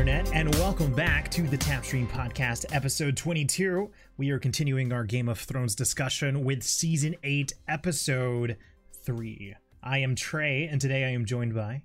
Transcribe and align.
Hello, 0.00 0.12
Internet, 0.12 0.34
and 0.34 0.54
welcome 0.54 0.94
back 0.94 1.30
to 1.32 1.42
the 1.42 1.58
Tapstream 1.58 2.08
Podcast, 2.08 2.64
episode 2.74 3.18
22. 3.18 3.90
We 4.16 4.30
are 4.30 4.38
continuing 4.38 4.94
our 4.94 5.04
Game 5.04 5.28
of 5.28 5.38
Thrones 5.38 5.74
discussion 5.74 6.42
with 6.42 6.62
season 6.62 7.16
8, 7.22 7.52
episode 7.68 8.56
3. 9.04 9.56
I 9.82 9.98
am 9.98 10.14
Trey, 10.14 10.66
and 10.66 10.80
today 10.80 11.04
I 11.04 11.10
am 11.10 11.26
joined 11.26 11.54
by. 11.54 11.82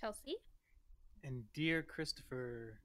Chelsea. 0.00 0.36
And 1.24 1.52
dear 1.52 1.82
Christopher, 1.82 2.78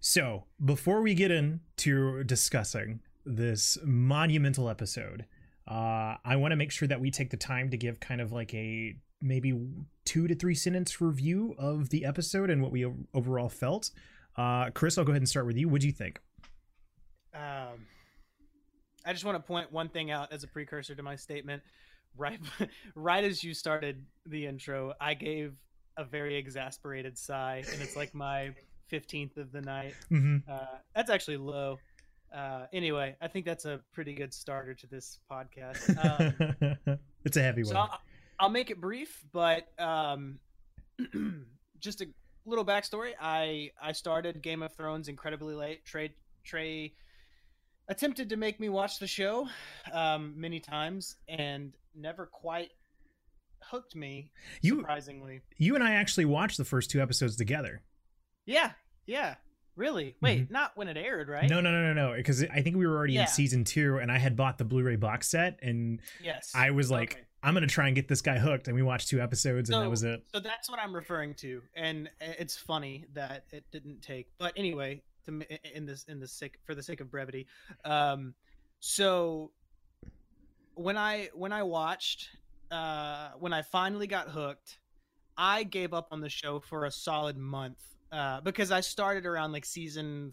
So, 0.00 0.46
before 0.64 1.00
we 1.00 1.14
get 1.14 1.30
into 1.30 2.24
discussing 2.24 2.98
this 3.24 3.78
monumental 3.84 4.68
episode, 4.68 5.26
uh, 5.68 6.16
I 6.24 6.34
want 6.34 6.50
to 6.50 6.56
make 6.56 6.72
sure 6.72 6.88
that 6.88 7.00
we 7.00 7.12
take 7.12 7.30
the 7.30 7.36
time 7.36 7.70
to 7.70 7.76
give 7.76 8.00
kind 8.00 8.20
of 8.20 8.32
like 8.32 8.52
a 8.54 8.96
maybe 9.20 9.58
two 10.04 10.26
to 10.26 10.34
three 10.34 10.54
sentence 10.54 11.00
review 11.00 11.54
of 11.58 11.90
the 11.90 12.04
episode 12.04 12.50
and 12.50 12.62
what 12.62 12.72
we 12.72 12.86
overall 13.14 13.48
felt. 13.48 13.90
Uh, 14.36 14.70
Chris, 14.70 14.96
I'll 14.96 15.04
go 15.04 15.12
ahead 15.12 15.22
and 15.22 15.28
start 15.28 15.46
with 15.46 15.56
you. 15.56 15.68
What 15.68 15.80
do 15.80 15.86
you 15.86 15.92
think? 15.92 16.20
um, 17.34 17.86
I 19.04 19.12
just 19.12 19.24
want 19.24 19.36
to 19.36 19.42
point 19.42 19.72
one 19.72 19.88
thing 19.88 20.10
out 20.10 20.32
as 20.32 20.44
a 20.44 20.48
precursor 20.48 20.94
to 20.94 21.02
my 21.02 21.16
statement. 21.16 21.62
Right, 22.16 22.40
right 22.94 23.22
as 23.24 23.42
you 23.44 23.54
started 23.54 24.04
the 24.26 24.46
intro, 24.46 24.94
I 25.00 25.14
gave 25.14 25.54
a 25.96 26.04
very 26.04 26.36
exasperated 26.36 27.16
sigh, 27.16 27.62
and 27.72 27.80
it's 27.80 27.96
like 27.96 28.14
my 28.14 28.50
fifteenth 28.88 29.36
of 29.36 29.52
the 29.52 29.60
night. 29.60 29.94
Mm-hmm. 30.10 30.50
Uh, 30.50 30.78
that's 30.94 31.08
actually 31.10 31.36
low. 31.36 31.78
Uh, 32.34 32.66
anyway, 32.72 33.16
I 33.20 33.28
think 33.28 33.44
that's 33.46 33.64
a 33.64 33.80
pretty 33.92 34.12
good 34.12 34.34
starter 34.34 34.74
to 34.74 34.86
this 34.86 35.18
podcast. 35.30 35.78
Um, 36.86 36.98
it's 37.24 37.36
a 37.36 37.42
heavy 37.42 37.64
So 37.64 37.74
one. 37.74 37.88
I'll, 37.90 38.00
I'll 38.40 38.48
make 38.48 38.70
it 38.70 38.80
brief, 38.80 39.22
but 39.32 39.68
um, 39.78 40.38
just 41.80 42.00
a 42.00 42.06
little 42.46 42.64
backstory. 42.64 43.12
I 43.20 43.70
I 43.80 43.92
started 43.92 44.42
Game 44.42 44.62
of 44.62 44.72
Thrones 44.74 45.08
incredibly 45.08 45.54
late. 45.54 45.84
Trey 45.84 46.14
Trey 46.44 46.94
attempted 47.88 48.30
to 48.30 48.36
make 48.36 48.58
me 48.60 48.68
watch 48.68 48.98
the 48.98 49.06
show 49.06 49.46
um, 49.92 50.32
many 50.36 50.60
times 50.60 51.16
and 51.28 51.72
never 51.94 52.26
quite 52.26 52.70
hooked 53.62 53.94
me. 53.94 54.30
You 54.62 54.76
Surprisingly, 54.78 55.42
you 55.58 55.74
and 55.74 55.84
I 55.84 55.92
actually 55.92 56.24
watched 56.24 56.56
the 56.56 56.64
first 56.64 56.90
two 56.90 57.00
episodes 57.02 57.36
together. 57.36 57.82
yeah, 58.46 58.72
yeah, 59.06 59.34
really. 59.76 60.16
Wait, 60.22 60.50
not 60.50 60.72
when 60.76 60.88
it 60.88 60.96
aired, 60.96 61.28
right? 61.28 61.44
Mm-hmm. 61.44 61.52
No, 61.54 61.60
no, 61.60 61.70
no, 61.70 61.92
no, 61.92 62.10
no. 62.10 62.16
Because 62.16 62.42
I 62.44 62.62
think 62.62 62.76
we 62.76 62.86
were 62.86 62.96
already 62.96 63.14
Yeah. 63.14 63.22
in 63.22 63.26
season 63.28 63.64
two, 63.64 63.98
and 63.98 64.10
I 64.10 64.18
had 64.18 64.34
bought 64.36 64.56
the 64.56 64.64
Blu-ray 64.64 64.96
box 64.96 65.28
set, 65.28 65.58
and 65.62 66.00
Yes, 66.22 66.52
I 66.54 66.70
was 66.70 66.90
like, 66.90 67.12
Okay. 67.14 67.22
I'm 67.42 67.54
gonna 67.54 67.66
try 67.66 67.86
and 67.86 67.96
get 67.96 68.08
this 68.08 68.20
guy 68.20 68.38
hooked, 68.38 68.68
and 68.68 68.74
we 68.74 68.82
watched 68.82 69.08
two 69.08 69.20
episodes, 69.20 69.70
and 69.70 69.82
that 69.82 69.88
was 69.88 70.02
it. 70.02 70.22
So 70.32 70.40
that's 70.40 70.68
what 70.68 70.78
I'm 70.78 70.94
referring 70.94 71.34
to, 71.36 71.62
and 71.74 72.10
it's 72.20 72.56
funny 72.56 73.06
that 73.14 73.44
it 73.50 73.64
didn't 73.72 74.02
take. 74.02 74.28
But 74.38 74.52
anyway, 74.56 75.02
to 75.24 75.42
in 75.74 75.86
this 75.86 76.04
in 76.04 76.20
the 76.20 76.28
sake 76.28 76.58
for 76.64 76.74
the 76.74 76.82
sake 76.82 77.00
of 77.00 77.10
brevity, 77.10 77.46
um, 77.84 78.34
so 78.80 79.52
when 80.74 80.98
I 80.98 81.30
when 81.34 81.52
I 81.52 81.62
watched, 81.62 82.28
uh, 82.70 83.30
when 83.38 83.52
I 83.52 83.62
finally 83.62 84.06
got 84.06 84.28
hooked, 84.28 84.78
I 85.36 85.62
gave 85.62 85.94
up 85.94 86.08
on 86.10 86.20
the 86.20 86.28
show 86.28 86.60
for 86.60 86.84
a 86.84 86.90
solid 86.90 87.38
month 87.38 87.78
uh, 88.12 88.42
because 88.42 88.70
I 88.70 88.80
started 88.80 89.24
around 89.24 89.52
like 89.52 89.64
season 89.64 90.32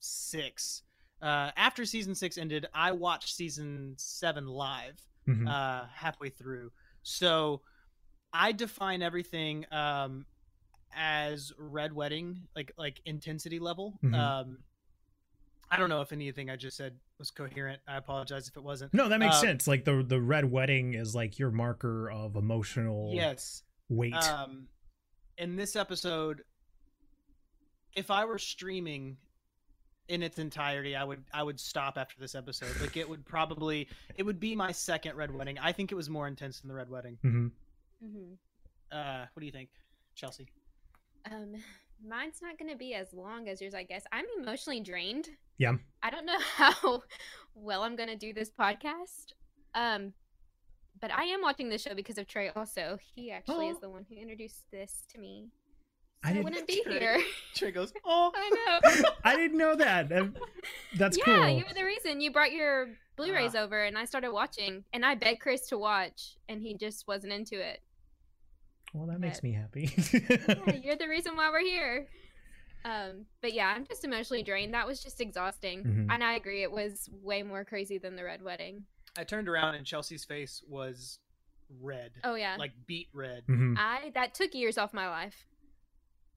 six. 0.00 0.82
Uh, 1.20 1.52
after 1.56 1.84
season 1.84 2.16
six 2.16 2.36
ended, 2.36 2.66
I 2.74 2.90
watched 2.90 3.36
season 3.36 3.94
seven 3.96 4.46
live 4.46 5.00
Mhm. 5.28 5.48
uh, 5.48 5.86
halfway 5.94 6.28
through. 6.30 6.72
So 7.02 7.62
I 8.32 8.52
define 8.52 9.02
everything 9.02 9.66
um, 9.72 10.26
as 10.94 11.52
red 11.58 11.92
wedding, 11.92 12.48
like 12.56 12.72
like 12.76 13.00
intensity 13.04 13.58
level. 13.58 13.98
Mhm. 14.02 14.14
Um, 14.14 14.58
I 15.70 15.76
don't 15.78 15.88
know 15.88 16.02
if 16.02 16.12
anything 16.12 16.50
I 16.50 16.56
just 16.56 16.76
said 16.76 16.98
was 17.18 17.30
coherent. 17.30 17.80
I 17.88 17.96
apologize 17.96 18.46
if 18.48 18.56
it 18.56 18.62
wasn't. 18.62 18.92
no, 18.92 19.08
that 19.08 19.18
makes 19.18 19.36
uh, 19.36 19.40
sense. 19.40 19.66
Like 19.66 19.84
the 19.84 20.02
the 20.02 20.20
red 20.20 20.44
wedding 20.50 20.94
is 20.94 21.14
like 21.14 21.38
your 21.38 21.50
marker 21.50 22.10
of 22.10 22.36
emotional 22.36 23.10
Yes. 23.14 23.62
weight. 23.88 24.14
Um, 24.14 24.68
in 25.38 25.56
this 25.56 25.76
episode, 25.76 26.42
if 27.94 28.10
I 28.10 28.24
were 28.24 28.38
streaming 28.38 29.16
in 30.08 30.22
its 30.22 30.38
entirety, 30.38 30.96
I 30.96 31.04
would 31.04 31.22
I 31.32 31.42
would 31.42 31.58
stop 31.60 31.96
after 31.96 32.16
this 32.18 32.34
episode. 32.34 32.80
Like 32.80 32.96
it 32.96 33.08
would 33.08 33.24
probably 33.24 33.88
it 34.16 34.22
would 34.24 34.40
be 34.40 34.54
my 34.56 34.72
second 34.72 35.16
red 35.16 35.34
wedding. 35.34 35.58
I 35.58 35.72
think 35.72 35.92
it 35.92 35.94
was 35.94 36.10
more 36.10 36.26
intense 36.26 36.60
than 36.60 36.68
the 36.68 36.74
red 36.74 36.90
wedding. 36.90 37.18
Mm-hmm. 37.24 37.46
Mm-hmm. 38.06 38.32
Uh, 38.90 39.26
what 39.32 39.40
do 39.40 39.46
you 39.46 39.52
think, 39.52 39.70
Chelsea? 40.14 40.48
Um, 41.30 41.54
mine's 42.06 42.40
not 42.42 42.58
going 42.58 42.70
to 42.70 42.76
be 42.76 42.94
as 42.94 43.12
long 43.12 43.48
as 43.48 43.60
yours, 43.60 43.74
I 43.74 43.84
guess. 43.84 44.04
I'm 44.12 44.24
emotionally 44.40 44.80
drained. 44.80 45.30
Yeah. 45.58 45.74
I 46.02 46.10
don't 46.10 46.26
know 46.26 46.38
how 46.56 47.02
well 47.54 47.82
I'm 47.84 47.96
going 47.96 48.08
to 48.08 48.16
do 48.16 48.32
this 48.34 48.50
podcast. 48.50 49.32
Um, 49.74 50.12
but 51.00 51.12
I 51.12 51.24
am 51.24 51.40
watching 51.40 51.68
this 51.68 51.82
show 51.82 51.94
because 51.94 52.18
of 52.18 52.26
Trey. 52.26 52.50
Also, 52.54 52.98
he 53.14 53.30
actually 53.30 53.68
is 53.68 53.76
Oh. 53.78 53.80
the 53.82 53.90
one 53.90 54.04
who 54.08 54.16
introduced 54.16 54.64
this 54.70 55.04
to 55.12 55.18
me. 55.18 55.48
I 56.24 56.28
I, 56.30 56.32
didn't- 56.32 56.44
wouldn't 56.44 56.66
be 56.66 56.82
Trey. 56.82 56.98
here. 56.98 57.20
Trey 57.54 57.70
goes, 57.72 57.92
oh. 58.04 58.30
I 58.34 58.80
know. 58.92 59.08
I 59.24 59.36
didn't 59.36 59.58
know 59.58 59.74
that. 59.76 60.08
That- 60.08 60.32
That's 60.96 61.18
yeah, 61.18 61.24
cool. 61.24 61.34
Yeah, 61.34 61.48
you 61.48 61.64
were 61.68 61.74
the 61.74 61.84
reason. 61.84 62.20
You 62.20 62.30
brought 62.32 62.52
your 62.52 62.88
Blu-rays 63.16 63.54
over, 63.54 63.82
and 63.82 63.98
I 63.98 64.04
started 64.04 64.32
watching. 64.32 64.84
And 64.92 65.04
I 65.04 65.14
begged 65.14 65.40
Chris 65.40 65.68
to 65.68 65.78
watch, 65.78 66.36
and 66.48 66.62
he 66.62 66.74
just 66.74 67.06
wasn't 67.06 67.32
into 67.32 67.60
it. 67.60 67.80
Well, 68.94 69.06
that 69.06 69.20
makes 69.20 69.42
me 69.42 69.52
happy. 69.52 69.90
yeah, 70.12 70.74
you're 70.82 70.96
the 70.96 71.08
reason 71.08 71.34
why 71.36 71.50
we're 71.50 71.60
here. 71.60 72.06
Um, 72.84 73.26
but 73.40 73.54
yeah, 73.54 73.72
I'm 73.74 73.86
just 73.86 74.04
emotionally 74.04 74.42
drained. 74.42 74.74
That 74.74 74.86
was 74.86 75.02
just 75.02 75.20
exhausting. 75.20 75.84
Mhm. 75.84 76.06
And 76.12 76.22
I 76.24 76.34
agree, 76.34 76.62
it 76.62 76.70
was 76.72 77.08
way 77.22 77.42
more 77.42 77.64
crazy 77.64 77.96
than 77.98 78.16
the 78.16 78.24
red 78.24 78.42
wedding. 78.42 78.84
I 79.16 79.24
turned 79.24 79.48
around 79.48 79.76
and 79.76 79.86
Chelsea's 79.86 80.24
face 80.24 80.62
was 80.68 81.18
red, 81.80 82.10
Oh 82.24 82.34
yeah, 82.34 82.56
like 82.58 82.72
beet 82.86 83.08
red. 83.14 83.44
Mhm. 83.48 83.76
I 83.78 84.10
that 84.14 84.34
took 84.34 84.52
years 84.54 84.78
off 84.78 84.92
my 84.92 85.08
life. 85.08 85.46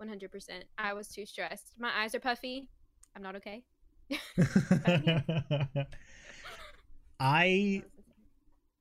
100%. 0.01 0.63
I 0.77 0.93
was 0.93 1.07
too 1.07 1.25
stressed. 1.25 1.73
My 1.79 1.91
eyes 1.97 2.13
are 2.15 2.19
puffy. 2.19 2.67
I'm 3.15 3.21
not 3.21 3.35
okay. 3.37 3.63
I 7.19 7.83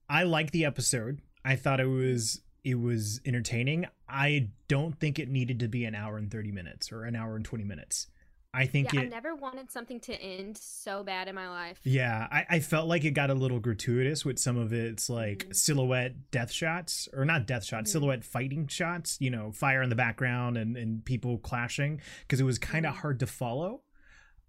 I 0.08 0.22
like 0.24 0.50
the 0.50 0.64
episode. 0.64 1.20
I 1.44 1.56
thought 1.56 1.80
it 1.80 1.86
was 1.86 2.42
it 2.64 2.80
was 2.80 3.20
entertaining. 3.24 3.86
I 4.08 4.50
don't 4.68 4.98
think 4.98 5.18
it 5.18 5.28
needed 5.28 5.60
to 5.60 5.68
be 5.68 5.84
an 5.84 5.94
hour 5.94 6.16
and 6.16 6.30
30 6.30 6.50
minutes 6.50 6.90
or 6.90 7.04
an 7.04 7.14
hour 7.14 7.36
and 7.36 7.44
20 7.44 7.64
minutes. 7.64 8.06
I 8.54 8.66
think 8.66 8.92
yeah, 8.92 9.00
it 9.00 9.04
I 9.06 9.08
never 9.08 9.34
wanted 9.34 9.70
something 9.70 9.98
to 10.00 10.14
end 10.14 10.56
so 10.56 11.02
bad 11.02 11.26
in 11.28 11.34
my 11.34 11.48
life. 11.48 11.80
Yeah, 11.82 12.28
I, 12.30 12.46
I 12.48 12.60
felt 12.60 12.86
like 12.86 13.04
it 13.04 13.10
got 13.10 13.28
a 13.30 13.34
little 13.34 13.58
gratuitous 13.58 14.24
with 14.24 14.38
some 14.38 14.56
of 14.56 14.72
its 14.72 15.10
like 15.10 15.48
Mhm. 15.48 15.56
silhouette 15.56 16.30
death 16.30 16.52
shots, 16.52 17.08
or 17.12 17.24
not 17.24 17.46
death 17.46 17.64
shots, 17.64 17.90
Mhm. 17.90 17.92
silhouette 17.92 18.24
fighting 18.24 18.66
shots. 18.68 19.16
You 19.20 19.30
know, 19.30 19.50
fire 19.52 19.82
in 19.82 19.90
the 19.90 19.96
background 19.96 20.56
and 20.56 20.76
and 20.76 21.04
people 21.04 21.38
clashing 21.38 22.00
because 22.22 22.38
it 22.40 22.44
was 22.44 22.58
kind 22.58 22.86
of 22.86 22.94
Mhm. 22.94 22.98
hard 22.98 23.20
to 23.20 23.26
follow. 23.26 23.82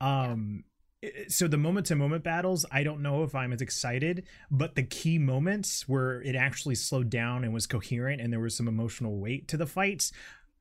Um, 0.02 0.66
i- 1.04 1.26
so 1.28 1.48
the 1.48 1.58
moment 1.58 1.88
to 1.88 1.96
moment 1.96 2.24
battles, 2.24 2.66
I 2.72 2.84
don't 2.84 3.02
know 3.02 3.24
if 3.24 3.34
I'm 3.34 3.54
as 3.54 3.62
excited, 3.62 4.28
but 4.52 4.76
the 4.76 4.84
key 4.84 5.18
moments 5.18 5.88
where 5.88 6.22
it 6.22 6.36
actually 6.36 6.76
slowed 6.76 7.10
down 7.10 7.44
and 7.44 7.54
was 7.54 7.66
coherent 7.68 8.22
and 8.22 8.32
there 8.32 8.40
was 8.40 8.56
some 8.56 8.68
emotional 8.68 9.20
weight 9.20 9.48
to 9.50 9.58
the 9.58 9.66
fights, 9.68 10.12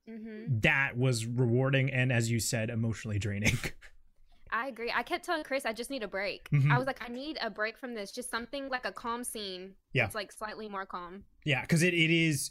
hmm 0.08 0.44
that 0.60 0.96
was 0.96 1.26
rewarding 1.26 1.90
and, 1.90 2.12
as 2.12 2.30
you 2.30 2.38
said, 2.38 2.70
emotionally 2.70 3.18
draining. 3.18 3.58
I 4.50 4.68
agree. 4.68 4.92
I 4.94 5.02
kept 5.02 5.24
telling 5.24 5.42
Chris 5.42 5.64
I 5.66 5.72
just 5.72 5.90
need 5.90 6.02
a 6.02 6.08
break. 6.08 6.48
Mhm. 6.50 6.70
I 6.70 6.78
was 6.78 6.86
like, 6.86 7.02
I 7.04 7.10
need 7.12 7.38
a 7.42 7.50
break 7.50 7.76
from 7.76 7.94
this. 7.94 8.12
Just 8.12 8.30
something 8.30 8.68
like 8.68 8.84
a 8.84 8.92
calm 8.92 9.24
scene. 9.24 9.72
Yeah. 9.92 10.04
It's 10.06 10.14
like 10.14 10.30
slightly 10.30 10.68
more 10.68 10.86
calm. 10.86 11.24
Yeah, 11.44 11.62
because 11.62 11.82
it, 11.82 11.92
it 11.94 12.10
is. 12.10 12.50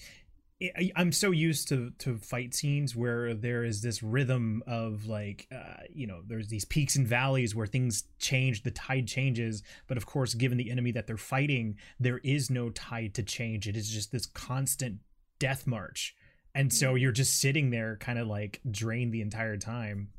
I- 0.61 0.91
I'm 0.95 1.11
so 1.11 1.31
used 1.31 1.67
to 1.69 1.91
to 1.99 2.17
fight 2.17 2.53
scenes 2.53 2.95
where 2.95 3.33
there 3.33 3.63
is 3.63 3.81
this 3.81 4.03
rhythm 4.03 4.63
of 4.67 5.05
like, 5.07 5.47
uh, 5.53 5.83
you 5.93 6.07
know, 6.07 6.21
there's 6.27 6.47
these 6.49 6.65
peaks 6.65 6.95
and 6.95 7.07
valleys 7.07 7.55
where 7.55 7.67
things 7.67 8.03
change, 8.19 8.63
the 8.63 8.71
tide 8.71 9.07
changes. 9.07 9.63
But 9.87 9.95
of 9.97 10.05
course, 10.05 10.33
given 10.33 10.57
the 10.57 10.71
enemy 10.71 10.91
that 10.91 11.07
they're 11.07 11.15
fighting, 11.17 11.77
there 11.99 12.19
is 12.19 12.49
no 12.49 12.69
tide 12.69 13.13
to 13.15 13.23
change. 13.23 13.67
It 13.67 13.77
is 13.77 13.89
just 13.89 14.11
this 14.11 14.25
constant 14.25 14.99
death 15.39 15.65
march, 15.67 16.15
and 16.55 16.71
so 16.73 16.93
Mhm. 16.93 17.01
you're 17.01 17.11
just 17.11 17.39
sitting 17.39 17.69
there, 17.69 17.97
kind 17.97 18.19
of 18.19 18.27
like 18.27 18.59
drained 18.69 19.13
the 19.13 19.21
entire 19.21 19.57
time. 19.57 20.09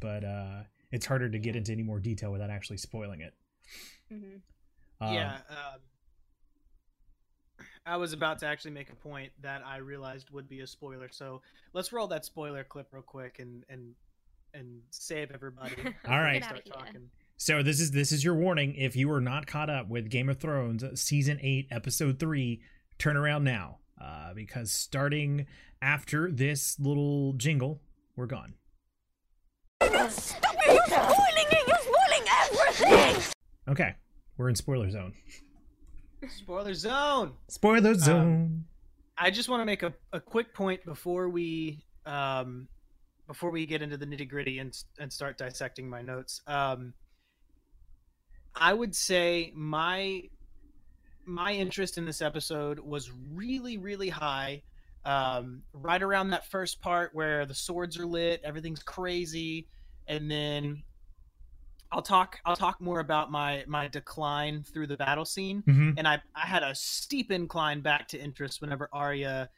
But 0.00 0.24
uh, 0.24 0.62
it's 0.90 1.06
harder 1.06 1.28
to 1.30 1.38
get 1.38 1.56
into 1.56 1.72
any 1.72 1.82
more 1.82 2.00
detail 2.00 2.32
without 2.32 2.50
actually 2.50 2.78
spoiling 2.78 3.20
it. 3.20 3.34
hmm 4.08 4.36
Um, 5.00 5.14
yeah. 5.14 5.38
Um, 5.48 5.80
I 7.84 7.96
was 7.96 8.12
about 8.12 8.38
to 8.40 8.46
actually 8.46 8.72
make 8.72 8.90
a 8.90 8.96
point 8.96 9.32
that 9.42 9.62
I 9.64 9.76
realized 9.78 10.30
would 10.30 10.48
be 10.48 10.60
a 10.60 10.66
spoiler. 10.66 11.08
So 11.10 11.42
let's 11.72 11.92
roll 11.92 12.08
that 12.08 12.24
spoiler 12.24 12.64
clip 12.64 12.88
real 12.92 13.02
quick 13.02 13.38
and 13.38 13.64
and 13.68 13.94
and 14.54 14.80
save 14.90 15.30
everybody. 15.30 15.74
All 16.08 16.18
right. 16.20 16.40
Get 16.40 16.50
out 16.50 16.58
of 16.58 16.66
Start 16.66 16.86
talking. 16.86 17.10
So 17.36 17.62
this 17.62 17.80
is 17.80 17.90
this 17.92 18.10
is 18.12 18.24
your 18.24 18.34
warning. 18.34 18.74
If 18.74 18.96
you 18.96 19.10
are 19.12 19.20
not 19.20 19.46
caught 19.46 19.70
up 19.70 19.88
with 19.88 20.10
Game 20.10 20.28
of 20.28 20.38
Thrones 20.40 20.82
season 21.00 21.38
eight, 21.42 21.68
episode 21.70 22.18
three, 22.18 22.60
turn 22.98 23.16
around 23.16 23.44
now, 23.44 23.78
uh, 24.00 24.34
because 24.34 24.70
starting 24.72 25.46
after 25.82 26.30
this 26.30 26.78
little 26.78 27.32
jingle, 27.34 27.80
we're 28.16 28.26
gone. 28.26 28.54
Stop 30.08 30.54
it! 30.54 30.66
You're 30.66 30.86
spoiling 30.86 31.46
it! 31.50 31.68
You're 31.68 31.78
spoiling 31.78 32.94
everything! 33.10 33.32
Okay, 33.68 33.94
we're 34.36 34.48
in 34.48 34.54
spoiler 34.54 34.90
zone. 34.90 35.12
Spoiler 36.28 36.74
zone. 36.74 37.32
Spoiler 37.48 37.94
zone. 37.94 38.64
I 39.18 39.30
just 39.30 39.48
want 39.48 39.60
to 39.60 39.64
make 39.64 39.82
a, 39.82 39.94
a 40.12 40.20
quick 40.20 40.54
point 40.54 40.84
before 40.84 41.28
we 41.28 41.84
um 42.04 42.68
before 43.26 43.50
we 43.50 43.66
get 43.66 43.82
into 43.82 43.96
the 43.96 44.06
nitty 44.06 44.28
gritty 44.28 44.58
and 44.58 44.76
and 44.98 45.12
start 45.12 45.38
dissecting 45.38 45.88
my 45.88 46.02
notes. 46.02 46.42
Um, 46.46 46.94
I 48.54 48.72
would 48.72 48.94
say 48.94 49.52
my 49.54 50.22
my 51.26 51.52
interest 51.52 51.98
in 51.98 52.04
this 52.04 52.22
episode 52.22 52.78
was 52.80 53.10
really 53.12 53.78
really 53.78 54.08
high. 54.08 54.62
Um, 55.04 55.62
right 55.72 56.02
around 56.02 56.30
that 56.30 56.50
first 56.50 56.80
part 56.80 57.14
where 57.14 57.46
the 57.46 57.54
swords 57.54 57.96
are 57.98 58.06
lit, 58.06 58.40
everything's 58.44 58.82
crazy, 58.82 59.68
and 60.08 60.28
then 60.30 60.82
I'll 61.92 62.02
talk 62.02 62.38
I'll 62.44 62.56
talk 62.56 62.80
more 62.80 63.00
about 63.00 63.30
my 63.30 63.64
my 63.68 63.88
decline 63.88 64.64
through 64.64 64.88
the 64.88 64.96
battle 64.96 65.24
scene 65.24 65.64
hmm 65.66 65.96
and 65.96 66.06
I 66.08 66.20
I 66.34 66.46
had 66.46 66.62
a 66.62 66.74
steep 66.74 67.30
incline 67.30 67.80
back 67.80 68.08
to 68.08 68.18
interest 68.18 68.60
whenever 68.60 68.88
Arya 68.92 69.50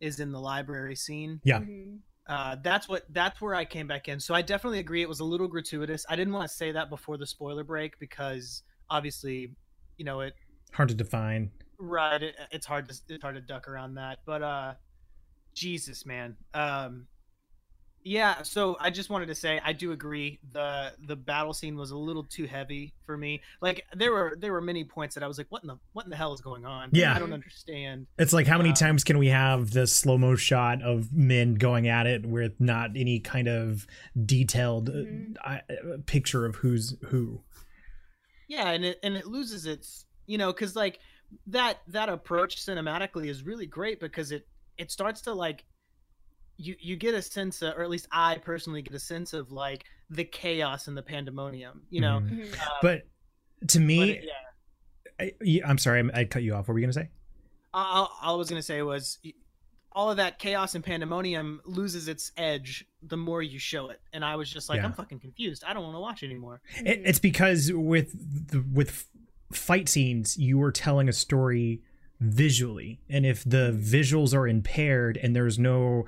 is 0.00 0.20
in 0.20 0.32
the 0.32 0.40
library 0.40 0.96
scene. 0.96 1.42
Yeah. 1.44 1.60
Mhm. 1.60 2.00
Uh, 2.26 2.56
that's 2.62 2.88
what 2.88 3.04
that's 3.12 3.40
where 3.40 3.54
I 3.54 3.64
came 3.64 3.86
back 3.88 4.08
in. 4.08 4.20
So 4.20 4.34
I 4.34 4.42
definitely 4.42 4.80
agree 4.80 5.02
it 5.02 5.08
was 5.08 5.20
a 5.20 5.24
little 5.24 5.48
gratuitous. 5.48 6.06
I 6.08 6.16
didn't 6.16 6.34
want 6.34 6.48
to 6.50 6.54
say 6.56 6.72
that 6.72 6.90
before 6.90 7.18
the 7.18 7.26
spoiler 7.26 7.64
break 7.64 7.98
because 7.98 8.62
obviously, 8.90 9.56
you 9.98 10.04
know 10.04 10.20
it 10.20 10.34
Hard 10.72 10.88
to 10.90 10.94
define. 10.94 11.50
right 11.78 12.22
it, 12.22 12.36
it's 12.50 12.66
hard 12.66 12.88
to 12.88 12.94
it's 13.08 13.22
hard 13.22 13.34
to 13.36 13.40
duck 13.40 13.68
around 13.68 13.94
that. 13.94 14.18
But 14.26 14.42
uh 14.42 14.74
Jesus 15.54 16.04
man. 16.06 16.36
Um 16.54 17.06
yeah, 18.04 18.42
so 18.42 18.76
I 18.80 18.90
just 18.90 19.10
wanted 19.10 19.26
to 19.26 19.34
say 19.34 19.60
I 19.62 19.72
do 19.72 19.90
agree 19.92 20.38
the 20.52 20.92
the 21.06 21.16
battle 21.16 21.52
scene 21.52 21.76
was 21.76 21.90
a 21.90 21.96
little 21.96 22.22
too 22.22 22.46
heavy 22.46 22.94
for 23.04 23.18
me. 23.18 23.42
Like 23.60 23.84
there 23.94 24.12
were 24.12 24.34
there 24.38 24.52
were 24.52 24.60
many 24.60 24.84
points 24.84 25.14
that 25.16 25.24
I 25.24 25.26
was 25.26 25.36
like 25.36 25.48
what 25.50 25.62
in 25.62 25.66
the 25.68 25.78
what 25.92 26.04
in 26.04 26.10
the 26.10 26.16
hell 26.16 26.32
is 26.32 26.40
going 26.40 26.64
on? 26.64 26.90
Yeah. 26.92 27.14
I 27.14 27.18
don't 27.18 27.32
understand. 27.32 28.06
It's 28.18 28.32
like 28.32 28.46
how 28.46 28.56
many 28.56 28.70
Uh, 28.70 28.74
times 28.74 29.02
can 29.04 29.18
we 29.18 29.28
have 29.28 29.72
the 29.72 29.86
slow 29.86 30.16
mo 30.16 30.36
shot 30.36 30.80
of 30.80 31.12
men 31.12 31.54
going 31.54 31.88
at 31.88 32.06
it 32.06 32.24
with 32.24 32.58
not 32.60 32.90
any 32.96 33.18
kind 33.18 33.48
of 33.48 33.86
detailed 34.24 34.88
uh, 34.88 34.92
Mhm. 34.92 35.36
Uh, 35.44 35.58
picture 36.06 36.46
of 36.46 36.56
who's 36.56 36.96
who? 37.06 37.42
Yeah, 38.46 38.70
and 38.70 38.84
it 38.84 39.00
and 39.02 39.16
it 39.16 39.26
loses 39.26 39.66
its 39.66 40.06
you 40.28 40.38
know 40.38 40.52
because 40.52 40.76
like 40.76 41.00
that 41.48 41.78
that 41.88 42.08
approach 42.08 42.64
cinematically 42.64 43.26
is 43.26 43.42
really 43.42 43.66
great 43.66 43.98
because 43.98 44.30
it 44.30 44.46
it 44.76 44.92
starts 44.92 45.22
to 45.22 45.32
like 45.34 45.64
you 46.56 46.76
you 46.80 46.96
get 46.96 47.14
a 47.14 47.22
sense 47.22 47.60
of, 47.62 47.74
or 47.76 47.82
at 47.82 47.90
least 47.90 48.06
I 48.12 48.38
personally 48.38 48.82
get 48.82 48.94
a 48.94 48.98
sense 49.00 49.32
of 49.32 49.50
like 49.50 49.84
the 50.10 50.24
chaos 50.24 50.88
and 50.88 50.96
the 50.96 51.02
pandemonium, 51.02 51.82
you 51.90 52.00
know. 52.00 52.20
Mhm. 52.20 52.48
Mhm. 52.50 52.52
Um, 52.60 52.68
But 52.82 53.06
to 53.68 53.78
but 53.78 53.84
me, 53.84 54.10
it- 54.12 54.24
yeah, 55.20 55.62
I, 55.64 55.68
i'm 55.68 55.78
sorry, 55.78 56.00
I, 56.14 56.20
I 56.20 56.24
cut 56.24 56.42
you 56.44 56.54
off. 56.54 56.68
What 56.68 56.74
were 56.74 56.78
you 56.80 56.86
gonna 56.86 56.92
say? 56.92 57.10
all, 57.74 58.10
all 58.22 58.34
I 58.34 58.38
was 58.38 58.48
gonna 58.48 58.62
say 58.62 58.82
was 58.82 59.18
all 59.92 60.10
of 60.10 60.16
that 60.16 60.38
chaos 60.38 60.74
and 60.74 60.82
pandemonium 60.84 61.60
loses 61.64 62.08
its 62.08 62.32
edge 62.36 62.86
the 63.02 63.16
more 63.16 63.42
you 63.42 63.58
show 63.58 63.90
it, 63.90 64.00
and 64.12 64.24
I 64.24 64.36
was 64.36 64.48
just 64.50 64.68
like, 64.68 64.78
Yeah. 64.78 64.86
I'm 64.86 64.92
fucking 64.94 65.20
confused. 65.20 65.62
I 65.66 65.72
don't 65.74 65.82
want 65.82 65.94
to 65.96 66.00
watch 66.00 66.22
anymore. 66.22 66.60
It, 66.84 67.02
it's 67.04 67.18
because 67.18 67.70
with 67.72 68.12
the, 68.50 68.64
with 68.72 69.06
fight 69.52 69.88
scenes, 69.88 70.36
you 70.36 70.62
are 70.62 70.72
telling 70.72 71.08
a 71.08 71.12
story 71.12 71.82
visually, 72.20 73.00
and 73.08 73.24
if 73.24 73.44
the 73.44 73.76
visuals 73.78 74.34
are 74.34 74.46
impaired 74.46 75.18
and 75.22 75.34
there's 75.34 75.58
no 75.58 76.04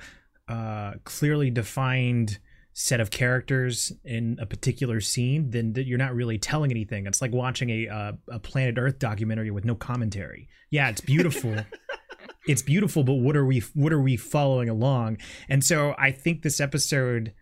uh, 0.48 0.94
clearly 1.04 1.50
defined 1.50 2.38
set 2.72 3.00
of 3.00 3.10
characters 3.10 3.92
in 4.04 4.38
a 4.40 4.46
particular 4.46 5.00
scene, 5.00 5.50
then 5.50 5.74
you're 5.76 5.98
not 5.98 6.14
really 6.14 6.38
telling 6.38 6.70
anything. 6.70 7.06
It's 7.06 7.20
like 7.20 7.32
watching 7.32 7.70
a 7.70 7.88
uh, 7.88 8.12
a 8.28 8.38
Planet 8.38 8.76
Earth 8.78 8.98
documentary 8.98 9.50
with 9.50 9.64
no 9.64 9.74
commentary. 9.74 10.48
Yeah, 10.70 10.88
it's 10.88 11.00
beautiful. 11.00 11.56
it's 12.46 12.62
beautiful, 12.62 13.04
but 13.04 13.14
what 13.14 13.36
are 13.36 13.44
we 13.44 13.60
what 13.74 13.92
are 13.92 14.00
we 14.00 14.16
following 14.16 14.68
along? 14.68 15.18
And 15.48 15.64
so 15.64 15.94
I 15.98 16.10
think 16.10 16.42
this 16.42 16.60
episode 16.60 17.32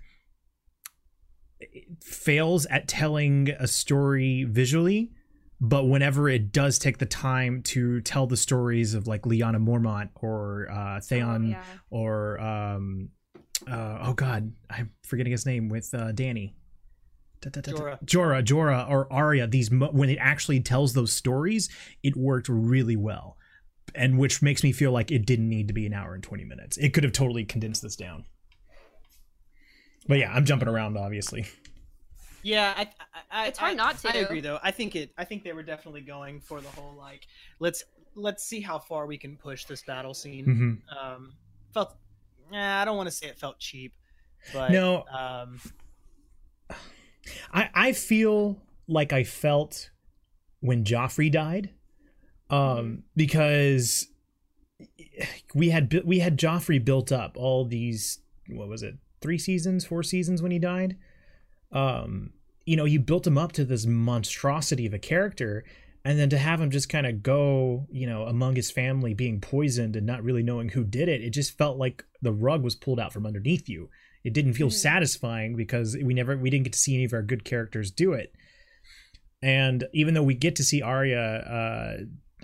fails 2.03 2.67
at 2.67 2.89
telling 2.89 3.51
a 3.59 3.67
story 3.67 4.45
visually, 4.45 5.11
but 5.61 5.85
whenever 5.85 6.29
it 6.29 6.53
does 6.53 6.79
take 6.79 6.99
the 6.99 7.07
time 7.07 7.63
to 7.63 8.01
tell 8.03 8.27
the 8.27 8.37
stories 8.37 8.95
of 8.95 9.07
like 9.07 9.23
Lyanna 9.23 9.57
Mormont 9.63 10.11
or 10.15 10.69
uh, 10.71 11.01
Theon 11.01 11.47
Oh, 11.47 11.49
yeah. 11.49 11.63
or 11.91 12.41
um, 12.41 13.09
uh, 13.71 13.99
oh 14.03 14.13
god, 14.13 14.53
I'm 14.71 14.91
forgetting 15.05 15.33
his 15.33 15.45
name 15.47 15.69
with 15.69 15.93
uh, 15.95 16.13
Danny. 16.13 16.55
Da, 17.41 17.51
da, 17.51 17.61
da, 17.61 17.73
da. 17.73 17.79
Jorah. 17.79 18.05
Jorah, 18.05 18.45
Jorah, 18.45 18.91
or 18.91 19.13
Arya. 19.13 19.47
These 19.47 19.71
mo- 19.71 19.91
when 19.93 20.11
it 20.11 20.19
actually 20.21 20.61
tells 20.61 20.93
those 20.95 21.13
stories, 21.13 21.69
it 22.03 22.17
worked 22.17 22.49
really 22.49 22.97
well, 22.97 23.37
and 23.95 24.19
which 24.19 24.43
makes 24.43 24.63
me 24.65 24.73
feel 24.73 24.91
like 24.93 25.11
it 25.11 25.25
didn't 25.27 25.49
need 25.49 25.69
to 25.69 25.75
be 25.75 25.87
an 25.87 25.93
hour 25.93 26.15
and 26.15 26.23
twenty 26.23 26.45
minutes. 26.45 26.77
It 26.79 26.95
could 26.95 27.05
have 27.05 27.13
totally 27.13 27.45
condensed 27.45 27.83
this 27.83 27.95
down. 27.97 28.25
But 30.09 30.19
yeah, 30.19 30.33
I'm 30.33 30.45
jumping 30.45 30.69
around, 30.69 30.97
obviously. 30.97 31.47
Yeah, 32.49 32.73
I, 32.77 32.83
I, 33.31 33.43
I 33.45 33.47
It's 33.49 33.59
hard 33.59 33.73
I- 33.73 33.75
not 33.75 34.05
I 34.07 34.17
agree, 34.19 34.41
though. 34.41 34.59
I 34.63 34.71
think 34.71 34.97
it. 34.97 35.13
I 35.19 35.25
think 35.25 35.45
they 35.45 35.53
were 35.53 35.63
definitely 35.63 36.01
going 36.01 36.41
for 36.41 36.61
the 36.61 36.69
whole 36.69 36.95
like, 36.97 37.27
let's 37.61 37.85
let's 38.15 38.43
see 38.45 38.61
how 38.61 38.79
far 38.79 39.07
we 39.07 39.19
can 39.19 39.37
push 39.37 39.65
this 39.65 39.83
battle 39.83 40.15
scene. 40.15 40.45
hmm 40.45 40.99
Um, 40.99 41.35
felt. 41.75 41.97
Yeah, 42.51 42.81
I 42.81 42.85
don't 42.87 42.97
want 42.97 43.09
to 43.09 43.15
say 43.15 43.27
it 43.27 43.39
felt 43.39 43.59
cheap, 43.59 43.93
but 44.55 44.71
No. 44.71 45.05
Um, 45.13 45.61
I 47.53 47.69
I 47.75 47.93
feel 47.93 48.59
like 48.87 49.13
I 49.13 49.25
felt 49.25 49.91
when 50.61 50.85
Joffrey 50.85 51.31
died, 51.31 51.71
um, 52.51 53.03
because 53.15 54.09
we 55.55 55.69
had 55.71 55.89
bu- 55.91 56.03
we 56.05 56.21
had 56.21 56.39
Joffrey 56.39 56.83
built 56.83 57.13
up 57.13 57.37
all 57.37 57.65
these 57.67 58.21
what 58.49 58.69
was 58.69 58.83
it 58.83 58.97
three 59.21 59.37
seasons 59.39 59.85
four 59.85 60.03
seasons 60.03 60.41
when 60.41 60.51
he 60.53 60.59
died, 60.59 60.97
um, 61.73 62.33
you 62.69 62.77
know 62.77 62.85
you 62.85 63.01
built 63.01 63.27
him 63.27 63.39
up 63.39 63.53
to 63.53 63.65
this 63.65 63.87
monstrosity 63.87 64.87
of 64.87 64.95
a 64.95 64.99
character. 64.99 65.65
And 66.05 66.19
then 66.19 66.31
to 66.31 66.39
have 66.39 66.61
him 66.61 66.71
just 66.71 66.89
kind 66.89 67.07
of 67.07 67.23
go, 67.23 67.87
you 67.91 68.07
know, 68.07 68.23
among 68.23 68.57
his 68.57 68.71
family 68.71 69.13
being 69.15 69.41
poisoned 69.41 69.95
and 69.97 70.07
not 70.07 70.23
really 70.23 70.43
knowing 70.43 70.71
who 70.71 70.85
did 70.85 71.09
it, 71.09 71.21
it 71.23 71.31
just 71.31 71.59
felt 71.59 71.77
like 71.77 72.05
the 72.23 72.33
rug 72.33 72.63
was 72.63 72.77
pulled 72.77 73.01
out 73.01 73.13
from 73.13 73.27
underneath 73.27 73.69
you 73.69 73.91
it 74.25 74.33
didn't 74.33 74.55
feel 74.55 74.69
Mhm. 74.69 74.73
satisfying 74.89 75.57
because 75.57 75.97
we 76.03 76.13
never 76.15 76.37
we 76.37 76.51
didn't 76.51 76.65
get 76.65 76.73
to 76.73 76.79
see 76.79 76.95
any 76.95 77.05
of 77.05 77.13
our 77.13 77.23
good 77.23 77.45
characters 77.45 77.91
do 77.91 78.13
it 78.13 78.33
and 79.43 79.85
even 79.93 80.15
though 80.15 80.23
we 80.23 80.35
get 80.35 80.57
to 80.57 80.65
see 80.65 80.83
Arya 80.83 81.21
uh 81.21 81.97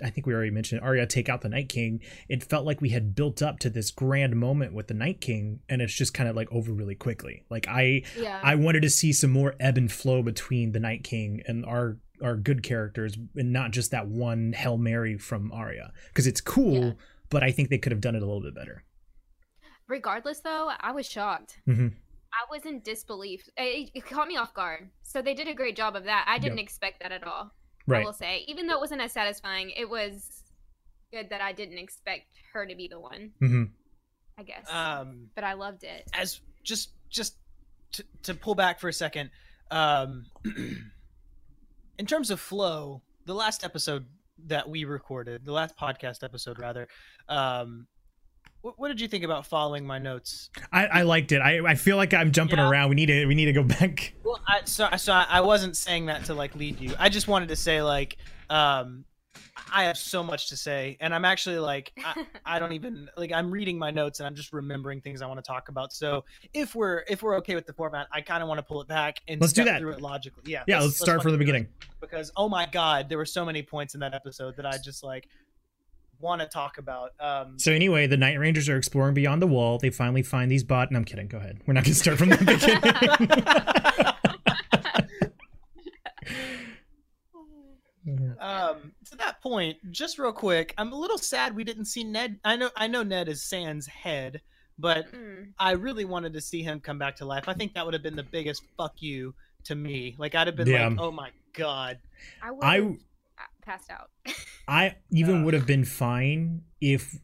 I 0.03 0.09
think 0.09 0.27
we 0.27 0.33
already 0.33 0.51
mentioned 0.51 0.81
Arya 0.81 1.05
take 1.07 1.29
out 1.29 1.41
the 1.41 1.49
Night 1.49 1.69
King 1.69 2.01
it 2.29 2.43
felt 2.43 2.65
like 2.65 2.81
we 2.81 2.89
had 2.89 3.15
built 3.15 3.41
up 3.41 3.59
to 3.59 3.69
this 3.69 3.91
grand 3.91 4.35
moment 4.35 4.73
with 4.73 4.87
the 4.87 4.93
Night 4.93 5.21
King 5.21 5.59
and 5.69 5.81
it's 5.81 5.93
just 5.93 6.13
kind 6.13 6.27
of 6.29 6.35
like 6.35 6.51
over 6.51 6.73
really 6.73 6.95
quickly 6.95 7.43
like 7.49 7.67
I 7.67 8.03
Yeah. 8.17 8.39
I 8.43 8.55
wanted 8.55 8.81
to 8.81 8.89
see 8.89 9.13
some 9.13 9.31
more 9.31 9.55
ebb 9.59 9.77
and 9.77 9.91
flow 9.91 10.21
between 10.21 10.71
the 10.73 10.79
Night 10.79 11.03
King 11.03 11.41
and 11.47 11.65
our 11.65 11.97
our 12.21 12.35
good 12.37 12.63
characters 12.63 13.17
and 13.35 13.51
not 13.53 13.71
just 13.71 13.91
that 13.91 14.07
one 14.07 14.53
Hail 14.53 14.77
Mary 14.77 15.17
from 15.17 15.51
Arya 15.51 15.91
because 16.07 16.27
it's 16.27 16.41
cool 16.41 16.83
Yeah. 16.85 16.91
but 17.29 17.43
I 17.43 17.51
think 17.51 17.69
they 17.69 17.77
could 17.77 17.91
have 17.91 18.01
done 18.01 18.15
it 18.15 18.21
a 18.23 18.25
little 18.25 18.41
bit 18.41 18.55
better 18.55 18.83
Regardless, 19.87 20.39
though, 20.39 20.71
I 20.79 20.91
was 20.91 21.05
shocked. 21.05 21.59
Mhm. 21.67 21.93
I 22.33 22.45
was 22.51 22.65
in 22.65 22.81
disbelief. 22.81 23.47
It, 23.55 23.91
it 23.93 24.05
caught 24.05 24.27
me 24.27 24.35
off 24.35 24.51
guard. 24.53 24.89
So 25.03 25.21
they 25.21 25.35
did 25.35 25.47
a 25.47 25.53
great 25.53 25.75
job 25.75 25.95
of 25.95 26.05
that. 26.05 26.25
I 26.27 26.39
didn't 26.39 26.57
expect 26.59 27.01
that 27.01 27.11
at 27.11 27.23
all. 27.23 27.51
I 27.87 27.91
right 27.91 28.05
will 28.05 28.13
say, 28.13 28.43
even 28.47 28.67
though 28.67 28.75
it 28.75 28.79
wasn't 28.79 29.01
as 29.01 29.11
satisfying, 29.11 29.71
it 29.71 29.89
was 29.89 30.43
good 31.13 31.29
that 31.29 31.41
I 31.41 31.53
didn't 31.53 31.77
expect 31.77 32.27
her 32.53 32.65
to 32.65 32.75
be 32.75 32.87
the 32.87 32.99
one. 32.99 33.31
hmm 33.39 33.63
I 34.37 34.43
guess. 34.43 34.65
um, 34.69 35.29
but 35.35 35.43
I 35.45 35.53
loved 35.53 35.83
it. 35.83 36.09
as 36.13 36.41
just 36.63 36.89
just 37.09 37.35
to, 37.93 38.03
to 38.23 38.33
pull 38.33 38.55
back 38.55 38.79
for 38.79 38.89
a 38.89 38.93
second 38.93 39.29
um 39.71 40.25
in 41.97 42.05
terms 42.05 42.29
of 42.31 42.39
flow 42.39 43.01
the 43.25 43.33
last 43.33 43.63
episode 43.63 44.05
that 44.47 44.67
we 44.69 44.83
recorded 44.83 45.45
the 45.45 45.51
last 45.53 45.77
podcast 45.77 46.23
episode 46.23 46.59
rather 46.59 46.87
um 47.29 47.87
what, 48.65 48.79
what 48.79 48.87
did 48.87 48.99
you 48.99 49.07
think 49.07 49.23
about 49.23 49.45
following 49.45 49.85
my 49.85 49.99
notes 49.99 50.49
I, 50.73 50.87
I 50.87 51.01
liked 51.03 51.31
it. 51.31 51.39
I, 51.39 51.59
I 51.63 51.75
feel 51.75 51.97
like 51.97 52.13
I'm 52.15 52.31
jumping 52.31 52.57
Yeah. 52.57 52.67
around. 52.67 52.89
We 52.89 52.95
need 52.95 53.05
to 53.07 53.25
we 53.27 53.35
need 53.35 53.45
to 53.45 53.53
go 53.53 53.63
back. 53.63 54.13
well 54.23 54.39
I, 54.47 54.61
so, 54.65 54.89
so 54.97 55.13
i 55.13 55.39
wasn't 55.41 55.77
saying 55.77 56.07
that 56.07 56.25
to 56.25 56.33
like 56.33 56.55
lead 56.55 56.79
you 56.79 56.93
i 56.97 57.09
just 57.09 57.27
wanted 57.27 57.49
to 57.49 57.55
say 57.55 57.81
like 57.83 58.17
um 58.49 59.05
i 59.71 59.83
have 59.83 59.97
so 59.97 60.23
much 60.23 60.49
to 60.49 60.57
say 60.57 60.97
and 60.99 61.13
i'm 61.13 61.25
actually 61.25 61.59
like 61.59 61.91
I, 62.03 62.25
I 62.55 62.59
don't 62.59 62.73
even 62.73 63.07
like 63.17 63.31
i'm 63.31 63.51
reading 63.51 63.77
my 63.77 63.91
notes 63.91 64.19
and 64.19 64.27
i'm 64.27 64.35
just 64.35 64.51
remembering 64.53 65.01
things 65.01 65.21
i 65.21 65.27
want 65.27 65.37
to 65.43 65.47
talk 65.47 65.69
about 65.69 65.93
so 65.93 66.23
if 66.53 66.73
we're 66.75 67.03
if 67.07 67.21
we're 67.23 67.35
okay 67.37 67.55
with 67.55 67.65
the 67.65 67.73
format 67.73 68.07
i 68.11 68.21
kind 68.21 68.41
of 68.43 68.49
want 68.49 68.57
to 68.59 68.63
pull 68.63 68.81
it 68.81 68.87
back 68.87 69.19
and 69.27 69.39
Let's 69.41 69.53
do 69.53 69.63
that. 69.65 69.79
through 69.79 69.91
it 69.93 70.01
logically 70.01 70.43
yeah 70.51 70.63
Yeah, 70.67 70.81
let's, 70.81 70.97
start 70.97 71.21
from 71.21 71.31
the 71.33 71.37
beginning. 71.37 71.67
because 72.01 72.31
oh 72.35 72.49
my 72.49 72.65
god 72.65 73.09
there 73.09 73.17
were 73.17 73.25
so 73.25 73.45
many 73.45 73.61
points 73.61 73.93
in 73.93 73.99
that 74.01 74.13
episode 74.13 74.55
that 74.57 74.65
i 74.65 74.77
just 74.83 75.03
like 75.03 75.27
want 76.19 76.41
to 76.41 76.47
talk 76.47 76.77
about. 76.77 77.11
Um, 77.19 77.57
So 77.59 77.71
anyway, 77.71 78.07
the 78.07 78.17
Night 78.17 78.39
Rangers 78.39 78.69
are 78.69 78.77
exploring 78.77 79.13
beyond 79.13 79.41
the 79.41 79.47
wall. 79.47 79.77
They 79.77 79.89
finally 79.89 80.23
find 80.23 80.51
these 80.51 80.63
bot. 80.63 80.89
And 80.89 80.97
I'm 80.97 81.05
kidding. 81.05 81.27
Go 81.27 81.37
ahead. 81.37 81.59
We're 81.65 81.73
not 81.73 81.83
gonna 81.83 81.95
start 81.95 82.17
from 82.17 82.29
the 82.29 82.37
beginning. 82.37 82.81
um, 88.39 88.91
to 89.09 89.17
that 89.17 89.41
point, 89.41 89.77
just 89.91 90.19
real 90.19 90.33
quick, 90.33 90.73
I'm 90.77 90.91
a 90.91 90.95
little 90.99 91.17
sad 91.17 91.55
we 91.55 91.63
didn't 91.63 91.85
see 91.85 92.03
Ned. 92.03 92.39
I 92.43 92.55
know, 92.55 92.69
I 92.75 92.87
know 92.87 93.03
Ned 93.03 93.27
is 93.29 93.43
Sans 93.43 93.85
head, 93.87 94.41
but 94.77 95.11
Mm. 95.11 95.53
I 95.57 95.71
really 95.71 96.05
wanted 96.05 96.33
to 96.33 96.41
see 96.41 96.61
him 96.61 96.79
come 96.79 96.99
back 96.99 97.15
to 97.17 97.25
life. 97.25 97.47
I 97.47 97.53
think 97.53 97.73
that 97.73 97.85
would 97.85 97.93
have 97.93 98.03
been 98.03 98.15
the 98.15 98.23
biggest 98.23 98.63
fuck 98.77 98.93
you 98.99 99.33
to 99.65 99.75
me. 99.75 100.15
Like 100.17 100.35
I'd 100.35 100.47
have 100.47 100.55
been 100.55 100.67
Yeah. 100.67 100.89
like, 100.89 100.99
oh 100.99 101.11
my 101.11 101.31
god. 101.53 101.99
I 102.41 102.51
would 102.51 102.63
I 102.63 102.75
have 102.81 102.95
passed 103.65 103.89
out. 103.91 104.09
I 104.67 104.95
even 105.11 105.39
Ugh. 105.39 105.45
would 105.45 105.53
have 105.53 105.65
been 105.67 105.85
fine 105.85 106.61
if 106.81 107.15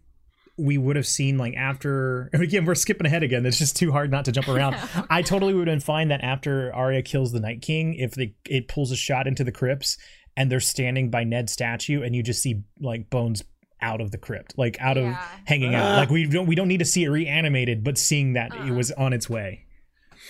we 0.57 0.77
would 0.77 0.95
have 0.95 1.07
seen 1.07 1.37
like 1.37 1.55
after 1.55 2.29
again 2.33 2.65
we're 2.65 2.75
skipping 2.75 3.07
ahead 3.07 3.23
again. 3.23 3.45
It's 3.45 3.57
just 3.57 3.75
too 3.77 3.91
hard 3.91 4.11
not 4.11 4.25
to 4.25 4.31
jump 4.31 4.47
around. 4.47 4.75
I 5.09 5.21
totally 5.21 5.53
would 5.53 5.67
have 5.67 5.73
been 5.73 5.79
fine 5.79 6.09
that 6.09 6.21
after 6.23 6.73
Arya 6.73 7.01
kills 7.03 7.31
the 7.31 7.39
Night 7.39 7.61
King, 7.61 7.95
if 7.95 8.11
they, 8.11 8.35
it 8.47 8.67
pulls 8.67 8.91
a 8.91 8.95
shot 8.95 9.27
into 9.27 9.43
the 9.43 9.51
crypts 9.51 9.97
and 10.37 10.51
they're 10.51 10.59
standing 10.59 11.09
by 11.09 11.23
Ned's 11.23 11.51
statue 11.51 12.03
and 12.03 12.15
you 12.15 12.21
just 12.23 12.41
see 12.41 12.63
like 12.79 13.09
bones 13.09 13.43
out 13.81 13.99
of 14.01 14.11
the 14.11 14.17
crypt, 14.17 14.53
like 14.57 14.79
out 14.79 14.97
of 14.97 15.05
Yeah. 15.05 15.25
hanging 15.45 15.73
out. 15.73 15.97
Like 15.97 16.09
we 16.11 16.27
don't 16.27 16.45
we 16.45 16.53
don't 16.55 16.67
need 16.67 16.79
to 16.79 16.85
see 16.85 17.03
it 17.05 17.09
reanimated, 17.09 17.83
but 17.83 17.97
seeing 17.97 18.33
that 18.33 18.53
it 18.53 18.59
Uh-uh. 18.61 18.73
was 18.73 18.91
on 18.91 19.13
its 19.13 19.27
way. 19.29 19.65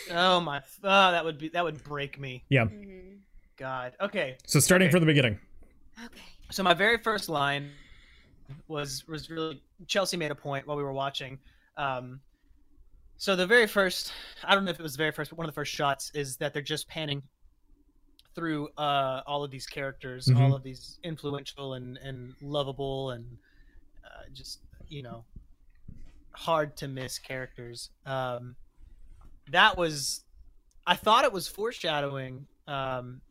Oh 0.09 0.39
my. 0.39 0.61
Oh, 0.83 1.11
that 1.11 1.25
would 1.25 1.37
be 1.37 1.49
that 1.49 1.63
would 1.65 1.83
break 1.83 2.17
me. 2.19 2.45
Yeah. 2.49 2.65
Mhm. 2.65 3.17
God. 3.57 3.93
Okay. 3.99 4.37
So 4.45 4.59
starting 4.61 4.87
Okay. 4.87 4.91
from 4.93 5.01
the 5.01 5.05
beginning. 5.07 5.39
Okay. 6.05 6.21
So 6.51 6.63
my 6.63 6.73
very 6.73 6.97
first 6.97 7.29
line 7.29 7.71
was 8.67 9.07
was 9.07 9.29
really 9.29 9.61
Chelsea 9.87 10.17
made 10.17 10.31
a 10.31 10.35
point 10.35 10.67
while 10.67 10.77
we 10.77 10.83
were 10.83 10.93
watching. 10.93 11.39
Um, 11.77 12.19
so 13.17 13.35
the 13.35 13.45
very 13.45 13.67
first, 13.67 14.11
I 14.43 14.55
don't 14.55 14.65
know 14.65 14.71
if 14.71 14.79
it 14.79 14.83
was 14.83 14.93
the 14.93 14.97
very 14.97 15.11
first, 15.11 15.29
but 15.29 15.37
one 15.37 15.45
of 15.45 15.51
the 15.53 15.55
first 15.55 15.71
shots 15.73 16.11
is 16.13 16.37
that 16.37 16.53
they're 16.53 16.61
just 16.61 16.87
panning 16.87 17.21
through 18.33 18.69
uh, 18.77 19.21
all 19.27 19.43
of 19.43 19.51
these 19.51 19.67
characters, 19.67 20.25
Mhm. 20.27 20.39
all 20.39 20.55
of 20.55 20.63
these 20.63 20.99
influential 21.03 21.73
and 21.75 21.97
and 21.97 22.33
lovable 22.41 23.11
and 23.11 23.37
uh, 24.05 24.23
just 24.33 24.61
you 24.87 25.03
know 25.03 25.23
hard 26.33 26.75
to 26.77 26.87
miss 26.87 27.19
characters. 27.19 27.89
Um, 28.05 28.55
that 29.51 29.77
was, 29.77 30.23
I 30.87 30.95
thought 30.95 31.25
it 31.25 31.33
was 31.33 31.47
foreshadowing. 31.47 32.47
Um, 32.67 33.21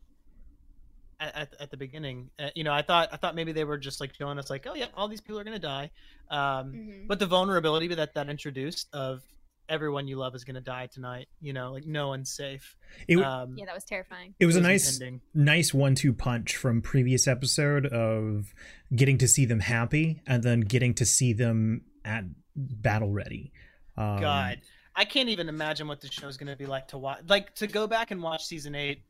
at, 1.21 1.37
at, 1.37 1.55
at 1.61 1.71
the 1.71 1.77
beginning. 1.77 2.31
Uh, 2.39 2.49
you 2.55 2.65
know, 2.65 2.73
I 2.73 2.83
thought 2.83 3.11
I 3.13 3.17
thought 3.17 3.35
maybe 3.35 3.53
they 3.53 3.65
were 3.65 3.79
just 3.79 4.01
like 4.01 4.15
showing 4.15 4.39
us 4.39 4.51
like, 4.51 4.67
oh 4.67 4.75
yeah, 4.75 4.87
all 4.97 5.07
these 5.09 5.21
people 5.21 5.39
are 5.39 5.45
gonna 5.45 5.59
die. 5.59 5.91
Um, 6.31 6.73
Mhm. 6.73 7.07
but 7.09 7.19
the 7.19 7.27
vulnerability 7.27 7.89
that 7.95 8.15
that 8.15 8.29
introduced 8.29 8.89
of 8.93 9.23
everyone 9.69 10.09
you 10.09 10.17
love 10.17 10.35
is 10.35 10.43
gonna 10.45 10.61
die 10.61 10.87
tonight. 10.89 11.29
You 11.41 11.53
know, 11.53 11.73
like 11.73 11.87
no 11.87 12.09
one's 12.09 12.31
safe. 12.33 12.77
It, 13.07 13.19
Um, 13.19 13.57
Yeah, 13.57 13.67
that 13.67 13.75
was 13.75 13.85
terrifying. 13.85 14.35
it 14.41 14.47
was 14.47 14.57
a 14.57 14.61
nice 14.61 14.95
impending. 14.99 15.21
nice 15.35 15.73
one-two 15.73 16.13
punch 16.13 16.57
from 16.57 16.83
previous 16.83 17.29
episode 17.29 17.87
of 17.87 18.53
getting 18.97 19.19
to 19.19 19.29
see 19.29 19.45
them 19.45 19.61
happy 19.61 20.23
and 20.27 20.43
then 20.43 20.61
getting 20.63 20.95
to 20.95 21.07
see 21.07 21.33
them 21.33 21.83
at 22.05 22.25
battle 22.57 23.11
ready. 23.13 23.53
Um, 23.97 24.21
God, 24.21 24.61
I 24.97 25.05
can't 25.05 25.29
even 25.29 25.49
imagine 25.49 25.87
what 25.87 26.01
the 26.01 26.11
show's 26.11 26.37
gonna 26.37 26.57
be 26.57 26.67
like 26.67 26.89
to 26.89 26.99
watch. 26.99 27.21
Like 27.29 27.55
to 27.57 27.67
go 27.69 27.87
back 27.87 28.11
and 28.11 28.21
watch 28.23 28.45
season 28.47 28.75
eight 28.75 29.03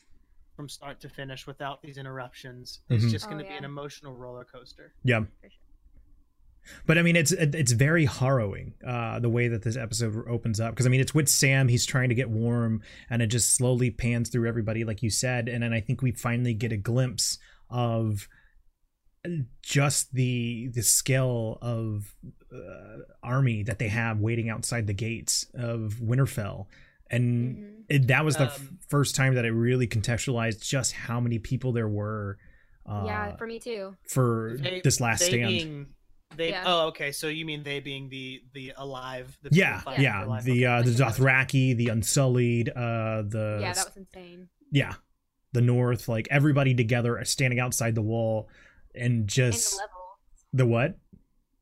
from 0.61 0.69
start 0.69 1.01
to 1.01 1.09
finish 1.09 1.47
without 1.47 1.81
these 1.83 1.97
interruptions 1.97 2.81
is 2.91 3.05
Mhm. 3.07 3.11
just 3.11 3.27
Oh, 3.27 3.31
gonna 3.31 3.45
be 3.45 3.49
yeah. 3.49 3.57
an 3.59 3.65
emotional 3.65 4.15
roller 4.15 4.45
coaster. 4.45 4.93
Yeah, 5.03 5.25
but 6.87 6.99
I 6.99 7.03
mean, 7.03 7.17
it's 7.17 7.33
it's 7.33 7.73
very 7.73 8.05
harrowing 8.05 8.75
uh, 8.87 9.19
the 9.21 9.31
way 9.31 9.49
that 9.49 9.63
this 9.63 9.77
episode 9.77 10.29
opens 10.29 10.61
up 10.61 10.73
because 10.75 10.85
I 10.85 10.91
mean, 10.91 11.01
it's 11.01 11.15
with 11.15 11.29
Sam. 11.31 11.69
He's 11.69 11.87
trying 11.87 12.11
to 12.11 12.15
get 12.15 12.29
warm, 12.29 12.83
and 13.09 13.23
it 13.23 13.29
just 13.29 13.57
slowly 13.57 13.91
pans 13.91 14.29
through 14.29 14.47
everybody, 14.47 14.85
like 14.85 15.03
you 15.03 15.09
said, 15.09 15.49
and 15.49 15.63
then 15.63 15.73
I 15.73 15.81
think 15.81 16.03
we 16.03 16.13
finally 16.13 16.53
get 16.53 16.73
a 16.73 16.77
glimpse 16.77 17.39
of 17.71 18.29
just 19.63 20.13
the 20.13 20.69
the 20.75 20.83
scale 20.83 21.57
of 21.63 22.15
uh, 22.55 22.99
army 23.23 23.63
that 23.63 23.79
they 23.79 23.89
have 23.89 24.19
waiting 24.21 24.51
outside 24.51 24.87
the 24.87 24.95
gates 24.95 25.47
of 25.55 25.95
Winterfell, 26.03 26.67
and 27.11 27.57
Mhm. 27.57 27.85
it, 27.89 28.07
that 28.09 28.25
was 28.25 28.37
the 28.37 28.45
f- 28.45 28.61
Um, 28.61 28.79
first 28.89 29.15
time 29.17 29.35
that 29.35 29.45
I 29.45 29.49
really 29.49 29.87
contextualized 29.89 30.67
just 30.67 30.93
how 30.93 31.21
many 31.21 31.39
people 31.39 31.73
there 31.73 31.89
were. 31.89 32.39
Uh, 32.87 33.05
yeah, 33.07 33.37
for 33.37 33.47
me 33.47 33.59
too. 33.59 33.97
for 34.09 34.57
They- 34.59 34.81
this 34.83 35.01
last 35.01 35.21
they 35.21 35.27
stand. 35.29 35.49
Being, 35.49 35.87
they 36.37 36.51
Yeah. 36.51 36.63
oh 36.67 36.87
okay, 36.89 37.13
so 37.13 37.29
you 37.29 37.45
mean 37.45 37.63
they 37.63 37.81
being 37.81 38.09
the 38.09 38.43
the 38.55 38.73
alive? 38.77 39.37
The 39.43 39.51
yeah, 39.53 39.83
yeah, 39.99 40.23
for 40.23 40.29
life. 40.29 40.45
the 40.45 40.53
Okay. 40.53 40.65
uh, 40.67 40.83
the 40.83 40.91
Dothraki, 40.93 41.77
the 41.77 41.89
Unsullied, 41.89 42.69
uh, 42.71 43.23
the 43.23 43.59
yeah, 43.61 43.73
that 43.75 43.87
was 43.87 43.97
insane. 43.97 44.49
yeah, 44.71 44.95
the 45.53 45.61
North, 45.61 46.09
like 46.09 46.27
everybody 46.31 46.75
together 46.75 47.23
standing 47.25 47.59
outside 47.61 47.95
the 47.95 48.03
wall, 48.03 48.49
and 48.95 49.05
And 49.21 49.29
just 49.29 49.77
the 49.77 49.89
the 50.53 50.67
what? 50.67 50.99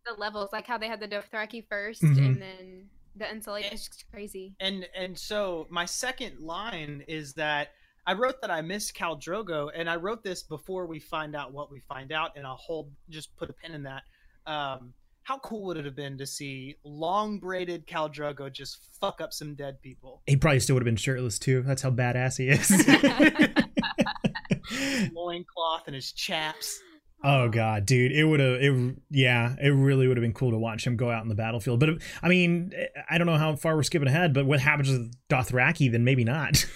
The 0.07 0.15
levels, 0.15 0.51
like 0.53 0.67
how 0.67 0.79
they 0.79 0.87
had 0.89 1.01
the 1.01 1.09
Dothraki 1.09 1.67
1st 1.69 2.03
Mhm. 2.03 2.27
and 2.27 2.41
then 2.43 2.91
the 3.19 3.31
Unsullied. 3.31 3.67
It's 3.71 3.89
just 3.89 4.05
crazy. 4.11 4.55
and 4.61 4.87
and 4.97 5.19
so 5.19 5.67
my 5.71 5.85
second 5.85 6.41
line 6.41 7.05
is 7.09 7.35
that 7.35 7.69
I 8.07 8.15
wrote 8.15 8.41
that 8.41 8.51
I 8.51 8.63
miss 8.63 8.91
Khal 8.91 9.21
Drogo, 9.21 9.71
and 9.75 9.89
I 9.89 9.97
wrote 9.97 10.23
this 10.23 10.43
before 10.43 10.87
we 10.87 10.99
find 10.99 11.37
out 11.37 11.53
what 11.53 11.71
we 11.71 11.81
find 11.81 12.11
out, 12.13 12.33
and 12.37 12.47
I'll 12.47 12.57
hold 12.57 12.91
just 13.11 13.37
put 13.37 13.51
a 13.51 13.53
pin 13.53 13.75
in 13.75 13.83
that. 13.83 14.03
Um, 14.47 14.95
how 15.25 15.39
cool 15.41 15.67
would 15.67 15.77
it 15.77 15.85
have 15.85 15.95
been 15.95 16.17
to 16.17 16.27
see 16.27 16.77
long 16.85 17.39
braided 17.39 17.87
Khal 17.87 18.11
Drogo 18.11 18.51
just 18.51 18.79
fuck 18.99 19.21
up 19.21 19.35
some 19.35 19.55
dead 19.55 19.83
people? 19.83 20.23
He 20.27 20.37
probably 20.37 20.61
still 20.61 20.75
would 20.77 20.83
have 20.83 20.87
been 20.87 20.97
shirtless 20.97 21.39
too. 21.39 21.61
That's 21.63 21.83
how 21.83 21.91
badass 21.91 22.39
he 22.39 22.49
is. 22.49 22.71
Loincloth 25.13 25.83
and 25.87 25.95
his 25.95 26.13
chaps. 26.13 26.81
Oh 27.25 27.49
god, 27.49 27.85
dude, 27.85 28.13
it 28.13 28.25
would 28.25 28.39
have 28.41 28.61
it 28.63 28.97
yeah, 29.11 29.57
it 29.61 29.71
really 29.71 30.07
would 30.07 30.17
have 30.17 30.23
been 30.23 30.33
cool 30.33 30.53
to 30.53 30.59
watch 30.59 30.87
him 30.87 30.97
go 30.97 31.11
out 31.11 31.23
in 31.25 31.29
the 31.29 31.35
battlefield. 31.35 31.81
But 31.81 31.91
I 32.23 32.29
mean, 32.29 32.73
I 33.11 33.19
don't 33.19 33.27
know 33.27 33.37
how 33.37 33.57
far 33.57 33.75
we're 33.75 33.83
skipping 33.83 34.07
ahead, 34.09 34.33
but 34.33 34.47
what 34.47 34.61
happens 34.61 34.89
with 34.91 35.13
Dothraki 35.29 35.91
then 35.91 36.05
maybe 36.05 36.25
not. 36.25 36.65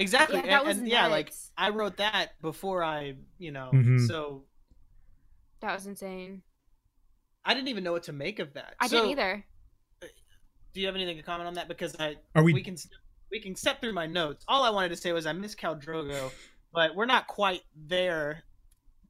Exactly. 0.00 0.36
Yeah, 0.36 0.42
that 0.46 0.58
and, 0.60 0.68
was 0.68 0.78
and 0.78 0.86
yeah, 0.86 1.08
like. 1.08 1.32
I 1.56 1.70
wrote 1.70 1.96
that 1.96 2.40
before 2.40 2.84
I, 2.84 3.16
you 3.36 3.50
know, 3.50 3.70
Mhm. 3.74 4.06
so 4.06 4.44
That 5.58 5.74
was 5.74 5.86
insane. 5.88 6.42
I 7.44 7.52
didn't 7.52 7.66
even 7.66 7.82
know 7.82 7.90
what 7.90 8.04
to 8.04 8.12
make 8.12 8.38
of 8.38 8.52
that. 8.54 8.76
I 8.78 8.86
So, 8.86 8.98
didn't 8.98 9.10
either. 9.18 9.44
Do 10.72 10.80
you 10.80 10.86
have 10.86 10.94
anything 10.94 11.16
to 11.16 11.22
comment 11.24 11.48
on 11.48 11.54
that? 11.54 11.66
Because 11.66 11.96
I 11.98 12.14
Are 12.36 12.44
we- 12.44 12.52
we 12.54 12.62
can 12.62 12.76
we 13.32 13.40
can 13.40 13.56
step 13.56 13.80
through 13.80 13.92
my 13.92 14.06
notes. 14.06 14.44
All 14.46 14.62
I 14.62 14.70
wanted 14.70 14.90
to 14.90 14.96
say 14.96 15.10
was 15.10 15.26
I 15.26 15.32
miss 15.32 15.56
Khal 15.56 15.82
Drogo, 15.84 16.30
but 16.72 16.94
we're 16.94 17.04
not 17.06 17.26
quite 17.26 17.62
there 17.74 18.44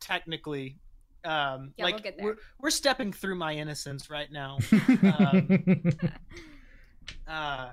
technically. 0.00 0.78
Um, 1.24 1.72
Yeah, 1.76 1.84
like 1.84 1.94
we'll 1.94 2.02
get 2.02 2.16
there. 2.16 2.26
we're 2.26 2.36
we're 2.60 2.70
stepping 2.70 3.12
through 3.12 3.34
my 3.34 3.52
innocence 3.54 4.08
right 4.10 4.30
now. 4.30 4.58
Um, 5.02 5.92
uh, 7.28 7.70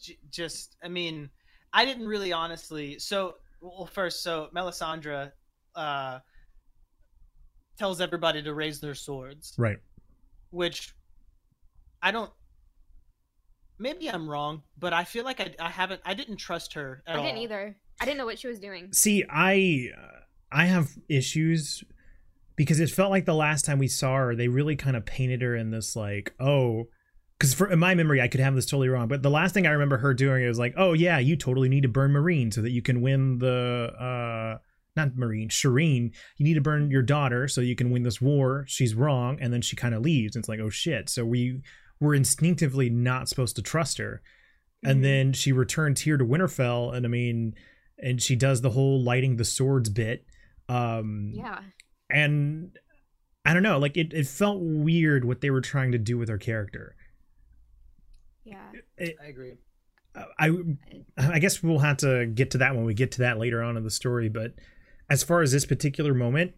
j- 0.00 0.18
just 0.30 0.76
I 0.82 0.88
mean, 0.88 1.30
I 1.72 1.84
didn't 1.84 2.06
really 2.06 2.32
honestly. 2.32 2.98
So 2.98 3.36
well, 3.60 3.86
first, 3.86 4.22
so 4.22 4.48
Melisandre 4.54 5.32
uh, 5.74 6.18
tells 7.78 8.00
everybody 8.00 8.42
to 8.42 8.54
raise 8.54 8.80
their 8.80 8.94
swords 8.94 9.54
right. 9.58 9.78
which 10.50 10.94
I 12.02 12.10
don't. 12.10 12.30
Maybe 13.78 14.08
I'm 14.10 14.28
wrong, 14.28 14.62
but 14.78 14.92
I 14.92 15.04
feel 15.04 15.24
like 15.24 15.40
I, 15.40 15.54
I 15.58 15.70
haven't 15.70 16.00
I 16.04 16.14
didn't 16.14 16.36
trust 16.36 16.74
her 16.74 17.02
at 17.06 17.16
I 17.16 17.18
all. 17.18 17.24
didn't 17.24 17.38
either. 17.38 17.76
I 18.00 18.04
didn't 18.04 18.18
know 18.18 18.26
what 18.26 18.38
she 18.38 18.46
was 18.48 18.58
doing. 18.60 18.92
See, 18.92 19.24
I 19.28 19.88
I 20.52 20.66
have 20.66 20.90
issues 21.08 21.84
because 22.56 22.80
it 22.80 22.90
felt 22.90 23.10
like 23.10 23.24
the 23.24 23.34
last 23.34 23.64
time 23.64 23.78
we 23.78 23.88
saw 23.88 24.16
her, 24.16 24.34
they 24.34 24.48
really 24.48 24.76
kind 24.76 24.96
of 24.96 25.06
painted 25.06 25.42
her 25.42 25.54
in 25.56 25.70
this 25.70 25.96
like, 25.96 26.34
oh, 26.40 26.88
because 27.38 27.54
for 27.54 27.70
in 27.70 27.78
my 27.78 27.94
memory, 27.94 28.20
I 28.20 28.28
could 28.28 28.40
have 28.40 28.54
this 28.54 28.66
totally 28.66 28.88
wrong, 28.88 29.08
but 29.08 29.22
the 29.22 29.30
last 29.30 29.54
thing 29.54 29.66
I 29.66 29.70
remember 29.70 29.96
her 29.98 30.12
doing 30.12 30.46
was 30.46 30.58
like, 30.58 30.74
oh 30.76 30.92
yeah, 30.92 31.18
you 31.18 31.36
totally 31.36 31.68
need 31.68 31.82
to 31.82 31.88
burn 31.88 32.12
Marine 32.12 32.50
so 32.52 32.60
that 32.62 32.70
you 32.70 32.82
can 32.82 33.00
win 33.00 33.38
the 33.38 33.92
uh 33.98 34.58
not 34.96 35.16
Marine, 35.16 35.48
Shireen. 35.48 36.12
You 36.36 36.44
need 36.44 36.54
to 36.54 36.60
burn 36.60 36.90
your 36.90 37.00
daughter 37.02 37.46
so 37.46 37.60
you 37.60 37.76
can 37.76 37.90
win 37.92 38.02
this 38.02 38.20
war. 38.20 38.64
She's 38.66 38.94
wrong, 38.94 39.38
and 39.40 39.52
then 39.52 39.62
she 39.62 39.76
kind 39.76 39.94
of 39.94 40.02
leaves. 40.02 40.34
And 40.34 40.42
it's 40.42 40.48
like, 40.48 40.58
oh 40.58 40.68
shit. 40.68 41.08
So 41.08 41.24
we 41.24 41.62
were 42.00 42.14
instinctively 42.14 42.90
not 42.90 43.28
supposed 43.28 43.54
to 43.56 43.62
trust 43.62 43.98
her. 43.98 44.20
And 44.82 44.98
Mhm. 44.98 45.02
then 45.02 45.32
she 45.32 45.52
returns 45.52 46.00
here 46.00 46.16
to 46.16 46.24
Winterfell, 46.24 46.94
and 46.94 47.06
I 47.06 47.08
mean, 47.08 47.54
and 48.02 48.20
she 48.20 48.34
does 48.34 48.62
the 48.62 48.70
whole 48.70 49.00
lighting 49.02 49.36
the 49.36 49.44
swords 49.44 49.88
bit. 49.90 50.26
Um, 50.70 51.32
Yeah. 51.34 51.60
and 52.10 52.70
I 53.44 53.54
don't 53.54 53.62
know, 53.62 53.78
like 53.78 53.96
it, 53.96 54.12
it 54.12 54.26
felt 54.26 54.60
weird 54.60 55.24
what 55.24 55.40
they 55.40 55.50
were 55.50 55.60
trying 55.60 55.92
to 55.92 55.98
do 55.98 56.16
with 56.18 56.28
her 56.28 56.38
character. 56.38 56.94
Yeah. 58.44 58.70
I 58.98 59.26
agree. 59.28 59.54
I 60.38 60.50
I 61.16 61.38
guess 61.38 61.62
we'll 61.62 61.78
have 61.78 61.98
to 61.98 62.26
get 62.26 62.50
to 62.52 62.58
that 62.58 62.74
when 62.74 62.84
we 62.84 62.94
get 62.94 63.12
to 63.12 63.18
that 63.20 63.38
later 63.38 63.62
on 63.62 63.76
in 63.76 63.84
the 63.84 63.90
story. 63.90 64.28
But 64.28 64.54
as 65.08 65.22
far 65.22 65.42
as 65.42 65.52
this 65.52 65.64
particular 65.66 66.14
moment, 66.14 66.52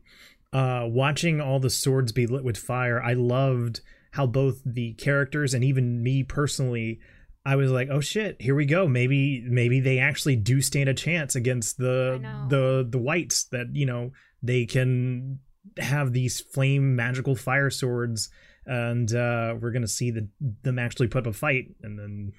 uh, 0.52 0.86
watching 0.88 1.40
all 1.40 1.60
the 1.60 1.70
swords 1.70 2.12
be 2.12 2.26
lit 2.26 2.44
with 2.44 2.56
fire, 2.56 3.02
I 3.02 3.12
loved 3.14 3.80
how 4.12 4.26
both 4.26 4.60
the 4.64 4.92
characters 4.94 5.54
and 5.54 5.64
even 5.64 6.02
me 6.02 6.22
personally, 6.22 7.00
I 7.44 7.56
was 7.56 7.70
like, 7.70 7.88
oh 7.90 8.00
shit, 8.00 8.40
here 8.40 8.54
we 8.54 8.66
go. 8.66 8.86
Maybe 8.86 9.44
maybe 9.48 9.80
they 9.80 9.98
actually 9.98 10.36
do 10.36 10.60
stand 10.60 10.88
a 10.88 10.94
chance 10.94 11.34
against 11.34 11.76
the 11.78 12.18
the 12.48 12.86
the 12.88 12.98
whites 12.98 13.44
that 13.46 13.74
you 13.74 13.86
know 13.86 14.12
they 14.42 14.64
can 14.64 15.40
have 15.78 16.12
these 16.12 16.40
flame 16.40 16.94
magical 16.96 17.34
fire 17.36 17.70
swords 17.70 18.30
and 18.66 19.12
uh 19.14 19.54
we're 19.60 19.70
gonna 19.70 19.86
see 19.88 20.10
the 20.10 20.28
them 20.62 20.78
actually 20.78 21.06
put 21.08 21.26
up 21.26 21.26
a 21.26 21.32
fight 21.32 21.74
and 21.82 21.98
then 21.98 22.32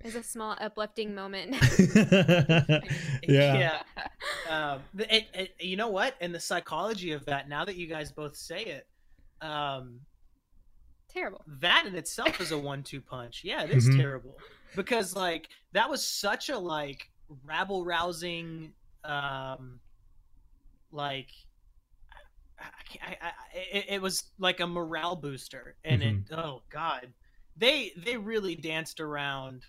It's 0.00 0.14
a 0.14 0.22
small 0.22 0.56
uplifting 0.60 1.14
moment. 1.14 1.56
yeah. 3.22 3.82
Um, 4.48 4.80
it, 4.98 5.26
it, 5.34 5.54
you 5.58 5.76
know 5.76 5.88
what? 5.88 6.14
And 6.20 6.34
the 6.34 6.40
psychology 6.40 7.12
of 7.12 7.24
that, 7.26 7.48
now 7.48 7.64
that 7.64 7.76
you 7.76 7.86
guys 7.88 8.12
both 8.12 8.36
say 8.36 8.62
it, 8.62 8.86
um, 9.44 10.00
Terrible. 11.16 11.42
that 11.46 11.86
in 11.86 11.94
itself 11.96 12.40
is 12.40 12.52
a 12.52 12.58
one-two 12.58 13.00
punch. 13.00 13.42
Yeah, 13.42 13.62
it 13.64 13.70
is 13.70 13.88
Mhm. 13.88 13.96
terrible 13.96 14.38
because 14.74 15.16
like 15.16 15.48
that 15.72 15.88
was 15.88 16.06
such 16.06 16.50
a 16.50 16.58
like 16.58 17.10
rabble 17.42 17.84
rousing, 17.84 18.74
um, 19.04 19.80
like 20.92 21.30
I, 22.58 22.64
I, 23.02 23.16
I, 23.22 23.32
it, 23.54 23.84
it 23.88 24.02
was 24.02 24.24
like 24.38 24.60
a 24.60 24.66
morale 24.66 25.16
booster, 25.16 25.76
and 25.84 26.02
it 26.02 26.16
oh 26.32 26.62
god, 26.70 27.12
they 27.56 27.92
they 27.96 28.16
really 28.16 28.54
danced 28.54 29.00
around. 29.00 29.64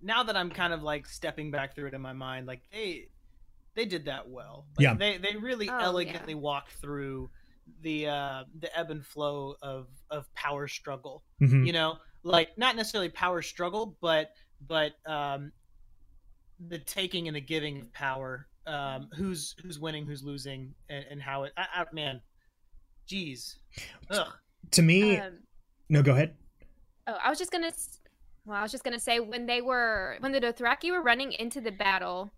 Now 0.00 0.22
that 0.24 0.36
I'm 0.36 0.50
kind 0.50 0.72
of 0.72 0.82
like 0.82 1.06
stepping 1.06 1.50
back 1.50 1.74
through 1.74 1.86
it 1.88 1.94
in 1.94 2.00
my 2.00 2.12
mind, 2.12 2.46
like 2.46 2.62
they 2.72 3.08
they 3.74 3.84
did 3.84 4.04
that 4.06 4.28
well. 4.28 4.66
Like, 4.76 4.82
Yeah. 4.84 4.94
they 4.94 5.18
they 5.18 5.36
really 5.36 5.68
Oh, 5.70 5.78
elegantly 5.78 6.34
walked 6.34 6.72
through 6.72 7.30
the 7.82 8.06
uh 8.08 8.44
the 8.60 8.78
ebb 8.78 8.90
and 8.90 9.04
flow 9.04 9.54
of 9.62 9.88
of 10.10 10.32
power 10.34 10.66
struggle 10.68 11.22
Mhm. 11.40 11.66
you 11.66 11.72
know 11.72 11.98
like 12.22 12.56
not 12.58 12.76
necessarily 12.76 13.08
power 13.08 13.42
struggle 13.42 13.96
but 14.00 14.30
but 14.66 14.92
um 15.06 15.52
the 16.68 16.78
taking 16.78 17.28
and 17.28 17.36
the 17.36 17.40
giving 17.40 17.80
of 17.80 17.92
power 17.92 18.48
um 18.66 19.08
who's 19.14 19.54
who's 19.62 19.78
winning 19.78 20.04
who's 20.06 20.22
losing 20.24 20.74
and, 20.88 21.04
and 21.10 21.22
how 21.22 21.44
it 21.44 21.52
I, 21.56 21.66
I, 21.74 21.84
man 21.92 22.20
jeez 23.08 23.54
Ugh. 24.10 24.26
To 24.72 24.82
me, 24.82 25.16
Um, 25.18 25.38
no, 25.88 26.02
go 26.02 26.12
ahead. 26.12 26.34
Oh, 27.06 27.16
I 27.22 27.30
was 27.30 27.38
just 27.38 27.50
gonna. 27.52 27.72
Well, 28.44 28.56
I 28.58 28.62
was 28.62 28.72
just 28.72 28.84
gonna 28.84 28.98
say 28.98 29.20
when 29.20 29.46
they 29.46 29.62
were 29.62 30.16
when 30.20 30.32
the 30.32 30.40
Dothraki 30.40 30.90
were 30.90 31.00
running 31.00 31.32
into 31.32 31.60
the 31.60 31.70
battle, 31.70 32.30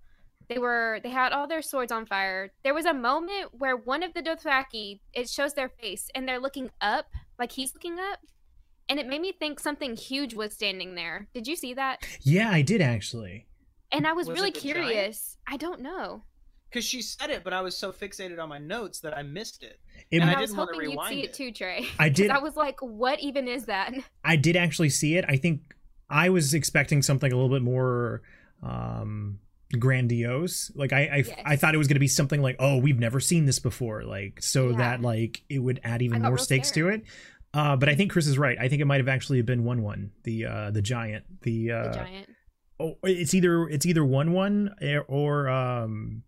they 0.51 0.59
were 0.59 1.01
they 1.03 1.09
had 1.11 1.33
all 1.33 1.47
their 1.49 1.63
swords 1.63 1.91
on 1.93 2.05
fire. 2.05 2.53
There 2.65 2.75
was 2.75 2.85
a 2.85 2.93
moment 2.93 3.51
where 3.57 3.77
one 3.77 4.03
of 4.03 4.13
the 4.13 4.21
Dothraki 4.23 5.01
it 5.15 5.31
shows 5.31 5.55
their 5.55 5.71
face 5.71 6.09
and 6.15 6.29
they're 6.29 6.39
looking 6.41 6.71
up, 6.83 7.07
like 7.39 7.53
he's 7.53 7.73
looking 7.73 7.99
up, 7.99 8.19
and 8.89 8.99
it 9.01 9.07
made 9.07 9.23
me 9.23 9.33
think 9.33 9.61
something 9.61 9.97
huge 9.97 10.35
was 10.35 10.53
standing 10.53 10.97
there. 10.97 11.29
Did 11.33 11.47
you 11.47 11.57
see 11.57 11.73
that? 11.75 12.07
Yeah, 12.23 12.51
I 12.51 12.61
did 12.63 12.83
actually. 12.83 13.47
And 13.93 14.07
I 14.07 14.13
was, 14.13 14.29
Was 14.29 14.37
really 14.39 14.51
it 14.51 14.55
the 14.55 14.61
giant? 14.61 14.77
curious. 14.89 15.37
I 15.49 15.57
don't 15.57 15.81
know. 15.81 16.25
because 16.71 16.85
she 16.85 17.03
said 17.03 17.31
it 17.31 17.43
but 17.43 17.53
i 17.53 17.61
was 17.61 17.77
so 17.77 17.91
fixated 17.91 18.39
on 18.41 18.49
my 18.49 18.59
notes 18.59 19.01
that 19.01 19.17
i 19.17 19.23
missed 19.23 19.65
it 19.65 19.81
It, 20.13 20.21
And 20.21 20.23
And 20.23 20.31
I 20.31 20.35
I, 20.39 20.41
was 20.41 20.51
didn't 20.51 20.59
wanna 20.59 20.73
hoping 20.73 20.91
you'd 20.91 20.91
rewind 20.93 21.15
see 21.15 21.23
it. 21.23 21.31
it 21.31 21.35
too, 21.35 21.51
Trey. 21.53 21.87
I 21.99 22.09
did. 22.21 22.31
I 22.31 22.39
was 22.39 22.55
like, 22.57 22.79
what 22.81 23.19
even 23.21 23.49
is 23.49 23.65
that? 23.67 23.93
I 24.25 24.37
did 24.37 24.57
actually 24.57 24.91
see 24.91 25.17
it. 25.17 25.25
I 25.29 25.37
think 25.37 25.61
I 26.09 26.29
was 26.31 26.55
expecting 26.55 27.03
something 27.03 27.33
a 27.33 27.37
little 27.37 27.51
bit 27.57 27.63
more 27.63 28.23
um 28.63 29.39
grandiose. 29.79 30.71
Like 30.75 30.93
I 30.93 31.01
I, 31.01 31.17
Yes. 31.19 31.31
I 31.45 31.57
thought 31.57 31.75
it 31.75 31.79
was 31.79 31.87
going 31.89 31.97
to 31.97 32.01
be 32.01 32.09
something 32.09 32.43
like, 32.43 32.57
"Oh, 32.59 32.77
we've 32.79 32.99
never 32.99 33.21
seen 33.21 33.45
this 33.47 33.59
before." 33.59 34.05
Like 34.05 34.43
so 34.43 34.71
Yeah. 34.71 34.77
that 34.79 35.03
like 35.03 35.43
it 35.49 35.59
would 35.61 35.81
add 35.85 36.03
even 36.03 36.23
more 36.23 36.39
stakes 36.39 36.69
scared. 36.69 36.93
to 36.95 37.01
it. 37.03 37.11
Uh, 37.53 37.77
but 37.77 37.89
I 37.89 37.95
think 37.97 38.13
Chris 38.13 38.27
is 38.29 38.39
right. 38.39 38.57
I 38.61 38.69
think 38.69 38.81
it 38.81 38.85
might 38.85 39.01
have 39.01 39.09
actually 39.09 39.43
been 39.43 39.65
one 39.65 39.83
one 39.83 40.13
the 40.25 40.47
uh, 40.47 40.71
the 40.71 40.83
giant 40.83 41.25
the 41.43 41.73
uh, 41.73 41.83
the 41.89 41.95
giant. 41.95 42.29
oh, 42.79 42.97
it's 43.03 43.35
either 43.35 43.69
it's 43.69 43.87
either 43.87 44.05
one 44.05 44.33
one 44.33 44.75
or 45.09 45.49
um 45.49 46.23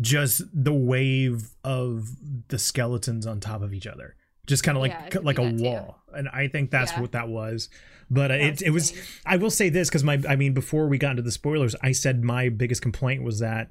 just 0.00 0.42
the 0.52 0.72
wave 0.74 1.54
of 1.64 2.08
the 2.48 2.58
skeletons 2.58 3.26
on 3.26 3.40
top 3.40 3.62
of 3.62 3.72
each 3.72 3.86
other 3.86 4.14
just 4.46 4.62
kind 4.62 4.76
of 4.76 4.82
like 4.82 4.92
Yeah, 5.12 5.20
like 5.22 5.38
a 5.38 5.42
that 5.42 5.58
too. 5.58 5.64
wall 5.64 6.02
and 6.14 6.28
i 6.28 6.48
think 6.48 6.70
that's 6.70 6.92
Yeah. 6.92 7.00
what 7.00 7.12
that 7.12 7.28
was 7.28 7.68
but 8.10 8.30
uh, 8.30 8.34
it, 8.34 8.62
it 8.62 8.70
was 8.70 8.92
i 9.26 9.36
will 9.36 9.50
say 9.50 9.68
this 9.68 9.88
because 9.88 10.04
my 10.04 10.22
i 10.28 10.36
mean 10.36 10.54
before 10.54 10.86
we 10.88 10.98
got 10.98 11.10
into 11.10 11.22
the 11.22 11.32
spoilers 11.32 11.74
i 11.82 11.92
said 11.92 12.22
my 12.24 12.48
biggest 12.48 12.80
complaint 12.82 13.22
was 13.22 13.40
that 13.40 13.70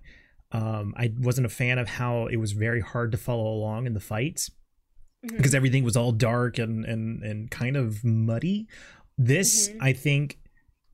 um 0.52 0.94
i 0.98 1.12
wasn't 1.20 1.46
a 1.46 1.50
fan 1.50 1.78
of 1.80 1.88
how 1.88 2.28
it 2.28 2.38
was 2.38 2.52
very 2.52 2.82
hard 2.82 3.12
to 3.12 3.18
follow 3.18 3.48
along 3.48 3.86
in 3.88 3.94
the 3.94 4.00
fights 4.00 4.52
Mhm. 5.26 5.38
because 5.38 5.56
everything 5.56 5.84
was 5.84 5.96
all 5.98 6.12
dark 6.12 6.58
and 6.60 6.86
and 6.86 7.24
and 7.24 7.50
kind 7.50 7.76
of 7.78 8.04
muddy 8.04 8.68
this 9.18 9.70
Mhm. 9.70 9.78
i 9.82 9.94
think 9.94 10.38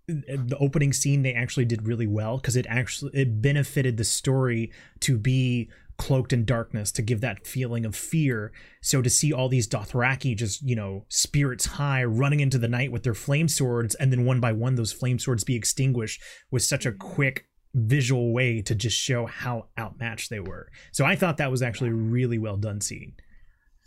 uh, 0.10 0.14
the 0.46 0.58
opening 0.60 0.94
scene 0.94 1.22
they 1.24 1.34
actually 1.34 1.66
did 1.66 1.88
really 1.88 2.08
well 2.08 2.38
because 2.38 2.56
it 2.56 2.66
actually 2.70 3.12
it 3.14 3.42
benefited 3.42 3.98
the 3.98 4.04
story 4.04 4.72
to 5.02 5.18
be 5.18 5.70
cloaked 6.02 6.34
in 6.34 6.46
darkness 6.46 6.92
to 6.92 7.04
give 7.04 7.22
that 7.22 7.46
feeling 7.46 7.86
of 7.86 7.96
fear 7.96 8.52
so 8.82 9.04
to 9.04 9.10
see 9.10 9.32
all 9.32 9.48
these 9.48 9.68
dothraki 9.68 10.36
just 10.36 10.60
you 10.68 10.76
know 10.76 11.06
spirits 11.10 11.68
high 11.68 12.04
running 12.04 12.40
into 12.40 12.58
the 12.58 12.68
night 12.68 12.92
with 12.92 13.04
their 13.04 13.14
flame 13.14 13.48
swords 13.48 13.94
and 13.96 14.12
then 14.12 14.26
one 14.26 14.40
by 14.40 14.52
one 14.52 14.74
those 14.74 14.92
flame 14.92 15.20
swords 15.20 15.44
be 15.44 15.56
extinguished 15.56 16.20
was 16.50 16.68
such 16.68 16.88
a 16.88 16.92
quick 16.92 17.46
visual 17.76 18.34
way 18.34 18.64
to 18.64 18.74
just 18.74 18.98
show 18.98 19.28
how 19.28 19.68
outmatched 19.78 20.32
they 20.32 20.40
were 20.40 20.68
so 20.92 21.06
i 21.06 21.16
thought 21.16 21.38
that 21.38 21.52
was 21.52 21.62
actually 21.62 21.92
a 21.92 21.94
really 21.94 22.40
well 22.40 22.58
done 22.58 22.82
scene 22.82 23.14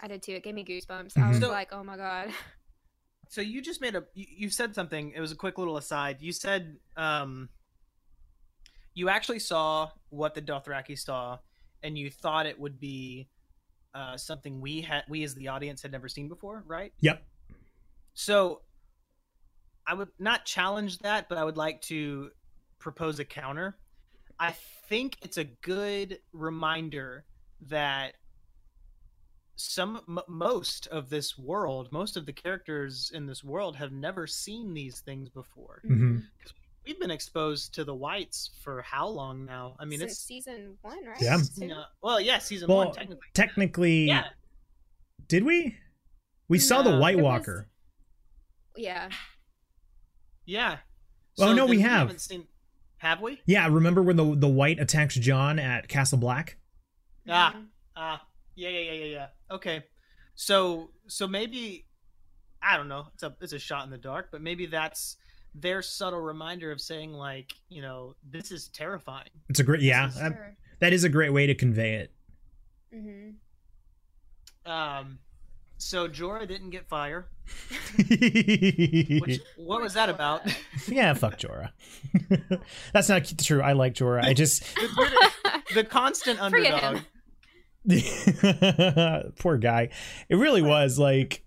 I 0.00 0.07
did 0.09 0.22
too. 0.22 0.33
It 0.33 0.42
gave 0.42 0.55
me 0.55 0.64
goosebumps. 0.64 1.16
I 1.16 1.31
was. 1.31 1.38
So- 1.38 1.48
like, 1.48 1.72
oh 1.72 1.83
my 1.83 1.96
god. 1.96 2.29
so 3.31 3.40
you 3.40 3.62
just 3.62 3.81
made 3.81 3.94
a 3.94 4.05
you, 4.12 4.27
you 4.37 4.50
said 4.50 4.74
something 4.74 5.12
it 5.16 5.20
was 5.20 5.33
a 5.33 5.35
quick 5.35 5.57
little 5.57 5.79
aside 5.79 6.18
you 6.20 6.31
said 6.31 6.77
um 6.96 7.48
you 8.92 9.09
actually 9.09 9.38
saw 9.38 9.88
what 10.11 10.35
the 10.35 10.42
dothraki 10.42 10.96
saw 10.96 11.38
and 11.85 11.97
you 11.97 12.11
thought 12.11 12.47
it 12.47 12.59
would 12.59 12.81
be 12.81 13.29
uh 13.94 14.16
something 14.16 14.61
we 14.61 14.81
had 14.81 15.05
we 15.09 15.23
as 15.23 15.35
the 15.37 15.47
audience 15.47 15.81
had 15.83 15.92
never 15.92 16.09
seen 16.09 16.29
before 16.29 16.64
right? 16.66 16.92
Yep. 17.01 17.23
So 18.14 18.62
i 19.87 19.94
would 19.94 20.09
not 20.18 20.47
challenge 20.47 20.99
that 21.01 21.29
but 21.29 21.37
i 21.37 21.44
would 21.44 21.59
like 21.59 21.81
to 21.83 22.31
propose 22.85 23.18
a 23.18 23.25
counter. 23.25 23.79
I 24.38 24.55
think 24.88 25.16
it's 25.23 25.38
a 25.38 25.44
good 25.44 26.18
reminder 26.33 27.25
that 27.62 28.14
some 29.57 30.03
m- 30.09 30.18
most 30.29 30.87
of 30.88 31.09
this 31.09 31.38
world 31.38 31.90
most 31.92 32.16
of 32.16 32.27
the 32.27 32.33
characters 32.33 33.11
in 33.14 33.25
this 33.27 33.42
world 33.42 33.77
have 33.77 33.92
never 33.92 34.27
seen 34.27 34.75
these 34.75 35.01
things 35.01 35.29
before. 35.31 35.81
Hmm 35.87 36.18
we've 36.87 36.99
been 37.01 37.11
exposed 37.11 37.75
to 37.75 37.85
the 37.85 37.94
whites 37.94 38.51
for 38.62 38.83
how 38.83 39.07
long 39.07 39.44
now 39.44 39.77
i 39.81 39.85
mean 39.85 39.99
Since 40.01 40.12
it's 40.12 40.20
season 40.25 40.77
one, 40.83 41.05
right? 41.05 41.16
Yeah. 41.20 41.37
Two? 41.38 41.62
you 41.62 41.68
know, 41.68 41.85
well 42.03 42.20
yeah 42.20 42.38
season 42.38 42.68
Well, 42.68 42.79
one 42.87 42.92
technically 42.92 43.29
technically 43.35 44.05
yeah 44.07 44.25
did 45.29 45.44
we 45.44 45.77
we 46.49 46.59
saw 46.59 46.83
the 46.83 46.97
white 46.99 47.16
There 47.16 47.25
was- 47.25 47.31
walker 47.33 47.68
Yeah. 48.77 49.09
yeah 50.44 50.79
Oh, 51.38 51.53
no, 51.53 51.66
we 51.66 51.81
have. 51.81 51.92
haven't 52.09 52.20
seen 52.20 52.47
have 52.99 53.20
we 53.20 53.40
yeah 53.47 53.66
remember 53.68 54.03
when 54.03 54.16
the 54.16 54.35
the 54.37 54.49
white 54.49 54.79
attacks 54.79 55.14
Jon 55.16 55.59
at 55.59 55.88
castle 55.88 56.18
black 56.18 56.59
Ah. 57.29 57.57
Ah, 57.97 58.23
yeah, 58.55 58.68
yeah, 58.68 58.81
yeah, 58.81 58.92
yeah, 58.92 59.05
yeah. 59.07 59.27
Okay, 59.51 59.83
so 60.35 60.90
so 61.07 61.27
maybe 61.27 61.87
I 62.62 62.77
don't 62.77 62.88
know. 62.88 63.07
It's 63.14 63.23
a 63.23 63.35
it's 63.40 63.53
a 63.55 63.59
shot 63.59 63.85
in 63.85 63.90
the 63.90 63.97
dark, 63.99 64.29
but 64.31 64.42
maybe 64.42 64.66
that's 64.66 65.16
their 65.54 65.82
subtle 65.82 66.20
reminder 66.20 66.72
of 66.72 66.80
saying 66.80 67.12
like, 67.12 67.52
you 67.68 67.80
know, 67.82 68.14
this 68.28 68.50
is 68.50 68.68
terrifying. 68.68 69.28
it's 69.48 69.60
a 69.60 69.64
great 69.64 69.82
yeah 69.82 70.08
is- 70.08 70.14
that- 70.16 70.32
Sure. 70.32 70.56
that 70.80 70.92
is 70.92 71.04
a 71.04 71.08
great 71.08 71.30
way 71.32 71.46
to 71.46 71.54
convey 71.54 71.94
it 71.94 72.12
Mhm. 72.94 73.34
Um, 74.66 75.18
so 75.78 76.08
Jorah 76.08 76.46
didn't 76.48 76.70
get 76.70 76.88
fire. 76.88 77.26
Which 77.98 79.40
what 79.56 79.82
was 79.82 79.94
that 79.94 80.08
about? 80.08 80.42
Yeah, 80.88 81.12
fuck 81.14 81.38
jorah 81.38 81.70
that's 82.92 83.08
not 83.08 83.24
true 83.42 83.60
i 83.62 83.72
like 83.72 83.94
jorah 83.94 84.22
i 84.24 84.32
just 84.34 84.64
the 85.74 85.84
constant 85.88 86.40
underdog. 86.40 87.00
him. 87.86 89.32
poor 89.38 89.56
guy 89.58 89.90
it 90.28 90.36
really 90.36 90.62
was 90.62 90.98
like 90.98 91.43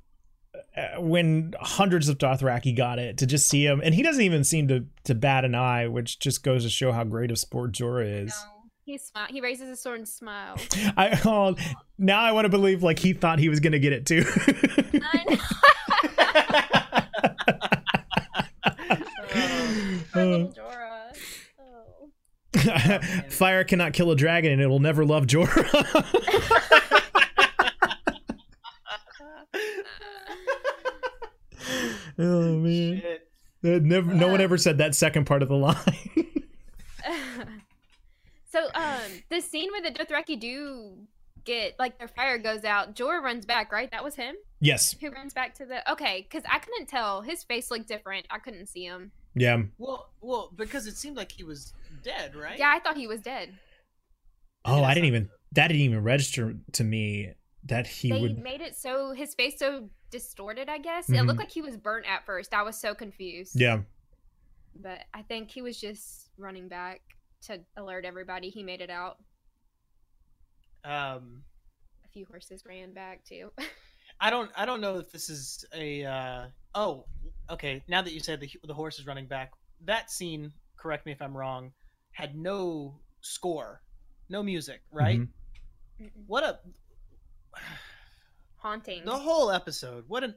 when 0.99 1.53
hundreds 1.59 2.07
of 2.09 2.17
dothraki 2.17 2.75
got 2.75 2.99
it 2.99 3.17
to 3.17 3.25
just 3.25 3.47
see 3.49 3.65
him 3.65 3.81
and 3.83 3.95
he 3.95 4.03
doesn't 4.03 4.23
even 4.23 4.43
seem 4.43 4.67
to 4.67 4.85
to 5.03 5.15
bat 5.15 5.43
an 5.43 5.55
eye 5.55 5.87
which 5.87 6.19
just 6.19 6.43
goes 6.43 6.63
to 6.63 6.69
show 6.69 6.91
how 6.91 7.03
great 7.03 7.31
of 7.31 7.39
sport 7.39 7.71
jorah 7.71 8.23
is 8.23 8.29
No. 8.29 8.53
He 8.87 8.97
smile. 8.97 9.27
He 9.29 9.41
raises 9.41 9.67
his 9.67 9.81
sword 9.81 9.99
and 9.99 10.07
smiles. 10.07 10.65
I 10.95 11.19
oh, 11.25 11.57
now 11.97 12.21
I 12.21 12.31
want 12.31 12.45
to 12.45 12.49
believe 12.49 12.83
like 12.83 12.99
he 12.99 13.11
thought 13.11 13.37
he 13.37 13.49
was 13.49 13.59
gonna 13.59 13.79
get 13.79 13.91
it 13.91 14.05
too. 14.05 14.23
Oh, 20.15 20.51
poor. 20.55 20.87
Oh. 21.59 22.09
oh. 22.55 22.99
Fire 23.29 23.63
cannot 23.63 23.93
kill 23.93 24.11
a 24.11 24.15
dragon, 24.15 24.51
and 24.51 24.61
it 24.61 24.67
will 24.67 24.79
never 24.79 25.05
love 25.05 25.27
Jorah. 25.27 26.93
Oh 32.19 32.41
man, 32.57 33.01
Shit. 33.01 33.27
Uh, 33.65 33.79
never, 33.81 34.13
no 34.13 34.27
one 34.27 34.39
ever 34.41 34.57
said 34.57 34.77
that 34.77 34.93
second 34.95 35.25
part 35.25 35.41
of 35.41 35.49
the 35.49 35.55
line. 35.55 35.75
so 38.51 38.59
um 38.75 39.01
the 39.29 39.41
scene 39.41 39.69
where 39.71 39.81
the 39.81 39.91
Dothraki 39.91 40.39
do 40.39 40.93
get 41.43 41.75
like 41.79 41.97
their 41.97 42.07
fire 42.07 42.37
goes 42.37 42.63
out, 42.63 42.95
Jorah 42.95 43.21
runs 43.21 43.45
back, 43.45 43.71
right? 43.71 43.89
That 43.91 44.03
was 44.03 44.15
him 44.15 44.35
yes, 44.59 44.95
who 44.99 45.09
runs 45.11 45.33
back 45.33 45.55
to 45.55 45.65
the 45.65 45.89
okay, 45.91 46.25
because 46.29 46.43
I 46.49 46.59
couldn't 46.59 46.87
tell. 46.87 47.21
His 47.21 47.43
face 47.43 47.71
looked 47.71 47.87
different. 47.87 48.25
I 48.29 48.39
couldn't 48.39 48.67
see 48.67 48.83
him. 48.83 49.11
yeah. 49.35 49.61
Well, 49.77 50.09
well, 50.21 50.51
because 50.55 50.87
it 50.87 50.97
seemed 50.97 51.15
like 51.17 51.31
he 51.31 51.43
was 51.43 51.73
dead, 52.03 52.35
right? 52.35 52.57
Yeah, 52.59 52.71
I 52.75 52.79
thought 52.79 52.97
he 52.97 53.07
was 53.07 53.21
dead. 53.21 53.53
Oh, 54.65 54.83
I 54.83 54.93
didn't 54.93 55.03
not- 55.11 55.15
even 55.17 55.29
that 55.53 55.67
didn't 55.69 55.81
even 55.81 56.03
register 56.03 56.55
to 56.73 56.83
me 56.83 57.31
that 57.63 57.87
he 57.87 58.11
they 58.11 58.21
would. 58.21 58.37
made 58.39 58.61
it 58.61 58.75
so 58.75 59.13
his 59.13 59.33
face 59.33 59.57
so 59.57 59.89
distorted, 60.09 60.69
I 60.69 60.77
guess. 60.77 61.09
It 61.09 61.13
Mhm. 61.15 61.27
looked 61.27 61.39
like 61.39 61.51
he 61.51 61.61
was 61.61 61.77
burnt 61.77 62.05
at 62.07 62.25
first. 62.25 62.53
I 62.53 62.63
was 62.63 62.77
so 62.79 62.93
confused. 62.95 63.59
Yeah, 63.59 63.83
But 64.75 65.05
I 65.13 65.23
think 65.23 65.49
he 65.51 65.61
was 65.61 65.79
just 65.79 66.29
running 66.37 66.67
back 66.67 67.01
to 67.43 67.63
alert 67.75 68.05
everybody 68.05 68.49
he 68.49 68.63
made 68.63 68.81
it 68.81 68.89
out. 68.89 69.17
Um, 70.83 71.43
A 72.05 72.07
few 72.09 72.25
horses 72.25 72.63
ran 72.65 72.93
back 72.93 73.23
too. 73.25 73.51
I 74.19 74.29
don't, 74.29 74.49
I 74.55 74.65
don't 74.65 74.81
know 74.81 74.97
if 74.99 75.11
this 75.11 75.29
is 75.29 75.65
a. 75.73 76.03
Uh, 76.05 76.47
oh, 76.73 77.05
okay. 77.49 77.83
Now 77.87 78.01
that 78.01 78.13
you 78.13 78.19
said 78.19 78.39
the 78.39 78.49
the 78.63 78.73
horse 78.73 78.97
is 78.99 79.05
running 79.05 79.27
back, 79.27 79.51
that 79.85 80.09
scene. 80.09 80.51
Correct 80.77 81.05
me 81.05 81.11
if 81.11 81.21
I'm 81.21 81.35
wrong. 81.35 81.71
Had 82.13 82.35
no 82.35 82.99
score, 83.21 83.81
no 84.29 84.41
music, 84.43 84.81
right? 84.91 85.19
Mhm. 85.19 85.29
Mm-mm. 86.01 86.23
What 86.27 86.43
a 86.43 86.59
Haunting. 88.67 89.05
the 89.05 89.15
whole 89.15 89.49
episode. 89.51 90.03
What 90.07 90.23
an 90.23 90.35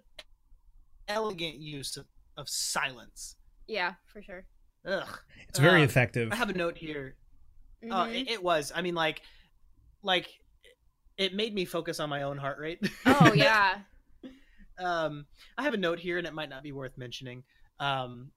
elegant 1.08 1.56
use 1.56 1.96
of, 1.96 2.06
of 2.36 2.48
silence. 2.48 3.34
Yeah, 3.66 3.94
for 4.06 4.22
sure. 4.22 4.44
Ugh. 4.86 5.18
it's 5.48 5.58
very 5.58 5.80
Uh, 5.82 5.84
effective. 5.84 6.32
I 6.32 6.36
have 6.36 6.48
a 6.50 6.54
note 6.54 6.78
here. 6.78 7.16
Oh, 7.84 7.86
Mhm. 7.88 8.20
it, 8.22 8.30
it 8.30 8.42
was. 8.42 8.70
I 8.74 8.82
mean, 8.82 8.94
like, 8.94 9.22
like 10.02 10.28
it 11.18 11.34
made 11.34 11.54
me 11.54 11.64
focus 11.64 11.98
on 11.98 12.08
my 12.08 12.22
own 12.22 12.38
heart 12.38 12.58
rate. 12.58 12.78
oh 13.06 13.32
yeah. 13.34 13.80
um, 14.78 15.26
I 15.58 15.62
have 15.64 15.74
a 15.74 15.78
note 15.78 15.98
here, 15.98 16.16
and 16.18 16.26
it 16.26 16.32
might 16.32 16.48
not 16.50 16.62
be 16.62 16.72
worth 16.72 16.96
mentioning. 16.96 17.42
Um, 17.80 18.30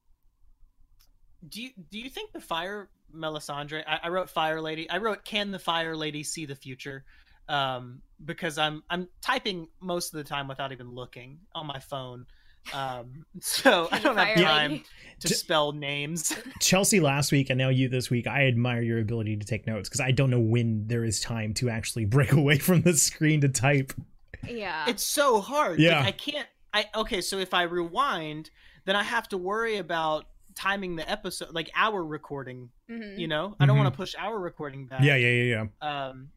do 1.47 1.61
you 1.61 1.69
do 1.91 1.99
you 1.99 2.09
think 2.09 2.31
the 2.31 2.39
fire 2.41 2.89
Melisandre? 3.15 3.83
I, 3.87 3.99
I 4.03 4.09
wrote 4.09 4.29
fire 4.29 4.59
lady. 4.59 4.89
I 4.89 4.97
wrote 4.97 5.23
can 5.23 5.51
the 5.51 5.59
fire 5.59 5.95
lady 5.95 6.23
see 6.23 6.45
the 6.45 6.55
future? 6.55 7.05
Um, 7.49 8.01
because 8.23 8.57
I'm 8.57 8.83
I'm 8.89 9.07
typing 9.21 9.67
most 9.81 10.13
of 10.13 10.17
the 10.17 10.23
time 10.23 10.47
without 10.47 10.71
even 10.71 10.89
looking 10.91 11.39
on 11.53 11.67
my 11.67 11.79
phone. 11.79 12.25
Um, 12.73 13.25
so 13.41 13.89
I 13.91 13.99
don't 13.99 14.15
have 14.17 14.35
time 14.41 14.71
lady- 14.71 14.85
to 15.19 15.27
J- 15.27 15.33
spell 15.35 15.71
names. 15.73 16.33
Chelsea 16.61 16.99
last 17.01 17.31
week 17.31 17.49
and 17.49 17.57
now 17.57 17.69
you 17.69 17.89
this 17.89 18.09
week. 18.09 18.25
I 18.27 18.47
admire 18.47 18.81
your 18.81 18.99
ability 18.99 19.35
to 19.37 19.45
take 19.45 19.67
notes 19.67 19.89
because 19.89 19.99
I 19.99 20.11
don't 20.11 20.29
know 20.29 20.39
when 20.39 20.87
there 20.87 21.03
is 21.03 21.19
time 21.19 21.53
to 21.55 21.69
actually 21.69 22.05
break 22.17 22.31
away 22.31 22.57
from 22.59 22.81
the 22.81 22.93
screen 22.93 23.41
to 23.41 23.49
type. 23.49 23.91
Yeah. 24.47 24.85
it's 24.87 25.03
so 25.03 25.41
hard. 25.41 25.79
Yeah. 25.79 25.99
Like, 25.99 26.07
I 26.07 26.11
can't. 26.11 26.47
I 26.73 26.85
okay. 26.95 27.21
So 27.21 27.37
if 27.39 27.53
I 27.53 27.63
rewind, 27.63 28.49
then 28.85 28.95
I 28.95 29.03
have 29.03 29.27
to 29.29 29.37
worry 29.37 29.77
about 29.77 30.25
timing 30.55 30.95
the 30.95 31.09
episode, 31.09 31.49
like 31.53 31.69
our 31.75 32.03
recording. 32.03 32.69
Mhm. 32.89 33.17
You 33.19 33.27
know, 33.27 33.55
I 33.59 33.65
don't 33.65 33.75
Mhm. 33.75 33.83
want 33.83 33.93
to 33.93 33.97
push 33.97 34.15
our 34.17 34.39
recording 34.39 34.87
back. 34.87 35.01
Yeah, 35.03 35.15
yeah, 35.17 35.29
yeah, 35.43 35.65
yeah. 35.81 36.07
Um, 36.07 36.29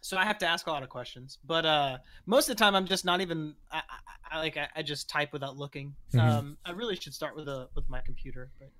so 0.00 0.16
I 0.16 0.24
have 0.24 0.38
to 0.38 0.46
ask 0.46 0.66
a 0.66 0.70
lot 0.70 0.82
of 0.82 0.88
questions, 0.88 1.38
but 1.46 1.64
uh, 1.66 1.98
most 2.26 2.48
of 2.48 2.56
the 2.56 2.60
time 2.62 2.74
I'm 2.74 2.86
just 2.86 3.04
not 3.04 3.20
even. 3.20 3.54
I, 3.70 3.78
I, 3.78 4.36
I 4.36 4.38
like 4.38 4.56
I, 4.56 4.68
I 4.76 4.82
just 4.82 5.08
type 5.08 5.32
without 5.32 5.56
looking. 5.56 5.94
Mhm. 6.14 6.20
Um, 6.20 6.58
I 6.64 6.70
really 6.72 6.96
should 6.96 7.14
start 7.14 7.36
with 7.36 7.48
a 7.48 7.68
with 7.74 7.88
my 7.88 8.00
computer, 8.00 8.50
but 8.58 8.70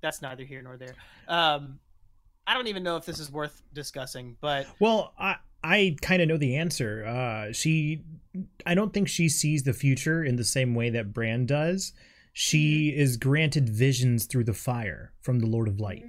that's 0.00 0.20
neither 0.22 0.44
here 0.44 0.62
nor 0.62 0.76
there. 0.76 0.94
Um, 1.28 1.78
I 2.46 2.54
don't 2.54 2.66
even 2.68 2.82
know 2.82 2.96
if 2.96 3.04
this 3.06 3.18
is 3.18 3.30
worth 3.30 3.62
discussing, 3.72 4.36
but 4.40 4.66
Well, 4.78 5.12
I 5.18 5.36
I 5.64 5.96
kind 6.00 6.22
of 6.22 6.28
know 6.28 6.36
the 6.36 6.56
answer. 6.56 7.04
Uh, 7.04 7.52
she, 7.52 8.02
I 8.64 8.74
don't 8.74 8.92
think 8.92 9.08
she 9.08 9.28
sees 9.28 9.64
the 9.64 9.72
future 9.72 10.22
in 10.22 10.36
the 10.36 10.44
same 10.44 10.74
way 10.74 10.90
that 10.90 11.12
Bran 11.12 11.46
does. 11.46 11.92
She 12.32 12.90
is 12.94 13.16
granted 13.16 13.68
visions 13.68 14.26
through 14.26 14.44
the 14.44 14.54
fire 14.54 15.12
from 15.20 15.40
the 15.40 15.46
Lord 15.46 15.66
of 15.66 15.80
Light. 15.80 16.04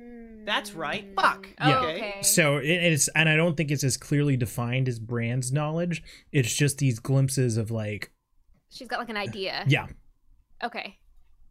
That's 0.48 0.74
right. 0.74 1.06
Fuck. 1.16 1.50
Oh, 1.60 1.70
Yeah. 1.70 1.80
okay. 1.82 2.22
So 2.22 2.56
it, 2.58 2.70
it's, 2.70 3.10
and 3.10 3.28
I 3.28 3.36
don't 3.36 3.56
think 3.58 3.70
it's 3.70 3.84
as 3.84 3.98
clearly 3.98 4.38
defined 4.38 4.88
as 4.88 4.98
Bran's 4.98 5.52
knowledge. 5.52 6.02
It's 6.32 6.56
just 6.56 6.78
these 6.78 7.00
glimpses 7.00 7.58
of 7.58 7.70
like, 7.70 8.12
She's 8.72 8.88
got 8.88 9.00
like 9.00 9.10
an 9.10 9.18
idea. 9.18 9.66
yeah. 9.68 9.88
Okay. 10.64 10.98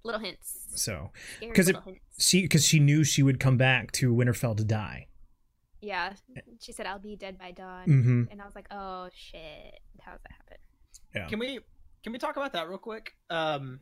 Little 0.02 0.20
hints. 0.20 0.66
So 0.76 1.10
Scary 1.36 1.52
'Cause 1.52 1.68
it- 1.68 1.76
she, 2.18 2.42
because 2.42 2.66
she 2.66 2.78
knew 2.80 3.04
she 3.04 3.22
would 3.22 3.38
come 3.38 3.58
back 3.58 3.92
to 3.92 4.14
Winterfell 4.14 4.56
to 4.56 4.64
die. 4.64 5.08
Yeah. 5.82 6.14
She 6.62 6.72
said, 6.72 6.86
I'll 6.86 6.98
be 6.98 7.16
dead 7.16 7.38
by 7.38 7.50
dawn. 7.52 7.86
mm-hmm. 7.86 8.22
And 8.30 8.40
I 8.40 8.46
was 8.46 8.54
like, 8.54 8.66
oh 8.70 9.10
shit. 9.14 9.78
how 10.00 10.12
How's 10.12 10.20
that 10.22 10.32
happen? 10.32 10.56
Yeah. 11.14 11.26
Can 11.28 11.38
we 11.38 11.60
can 12.02 12.12
we 12.14 12.18
talk 12.18 12.36
about 12.38 12.54
that 12.54 12.66
real 12.68 12.78
quick? 12.78 13.12
Um, 13.28 13.80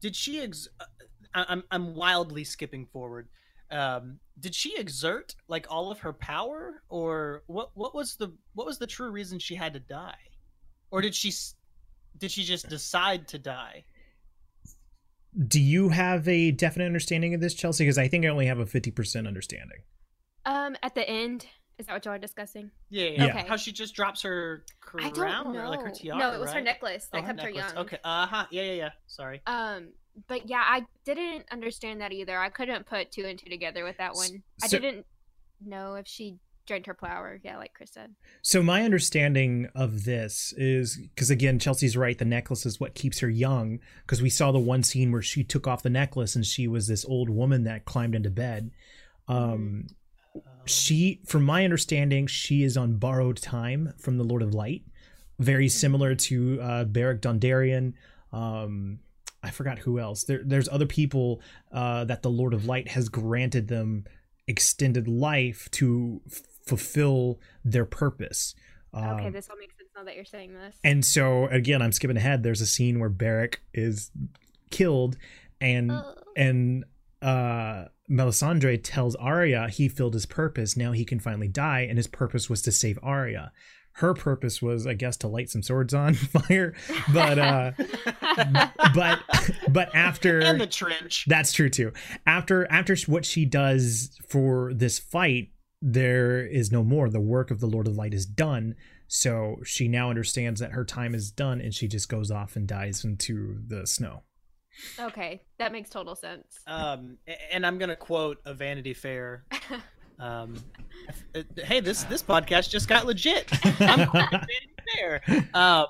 did 0.00 0.16
she 0.16 0.40
ex? 0.40 0.66
I, 1.34 1.44
I'm 1.48 1.64
I'm 1.70 1.94
wildly 1.94 2.44
skipping 2.44 2.86
forward. 2.86 3.28
Um, 3.70 4.18
did 4.38 4.54
she 4.54 4.76
exert 4.78 5.34
like 5.48 5.66
all 5.70 5.90
of 5.90 6.00
her 6.00 6.12
power, 6.12 6.82
or 6.88 7.42
what? 7.46 7.70
What 7.74 7.94
was 7.94 8.16
the 8.16 8.32
what 8.54 8.66
was 8.66 8.78
the 8.78 8.86
true 8.86 9.10
reason 9.10 9.38
she 9.38 9.54
had 9.54 9.72
to 9.74 9.80
die, 9.80 10.18
or 10.90 11.00
did 11.00 11.14
she 11.14 11.32
did 12.18 12.30
she 12.30 12.44
just 12.44 12.68
decide 12.68 13.28
to 13.28 13.38
die? 13.38 13.84
Do 15.48 15.60
you 15.60 15.88
have 15.88 16.28
a 16.28 16.50
definite 16.50 16.84
understanding 16.86 17.32
of 17.32 17.40
this, 17.40 17.54
Chelsea? 17.54 17.84
Because 17.84 17.96
I 17.96 18.08
think 18.08 18.26
I 18.26 18.28
only 18.28 18.46
have 18.46 18.58
a 18.58 18.66
fifty 18.66 18.90
percent 18.90 19.26
understanding. 19.26 19.78
Um, 20.44 20.76
at 20.82 20.94
the 20.94 21.08
end, 21.08 21.46
is 21.78 21.86
that 21.86 21.94
what 21.94 22.04
y'all 22.04 22.14
are 22.14 22.18
discussing? 22.18 22.70
Yeah, 22.90 23.06
yeah. 23.06 23.24
Okay. 23.26 23.44
How 23.48 23.56
she 23.56 23.72
just 23.72 23.94
drops 23.94 24.22
her 24.22 24.64
I 25.00 25.08
crown 25.10 25.44
don't 25.44 25.54
know. 25.54 25.60
or 25.60 25.68
like 25.68 25.80
her 25.80 25.90
tiara? 25.90 26.18
no, 26.18 26.32
it 26.32 26.40
was 26.40 26.50
her 26.50 26.56
right? 26.56 26.64
necklace 26.64 27.08
Oh, 27.12 27.16
that 27.16 27.26
kept 27.26 27.40
her, 27.40 27.46
necklace. 27.50 27.72
young. 27.74 27.84
Okay. 27.86 27.98
Uh 28.04 28.26
huh. 28.26 28.46
Yeah, 28.50 28.62
yeah, 28.62 28.72
yeah. 28.72 28.90
Sorry. 29.06 29.40
Um, 29.46 29.88
but 30.28 30.48
yeah, 30.48 30.62
I 30.64 30.84
didn't 31.04 31.46
understand 31.50 32.00
that 32.00 32.12
either. 32.12 32.38
I 32.38 32.48
couldn't 32.48 32.86
put 32.86 33.10
two 33.12 33.24
and 33.24 33.38
two 33.38 33.50
together 33.50 33.84
with 33.84 33.96
that 33.98 34.12
S- 34.12 34.16
one. 34.16 34.42
I 34.62 34.68
didn't 34.68 35.06
know 35.64 35.94
if 35.94 36.06
she 36.06 36.36
drained 36.66 36.86
her 36.86 36.94
flower. 36.94 37.40
Yeah, 37.42 37.56
like 37.56 37.74
Chris 37.74 37.92
said. 37.92 38.14
So 38.42 38.62
my 38.62 38.82
understanding 38.84 39.68
of 39.74 40.04
this 40.04 40.54
is 40.56 40.96
because 40.96 41.30
again, 41.30 41.58
Chelsea's 41.58 41.96
right. 41.96 42.18
The 42.18 42.24
necklace 42.24 42.66
is 42.66 42.78
what 42.78 42.94
keeps 42.94 43.20
her 43.20 43.28
young. 43.28 43.80
Because 44.02 44.22
we 44.22 44.30
saw 44.30 44.52
the 44.52 44.58
one 44.58 44.82
scene 44.82 45.12
where 45.12 45.22
she 45.22 45.44
took 45.44 45.66
off 45.66 45.82
the 45.82 45.90
necklace 45.90 46.36
and 46.36 46.46
she 46.46 46.68
was 46.68 46.86
this 46.86 47.04
old 47.04 47.28
woman 47.28 47.64
that 47.64 47.84
climbed 47.84 48.14
into 48.14 48.30
bed. 48.30 48.70
Um, 49.28 49.86
she, 50.64 51.20
from 51.26 51.44
my 51.44 51.64
understanding, 51.64 52.26
she 52.26 52.62
is 52.62 52.76
on 52.76 52.96
borrowed 52.96 53.38
time 53.38 53.94
from 53.98 54.18
the 54.18 54.24
Lord 54.24 54.42
of 54.42 54.54
Light, 54.54 54.82
very 55.38 55.68
similar 55.68 56.14
to 56.14 56.60
uh, 56.60 56.84
Beric 56.84 57.20
Dondarrion. 57.20 57.94
Um, 58.32 59.00
I 59.42 59.50
forgot 59.50 59.78
who 59.80 59.98
else. 59.98 60.24
There, 60.24 60.40
there's 60.44 60.68
other 60.68 60.86
people 60.86 61.40
uh, 61.72 62.04
that 62.04 62.22
the 62.22 62.30
Lord 62.30 62.54
of 62.54 62.66
Light 62.66 62.88
has 62.88 63.08
granted 63.08 63.68
them 63.68 64.04
extended 64.46 65.08
life 65.08 65.68
to 65.72 66.20
f- 66.30 66.42
fulfill 66.66 67.40
their 67.64 67.84
purpose. 67.84 68.54
okay, 68.94 69.26
Um, 69.26 69.32
this 69.32 69.48
all 69.50 69.56
makes 69.56 69.76
sense 69.76 69.88
now 69.96 70.04
that 70.04 70.14
you're 70.16 70.24
saying 70.24 70.54
this. 70.54 70.76
and 70.84 71.04
so 71.04 71.46
again, 71.46 71.82
I'm 71.82 71.92
skipping 71.92 72.16
ahead. 72.16 72.42
There's 72.42 72.60
a 72.60 72.66
scene 72.66 72.98
where 73.00 73.08
Beric 73.10 73.62
is 73.74 74.10
killed, 74.70 75.16
and 75.60 75.90
Ugh. 75.90 76.18
and 76.36 76.84
uh 77.20 77.84
Melisandre 78.10 78.80
tells 78.82 79.14
Arya 79.16 79.68
he 79.68 79.88
filled 79.88 80.14
his 80.14 80.26
purpose. 80.26 80.76
Now 80.76 80.92
he 80.92 81.04
can 81.04 81.18
finally 81.20 81.48
die, 81.48 81.80
and 81.88 81.96
his 81.98 82.06
purpose 82.08 82.50
was 82.50 82.62
to 82.62 82.72
save 82.72 82.98
Arya. 83.02 83.52
Her 83.96 84.14
purpose 84.14 84.62
was, 84.62 84.86
I 84.86 84.94
guess, 84.94 85.16
to 85.18 85.28
light 85.28 85.50
some 85.50 85.62
swords 85.62 85.92
on 85.94 86.14
fire. 86.14 86.74
But 87.12 87.38
uh 87.38 87.72
but 88.94 89.20
but 89.68 89.94
after 89.94 90.40
and 90.40 90.60
the 90.60 90.66
trench. 90.66 91.24
that's 91.28 91.52
true 91.52 91.68
too. 91.70 91.92
After 92.26 92.70
after 92.70 92.96
what 93.06 93.24
she 93.24 93.44
does 93.44 94.18
for 94.28 94.72
this 94.74 94.98
fight, 94.98 95.50
there 95.80 96.44
is 96.46 96.70
no 96.72 96.82
more. 96.82 97.08
The 97.10 97.20
work 97.20 97.50
of 97.50 97.60
the 97.60 97.66
Lord 97.66 97.86
of 97.86 97.96
Light 97.96 98.14
is 98.14 98.26
done. 98.26 98.74
So 99.08 99.56
she 99.64 99.88
now 99.88 100.08
understands 100.08 100.60
that 100.60 100.72
her 100.72 100.84
time 100.86 101.14
is 101.14 101.30
done, 101.30 101.60
and 101.60 101.74
she 101.74 101.86
just 101.86 102.08
goes 102.08 102.30
off 102.30 102.56
and 102.56 102.66
dies 102.66 103.04
into 103.04 103.58
the 103.66 103.86
snow. 103.86 104.22
okay, 104.98 105.42
that 105.58 105.70
makes 105.70 105.90
total 105.90 106.14
sense. 106.14 106.60
um 106.66 107.18
and 107.52 107.66
i'm 107.66 107.76
gonna 107.76 107.94
quote 107.94 108.38
a 108.46 108.54
vanity 108.54 108.94
fair 108.94 109.44
um 110.18 110.54
uh, 111.34 111.42
hey 111.64 111.80
this 111.80 112.04
this 112.04 112.22
podcast 112.22 112.70
just 112.70 112.88
got 112.88 113.06
legit 113.06 113.48
i'm 113.80 114.08
quoting 114.08 114.28
vanity 114.30 114.70
fair 114.96 115.22
um 115.54 115.86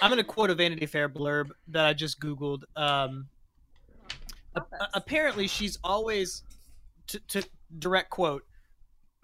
i'm 0.00 0.10
gonna 0.10 0.24
quote 0.24 0.50
a 0.50 0.54
vanity 0.54 0.86
fair 0.86 1.08
blurb 1.08 1.48
that 1.68 1.84
i 1.84 1.92
just 1.92 2.20
googled 2.20 2.62
um 2.76 3.28
a- 4.54 4.60
a- 4.60 4.88
apparently 4.94 5.46
she's 5.46 5.78
always 5.82 6.42
to, 7.08 7.20
to 7.28 7.42
direct 7.78 8.10
quote, 8.10 8.44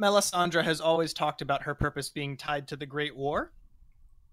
Melisandre 0.00 0.62
has 0.64 0.80
always 0.80 1.12
talked 1.12 1.42
about 1.42 1.62
her 1.62 1.74
purpose 1.74 2.08
being 2.08 2.36
tied 2.36 2.68
to 2.68 2.76
the 2.76 2.86
Great 2.86 3.16
War. 3.16 3.52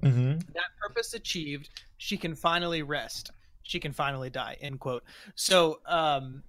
Mm-hmm. 0.04 0.40
That 0.54 0.70
purpose 0.80 1.14
achieved, 1.14 1.70
she 1.98 2.18
can 2.18 2.36
finally 2.36 2.84
rest. 2.84 3.32
She 3.64 3.80
can 3.80 3.92
finally 3.92 4.30
die. 4.30 4.58
End 4.62 4.80
quote. 4.80 5.04
So, 5.34 5.80
um, 5.88 6.44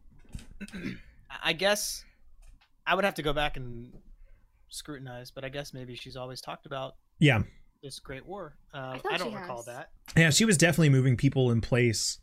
I 1.42 1.52
guess 1.52 2.04
I 2.86 2.94
would 2.94 3.04
have 3.04 3.14
to 3.14 3.22
go 3.22 3.32
back 3.32 3.56
and 3.56 3.92
scrutinize, 4.68 5.30
but 5.30 5.44
I 5.44 5.48
guess 5.48 5.72
maybe 5.74 5.94
she's 5.94 6.16
always 6.16 6.40
talked 6.40 6.66
about 6.66 6.94
Yeah, 7.18 7.42
this 7.82 7.98
Great 7.98 8.26
War. 8.26 8.56
Um, 8.72 8.98
thought 9.00 9.12
I 9.12 9.16
don't 9.16 9.34
recall 9.34 9.58
has. 9.58 9.66
that. 9.66 9.90
yeah. 10.16 10.30
She 10.30 10.44
was 10.44 10.56
definitely 10.56 10.90
moving 10.90 11.16
people 11.16 11.50
in 11.50 11.60
place 11.60 12.18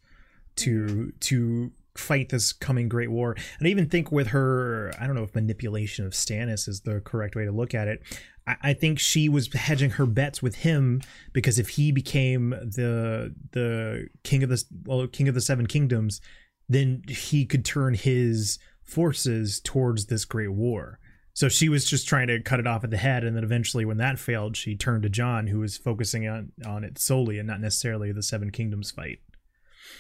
to 0.58 1.12
to 1.22 1.72
fight 1.96 2.30
this 2.30 2.52
coming 2.54 2.90
great 2.90 3.12
war. 3.12 3.34
And 3.60 3.68
I 3.68 3.72
even 3.72 3.88
think 3.88 4.12
with 4.12 4.28
her, 4.28 4.92
I 5.00 5.06
don't 5.06 5.16
know 5.16 5.24
if 5.24 5.36
manipulation 5.36 6.06
of 6.06 6.14
Stannis 6.14 6.68
is 6.68 6.82
the 6.82 7.02
correct 7.02 7.36
way 7.36 7.46
to 7.46 7.52
look 7.52 7.76
at 7.76 7.88
it. 7.88 8.02
I, 8.48 8.56
I 8.64 8.74
think 8.74 8.98
she 9.00 9.30
was 9.30 9.52
hedging 9.54 9.92
her 9.92 10.06
bets 10.08 10.42
with 10.42 10.56
him 10.56 11.02
because 11.34 11.60
if 11.60 11.70
he 11.70 11.92
became 11.92 12.50
the 12.52 13.34
the 13.52 14.08
king 14.24 14.44
of 14.44 14.50
the 14.50 14.64
well, 14.86 15.08
king 15.08 15.28
of 15.28 15.36
the 15.36 15.42
seven 15.42 15.68
kingdoms, 15.68 16.20
then 16.68 17.04
he 17.08 17.46
could 17.46 17.64
turn 17.66 17.94
his 17.94 18.58
forces 18.84 19.60
towards 19.60 20.06
this 20.06 20.26
great 20.26 20.52
war. 20.52 21.00
So 21.36 21.50
she 21.50 21.68
was 21.68 21.86
just 21.86 22.08
trying 22.08 22.28
to 22.28 22.40
cut 22.42 22.60
it 22.60 22.68
off 22.68 22.84
at 22.84 22.92
the 22.92 22.98
head, 22.98 23.24
and 23.24 23.36
then 23.36 23.44
eventually, 23.44 23.86
when 23.86 23.98
that 23.98 24.20
failed, 24.20 24.56
she 24.56 24.76
turned 24.76 25.02
to 25.04 25.10
Jon, 25.10 25.48
who 25.48 25.60
was 25.60 25.78
focusing 25.78 26.28
on 26.28 26.52
on 26.66 26.84
it 26.84 27.00
solely 27.00 27.40
and 27.40 27.48
not 27.48 27.60
necessarily 27.60 28.12
the 28.12 28.22
Seven 28.22 28.52
Kingdoms 28.52 28.92
fight. 28.92 29.20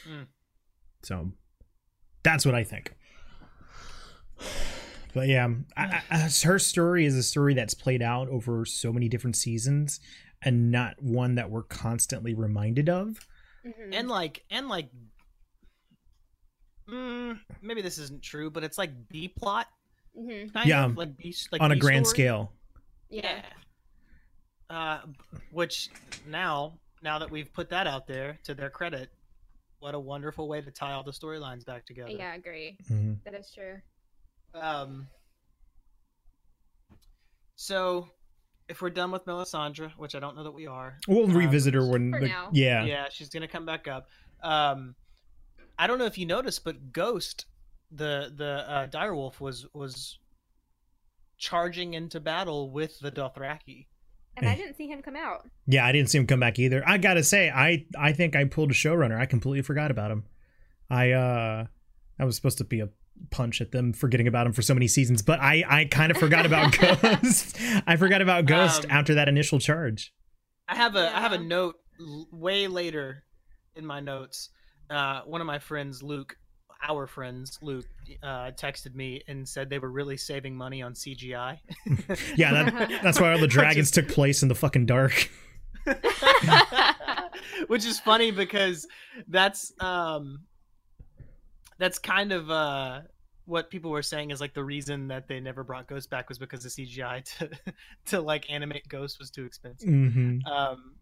Mm. 0.07 0.27
So 1.01 1.31
that's 2.21 2.45
what 2.45 2.53
I 2.53 2.63
think. 2.63 2.93
But 5.13 5.27
yeah, 5.27 5.47
I, 5.77 6.01
I, 6.09 6.29
her 6.43 6.59
story 6.59 7.05
is 7.05 7.15
a 7.15 7.23
story 7.23 7.53
that's 7.53 7.73
played 7.73 8.01
out 8.01 8.29
over 8.29 8.65
so 8.65 8.91
many 8.91 9.07
different 9.09 9.35
seasons, 9.35 9.99
and 10.41 10.71
not 10.71 11.01
one 11.01 11.35
that 11.35 11.49
we're 11.49 11.63
constantly 11.63 12.33
reminded 12.33 12.89
of. 12.89 13.27
Mhm. 13.65 13.93
and 13.93 14.09
like 14.09 14.43
and 14.49 14.67
like 14.67 14.89
mm, 16.89 17.39
maybe 17.61 17.81
this 17.81 17.97
isn't 17.97 18.21
true 18.21 18.49
but 18.49 18.63
it's 18.63 18.77
like 18.77 18.91
b 19.09 19.27
plot 19.27 19.67
Mhm. 20.17 20.51
Yeah, 20.65 20.85
of 20.85 20.97
like 20.97 21.17
b 21.17 21.33
like 21.51 21.61
on 21.61 21.71
a 21.71 21.75
B 21.75 21.79
grand 21.79 22.05
story. 22.05 22.15
scale. 22.25 22.51
Yeah. 23.09 23.41
uh 24.69 24.99
which 25.51 25.89
now 26.27 26.73
now 27.01 27.19
that 27.19 27.29
we've 27.31 27.51
put 27.53 27.69
that 27.69 27.87
out 27.87 28.05
there 28.07 28.37
to 28.43 28.53
their 28.53 28.69
credit 28.69 29.09
what 29.79 29.93
a 29.95 29.99
wonderful 29.99 30.47
way 30.47 30.61
to 30.61 30.71
tie 30.71 30.93
all 30.93 31.03
the 31.03 31.11
storylines 31.11 31.65
back 31.65 31.85
together 31.85 32.11
Yeah, 32.11 32.31
I 32.31 32.35
agree. 32.35 32.77
Mhm. 32.89 33.23
That 33.25 33.33
is 33.35 33.51
true. 33.53 33.81
um 34.55 35.07
so 37.55 38.07
if 38.69 38.81
we're 38.81 38.89
done 38.89 39.11
with 39.11 39.25
melisandre 39.25 39.91
which 39.97 40.15
i 40.15 40.19
don't 40.19 40.35
know 40.35 40.43
that 40.43 40.51
we 40.53 40.67
are 40.67 40.97
We'll 41.07 41.25
um, 41.25 41.35
revisit 41.35 41.73
her 41.73 41.85
when, 41.87 42.11
For 42.11 42.19
the, 42.19 42.27
now. 42.27 42.49
yeah, 42.53 42.83
yeah 42.83 43.05
she's 43.09 43.29
gonna 43.29 43.47
come 43.47 43.65
back 43.65 43.87
up 43.87 44.07
um 44.43 44.95
i 45.79 45.87
don't 45.87 45.99
know 45.99 46.05
if 46.05 46.17
you 46.17 46.25
noticed 46.25 46.63
but 46.63 46.91
ghost 46.93 47.45
the 47.91 48.31
the 48.35 48.65
uh 48.69 48.87
direwolf 48.87 49.39
was 49.39 49.65
was 49.73 50.19
charging 51.37 51.93
into 51.93 52.19
battle 52.19 52.71
with 52.71 52.99
the 52.99 53.11
dothraki 53.11 53.87
And 54.35 54.47
I 54.47 54.55
didn't 54.55 54.75
see 54.77 54.87
him 54.87 55.01
come 55.03 55.15
out. 55.15 55.47
Yeah, 55.67 55.85
I 55.85 55.91
didn't 55.91 56.09
see 56.09 56.17
him 56.17 56.25
come 56.25 56.39
back 56.39 56.57
either. 56.57 56.81
I 56.87 56.97
gotta 56.97 57.23
say, 57.23 57.49
I 57.51 57.85
I 57.97 58.13
think 58.13 58.35
I 58.35 58.45
pulled 58.45 58.71
a 58.71 58.73
showrunner. 58.73 59.19
I 59.19 59.25
completely 59.27 59.61
forgot 59.61 59.91
about 59.91 60.09
him. 60.11 60.23
I 60.89 61.11
uh 61.11 61.65
I 62.19 62.25
was 62.25 62.35
supposed 62.35 62.57
to 62.59 62.63
be 62.63 62.79
a 62.79 62.89
punch 63.29 63.61
at 63.61 63.71
them 63.71 63.93
forgetting 63.93 64.27
about 64.27 64.47
him 64.47 64.53
for 64.53 64.61
so 64.63 64.73
many 64.73 64.87
seasons, 64.87 65.21
but 65.21 65.39
I 65.39 65.63
I 65.67 65.85
kind 65.85 66.11
of 66.11 66.17
forgot 66.17 66.45
about 66.47 66.75
Ghost. 66.79 67.57
I 67.85 67.95
forgot 67.95 68.21
about 68.21 68.45
Ghost 68.45 68.85
Um, 68.85 68.91
after 68.91 69.13
that 69.15 69.27
initial 69.27 69.59
charge. 69.59 70.13
i 70.67 70.75
have 70.75 70.95
a 70.95 71.15
I 71.15 71.19
have 71.21 71.33
a 71.33 71.37
note 71.37 71.75
l- 71.99 72.27
way 72.31 72.67
later 72.67 73.23
in 73.75 73.85
my 73.85 73.99
notes 73.99 74.49
uh 74.89 75.21
one 75.21 75.41
of 75.41 75.47
my 75.47 75.59
friends 75.59 76.03
luke 76.03 76.35
our 76.85 77.07
friends 77.07 77.57
luke 77.61 77.85
uh 78.23 78.51
texted 78.51 78.93
me 78.93 79.21
and 79.27 79.47
said 79.47 79.69
they 79.69 79.79
were 79.79 79.91
really 79.91 80.17
saving 80.17 80.55
money 80.55 80.81
on 80.81 80.93
cgi 80.93 81.57
Yeah, 82.35 82.51
that, 82.51 82.99
that's 83.01 83.19
why 83.19 83.31
all 83.31 83.39
the 83.39 83.47
dragons 83.59 83.91
took 83.91 84.07
place 84.07 84.41
in 84.43 84.49
the 84.49 84.55
fucking 84.55 84.85
dark. 84.85 85.29
which 87.67 87.85
is 87.85 87.99
funny 87.99 88.31
because 88.31 88.87
that's 89.27 89.73
um 89.79 90.41
that's 91.77 91.99
kind 91.99 92.31
of 92.31 92.49
uh 92.49 93.01
what 93.45 93.69
people 93.69 93.91
were 93.91 94.01
saying 94.01 94.31
is 94.31 94.39
like 94.39 94.53
the 94.53 94.63
reason 94.63 95.09
that 95.09 95.27
they 95.27 95.39
never 95.39 95.63
brought 95.63 95.87
Ghost 95.87 96.09
back 96.09 96.29
was 96.29 96.37
because 96.37 96.63
the 96.63 96.69
CGI 96.69 97.23
to 97.37 97.49
to 98.05 98.21
like 98.21 98.49
animate 98.49 98.87
Ghost 98.87 99.19
was 99.19 99.29
too 99.29 99.45
expensive. 99.45 99.89
hmm 99.89 100.37
Um 100.45 100.95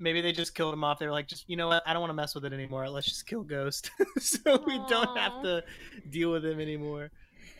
maybe 0.00 0.20
they 0.20 0.32
just 0.32 0.54
killed 0.54 0.74
him 0.74 0.82
off. 0.82 0.98
They 0.98 1.06
were 1.06 1.12
like, 1.12 1.28
just 1.28 1.48
you 1.48 1.56
know 1.56 1.68
what, 1.68 1.82
I 1.86 1.92
don't 1.92 2.00
want 2.00 2.10
to 2.10 2.14
mess 2.14 2.34
with 2.34 2.44
it 2.44 2.52
anymore. 2.52 2.88
Let's 2.88 3.06
just 3.06 3.26
kill 3.26 3.42
Ghost, 3.42 3.90
so 4.18 4.62
we 4.66 4.78
don't 4.88 5.16
have 5.16 5.42
to 5.42 5.62
deal 6.08 6.32
with 6.32 6.44
him 6.44 6.58
anymore. 6.60 7.10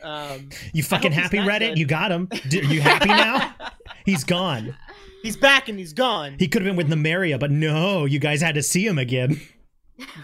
Um, 0.03 0.49
You 0.73 0.81
fucking 0.83 1.11
happy, 1.11 1.37
Reddit? 1.37 1.59
dead. 1.59 1.77
You 1.77 1.85
got 1.85 2.11
him. 2.11 2.27
D- 2.49 2.59
Are 2.61 2.63
you 2.63 2.81
happy 2.81 3.07
now? 3.09 3.53
He's 4.05 4.23
gone. 4.23 4.75
he's 5.21 5.37
back 5.37 5.69
and 5.69 5.77
he's 5.77 5.93
gone. 5.93 6.35
He 6.39 6.47
could 6.47 6.63
have 6.63 6.67
been 6.67 6.75
with 6.75 6.89
Nymeria, 6.89 7.39
but 7.39 7.51
no, 7.51 8.05
you 8.05 8.17
guys 8.17 8.41
had 8.41 8.55
to 8.55 8.63
see 8.63 8.85
him 8.85 8.97
again. 8.97 9.39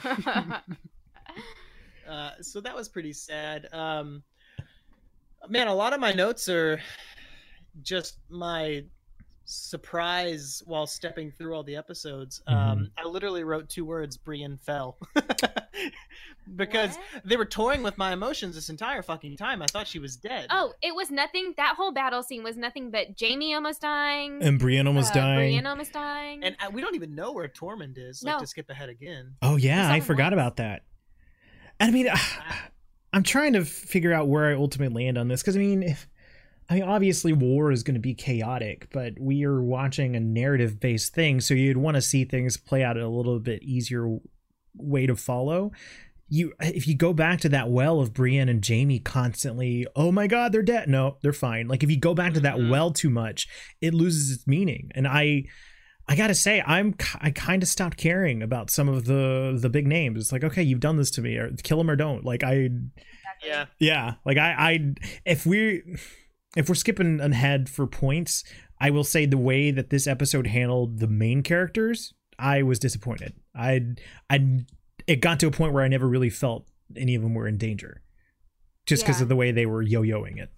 Uh, 2.09 2.31
so 2.41 2.61
that 2.61 2.73
was 2.73 2.87
pretty 2.87 3.11
sad. 3.11 3.67
Um, 3.73 4.23
man, 5.49 5.67
a 5.67 5.73
lot 5.75 5.91
of 5.93 5.99
my 5.99 6.13
notes 6.13 6.47
are 6.47 6.79
just 7.81 8.19
my 8.29 8.85
surprise 9.49 10.61
while 10.65 10.85
stepping 10.85 11.31
through 11.31 11.55
all 11.55 11.63
the 11.63 11.75
episodes. 11.75 12.41
Um, 12.47 12.91
I 12.97 13.07
literally 13.07 13.43
wrote 13.43 13.69
two 13.69 13.85
words: 13.85 14.17
Brienne 14.17 14.57
fell, 14.57 14.97
because 16.55 16.95
What? 16.95 17.23
they 17.25 17.37
were 17.37 17.45
toying 17.45 17.83
with 17.83 17.97
my 17.97 18.13
emotions 18.13 18.55
this 18.55 18.69
entire 18.69 19.01
fucking 19.01 19.37
time. 19.37 19.61
I 19.61 19.65
thought 19.67 19.87
she 19.87 19.99
was 19.99 20.15
dead. 20.15 20.47
oh, 20.49 20.73
it 20.81 20.93
was 20.95 21.09
nothing. 21.11 21.53
That 21.57 21.75
whole 21.75 21.91
battle 21.91 22.23
scene 22.23 22.43
was 22.43 22.57
nothing 22.57 22.91
but 22.91 23.07
Jaime 23.19 23.53
almost 23.53 23.81
dying. 23.81 24.41
And 24.41 24.59
Brienne 24.59 24.87
almost 24.87 25.11
uh, 25.11 25.21
dying. 25.21 25.37
Brienne 25.51 25.65
almost 25.67 25.93
dying. 25.93 26.43
And 26.43 26.55
I, 26.59 26.69
we 26.69 26.81
don't 26.81 26.95
even 26.95 27.15
know 27.15 27.31
where 27.33 27.47
Tormund 27.47 27.97
is. 27.97 28.23
Like 28.23 28.35
No. 28.35 28.39
to 28.41 28.47
skip 28.47 28.69
ahead 28.69 28.89
again. 28.89 29.35
Oh 29.41 29.55
yeah, 29.55 29.91
I 29.91 29.99
forgot 29.99 30.25
once. 30.25 30.33
about 30.33 30.57
that. 30.57 30.83
And 31.79 31.89
I 31.89 31.93
mean, 31.93 32.07
I'm 33.13 33.23
trying 33.23 33.53
to 33.53 33.63
figure 33.65 34.13
out 34.13 34.27
where 34.27 34.45
I 34.47 34.53
ultimately 34.55 35.05
land 35.05 35.17
on 35.17 35.27
this 35.27 35.41
because 35.41 35.55
I 35.55 35.59
mean, 35.59 35.83
if, 35.83 36.07
I 36.69 36.75
mean, 36.75 36.83
obviously 36.83 37.31
war 37.33 37.71
is 37.71 37.83
going 37.83 37.95
to 37.95 38.01
be 38.01 38.13
chaotic, 38.13 38.89
but 38.91 39.13
we 39.19 39.45
are 39.45 39.61
watching 39.61 40.15
a 40.15 40.19
narrative-based 40.19 41.13
thing, 41.13 41.39
so 41.39 41.53
you'd 41.53 41.77
want 41.77 41.95
to 41.95 42.01
see 42.01 42.25
things 42.25 42.57
play 42.57 42.83
out 42.83 42.97
in 42.97 43.03
a 43.03 43.09
little 43.09 43.39
bit 43.39 43.63
easier 43.63 44.17
way 44.75 45.05
to 45.07 45.15
follow. 45.15 45.71
You, 46.29 46.51
if 46.59 46.85
you 46.85 46.95
go 46.97 47.13
back 47.13 47.39
to 47.41 47.49
that 47.49 47.69
well 47.69 48.01
of 48.01 48.13
Brienne 48.13 48.49
and 48.49 48.65
Jaime 48.67 48.99
constantly, 48.99 49.87
oh 49.95 50.11
my 50.11 50.27
God, 50.27 50.51
they're 50.51 50.61
dead. 50.61 50.89
No, 50.89 51.17
they're 51.21 51.31
fine. 51.31 51.69
Like 51.69 51.83
if 51.83 51.89
you 51.89 51.97
go 51.97 52.13
back 52.13 52.33
to 52.33 52.41
that 52.41 52.57
Mhm. 52.57 52.69
well 52.69 52.91
too 52.91 53.09
much, 53.09 53.47
it 53.79 53.93
loses 53.93 54.29
its 54.35 54.45
meaning. 54.45 54.91
And 54.93 55.07
I, 55.07 55.45
I 56.05 56.17
gotta 56.17 56.35
say, 56.35 56.61
I'm 56.67 56.95
I 57.21 57.31
kind 57.31 57.63
of 57.63 57.69
stopped 57.69 57.95
caring 57.95 58.43
about 58.43 58.69
some 58.69 58.89
of 58.89 59.05
the 59.05 59.57
the 59.57 59.69
big 59.69 59.87
names. 59.87 60.19
It's 60.19 60.31
like, 60.33 60.43
okay, 60.43 60.63
you've 60.63 60.81
done 60.81 60.97
this 60.97 61.11
to 61.11 61.21
me, 61.21 61.37
or 61.37 61.49
kill 61.63 61.77
them 61.77 61.89
or 61.89 61.95
don't. 61.95 62.25
Like 62.25 62.43
I, 62.43 62.69
Yeah. 63.45 63.65
yeah, 63.79 64.15
like 64.25 64.37
I, 64.37 64.51
I, 64.57 64.93
if 65.25 65.45
we, 65.45 65.81
if 66.55 66.69
we're 66.69 66.75
skipping 66.75 67.19
ahead 67.19 67.69
for 67.69 67.85
points, 67.87 68.43
I 68.79 68.89
will 68.91 69.03
say 69.03 69.25
the 69.25 69.37
way 69.37 69.71
that 69.71 69.89
this 69.89 70.07
episode 70.07 70.47
handled 70.47 70.99
the 70.99 71.07
main 71.07 71.43
characters, 71.43 72.13
I 72.39 72.61
was 72.63 72.79
disappointed. 72.79 73.33
I, 73.55 73.95
I, 74.29 74.65
it 75.07 75.17
got 75.21 75.39
to 75.41 75.47
a 75.47 75.51
point 75.51 75.73
where 75.73 75.83
I 75.83 75.87
never 75.87 76.07
really 76.07 76.29
felt 76.29 76.67
any 76.95 77.15
of 77.15 77.21
them 77.21 77.33
were 77.33 77.47
in 77.47 77.57
danger, 77.57 78.01
just 78.85 79.03
because 79.03 79.19
Yeah. 79.19 79.23
of 79.23 79.29
the 79.29 79.35
way 79.35 79.51
they 79.51 79.65
were 79.65 79.81
yo-yoing 79.81 80.37
it. 80.39 80.49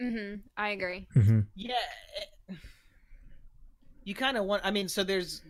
hmm 0.00 0.34
I 0.56 0.70
agree. 0.70 1.06
hmm 1.14 1.40
Yeah. 1.54 1.74
it- 2.48 2.56
You 4.04 4.14
kind 4.14 4.36
of 4.36 4.44
want. 4.44 4.62
I 4.66 4.70
mean, 4.70 4.88
so 4.88 5.02
there's 5.02 5.40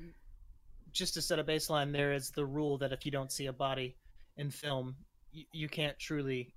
just 0.93 1.15
to 1.15 1.23
set 1.23 1.41
a 1.41 1.45
baseline. 1.45 1.91
There 1.93 2.13
is 2.13 2.31
the 2.31 2.45
rule 2.47 2.79
that 2.79 2.93
if 2.93 3.05
you 3.05 3.11
don't 3.11 3.33
see 3.33 3.47
a 3.47 3.53
body 3.53 3.97
in 4.37 4.51
film, 4.53 4.95
you, 5.33 5.45
you 5.53 5.69
can't 5.69 5.99
truly 5.99 6.55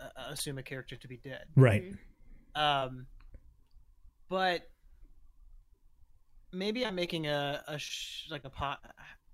uh, 0.00 0.08
assume 0.30 0.56
a 0.56 0.62
character 0.62 0.96
to 0.96 1.06
be 1.08 1.18
dead. 1.18 1.44
Right. 1.54 1.82
Mhm. 1.92 1.98
Um, 2.54 3.06
but 4.28 4.62
maybe 6.52 6.84
I'm 6.84 6.94
making 6.94 7.26
a 7.26 7.62
a 7.66 7.78
sh- 7.78 8.28
like 8.30 8.44
a 8.44 8.50
pot. 8.50 8.80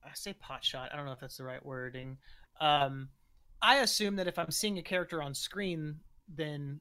I 0.05 0.11
say 0.15 0.33
pot 0.35 0.65
shot. 0.65 0.91
I 0.93 0.97
don't 0.97 1.07
know 1.07 1.13
if 1.13 1.21
that's 1.21 1.37
the 1.37 1.45
right 1.45 1.65
wording. 1.65 2.17
Um, 2.61 3.09
I 3.61 3.77
assume 3.79 4.17
that 4.17 4.27
if 4.29 4.39
I'm 4.39 4.51
seeing 4.51 4.79
a 4.79 4.83
character 4.83 5.23
on 5.23 5.35
screen, 5.35 5.97
then 6.29 6.81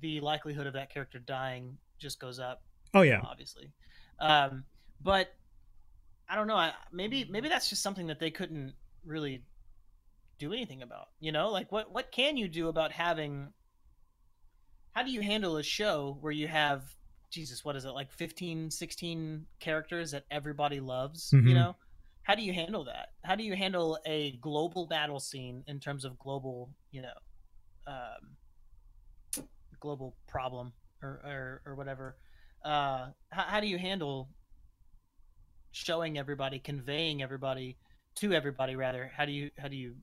the 0.00 0.20
likelihood 0.20 0.66
of 0.66 0.74
that 0.74 0.92
character 0.92 1.18
dying 1.18 1.76
just 1.98 2.20
goes 2.20 2.38
up 2.38 2.62
Oh 2.94 3.02
yeah. 3.02 3.20
obviously. 3.24 3.72
Um, 4.20 4.64
but 5.02 5.28
I 6.28 6.36
don't 6.36 6.46
know. 6.46 6.56
I, 6.56 6.72
maybe 6.92 7.26
maybe 7.30 7.48
that's 7.48 7.68
just 7.68 7.82
something 7.82 8.06
that 8.06 8.20
they 8.20 8.30
couldn't 8.30 8.74
really 9.04 9.42
do 10.38 10.52
anything 10.52 10.82
about. 10.82 11.08
You 11.20 11.32
know, 11.32 11.50
like 11.50 11.72
what 11.72 11.92
what 11.92 12.12
can 12.12 12.36
you 12.36 12.48
do 12.48 12.68
about 12.68 12.92
having 12.92 13.52
how 14.92 15.02
do 15.02 15.10
you 15.10 15.20
handle 15.20 15.56
a 15.56 15.62
show 15.62 16.16
where 16.20 16.32
you 16.32 16.48
have 16.48 16.84
Jesus, 17.30 17.64
what 17.64 17.76
is 17.76 17.84
it 17.84 17.90
like 17.90 18.10
15, 18.10 18.70
16 18.70 19.46
characters 19.60 20.10
that 20.10 20.24
everybody 20.30 20.80
loves? 20.80 21.30
Mhm. 21.30 21.48
You 21.48 21.54
know, 21.54 21.76
how 22.22 22.34
do 22.34 22.42
you 22.42 22.52
handle 22.52 22.84
that? 22.84 23.10
How 23.24 23.36
do 23.36 23.44
you 23.44 23.54
handle 23.54 23.98
a 24.04 24.32
global 24.38 24.86
battle 24.86 25.20
scene 25.20 25.62
in 25.66 25.78
terms 25.80 26.04
of 26.04 26.18
global, 26.18 26.74
you 26.90 27.02
know, 27.02 27.14
um, 27.86 28.36
global 29.78 30.16
problem 30.26 30.72
or 31.02 31.20
or, 31.24 31.62
or 31.66 31.74
whatever? 31.76 32.16
Uh, 32.64 33.10
how, 33.30 33.42
how 33.42 33.60
do 33.60 33.68
you 33.68 33.78
handle 33.78 34.28
showing 35.72 36.18
everybody, 36.18 36.58
conveying 36.58 37.22
everybody 37.22 37.78
to 38.16 38.32
everybody 38.32 38.74
rather? 38.76 39.10
How 39.16 39.24
do 39.24 39.32
you 39.32 39.50
how 39.56 39.68
do 39.68 39.76
you 39.76 39.96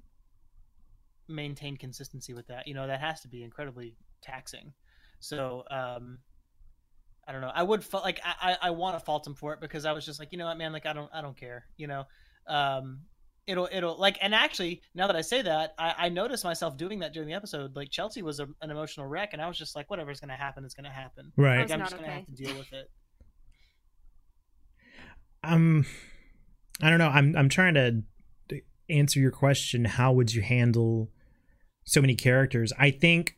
maintain 1.28 1.76
consistency 1.76 2.34
with 2.34 2.48
that? 2.48 2.68
You 2.68 2.74
know, 2.74 2.88
that 2.88 3.02
has 3.02 3.22
to 3.22 3.28
be 3.28 3.44
incredibly 3.44 3.98
taxing. 4.28 4.74
So, 5.20 5.64
um, 5.72 6.20
I 7.28 7.32
don't 7.34 7.42
know. 7.42 7.52
I 7.54 7.64
would 7.64 7.84
fa- 7.84 7.98
like 7.98 8.22
I 8.24 8.54
I, 8.54 8.68
I 8.68 8.70
want 8.72 8.98
to 8.98 9.04
fault 9.04 9.28
him 9.28 9.36
for 9.36 9.54
it 9.54 9.60
because 9.60 9.86
I 9.86 9.92
was 9.92 10.06
just 10.06 10.20
like, 10.20 10.32
you 10.32 10.38
know 10.38 10.46
what, 10.46 10.58
man, 10.58 10.72
like 10.72 10.86
I 10.86 10.94
don't 10.94 11.10
I 11.14 11.22
don't 11.22 11.36
care. 11.36 11.66
You 11.76 11.88
know, 11.88 12.04
um, 12.48 13.02
it'll 13.48 13.68
it'll 13.72 13.98
like 13.98 14.18
and 14.22 14.34
actually 14.34 14.82
now 14.96 15.08
that 15.08 15.16
I 15.16 15.22
say 15.22 15.42
that, 15.42 15.74
I, 15.78 15.96
I 15.98 16.10
noticed 16.10 16.46
myself 16.46 16.78
doing 16.78 17.00
that 17.00 17.14
during 17.14 17.28
the 17.28 17.36
episode. 17.36 17.76
Like 17.76 17.90
Chelsea 17.90 18.22
was 18.22 18.40
a, 18.40 18.48
an 18.62 18.72
emotional 18.72 19.08
wreck, 19.08 19.32
and 19.34 19.42
I 19.42 19.48
was 19.48 19.58
just 19.58 19.76
like, 19.76 19.90
whatever's 19.90 20.22
gonna 20.22 20.38
happen 20.38 20.64
is 20.64 20.74
gonna 20.74 20.90
happen. 20.90 21.34
Right. 21.36 21.60
Like 21.60 21.72
I'm 21.72 21.80
not 21.80 21.90
just 21.90 22.02
gonna 22.02 22.08
okay. 22.08 22.18
have 22.18 22.26
to 22.28 22.44
deal 22.44 22.58
with 22.58 22.72
it. 22.72 22.90
um 25.44 25.86
i 26.82 26.90
don't 26.90 27.00
know 27.00 27.10
i'm 27.10 27.36
i'm 27.36 27.50
trying 27.50 27.74
to 27.74 28.02
answer 28.90 29.20
your 29.20 29.32
question 29.32 29.86
how 29.86 30.12
would 30.12 30.34
you 30.34 30.42
handle 30.42 31.12
so 31.86 32.02
many 32.02 32.16
characters 32.16 32.74
i 32.80 32.90
think 32.90 33.36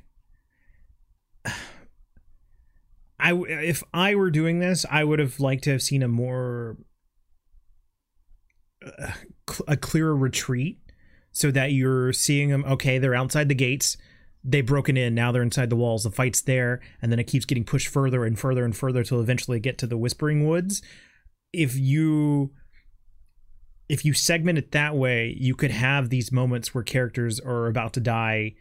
i 3.29 3.33
if 3.61 3.83
i 3.93 4.15
were 4.15 4.31
doing 4.31 4.59
this 4.59 4.85
i 4.89 5.03
would 5.03 5.19
have 5.19 5.39
liked 5.39 5.63
to 5.63 5.71
have 5.71 5.81
seen 5.81 6.03
a 6.03 6.07
more 6.07 6.77
uh, 8.85 9.11
a 9.67 9.77
clearer 9.77 10.15
retreat 10.15 10.79
so 11.31 11.51
that 11.51 11.71
you're 11.71 12.13
seeing 12.13 12.49
them 12.49 12.63
okay 12.65 12.97
they're 12.97 13.15
outside 13.15 13.49
the 13.49 13.55
gates 13.55 13.97
they've 14.43 14.65
broken 14.65 14.95
in 14.95 15.13
now 15.13 15.31
they're 15.31 15.41
inside 15.41 15.69
the 15.69 15.75
walls 15.75 16.03
the 16.03 16.11
fight's 16.11 16.41
there 16.41 16.79
and 17.01 17.11
then 17.11 17.19
it 17.19 17.25
keeps 17.25 17.45
getting 17.45 17.63
pushed 17.63 17.87
further 17.87 18.25
and 18.25 18.39
further 18.39 18.63
and 18.63 18.75
further 18.75 19.03
till 19.03 19.19
eventually 19.19 19.59
get 19.59 19.77
to 19.77 19.87
the 19.87 19.97
whispering 19.97 20.47
woods. 20.47 20.81
If 21.51 21.75
you 21.77 22.51
if 23.89 24.05
you 24.05 24.13
segment 24.13 24.57
it 24.57 24.71
that 24.71 24.95
way 24.95 25.35
you 25.37 25.55
could 25.55 25.71
have 25.71 26.09
these 26.09 26.31
moments 26.31 26.73
where 26.73 26.83
characters 26.83 27.39
are 27.39 27.67
about 27.67 27.93
to 27.93 27.99
die 27.99 28.55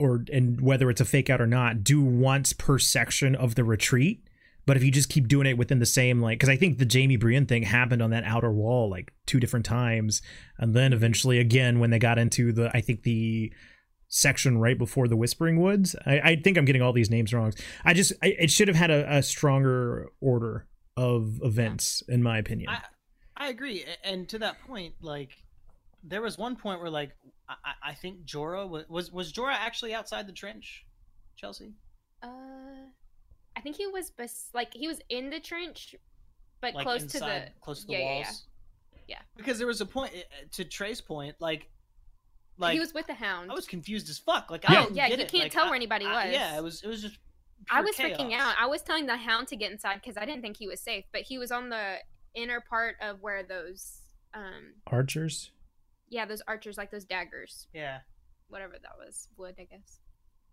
or 0.00 0.24
and 0.32 0.60
whether 0.60 0.90
it's 0.90 1.00
a 1.00 1.04
fake 1.04 1.30
out 1.30 1.40
or 1.40 1.46
not 1.46 1.84
do 1.84 2.02
once 2.02 2.52
per 2.52 2.78
section 2.78 3.34
of 3.34 3.54
the 3.54 3.64
retreat. 3.64 4.26
But 4.66 4.76
if 4.76 4.84
you 4.84 4.90
just 4.90 5.08
keep 5.08 5.26
doing 5.26 5.46
it 5.46 5.58
within 5.58 5.78
the 5.78 5.86
same 5.86 6.20
like 6.20 6.38
because 6.38 6.48
i 6.48 6.56
think 6.56 6.78
the 6.78 6.88
jaime 6.90 7.16
brienne 7.16 7.46
thing 7.46 7.62
happened 7.62 8.02
on 8.02 8.10
that 8.10 8.24
outer 8.24 8.52
wall 8.52 8.90
like 8.90 9.12
two 9.26 9.40
different 9.40 9.66
times. 9.66 10.22
And 10.58 10.74
then 10.74 10.92
eventually 10.92 11.38
again 11.38 11.78
when 11.78 11.90
they 11.90 11.98
got 11.98 12.18
into 12.18 12.52
the 12.52 12.70
i 12.74 12.80
think 12.80 13.02
the 13.02 13.52
section 14.08 14.58
right 14.58 14.76
before 14.76 15.06
the 15.06 15.16
whispering 15.16 15.60
woods 15.60 15.94
i, 16.04 16.18
I 16.20 16.36
think 16.36 16.58
i'm 16.58 16.64
getting 16.64 16.82
all 16.82 16.92
these 16.92 17.10
names 17.10 17.32
wrong. 17.32 17.52
I 17.84 17.94
just 17.94 18.12
I, 18.22 18.28
it 18.38 18.50
should 18.50 18.68
have 18.68 18.76
had 18.76 18.90
a, 18.90 19.18
a 19.18 19.22
stronger 19.22 20.10
order 20.20 20.66
of 20.96 21.40
events 21.42 22.02
in 22.08 22.22
my 22.22 22.38
opinion. 22.38 22.70
I 22.70 22.82
I 23.40 23.48
agree, 23.48 23.86
and 24.04 24.28
to 24.28 24.38
that 24.40 24.60
point, 24.66 24.96
like 25.00 25.30
there 26.02 26.22
was 26.22 26.38
one 26.38 26.56
point 26.56 26.80
where 26.80 26.90
like 26.90 27.10
I, 27.48 27.54
I- 27.64 27.90
I 27.90 27.94
think 27.94 28.24
Jorah 28.24 28.68
was, 28.68 28.84
was 28.88 29.10
was 29.12 29.32
Jorah 29.32 29.54
actually 29.54 29.94
outside 29.94 30.26
the 30.26 30.32
trench, 30.32 30.84
Chelsea. 31.36 31.72
Uh, 32.22 32.28
I 33.56 33.60
think 33.62 33.76
he 33.76 33.86
was 33.86 34.10
bes- 34.10 34.50
like 34.54 34.72
he 34.74 34.86
was 34.88 35.00
in 35.08 35.30
the 35.30 35.40
trench, 35.40 35.94
but 36.60 36.74
like 36.74 36.84
close 36.84 37.02
inside, 37.02 37.18
to 37.18 37.24
the 37.52 37.60
close 37.60 37.80
to 37.82 37.86
the 37.88 37.92
yeah, 37.94 37.98
yeah, 37.98 38.14
walls. 38.16 38.26
yeah. 38.26 38.36
Yeah. 39.08 39.18
Because 39.36 39.58
there 39.58 39.66
was 39.66 39.80
a 39.80 39.86
point 39.86 40.12
uh, 40.14 40.44
to 40.52 40.64
Trey's 40.64 41.00
point, 41.00 41.34
like, 41.40 41.68
like 42.58 42.74
he 42.74 42.78
was 42.80 42.94
with 42.94 43.08
the 43.08 43.14
hound. 43.14 43.50
I 43.50 43.54
was 43.54 43.66
confused 43.66 44.08
as 44.08 44.18
fuck. 44.18 44.50
Like, 44.52 44.62
Yeah. 44.62 44.70
I 44.72 44.78
Oh 44.78 44.84
didn't 44.84 44.96
yeah, 44.96 45.08
get 45.08 45.18
you 45.18 45.24
it. 45.24 45.30
can't 45.32 45.42
Like, 45.44 45.52
tell 45.52 45.64
I- 45.64 45.68
where 45.70 45.74
anybody 45.74 46.04
I- 46.06 46.26
was. 46.26 46.32
yeah, 46.34 46.56
it 46.56 46.62
was. 46.62 46.82
It 46.82 46.86
was 46.88 47.02
just. 47.02 47.18
I 47.70 47.82
pure 47.82 47.84
was 47.86 47.96
freaking 47.96 48.32
out. 48.34 48.54
I 48.58 48.66
was 48.66 48.82
telling 48.82 49.06
the 49.06 49.16
hound 49.16 49.48
to 49.48 49.56
get 49.56 49.70
inside 49.72 49.96
because 49.96 50.16
I 50.16 50.24
didn't 50.24 50.42
think 50.42 50.56
he 50.56 50.66
was 50.68 50.80
safe, 50.80 51.04
but 51.12 51.22
he 51.22 51.36
was 51.38 51.50
on 51.50 51.68
the 51.70 51.96
inner 52.34 52.60
part 52.60 52.94
of 53.02 53.20
where 53.20 53.42
those 53.42 53.98
um 54.32 54.74
archers 54.86 55.50
yeah 56.10 56.26
those 56.26 56.42
archers 56.46 56.76
like 56.76 56.90
those 56.90 57.04
daggers 57.04 57.66
Yeah. 57.72 57.98
whatever 58.48 58.74
that 58.82 58.92
was 58.98 59.28
wood 59.36 59.54
I 59.58 59.64
guess. 59.64 60.00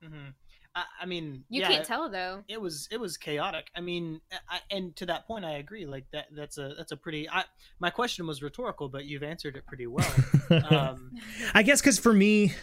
hmm 0.04 0.30
I, 0.76 0.84
I 1.02 1.06
mean, 1.08 1.43
You 1.50 1.62
yeah, 1.62 1.70
can't 1.70 1.86
tell 1.86 2.08
though. 2.10 2.43
it 2.48 2.62
was 2.62 2.88
it 2.91 3.00
was 3.00 3.17
chaotic. 3.17 3.65
I 3.76 3.82
mean, 3.82 4.22
I, 4.48 4.60
and 4.70 4.96
to 4.98 5.08
that 5.08 5.26
point, 5.26 5.43
I 5.43 5.54
agree. 5.54 5.88
Like 5.88 6.06
that 6.12 6.28
that's 6.36 6.60
a 6.60 6.76
that's 6.78 6.91
a 6.91 6.98
pretty. 6.98 7.28
I, 7.28 7.46
my 7.80 7.89
question 7.89 8.28
was 8.28 8.43
rhetorical, 8.43 8.88
but 8.88 9.06
you've 9.06 9.24
answered 9.24 9.56
it 9.56 9.65
pretty 9.65 9.88
well. 9.88 10.13
Um, 10.70 11.13
I 11.56 11.63
guess 11.63 11.82
because 11.82 11.98
for 11.98 12.13
me, 12.13 12.54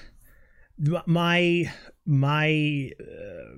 my 1.07 1.73
my 2.07 2.91
uh, 3.01 3.57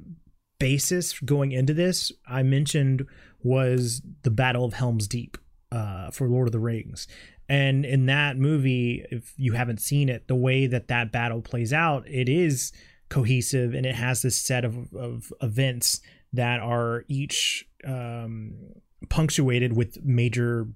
basis 0.59 1.19
going 1.21 1.53
into 1.53 1.75
this, 1.75 2.13
I 2.27 2.43
mentioned 2.43 3.07
was 3.43 4.01
the 4.23 4.31
Battle 4.31 4.65
of 4.65 4.75
Helm's 4.75 5.07
Deep 5.09 5.37
uh, 5.73 6.11
for 6.11 6.29
Lord 6.29 6.49
of 6.49 6.53
the 6.53 6.61
Rings, 6.61 7.07
and 7.49 7.85
in 7.85 8.07
that 8.07 8.37
movie, 8.37 9.05
if 9.11 9.33
you 9.37 9.53
haven't 9.53 9.81
seen 9.81 10.09
it, 10.09 10.27
the 10.27 10.35
way 10.35 10.67
that 10.67 10.89
that 10.89 11.13
battle 11.13 11.41
plays 11.41 11.73
out, 11.73 12.09
it 12.09 12.29
is 12.29 12.73
cohesive 13.09 13.73
and 13.75 13.87
it 13.87 13.95
has 13.95 14.23
this 14.23 14.37
set 14.37 14.65
of, 14.65 14.93
of 14.95 15.33
events 15.41 16.01
that 16.33 16.61
are 16.61 17.05
each 17.09 17.69
um, 17.85 18.55
punctuated 19.09 19.77
with 19.77 20.05
major 20.05 20.69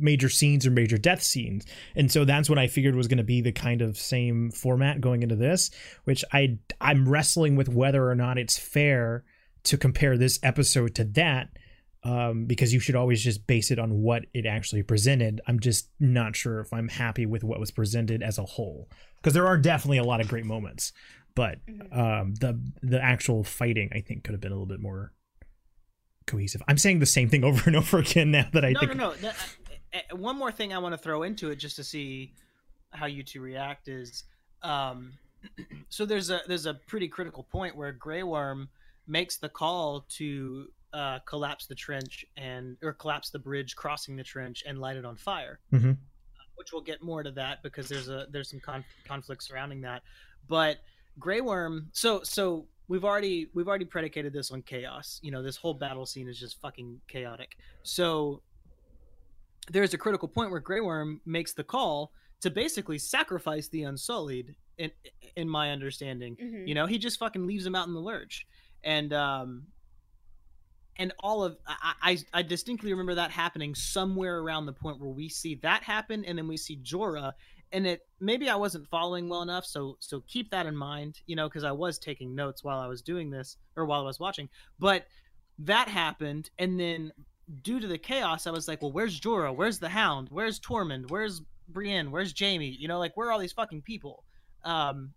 major 0.00 0.28
scenes 0.28 0.64
or 0.64 0.70
major 0.70 0.96
death 0.96 1.22
scenes. 1.22 1.66
And 1.96 2.12
so 2.12 2.24
that's 2.24 2.48
what 2.48 2.58
i 2.58 2.66
figured 2.68 2.94
was 2.94 3.08
going 3.08 3.18
to 3.18 3.24
be 3.24 3.40
the 3.40 3.50
kind 3.50 3.82
of 3.82 3.96
same 3.96 4.50
format 4.52 5.00
going 5.00 5.22
into 5.22 5.34
this 5.34 5.70
which 6.04 6.24
i 6.32 6.58
i'm 6.80 7.08
wrestling 7.08 7.56
with 7.56 7.68
whether 7.68 8.08
or 8.08 8.14
not 8.14 8.38
it's 8.38 8.58
fair 8.58 9.24
to 9.64 9.76
compare 9.76 10.16
this 10.16 10.38
episode 10.42 10.94
to 10.94 11.04
that 11.04 11.48
um, 12.08 12.44
because 12.46 12.72
you 12.72 12.80
should 12.80 12.94
always 12.96 13.22
just 13.22 13.46
base 13.46 13.70
it 13.70 13.78
on 13.78 14.02
what 14.02 14.24
it 14.34 14.46
actually 14.46 14.82
presented 14.82 15.40
i'm 15.46 15.60
just 15.60 15.90
not 16.00 16.34
sure 16.34 16.60
if 16.60 16.72
i'm 16.72 16.88
happy 16.88 17.26
with 17.26 17.44
what 17.44 17.60
was 17.60 17.70
presented 17.70 18.22
as 18.22 18.38
a 18.38 18.44
whole 18.44 18.88
because 19.16 19.34
there 19.34 19.46
are 19.46 19.58
definitely 19.58 19.98
a 19.98 20.04
lot 20.04 20.20
of 20.20 20.28
great 20.28 20.44
moments 20.44 20.92
but 21.34 21.58
Mhm. 21.66 21.96
um, 21.96 22.34
the 22.34 22.60
the 22.82 23.02
actual 23.02 23.44
fighting 23.44 23.90
i 23.92 24.00
think 24.00 24.24
could 24.24 24.32
have 24.32 24.40
been 24.40 24.52
a 24.52 24.54
little 24.54 24.66
bit 24.66 24.80
more 24.80 25.12
cohesive 26.26 26.62
i'm 26.68 26.78
saying 26.78 26.98
the 26.98 27.06
same 27.06 27.28
thing 27.28 27.44
over 27.48 27.62
and 27.66 27.76
over 27.76 27.98
again 27.98 28.30
now 28.30 28.46
that 28.52 28.64
i 28.64 28.72
no, 28.72 28.80
think 28.80 28.94
no, 28.96 29.10
no. 29.10 29.14
That, 29.14 29.36
uh, 29.94 30.16
one 30.16 30.36
more 30.36 30.52
thing 30.52 30.74
I 30.74 30.78
want 30.78 30.92
to 30.92 30.98
throw 30.98 31.22
into 31.22 31.50
it 31.50 31.56
just 31.56 31.76
to 31.76 31.84
see 31.84 32.34
how 32.90 33.06
you 33.06 33.22
two 33.22 33.40
react 33.40 33.88
is, 33.88 34.24
um, 34.62 35.12
so 35.88 36.04
there's 36.04 36.28
a 36.30 36.40
there's 36.46 36.66
a 36.66 36.74
pretty 36.74 37.08
critical 37.08 37.42
point 37.44 37.74
where 37.74 37.92
Grey 37.92 38.22
Worm 38.22 38.68
makes 39.06 39.38
the 39.38 39.48
call 39.48 40.04
to 40.16 40.66
uh, 40.92 41.18
collapse 41.20 41.66
the 41.66 41.74
trench 41.74 42.24
and 42.36 42.76
or 42.82 42.92
collapse 42.92 43.30
the 43.30 43.38
bridge 43.38 43.76
crossing 43.76 44.16
the 44.16 44.24
trench 44.24 44.62
and 44.66 44.78
light 44.78 44.96
it 44.96 45.04
on 45.04 45.16
fire. 45.16 45.60
Mhm. 45.72 45.96
Which 46.56 46.72
we'll 46.72 46.82
get 46.82 47.02
more 47.02 47.22
to 47.22 47.30
that 47.32 47.62
because 47.62 47.88
there's 47.88 48.08
a 48.08 48.26
there's 48.30 48.50
some 48.50 48.60
con- 48.60 48.84
conflict 49.04 49.42
surrounding 49.44 49.80
that, 49.82 50.02
but 50.48 50.78
Grey 51.18 51.40
Worm. 51.40 51.88
So 51.92 52.22
so 52.22 52.66
we've 52.88 53.04
already 53.04 53.48
we've 53.54 53.68
already 53.68 53.84
predicated 53.84 54.32
this 54.32 54.50
on 54.50 54.62
chaos. 54.62 55.20
You 55.22 55.30
know, 55.30 55.42
this 55.42 55.56
whole 55.56 55.74
battle 55.74 56.04
scene 56.06 56.28
is 56.28 56.38
just 56.38 56.60
fucking 56.60 57.00
chaotic. 57.06 57.56
So 57.84 58.42
there's 59.70 59.94
a 59.94 59.98
critical 59.98 60.26
point 60.28 60.50
where 60.50 60.60
Grey 60.60 60.80
Worm 60.80 61.20
makes 61.26 61.52
the 61.52 61.64
call 61.64 62.12
to 62.40 62.50
basically 62.50 62.98
sacrifice 62.98 63.68
the 63.68 63.82
Unsullied. 63.84 64.54
In 64.78 64.90
in 65.34 65.48
my 65.48 65.72
understanding, 65.72 66.36
Mhm. 66.36 66.68
you 66.68 66.74
know, 66.74 66.86
he 66.86 66.98
just 66.98 67.18
fucking 67.18 67.46
leaves 67.46 67.64
them 67.64 67.74
out 67.74 67.88
in 67.88 67.94
the 67.94 68.00
lurch, 68.00 68.46
and 68.84 69.12
um, 69.12 69.66
and 70.98 71.12
all 71.20 71.44
of 71.44 71.56
I, 71.66 71.94
I 72.02 72.18
I 72.34 72.42
distinctly 72.42 72.90
remember 72.92 73.14
that 73.14 73.30
happening 73.30 73.74
somewhere 73.74 74.38
around 74.40 74.66
the 74.66 74.72
point 74.72 75.00
where 75.00 75.10
we 75.10 75.28
see 75.28 75.56
that 75.56 75.82
happen, 75.82 76.24
and 76.24 76.36
then 76.36 76.48
we 76.48 76.56
see 76.56 76.76
Jorah, 76.82 77.32
and 77.72 77.86
it 77.86 78.02
maybe 78.20 78.48
I 78.48 78.56
wasn't 78.56 78.88
following 78.88 79.28
well 79.28 79.42
enough, 79.42 79.64
so 79.64 79.96
so 80.00 80.22
keep 80.26 80.50
that 80.50 80.66
in 80.66 80.76
mind, 80.76 81.20
you 81.26 81.36
know, 81.36 81.48
because 81.48 81.64
I 81.64 81.72
was 81.72 81.98
taking 81.98 82.34
notes 82.34 82.64
while 82.64 82.78
I 82.78 82.86
was 82.86 83.02
doing 83.02 83.30
this 83.30 83.56
or 83.76 83.84
while 83.84 84.00
I 84.00 84.04
was 84.04 84.20
watching, 84.20 84.48
but 84.78 85.06
that 85.60 85.88
happened, 85.88 86.50
and 86.58 86.78
then 86.78 87.12
due 87.62 87.80
to 87.80 87.86
the 87.86 87.98
chaos, 87.98 88.46
I 88.46 88.50
was 88.50 88.68
like, 88.68 88.82
well, 88.82 88.92
where's 88.92 89.20
Jorah? 89.20 89.54
Where's 89.54 89.78
the 89.78 89.88
Hound? 89.88 90.28
Where's 90.30 90.60
Tormund? 90.60 91.10
Where's 91.10 91.40
Brienne? 91.68 92.10
Where's 92.10 92.34
Jaime? 92.38 92.76
You 92.78 92.88
know, 92.88 92.98
like 92.98 93.16
where 93.16 93.28
are 93.28 93.32
all 93.32 93.38
these 93.38 93.52
fucking 93.52 93.82
people? 93.82 94.24
Um, 94.64 95.14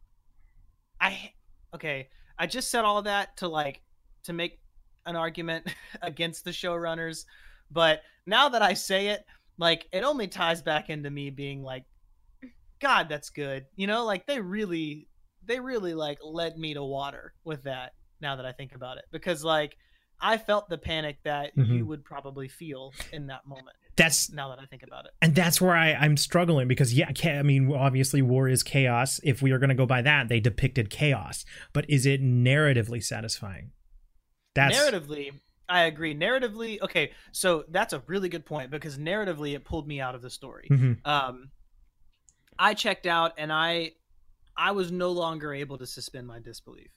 I 0.99 1.33
okay, 1.73 2.09
I 2.37 2.47
just 2.47 2.69
said 2.69 2.85
all 2.85 3.01
that 3.01 3.37
to 3.37 3.47
like 3.47 3.81
to 4.23 4.33
make 4.33 4.60
an 5.05 5.15
argument 5.15 5.67
against 6.01 6.43
the 6.45 6.51
showrunners, 6.51 7.25
but 7.71 8.01
now 8.25 8.49
that 8.49 8.61
I 8.61 8.73
say 8.73 9.07
it, 9.07 9.25
like 9.57 9.87
it 9.91 10.03
only 10.03 10.27
ties 10.27 10.61
back 10.61 10.89
into 10.89 11.09
me 11.09 11.29
being 11.29 11.61
like, 11.63 11.85
God, 12.79 13.09
that's 13.09 13.29
good. 13.29 13.65
You 13.75 13.87
know, 13.87 14.05
like 14.05 14.25
they 14.25 14.39
really, 14.39 15.07
they 15.45 15.59
really 15.59 15.93
like 15.93 16.19
led 16.23 16.57
me 16.57 16.73
to 16.73 16.83
water 16.83 17.33
with 17.43 17.63
that. 17.63 17.93
now 18.21 18.35
that 18.35 18.45
I 18.45 18.51
think 18.51 18.75
about 18.75 18.97
it 18.97 19.05
because 19.11 19.43
like 19.43 19.75
I 20.19 20.37
felt 20.37 20.69
the 20.69 20.77
panic 20.77 21.17
that 21.23 21.53
you 21.57 21.63
Mhm. 21.83 21.87
would 21.87 22.05
probably 22.05 22.47
feel 22.47 22.93
in 23.11 23.25
that 23.27 23.47
moment. 23.47 23.75
That's 23.95 24.31
Now 24.31 24.49
that 24.49 24.59
I 24.59 24.65
think 24.67 24.83
about 24.83 25.05
it, 25.05 25.11
and 25.23 25.33
that's 25.33 25.59
where 25.59 25.75
I, 25.75 25.93
I'm 25.93 26.15
struggling 26.17 26.67
because 26.67 26.93
yeah, 26.93 27.09
I 27.25 27.41
mean, 27.41 27.73
obviously, 27.73 28.21
war 28.21 28.47
is 28.47 28.61
chaos. 28.61 29.19
If 29.23 29.41
we 29.41 29.51
are 29.51 29.57
going 29.57 29.69
to 29.69 29.75
go 29.75 29.87
by 29.87 30.03
that, 30.03 30.29
they 30.29 30.39
depicted 30.39 30.91
chaos, 30.91 31.43
but 31.73 31.89
is 31.89 32.05
it 32.05 32.21
narratively 32.21 33.03
satisfying? 33.03 33.71
That's 34.53 34.77
narratively, 34.77 35.31
I 35.69 35.83
agree. 35.83 36.13
Narratively, 36.13 36.81
okay, 36.81 37.11
so 37.31 37.63
that's 37.69 37.93
a 37.93 38.03
really 38.07 38.27
good 38.29 38.45
point 38.45 38.71
because 38.71 38.97
narratively, 38.97 39.55
it 39.55 39.63
pulled 39.63 39.87
me 39.87 40.01
out 40.01 40.15
of 40.15 40.21
the 40.21 40.29
story. 40.29 40.67
Mhm. 40.69 41.05
um 41.05 41.51
i 42.59 42.73
checked 42.73 43.07
out 43.07 43.31
and 43.37 43.51
i 43.51 43.91
i 44.57 44.71
was 44.71 44.91
no 44.91 45.11
longer 45.11 45.53
able 45.53 45.77
to 45.77 45.87
suspend 45.87 46.27
my 46.27 46.37
disbelief 46.39 46.91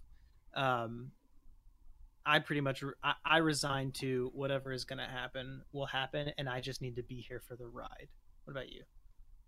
um 0.54 1.12
i 2.26 2.38
pretty 2.40 2.60
much 2.60 2.82
re- 2.82 2.92
I, 3.02 3.14
I 3.24 3.36
resigned 3.38 3.94
to 3.96 4.30
whatever 4.34 4.72
is 4.72 4.84
going 4.84 4.98
to 4.98 5.04
happen 5.06 5.62
will 5.72 5.86
happen 5.86 6.32
and 6.36 6.48
i 6.48 6.60
just 6.60 6.82
need 6.82 6.96
to 6.96 7.02
be 7.04 7.20
here 7.26 7.40
for 7.40 7.54
the 7.56 7.66
ride 7.68 8.08
what 8.44 8.50
about 8.52 8.70
you 8.72 8.82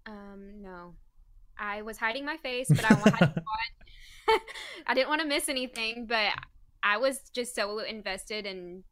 Um, 0.06 0.62
no. 0.62 0.94
I 1.58 1.82
was 1.82 1.98
hiding 1.98 2.24
my 2.24 2.36
face, 2.36 2.68
but 2.68 2.84
I 2.84 2.94
had 2.94 3.18
to 3.34 3.42
watch. 4.28 4.40
I 4.86 4.94
didn't 4.94 5.08
want 5.08 5.22
to 5.22 5.26
miss 5.26 5.48
anything, 5.48 6.06
but 6.06 6.30
I 6.86 6.98
was 6.98 7.18
just 7.34 7.54
so 7.54 7.80
invested, 7.80 8.46
and 8.46 8.84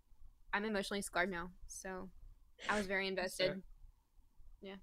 I'm 0.52 0.64
emotionally 0.64 1.00
scarred 1.02 1.30
now. 1.30 1.50
So 1.68 2.10
I 2.68 2.76
was 2.76 2.86
very 2.86 3.06
invested. 3.06 3.46
Fair. 3.46 3.60
Yeah. 4.62 4.76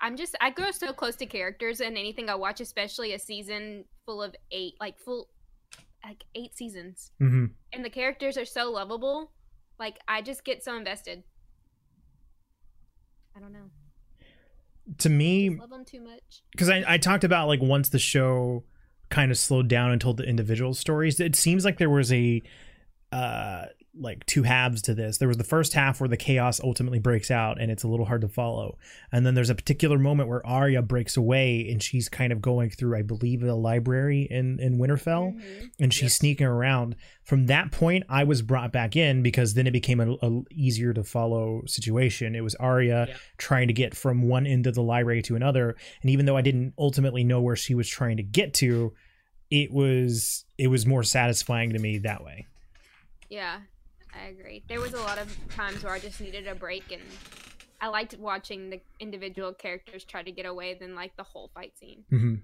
I'm 0.00 0.16
just 0.16 0.36
I 0.40 0.50
grow 0.50 0.70
so 0.70 0.92
close 0.92 1.16
to 1.16 1.26
characters 1.26 1.80
and 1.80 1.98
anything 1.98 2.28
I 2.30 2.36
watch, 2.36 2.60
especially 2.60 3.14
a 3.14 3.18
season 3.18 3.84
full 4.06 4.22
of 4.22 4.34
eight, 4.52 4.74
like 4.80 4.96
full, 4.98 5.28
like 6.04 6.22
eight 6.36 6.54
seasons, 6.56 7.10
Mhm. 7.20 7.50
and 7.72 7.84
the 7.84 7.90
characters 7.90 8.38
are 8.38 8.44
so 8.44 8.70
lovable. 8.70 9.32
Like 9.78 9.98
I 10.06 10.22
just 10.22 10.44
get 10.44 10.62
so 10.62 10.76
invested. 10.76 11.24
I 13.36 13.40
don't 13.40 13.52
know. 13.52 13.70
to 14.98 15.08
me 15.10 15.48
Just 15.50 15.60
love 15.60 15.70
them 15.70 15.84
too 15.84 16.00
much. 16.00 16.42
because 16.52 16.70
I, 16.70 16.82
I 16.86 16.96
talked 16.98 17.22
about 17.24 17.46
like 17.48 17.60
once 17.60 17.88
the 17.90 17.98
show 17.98 18.64
kind 19.10 19.30
of 19.30 19.38
slowed 19.38 19.68
down 19.68 19.90
and 19.90 20.00
told 20.00 20.16
the 20.16 20.24
individual 20.24 20.74
stories. 20.74 21.20
It 21.20 21.36
seems 21.36 21.64
like 21.64 21.78
there 21.78 21.90
was 21.90 22.12
a 22.12 22.42
uh 23.10 23.66
like 24.00 24.24
two 24.26 24.42
halves 24.44 24.82
to 24.82 24.94
this 24.94 25.18
there 25.18 25.28
was 25.28 25.36
the 25.38 25.44
first 25.44 25.72
half 25.72 26.00
where 26.00 26.08
the 26.08 26.16
chaos 26.16 26.60
ultimately 26.62 26.98
breaks 26.98 27.30
out 27.30 27.60
and 27.60 27.70
it's 27.70 27.82
a 27.82 27.88
little 27.88 28.06
hard 28.06 28.20
to 28.20 28.28
follow 28.28 28.78
and 29.12 29.26
then 29.26 29.34
there's 29.34 29.50
a 29.50 29.54
particular 29.54 29.98
moment 29.98 30.28
where 30.28 30.44
Arya 30.46 30.82
breaks 30.82 31.16
away 31.16 31.68
and 31.70 31.82
she's 31.82 32.08
kind 32.08 32.32
of 32.32 32.40
going 32.40 32.70
through 32.70 32.96
I 32.96 33.02
believe 33.02 33.42
a 33.42 33.54
library 33.54 34.28
in 34.30 34.60
in 34.60 34.78
Winterfell 34.78 35.34
Mhm. 35.34 35.70
and 35.80 35.92
she's 35.92 36.02
Yes. 36.04 36.14
sneaking 36.14 36.46
around. 36.46 36.96
From 37.22 37.46
that 37.46 37.72
point, 37.72 38.04
I 38.08 38.24
was 38.24 38.40
brought 38.40 38.72
back 38.72 38.96
in 38.96 39.22
because 39.22 39.54
then 39.54 39.66
it 39.66 39.72
became 39.72 40.00
a, 40.00 40.12
a 40.22 40.42
easier 40.50 40.94
to 40.94 41.04
follow 41.04 41.62
situation. 41.66 42.34
It 42.34 42.42
was 42.42 42.54
Arya 42.54 43.06
Yeah. 43.08 43.16
trying 43.36 43.68
to 43.68 43.74
get 43.74 43.94
from 43.94 44.22
one 44.22 44.46
end 44.46 44.66
of 44.66 44.74
the 44.74 44.82
library 44.82 45.22
to 45.22 45.36
another, 45.36 45.76
and 46.02 46.10
even 46.10 46.24
though 46.24 46.36
I 46.36 46.42
didn't 46.42 46.72
ultimately 46.78 47.24
know 47.24 47.42
where 47.42 47.56
she 47.56 47.74
was 47.74 47.88
trying 47.88 48.16
to 48.16 48.22
get 48.22 48.54
to, 48.54 48.94
it 49.50 49.70
was 49.72 50.44
it 50.56 50.68
was 50.68 50.86
more 50.86 51.02
satisfying 51.02 51.70
to 51.74 51.78
me 51.78 51.98
that 51.98 52.24
way. 52.24 52.46
Yeah, 53.28 53.58
I 54.18 54.28
agree. 54.28 54.62
There 54.68 54.80
was 54.80 54.94
a 54.94 55.00
lot 55.00 55.18
of 55.18 55.34
times 55.50 55.82
where 55.84 55.92
I 55.92 55.98
just 55.98 56.20
needed 56.20 56.46
a 56.46 56.54
break, 56.54 56.90
and 56.92 57.02
I 57.80 57.88
liked 57.88 58.16
watching 58.18 58.70
the 58.70 58.80
individual 59.00 59.52
characters 59.52 60.04
try 60.04 60.22
to 60.22 60.32
get 60.32 60.46
away 60.46 60.74
than 60.74 60.94
like 60.94 61.16
the 61.16 61.22
whole 61.22 61.50
fight 61.54 61.78
scene. 61.78 62.04
hmm 62.10 62.34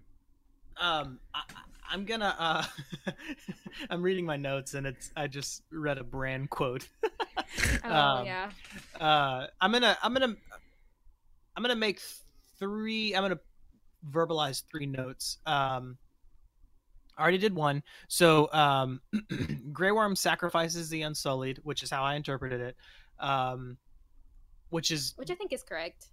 um 0.80 1.20
I, 1.32 1.40
I- 1.54 1.92
i'm 1.94 2.04
gonna 2.04 2.34
uh 2.36 2.64
i'm 3.90 4.02
reading 4.02 4.24
my 4.26 4.36
notes 4.36 4.74
and 4.74 4.86
it's 4.86 5.12
i 5.16 5.28
just 5.28 5.62
read 5.70 5.98
a 5.98 6.02
bran 6.04 6.48
quote 6.48 6.88
Oh 7.84 7.88
Um, 7.94 8.24
yeah, 8.24 8.50
uh 8.98 9.46
i'm 9.60 9.70
gonna 9.70 9.96
i'm 10.02 10.12
gonna 10.14 10.34
i'm 11.56 11.62
gonna 11.62 11.76
make 11.76 12.00
three 12.58 13.14
i'm 13.14 13.22
gonna 13.22 13.38
verbalize 14.10 14.62
three 14.70 14.86
notes 14.86 15.38
um 15.46 15.96
I 17.16 17.22
already 17.22 17.38
did 17.38 17.54
one 17.54 17.82
so 18.08 18.48
um 18.52 19.00
grey 19.72 19.90
worm 19.92 20.16
sacrifices 20.16 20.88
the 20.88 21.02
unsullied 21.02 21.58
which 21.62 21.82
is 21.82 21.90
how 21.90 22.02
i 22.04 22.14
interpreted 22.14 22.60
it 22.60 22.76
um 23.20 23.76
which 24.70 24.90
is 24.90 25.14
which 25.16 25.30
I 25.30 25.34
think 25.34 25.52
is 25.52 25.62
correct. 25.62 26.06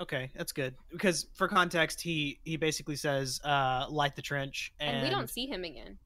okay 0.00 0.30
that's 0.34 0.52
good 0.52 0.74
because 0.90 1.26
for 1.34 1.46
context 1.48 2.00
he 2.00 2.40
he 2.44 2.56
basically 2.56 2.96
says 2.96 3.40
uh 3.44 3.86
light 3.90 4.16
the 4.16 4.22
trench 4.22 4.72
and, 4.80 4.96
And, 4.96 5.04
we 5.06 5.10
don't 5.10 5.28
see 5.28 5.46
him 5.46 5.64
again. 5.64 5.98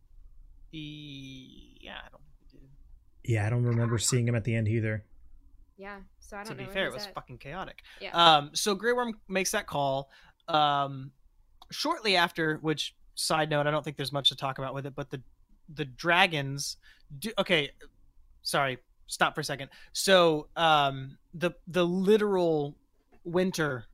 he, 0.73 1.79
yeah 1.81 1.99
i 2.05 2.09
don't 2.11 2.23
think 2.51 2.51
we 2.53 2.59
did 2.59 2.69
Yeah, 3.35 3.47
I 3.47 3.51
don't 3.51 3.63
remember 3.65 3.99
seeing 3.99 4.27
him 4.29 4.35
at 4.35 4.45
the 4.45 4.55
end 4.55 4.69
either. 4.69 5.05
Yeah, 5.77 5.99
so 6.21 6.37
I 6.37 6.43
to 6.43 6.49
don't 6.51 6.59
be 6.59 6.63
know. 6.65 6.69
where 6.69 6.75
fair, 6.75 6.87
it 6.87 6.93
was 6.93 7.07
at. 7.07 7.15
fucking 7.15 7.39
chaotic. 7.39 7.83
Yeah. 8.01 8.11
Um, 8.13 8.51
so 8.55 8.75
Grey 8.77 8.93
Worm 8.93 9.19
makes 9.29 9.51
that 9.53 9.67
call. 9.67 10.09
Um, 10.47 11.11
shortly 11.73 12.15
after, 12.17 12.59
which 12.59 12.95
side 13.15 13.51
note, 13.51 13.67
I 13.67 13.71
don't 13.71 13.83
think 13.85 13.97
there's 13.97 14.13
much 14.13 14.29
to 14.31 14.37
talk 14.37 14.59
about 14.59 14.75
with 14.75 14.87
it, 14.87 14.95
but 14.95 15.11
the 15.11 15.21
the 15.75 15.85
dragons 15.85 16.77
do. 17.19 17.31
Okay, 17.39 17.71
sorry, 18.43 18.79
stop 19.07 19.35
for 19.35 19.41
a 19.41 19.45
second. 19.45 19.71
So 19.93 20.49
um, 20.57 21.17
the 21.33 21.53
the 21.67 21.85
literal 21.87 22.77
winter 23.25 23.87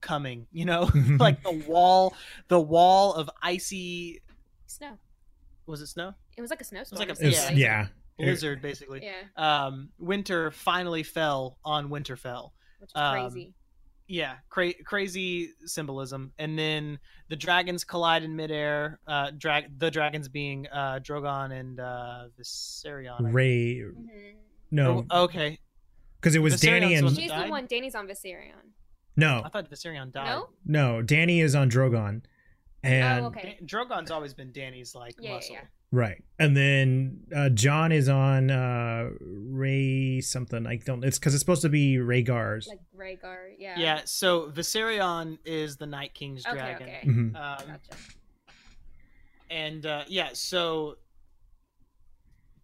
coming, 0.00 0.46
you 0.52 0.64
know, 0.64 0.90
like 1.18 1.42
the 1.42 1.52
wall, 1.66 2.14
the 2.48 2.60
wall 2.60 3.14
of 3.14 3.30
icy. 3.42 4.20
Snow. 4.66 4.98
Was 5.66 5.80
it 5.80 5.86
snow? 5.88 6.14
It 6.36 6.40
was 6.40 6.50
like 6.50 6.60
a 6.60 6.64
snowstorm. 6.64 6.98
like 6.98 7.08
a- 7.08 7.12
It 7.12 7.26
was- 7.26 7.34
essentially. 7.36 7.62
yeah. 7.62 7.86
Blizzard, 8.18 8.60
basically. 8.60 9.00
Yeah, 9.02 9.22
Um, 9.66 9.88
winter 9.98 10.50
finally 10.50 11.02
fell 11.02 11.56
on 11.64 11.88
Winterfell. 11.88 12.50
which 12.78 12.90
is 12.90 12.92
Um, 12.94 13.12
crazy. 13.30 13.54
Yeah 14.10 14.34
cra- 14.48 14.74
crazy 14.84 15.50
symbolism 15.66 16.32
and 16.38 16.58
then 16.58 16.98
the 17.28 17.36
dragons 17.36 17.84
collide 17.84 18.22
in 18.24 18.34
midair 18.34 18.98
uh 19.06 19.30
drag 19.38 19.78
the 19.78 19.90
dragons 19.90 20.28
being 20.28 20.66
uh 20.72 20.98
drogon 21.00 21.52
and 21.58 21.78
uh 21.78 22.24
viserion 22.38 23.20
I- 23.26 23.30
Ray, 23.30 23.74
Mhm. 23.76 24.34
no, 24.72 25.06
Oh, 25.10 25.22
okay 25.24 25.58
because 26.20 26.34
it 26.34 26.40
was 26.40 26.54
Viserion's 26.54 26.60
Danny 26.82 26.94
and 26.96 27.16
She's 27.16 27.28
died? 27.30 27.46
the 27.46 27.50
one. 27.50 27.66
Danny's 27.66 27.94
on 27.94 28.06
Viserion. 28.08 28.74
no, 29.16 29.42
i 29.44 29.48
thought 29.48 29.70
viserion 29.70 30.12
died 30.12 30.26
No. 30.26 30.48
no. 30.66 31.02
Danny 31.02 31.40
is 31.40 31.54
on 31.54 31.70
Drogon, 31.70 32.22
and 32.82 33.24
oh, 33.24 33.28
okay. 33.28 33.58
Da- 33.60 33.66
drogon's 33.66 34.10
always 34.10 34.34
been 34.34 34.50
danny's 34.52 34.94
like 34.94 35.14
Yeah, 35.18 35.28
yeah, 35.30 35.34
muscle 35.36 35.54
yeah. 35.54 35.60
Right. 35.92 36.22
And 36.38 36.56
then 36.56 37.20
uh, 37.34 37.48
Jon 37.48 37.90
is 37.90 38.08
on 38.08 38.50
uh, 38.50 39.10
Ray 39.20 40.20
something. 40.20 40.66
I 40.66 40.76
don't. 40.76 41.04
It's 41.04 41.18
because 41.18 41.34
it's 41.34 41.40
supposed 41.42 41.62
to 41.62 41.68
be 41.68 41.96
Rhaegar's. 41.96 42.68
Like 42.68 42.78
Rhaegar. 42.96 43.54
Yeah. 43.58 43.74
yeah 43.78 44.00
so 44.04 44.50
viserion 44.50 45.38
is 45.44 45.76
the 45.76 45.86
night 45.86 46.14
king's 46.14 46.46
Okay. 46.46 46.56
dragon 46.56 46.88
Okay. 46.88 47.00
Mhm. 47.06 47.34
um 47.36 47.66
Gotcha. 47.66 47.96
and 49.50 49.84
uh 49.86 50.04
yeah 50.06 50.28
so 50.32 50.96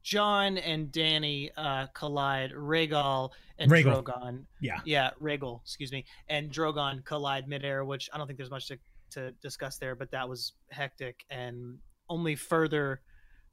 jon 0.03 0.57
and 0.59 0.93
danny 0.93 1.51
uh 1.57 1.87
collide 1.95 2.53
Rhaegal 2.53 3.31
and 3.59 3.71
Rhaegal. 3.71 4.05
drogon 4.05 4.45
Yeah. 4.61 4.81
yeah, 4.85 5.11
Rhaegal, 5.21 5.63
excuse 5.63 5.91
me, 5.91 6.05
and 6.29 6.51
Drogon 6.51 7.03
collide 7.05 7.49
midair, 7.49 7.85
which 7.87 8.09
I 8.13 8.19
don't 8.19 8.27
think 8.27 8.37
there's 8.37 8.51
much 8.51 8.67
to, 8.69 8.79
to 9.13 9.31
discuss 9.43 9.79
there, 9.79 9.95
but 9.97 10.11
that 10.11 10.29
was 10.29 10.53
hectic 10.71 11.25
and 11.31 11.79
only 12.11 12.37
further 12.37 13.01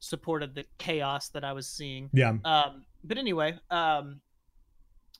supported 0.04 0.54
the 0.54 0.64
chaos 0.78 1.28
that 1.30 1.44
I 1.44 1.52
was 1.52 1.66
seeing. 1.66 2.10
Yeah. 2.12 2.34
Um, 2.44 2.84
but 3.02 3.18
anyway, 3.18 3.58
um, 3.70 4.20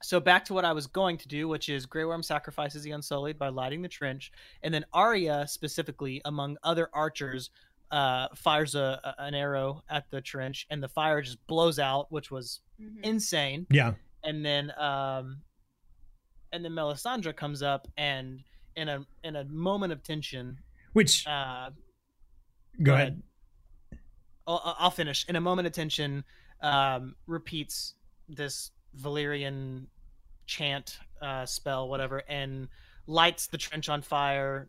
so 0.02 0.20
back 0.20 0.44
to 0.46 0.54
what 0.54 0.64
I 0.64 0.72
was 0.72 0.86
going 0.86 1.16
to 1.18 1.28
do, 1.28 1.48
which 1.48 1.68
is 1.68 1.86
Grey 1.86 2.04
Worm 2.04 2.22
sacrifices 2.22 2.82
the 2.82 2.90
Unsullied 2.90 3.38
by 3.38 3.48
lighting 3.48 3.80
the 3.82 3.88
trench, 3.88 4.30
and 4.62 4.72
then 4.72 4.84
Arya 4.92 5.46
specifically, 5.48 6.20
among 6.24 6.56
other 6.62 6.88
archers, 6.92 7.50
uh, 7.90 8.28
fires 8.34 8.74
a, 8.74 9.00
a- 9.04 9.22
an 9.22 9.34
arrow 9.34 9.82
at 9.88 10.10
the 10.10 10.20
trench, 10.20 10.66
and 10.70 10.82
the 10.82 10.88
fire 10.88 11.22
just 11.22 11.44
blows 11.46 11.78
out, 11.78 12.10
which 12.12 12.30
was 12.30 12.60
Mhm. 12.80 13.04
insane 13.04 13.66
Yeah. 13.70 13.94
and 14.24 14.44
then 14.44 14.72
um 14.78 15.42
and 16.52 16.64
then 16.64 16.72
Melisandre 16.72 17.34
comes 17.36 17.62
up 17.62 17.86
and 17.96 18.40
in 18.76 18.88
a 18.88 19.06
in 19.22 19.36
a 19.36 19.44
moment 19.44 19.92
of 19.92 20.02
tension 20.02 20.58
Which 20.92 21.24
uh 21.26 21.70
go, 22.82 22.94
ahead. 22.94 23.22
I'll, 24.46 24.76
I'll 24.78 24.90
finish 24.90 25.24
in 25.28 25.36
a 25.36 25.40
moment 25.40 25.66
of 25.66 25.72
tension 25.72 26.24
um 26.60 27.14
repeats 27.26 27.94
this 28.28 28.70
Valyrian 29.00 29.86
chant 30.46 30.98
uh 31.22 31.46
spell 31.46 31.88
whatever 31.88 32.22
and 32.28 32.68
lights 33.06 33.46
the 33.48 33.58
trench 33.58 33.88
on 33.88 34.02
fire 34.02 34.68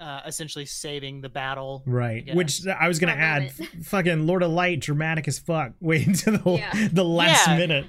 uh 0.00 0.20
essentially 0.26 0.64
saving 0.64 1.20
the 1.20 1.28
battle 1.28 1.82
Right. 1.86 2.24
Yeah. 2.26 2.34
Which 2.34 2.66
I 2.66 2.86
was 2.88 2.98
gonna 2.98 3.12
For 3.14 3.18
add. 3.18 3.42
f- 3.58 3.68
fucking 3.86 4.26
Lord 4.26 4.42
of 4.42 4.50
Light, 4.52 4.80
dramatic 4.80 5.26
as 5.28 5.38
fuck. 5.38 5.72
Wait 5.80 6.06
until 6.06 6.38
the 6.38 6.50
Yeah. 6.58 6.88
the 6.92 7.04
last 7.04 7.46
Yeah. 7.48 7.56
minute. 7.58 7.86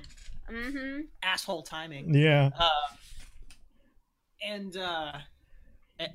Mm-hmm. 0.51 1.01
asshole 1.21 1.61
timing 1.63 2.13
Yeah. 2.15 2.49
uh, 2.57 2.69
and 4.43 4.75
uh 4.77 5.11
a- 5.13 5.23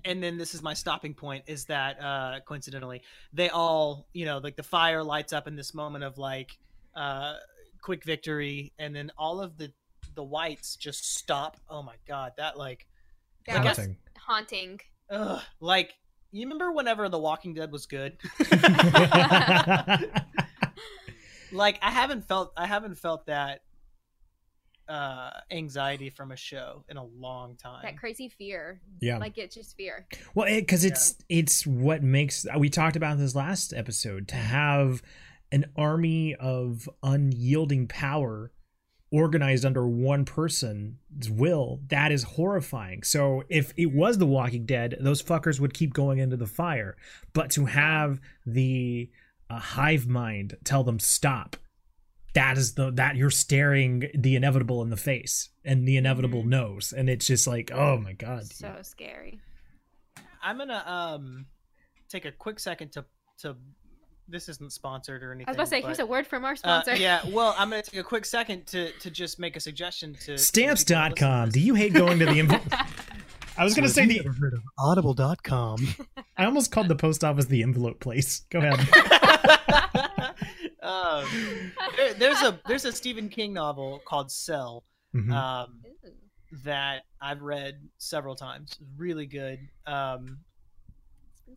and 0.04 0.22
then 0.22 0.38
this 0.38 0.54
is 0.54 0.62
my 0.62 0.74
stopping 0.74 1.14
point 1.14 1.44
is 1.46 1.64
that 1.66 2.00
uh 2.00 2.40
coincidentally 2.46 3.02
they 3.32 3.48
all 3.50 4.06
you 4.12 4.24
know 4.24 4.38
like 4.38 4.56
the 4.56 4.62
fire 4.62 5.02
lights 5.02 5.32
up 5.32 5.46
in 5.46 5.56
this 5.56 5.74
moment 5.74 6.04
of 6.04 6.16
like 6.18 6.56
uh 6.96 7.34
quick 7.82 8.04
victory 8.04 8.72
and 8.78 8.94
then 8.96 9.10
all 9.18 9.40
of 9.40 9.56
the 9.58 9.70
the 10.14 10.22
whites 10.22 10.76
just 10.76 11.16
stop 11.16 11.58
oh 11.68 11.82
my 11.82 11.94
god 12.08 12.32
that 12.38 12.56
like 12.56 12.86
That 13.46 13.56
I 13.56 13.64
was 13.68 13.76
guess- 13.78 13.88
haunting. 14.18 14.80
ugh, 15.10 15.42
like 15.60 15.94
you 16.32 16.42
remember 16.46 16.72
whenever 16.72 17.08
the 17.08 17.18
walking 17.18 17.54
dead 17.54 17.70
was 17.70 17.86
good 17.86 18.16
like 21.52 21.78
i 21.82 21.90
haven't 21.90 22.26
felt 22.26 22.52
i 22.56 22.66
haven't 22.66 22.96
felt 22.96 23.26
that 23.26 23.60
uh 24.88 25.30
anxiety 25.50 26.10
from 26.10 26.30
a 26.30 26.36
show 26.36 26.84
in 26.88 26.96
a 26.96 27.04
long 27.04 27.56
time 27.56 27.80
That 27.82 27.96
crazy 27.96 28.28
fear. 28.28 28.80
yeah. 29.00 29.18
Like 29.18 29.38
it's 29.38 29.54
just 29.54 29.76
fear. 29.76 30.06
Well, 30.34 30.46
because 30.46 30.84
it's 30.84 31.16
it's 31.28 31.66
what 31.66 32.02
makes 32.02 32.46
we 32.58 32.68
talked 32.68 32.96
about 32.96 33.18
this 33.18 33.34
last 33.34 33.72
episode 33.72 34.28
to 34.28 34.36
have 34.36 35.02
an 35.52 35.66
army 35.76 36.34
of 36.34 36.88
unyielding 37.02 37.86
power 37.86 38.50
organized 39.12 39.64
under 39.64 39.86
one 39.86 40.24
person's 40.24 41.30
will 41.30 41.80
that 41.88 42.10
is 42.10 42.24
horrifying 42.24 43.00
so 43.04 43.44
if 43.48 43.72
it 43.76 43.92
was 43.92 44.18
the 44.18 44.26
walking 44.26 44.66
dead 44.66 44.96
those 44.98 45.22
fuckers 45.22 45.60
would 45.60 45.72
keep 45.72 45.94
going 45.94 46.18
into 46.18 46.36
the 46.36 46.46
fire 46.48 46.96
but 47.32 47.48
to 47.48 47.66
have 47.66 48.20
the 48.44 49.08
uh, 49.48 49.58
hive 49.58 50.08
mind 50.08 50.56
tell 50.64 50.82
them 50.82 50.98
stop 50.98 51.56
that 52.34 52.58
is 52.58 52.74
the 52.74 52.90
that 52.92 53.16
you're 53.16 53.30
staring 53.30 54.08
the 54.14 54.36
inevitable 54.36 54.82
in 54.82 54.90
the 54.90 54.96
face 54.96 55.50
and 55.64 55.86
the 55.88 55.96
inevitable 55.96 56.42
Mhm. 56.42 56.46
knows 56.48 56.92
and 56.96 57.08
it's 57.08 57.26
just 57.26 57.46
like 57.46 57.70
oh 57.72 57.96
my 57.98 58.12
god 58.12 58.44
So 58.52 58.74
scary. 58.82 59.40
i'm 60.42 60.58
gonna 60.58 60.82
um 60.86 61.46
take 62.08 62.24
a 62.24 62.32
quick 62.32 62.58
second 62.60 62.92
to 62.92 63.04
to 63.38 63.56
this 64.28 64.48
isn't 64.48 64.72
sponsored 64.72 65.22
or 65.22 65.32
anything 65.32 65.48
I 65.48 65.50
was 65.50 65.56
about 65.56 65.64
to 65.64 65.70
say, 65.70 65.80
but, 65.82 65.86
here's 65.88 65.98
a 65.98 66.06
word 66.06 66.26
from 66.26 66.44
our 66.46 66.52
uh, 66.52 66.56
sponsor. 66.56 66.96
yeah 66.96 67.20
well 67.28 67.54
i'm 67.58 67.70
gonna 67.70 67.82
take 67.82 68.00
a 68.00 68.04
quick 68.04 68.24
second 68.24 68.66
to 68.68 68.90
to 69.00 69.10
just 69.10 69.38
make 69.38 69.54
a 69.56 69.60
suggestion 69.60 70.14
to 70.14 70.18
to 70.18 70.26
the 70.26 70.32
people 70.32 70.76
Stamps.com. 70.76 71.46
to 71.48 71.52
Do 71.52 71.60
you 71.60 71.74
hate 71.74 71.92
going 71.94 72.18
to 72.20 72.24
the 72.26 72.38
envelope? 72.38 72.62
I 73.56 73.62
was 73.62 73.72
going 73.76 73.86
to 73.86 73.94
say 73.94 74.04
the. 74.04 74.18
heard 74.40 74.52
of 74.54 74.62
audible.com 74.80 75.86
I 76.36 76.44
almost 76.44 76.72
called 76.72 76.88
the 76.88 76.96
post 76.96 77.22
office 77.22 77.44
the 77.44 77.62
envelope 77.62 78.00
place. 78.00 78.40
Go 78.50 78.58
ahead. 78.58 78.80
um, 80.84 81.26
there, 81.96 82.14
there's 82.14 82.42
a 82.42 82.60
there's 82.66 82.84
a 82.84 82.92
Stephen 82.92 83.28
King 83.28 83.52
novel 83.52 84.00
called 84.06 84.30
Cell 84.30 84.84
Mhm. 85.14 85.32
um, 85.32 85.82
that 86.64 87.02
I've 87.20 87.42
read 87.42 87.80
several 87.98 88.34
times. 88.36 88.76
Really 88.96 89.26
good. 89.26 89.58
Um, 89.86 90.38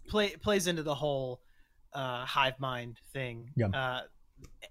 play 0.08 0.36
plays 0.36 0.68
into 0.68 0.84
the 0.84 0.96
whole 0.96 1.42
uh, 1.94 2.26
hive 2.26 2.60
mind 2.60 2.98
thing. 3.14 3.52
Yeah. 3.56 3.68
Uh, 3.68 4.02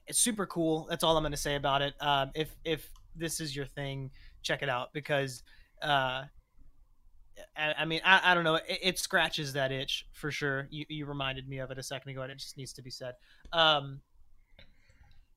it's 0.06 0.20
super 0.20 0.46
cool. 0.46 0.86
That's 0.88 1.02
all 1.02 1.16
I'm 1.16 1.22
going 1.24 1.32
to 1.32 1.36
say 1.36 1.56
about 1.56 1.82
it. 1.82 1.94
Um, 2.00 2.30
if 2.34 2.54
if 2.64 2.88
this 3.16 3.40
is 3.40 3.54
your 3.56 3.66
thing, 3.66 4.10
check 4.42 4.62
it 4.62 4.68
out 4.68 4.92
because 4.92 5.42
uh, 5.82 6.22
I, 7.56 7.74
I 7.78 7.84
mean 7.84 8.00
I, 8.04 8.30
I 8.30 8.34
don't 8.34 8.44
know. 8.44 8.54
It, 8.56 8.78
it 8.82 8.98
scratches 8.98 9.52
that 9.54 9.72
itch 9.72 10.06
for 10.12 10.30
sure. 10.30 10.68
You 10.70 10.86
you 10.88 11.06
reminded 11.06 11.48
me 11.48 11.58
of 11.58 11.70
it 11.72 11.78
a 11.78 11.82
second 11.82 12.10
ago, 12.12 12.22
and 12.22 12.30
it 12.30 12.38
just 12.38 12.56
needs 12.56 12.72
to 12.74 12.82
be 12.82 12.90
said. 12.90 13.14
Um, 13.52 14.00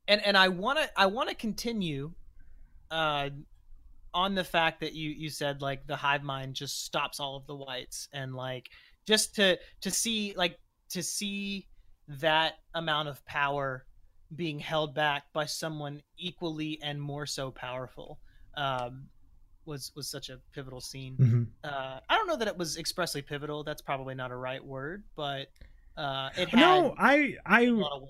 and 0.10 0.26
and 0.26 0.36
I 0.36 0.50
want 0.50 0.80
to 0.80 0.90
I 1.00 1.06
want 1.06 1.30
to 1.30 1.36
continue 1.36 2.12
uh, 2.92 3.30
on 4.14 4.36
the 4.36 4.44
fact 4.44 4.82
that 4.82 4.94
you 4.94 5.12
you 5.12 5.30
said 5.30 5.62
like 5.62 5.88
the 5.88 5.96
hive 5.96 6.24
mind 6.24 6.56
just 6.56 6.84
stops 6.84 7.20
all 7.22 7.38
of 7.38 7.46
the 7.48 7.56
whites 7.56 8.10
and 8.12 8.36
like 8.36 8.70
just 9.06 9.36
to 9.36 9.58
to 9.82 9.92
see 9.92 10.34
like 10.36 10.58
to 10.90 11.02
see 11.04 11.68
that 12.08 12.56
amount 12.74 13.08
of 13.08 13.24
power 13.26 13.86
being 14.36 14.60
held 14.60 14.96
back 14.96 15.24
by 15.32 15.46
someone 15.46 16.02
equally 16.18 16.80
and 16.82 17.00
more 17.02 17.26
so 17.26 17.52
powerful 17.52 18.20
um 18.58 19.06
was 19.66 19.92
was 19.96 20.10
such 20.10 20.30
a 20.30 20.40
pivotal 20.54 20.82
scene 20.82 21.16
Mhm. 21.20 21.48
uh 21.64 22.00
i 22.10 22.16
don't 22.16 22.28
know 22.28 22.36
that 22.38 22.48
it 22.48 22.58
was 22.58 22.78
expressly 22.78 23.22
pivotal 23.22 23.64
that's 23.64 23.82
probably 23.82 24.16
not 24.16 24.32
a 24.32 24.36
right 24.36 24.64
word 24.64 25.04
but 25.16 25.48
uh 25.98 26.30
it 26.36 26.50
had 26.50 26.60
No, 26.62 26.96
I 26.98 27.14
a 27.16 27.38
I 27.46 27.66
lot 27.66 27.92
of 27.94 28.10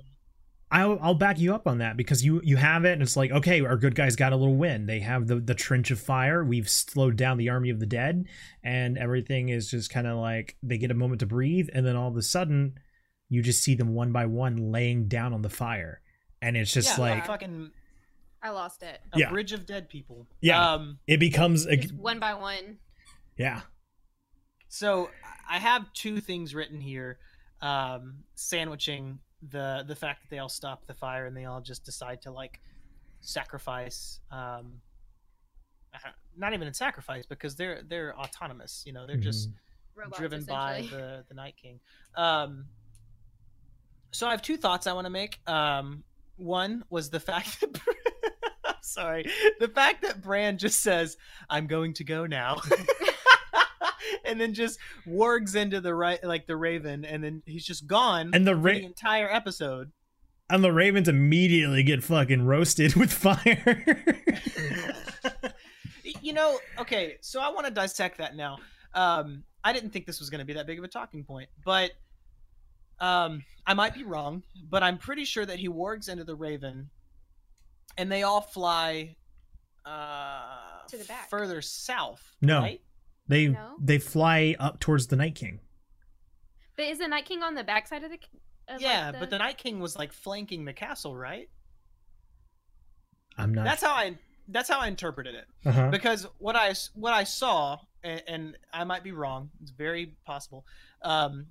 I'll, 0.71 0.99
I'll 1.01 1.15
back 1.15 1.39
you 1.39 1.55
up 1.55 1.67
on 1.67 1.79
that 1.79 1.97
because 1.97 2.23
you 2.23 2.41
you 2.43 2.55
have 2.57 2.85
it 2.85 2.93
and 2.93 3.01
it's 3.01 3.17
like 3.17 3.31
okay 3.31 3.61
our 3.61 3.75
good 3.75 3.95
guys 3.95 4.15
got 4.15 4.33
a 4.33 4.35
little 4.35 4.55
win 4.55 4.85
they 4.85 4.99
have 4.99 5.25
the 5.27 5.35
the 5.37 5.55
trench 5.55 5.89
of 5.89 5.99
fire 5.99 6.43
we've 6.43 6.69
slowed 6.69 7.15
down 7.15 7.37
the 7.37 7.49
army 7.49 7.71
of 7.71 7.79
the 7.79 7.85
dead 7.87 8.25
and 8.63 8.97
everything 8.97 9.49
is 9.49 9.71
just 9.71 9.89
kind 9.89 10.05
of 10.05 10.17
like 10.17 10.57
they 10.61 10.77
get 10.77 10.91
a 10.91 10.93
moment 10.93 11.21
to 11.21 11.25
breathe 11.25 11.69
and 11.73 11.85
then 11.85 11.95
all 11.95 12.07
of 12.07 12.15
a 12.17 12.21
sudden 12.21 12.77
you 13.29 13.41
just 13.41 13.63
see 13.63 13.73
them 13.73 13.95
one 13.95 14.11
by 14.11 14.25
one 14.27 14.71
laying 14.71 15.07
down 15.07 15.33
on 15.33 15.41
the 15.41 15.49
fire 15.49 16.01
and 16.41 16.55
it's 16.55 16.71
just 16.71 16.97
yeah, 16.97 17.03
like 17.03 17.25
fucking 17.25 17.71
I 18.41 18.51
lost 18.51 18.83
it. 18.83 19.01
a 19.13 19.19
Yeah. 19.19 19.29
bridge 19.31 19.51
of 19.53 19.65
dead 19.65 19.89
people 19.89 20.27
Yeah. 20.39 20.73
um 20.73 20.99
it 21.07 21.19
becomes 21.19 21.65
a 21.67 21.77
one 21.97 22.19
by 22.19 22.35
one. 22.35 22.77
yeah 23.37 23.61
So 24.67 25.09
I 25.49 25.57
have 25.57 25.91
two 25.93 26.19
things 26.21 26.53
written 26.53 26.79
here, 26.79 27.17
um, 27.59 28.19
sandwiching 28.35 29.17
the 29.41 29.83
the 29.87 29.95
fact 29.95 30.21
that 30.21 30.29
they 30.29 30.39
all 30.39 30.49
stop 30.49 30.85
the 30.85 30.93
fire 30.93 31.25
and 31.25 31.35
they 31.35 31.45
all 31.45 31.61
just 31.61 31.85
decide 31.85 32.21
to 32.23 32.31
like 32.31 32.59
sacrifice. 33.21 34.19
Um, 34.31 34.81
uh, 35.93 36.09
not 36.37 36.53
even 36.53 36.67
in 36.67 36.73
sacrifice 36.73 37.25
because 37.25 37.55
they're 37.55 37.81
they're 37.87 38.17
autonomous. 38.17 38.83
You 38.85 38.93
know, 38.93 39.07
they're 39.07 39.17
just 39.17 39.49
Robots, 39.95 40.17
driven 40.17 40.43
by 40.43 40.87
the 40.89 41.25
the 41.27 41.33
Night 41.33 41.55
King. 41.61 41.79
Um, 42.15 42.65
so 44.11 44.27
I 44.27 44.31
have 44.31 44.41
two 44.41 44.57
thoughts 44.57 44.87
I 44.87 44.93
want 44.93 45.05
to 45.05 45.11
make. 45.11 45.39
Um, 45.47 46.03
one 46.37 46.83
was 46.89 47.09
the 47.09 47.19
fact 47.19 47.59
that 47.61 47.79
I'm 48.65 48.75
sorry, 48.81 49.25
the 49.59 49.67
fact 49.67 50.03
that 50.03 50.21
Bran 50.21 50.57
just 50.57 50.81
says, 50.81 51.17
"I'm 51.49 51.67
going 51.67 51.93
to 51.95 52.03
go 52.03 52.25
now," 52.25 52.61
and 54.29 54.39
then 54.39 54.53
just 54.53 54.79
wargs 55.07 55.55
into 55.55 55.81
the 55.81 55.93
right, 55.93 56.23
like 56.23 56.47
the 56.47 56.55
Raven, 56.55 57.03
and 57.05 57.23
then 57.23 57.41
he's 57.45 57.65
just 57.65 57.87
gone 57.87 58.31
and 58.33 58.45
the 58.47 58.55
ra- 58.55 58.73
the 58.73 58.85
entire 58.85 59.29
episode. 59.29 59.91
and 60.49 60.63
the 60.63 60.71
ravens 60.71 61.07
immediately 61.07 61.83
get 61.83 62.03
fucking 62.03 62.45
roasted 62.45 62.95
with 62.99 63.11
fire 63.11 64.03
you 66.21 66.33
know, 66.33 66.57
okay, 66.79 67.17
so 67.21 67.39
I 67.39 67.49
want 67.49 67.65
to 67.67 67.71
dissect 67.71 68.17
that 68.17 68.35
now. 68.35 68.57
Um, 68.93 69.43
I 69.63 69.73
didn't 69.73 69.91
think 69.91 70.05
this 70.05 70.19
was 70.19 70.29
going 70.29 70.39
to 70.39 70.45
be 70.45 70.53
that 70.53 70.65
big 70.65 70.77
of 70.79 70.83
a 70.83 70.87
talking 70.87 71.23
point, 71.23 71.49
but 71.63 71.91
um, 72.99 73.43
I 73.65 73.73
might 73.73 73.93
be 73.93 74.03
wrong, 74.03 74.43
but 74.69 74.83
I'm 74.83 74.97
pretty 74.97 75.25
sure 75.25 75.45
that 75.45 75.59
he 75.59 75.69
wargs 75.69 76.09
into 76.09 76.23
the 76.23 76.35
Raven, 76.35 76.89
and 77.97 78.11
they 78.11 78.23
all 78.23 78.41
fly 78.41 79.15
uh, 79.85 80.85
To 80.89 80.97
the 80.97 81.05
back. 81.05 81.29
further 81.29 81.61
south. 81.61 82.21
No. 82.41 82.59
right? 82.59 82.81
They 83.29 83.47
No? 83.47 83.75
they 83.79 83.97
fly 83.99 84.55
up 84.59 84.79
towards 84.81 85.07
the 85.07 85.15
night 85.15 85.35
king 85.35 85.61
But 86.75 86.85
is 86.87 86.97
the 86.99 87.07
Night 87.07 87.25
King 87.25 87.43
on 87.43 87.55
the 87.55 87.63
backside 87.63 88.03
of 88.03 88.11
the? 88.11 88.17
Of 88.67 88.75
like, 88.75 88.81
yeah, 88.81 89.11
but 89.11 89.29
the 89.29 89.37
Night 89.37 89.57
King 89.57 89.79
was 89.79 89.95
like 89.97 90.11
flanking 90.13 90.65
the 90.65 90.73
castle, 90.73 91.15
right? 91.15 91.49
i'm 93.37 93.53
not 93.53 93.63
That's 93.65 93.81
how 93.83 93.93
I 93.93 94.17
that's 94.51 94.67
how 94.69 94.79
I 94.79 94.87
interpreted 94.87 95.35
it. 95.35 95.45
uh-huh. 95.65 95.89
because 95.91 96.25
what 96.39 96.55
I 96.55 96.73
what 96.95 97.13
I 97.13 97.23
saw, 97.23 97.77
and, 98.03 98.23
and 98.27 98.57
I 98.73 98.83
might 98.83 99.03
be 99.03 99.11
wrong. 99.11 99.51
It's 99.61 99.69
very 99.71 100.15
possible. 100.25 100.65
Um, 101.03 101.45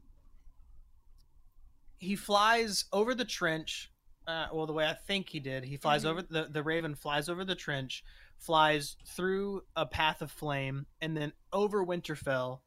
he 1.98 2.16
flies 2.16 2.84
over 2.92 3.14
the 3.14 3.24
trench. 3.24 3.90
Uh, 4.26 4.46
well, 4.52 4.66
the 4.66 4.72
way 4.72 4.84
I 4.86 4.94
think 4.94 5.28
he 5.30 5.40
did, 5.40 5.64
he 5.64 5.76
flies 5.76 6.04
Mhm. 6.04 6.08
over 6.10 6.22
the 6.22 6.48
the 6.50 6.62
Raven 6.62 6.94
flies 6.94 7.28
over 7.28 7.44
the 7.44 7.54
trench, 7.54 8.04
flies 8.38 8.96
through 9.06 9.62
a 9.76 9.84
path 9.86 10.22
of 10.22 10.30
flame, 10.30 10.86
and 11.00 11.16
then 11.16 11.32
over 11.52 11.84
Winterfell 11.84 12.60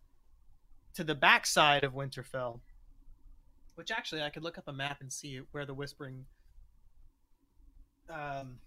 to 0.94 1.04
the 1.04 1.16
backside 1.16 1.84
of 1.84 1.94
Winterfell. 1.94 2.60
Which 3.76 3.90
actually, 3.92 4.22
I 4.22 4.30
could 4.30 4.44
look 4.44 4.58
up 4.58 4.68
a 4.68 4.74
map 4.74 5.02
and 5.02 5.12
see 5.12 5.42
where 5.52 5.66
the 5.66 5.74
Whispering. 5.74 6.26
Um, 8.10 8.60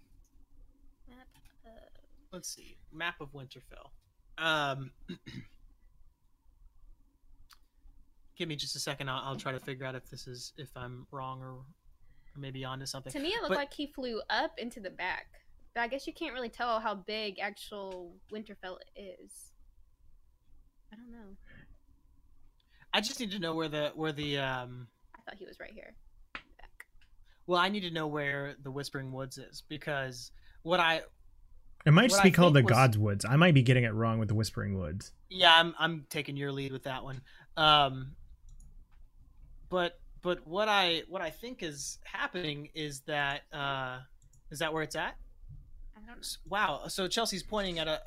Uh, 1.65 1.69
let's 2.31 2.49
see 2.53 2.77
map 2.91 3.21
of 3.21 3.31
winterfell 3.33 3.89
um 4.37 4.91
give 8.37 8.49
me 8.49 8.55
just 8.55 8.75
a 8.75 8.79
second 8.79 9.09
I'll, 9.09 9.21
I'll 9.23 9.35
try 9.35 9.51
to 9.51 9.59
figure 9.59 9.85
out 9.85 9.95
if 9.95 10.09
this 10.09 10.27
is 10.27 10.51
if 10.57 10.69
i'm 10.75 11.07
wrong 11.11 11.41
or, 11.41 11.51
or 11.53 11.63
maybe 12.37 12.65
onto 12.65 12.85
something 12.85 13.11
to 13.13 13.19
me, 13.19 13.29
it 13.29 13.35
looked 13.37 13.49
But- 13.49 13.57
like 13.57 13.73
he 13.73 13.87
flew 13.87 14.21
up 14.29 14.51
into 14.57 14.79
the 14.81 14.89
back. 14.89 15.27
But 15.75 15.81
I 15.81 15.87
guess 15.87 16.07
you 16.07 16.13
can't 16.13 16.33
really 16.33 16.49
tell 16.49 16.79
how 16.79 16.95
big 16.95 17.37
actual 17.39 18.15
Winterfell 18.33 18.77
is. 18.95 19.51
I 20.91 20.95
don't 20.95 21.11
know. 21.11 21.35
i 22.93 23.01
just 23.01 23.19
need 23.19 23.31
to 23.31 23.39
know 23.39 23.53
where 23.53 23.67
the 23.67 23.91
where 23.95 24.13
the 24.13 24.37
um 24.37 24.87
I 25.13 25.19
thought 25.29 25.37
he 25.37 25.45
was 25.45 25.59
right 25.59 25.71
here. 25.73 25.93
Back. 26.33 26.85
well 27.47 27.59
i 27.59 27.67
need 27.67 27.81
to 27.81 27.91
know 27.91 28.07
where 28.07 28.55
the 28.63 28.71
whispering 28.71 29.11
woods 29.11 29.37
is 29.37 29.63
because 29.67 30.31
what 30.63 30.79
i 30.79 31.01
It 31.85 31.91
might 31.91 32.09
just 32.09 32.23
be 32.23 32.29
I 32.29 32.31
called 32.31 32.53
the 32.53 32.59
think 32.59 32.69
was- 32.69 32.77
God's 32.77 32.97
Woods. 32.97 33.25
I 33.25 33.35
might 33.35 33.53
be 33.53 33.61
getting 33.63 33.83
it 33.83 33.93
wrong 33.93 34.17
with 34.19 34.29
the 34.29 34.35
Whispering 34.35 34.77
Woods. 34.77 35.11
Yeah, 35.29 35.53
I'm 35.53 35.75
I'm 35.77 36.05
taking 36.09 36.37
your 36.37 36.53
lead 36.53 36.71
with 36.71 36.83
that 36.83 37.03
one. 37.03 37.21
Um, 37.57 38.15
but 39.69 39.99
but 40.21 40.47
what 40.47 40.69
I 40.69 41.03
what 41.09 41.21
I 41.21 41.29
think 41.31 41.61
is 41.63 41.99
happening 42.05 42.69
is 42.73 43.01
that 43.01 43.41
uh, 43.51 43.99
is 44.51 44.59
that 44.59 44.73
where 44.73 44.83
it's 44.83 44.95
at? 44.95 45.15
I 45.94 45.94
don't 45.94 45.94
know. 45.94 45.94
S- 45.94 45.94
Wow. 46.47 46.87
So 46.87 47.07
Chelsea's 47.07 47.43
pointing 47.43 47.79
at 47.79 47.87
a 47.87 48.01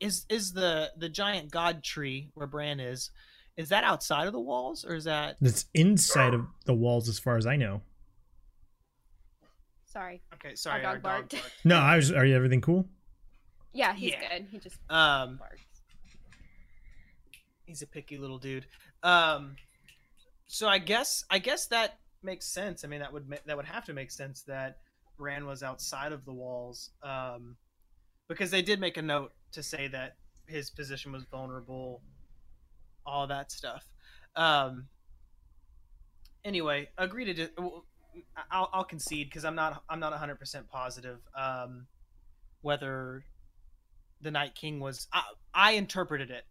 is 0.00 0.26
is 0.28 0.52
the 0.52 0.92
the 0.96 1.08
giant 1.08 1.50
god 1.50 1.82
tree 1.82 2.30
where 2.34 2.46
Bran 2.46 2.80
is? 2.80 3.10
Is 3.56 3.68
that 3.70 3.84
outside 3.84 4.26
of 4.26 4.32
the 4.32 4.40
walls 4.40 4.84
or 4.84 4.94
is 4.94 5.04
that 5.04 5.36
It's 5.40 5.66
inside 5.74 6.34
of 6.34 6.46
the 6.64 6.74
walls, 6.74 7.08
as 7.08 7.18
far 7.18 7.36
as 7.36 7.46
I 7.46 7.56
know. 7.56 7.82
Sorry. 9.86 10.22
okay? 10.34 10.54
Sorry, 10.54 10.82
dog 10.82 10.94
our 10.96 10.98
barked. 11.00 11.32
barked. 11.32 11.50
No, 11.64 11.76
I 11.76 11.96
was. 11.96 12.10
Are 12.12 12.24
you 12.24 12.34
everything 12.34 12.60
cool? 12.62 12.88
Yeah, 13.74 13.92
he's 13.94 14.12
Yeah. 14.12 14.38
good. 14.38 14.46
He 14.50 14.58
just 14.58 14.78
Um, 14.88 15.36
barks. 15.36 15.60
he's 17.66 17.82
a 17.82 17.86
picky 17.86 18.16
little 18.18 18.38
dude. 18.38 18.66
Um, 19.02 19.56
so 20.46 20.68
I 20.68 20.78
guess 20.78 21.24
I 21.30 21.38
guess 21.38 21.66
that 21.68 21.98
makes 22.22 22.46
sense. 22.46 22.84
I 22.84 22.88
mean, 22.88 23.00
that 23.00 23.12
would 23.12 23.28
that 23.46 23.56
would 23.56 23.66
have 23.66 23.84
to 23.86 23.92
make 23.92 24.10
sense 24.10 24.42
that 24.44 24.78
Bran 25.22 25.46
was 25.46 25.62
outside 25.62 26.10
of 26.10 26.24
the 26.24 26.32
walls, 26.32 26.90
um, 27.04 27.56
because 28.28 28.50
they 28.50 28.60
did 28.60 28.80
make 28.80 28.96
a 28.96 29.02
note 29.02 29.30
to 29.52 29.62
say 29.62 29.86
that 29.86 30.16
his 30.48 30.68
position 30.68 31.12
was 31.12 31.22
vulnerable, 31.30 32.02
all 33.06 33.28
that 33.28 33.52
stuff. 33.52 33.84
Um, 34.34 34.88
anyway, 36.44 36.88
agree 36.98 37.24
to. 37.26 37.34
Di- 37.34 37.50
I'll, 38.50 38.68
I'll 38.72 38.82
concede 38.82 39.28
because 39.28 39.44
I'm 39.44 39.54
not 39.54 39.84
I'm 39.88 40.00
not 40.00 40.10
100 40.10 40.40
percent 40.40 40.68
positive 40.68 41.20
um, 41.38 41.86
whether 42.62 43.24
the 44.20 44.32
Night 44.32 44.56
King 44.56 44.80
was. 44.80 45.06
I, 45.12 45.22
I 45.54 45.72
interpreted 45.72 46.32
it 46.32 46.46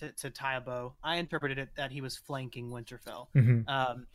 to, 0.00 0.12
to 0.12 0.28
tie 0.28 0.56
a 0.56 0.60
bow. 0.60 0.96
I 1.02 1.16
interpreted 1.16 1.56
it 1.56 1.70
that 1.76 1.92
he 1.92 2.02
was 2.02 2.18
flanking 2.18 2.68
Winterfell. 2.68 3.28
hmm 3.32 3.60
Um, 3.66 4.06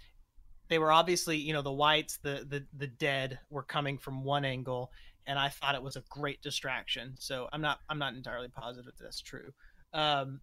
they 0.70 0.80
were 0.80 0.92
obviously, 0.92 1.38
you 1.38 1.52
know, 1.54 1.62
the 1.62 1.72
whites, 1.72 2.18
the, 2.18 2.46
the 2.48 2.64
the 2.78 2.88
dead 2.88 3.40
were 3.50 3.64
coming 3.64 3.98
from 3.98 4.24
one 4.24 4.46
angle, 4.46 4.92
and 5.28 5.38
I 5.38 5.50
thought 5.50 5.76
it 5.76 5.84
was 5.84 5.96
a 5.96 6.04
great 6.10 6.42
distraction. 6.42 7.16
So 7.20 7.50
I'm 7.52 7.62
not 7.62 7.80
I'm 7.90 8.00
not 8.00 8.14
entirely 8.14 8.48
positive 8.48 8.86
that 8.86 9.04
that's 9.04 9.22
true. 9.22 9.52
Um, 9.94 10.42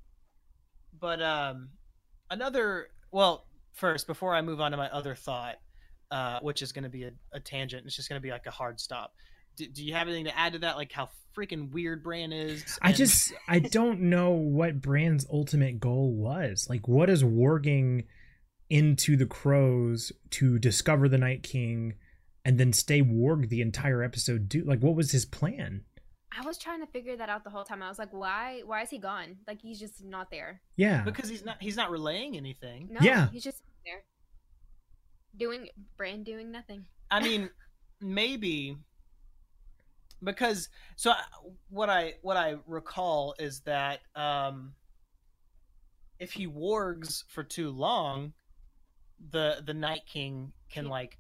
but 0.98 1.22
um, 1.22 1.70
another 2.30 2.88
well, 3.10 3.46
first 3.72 4.06
before 4.06 4.34
I 4.34 4.42
move 4.42 4.60
on 4.60 4.72
to 4.72 4.76
my 4.76 4.90
other 4.90 5.14
thought, 5.14 5.56
uh, 6.10 6.40
which 6.40 6.60
is 6.60 6.72
going 6.72 6.84
to 6.84 6.90
be 6.90 7.04
a, 7.04 7.12
a 7.32 7.40
tangent, 7.40 7.86
it's 7.86 7.96
just 7.96 8.08
going 8.08 8.20
to 8.20 8.22
be 8.22 8.30
like 8.30 8.46
a 8.46 8.50
hard 8.50 8.80
stop. 8.80 9.14
Do, 9.56 9.66
do 9.66 9.84
you 9.84 9.94
have 9.94 10.08
anything 10.08 10.26
to 10.26 10.36
add 10.36 10.54
to 10.54 10.58
that? 10.60 10.76
Like 10.76 10.92
how 10.92 11.08
freaking 11.36 11.70
weird 11.70 12.02
Bran 12.02 12.32
is? 12.32 12.78
I 12.82 12.92
just 12.92 13.32
I 13.48 13.60
don't 13.60 14.00
know 14.02 14.30
what 14.30 14.80
Bran's 14.80 15.26
ultimate 15.32 15.78
goal 15.78 16.12
was. 16.12 16.66
Like, 16.68 16.88
what 16.88 17.08
is 17.10 17.22
warging 17.22 18.06
into 18.68 19.16
the 19.16 19.26
crows 19.26 20.12
to 20.30 20.58
discover 20.58 21.08
the 21.08 21.18
Night 21.18 21.42
King 21.42 21.94
and 22.44 22.58
then 22.58 22.72
stay 22.72 23.02
warged 23.02 23.48
the 23.48 23.60
entire 23.60 24.02
episode? 24.02 24.48
Do 24.48 24.62
like 24.64 24.80
what 24.80 24.94
was 24.94 25.12
his 25.12 25.24
plan? 25.24 25.82
I 26.38 26.44
was 26.44 26.58
trying 26.58 26.80
to 26.84 26.86
figure 26.92 27.16
that 27.16 27.28
out 27.30 27.44
the 27.44 27.50
whole 27.50 27.64
time. 27.64 27.82
I 27.82 27.88
was 27.88 27.98
like, 27.98 28.12
why? 28.12 28.60
Why 28.66 28.82
is 28.82 28.90
he 28.90 28.98
gone? 28.98 29.36
Like 29.46 29.62
he's 29.62 29.78
just 29.78 30.04
not 30.04 30.30
there. 30.30 30.60
Yeah, 30.76 31.02
because 31.02 31.28
he's 31.30 31.44
not 31.44 31.56
he's 31.60 31.76
not 31.76 31.90
relaying 31.90 32.36
anything. 32.36 32.88
No, 32.90 33.00
Yeah. 33.00 33.28
he's 33.30 33.44
just 33.44 33.62
there, 33.86 34.02
doing 35.36 35.68
bran 35.96 36.24
doing 36.24 36.50
nothing. 36.50 36.84
I 37.10 37.22
mean, 37.22 37.48
maybe 38.00 38.76
because 40.22 40.68
so 40.96 41.10
I- 41.12 41.22
what 41.70 41.88
I 41.88 42.14
what 42.22 42.36
I 42.36 42.56
recall 42.66 43.34
is 43.38 43.60
that 43.60 44.00
um, 44.14 44.74
if 46.18 46.32
he 46.32 46.46
wargs 46.46 47.22
for 47.28 47.42
too 47.44 47.70
long, 47.70 48.32
the 49.30 49.62
the 49.64 49.74
Night 49.74 50.02
King 50.06 50.52
can 50.70 50.84
Yeah. 50.84 50.90
like 50.90 51.18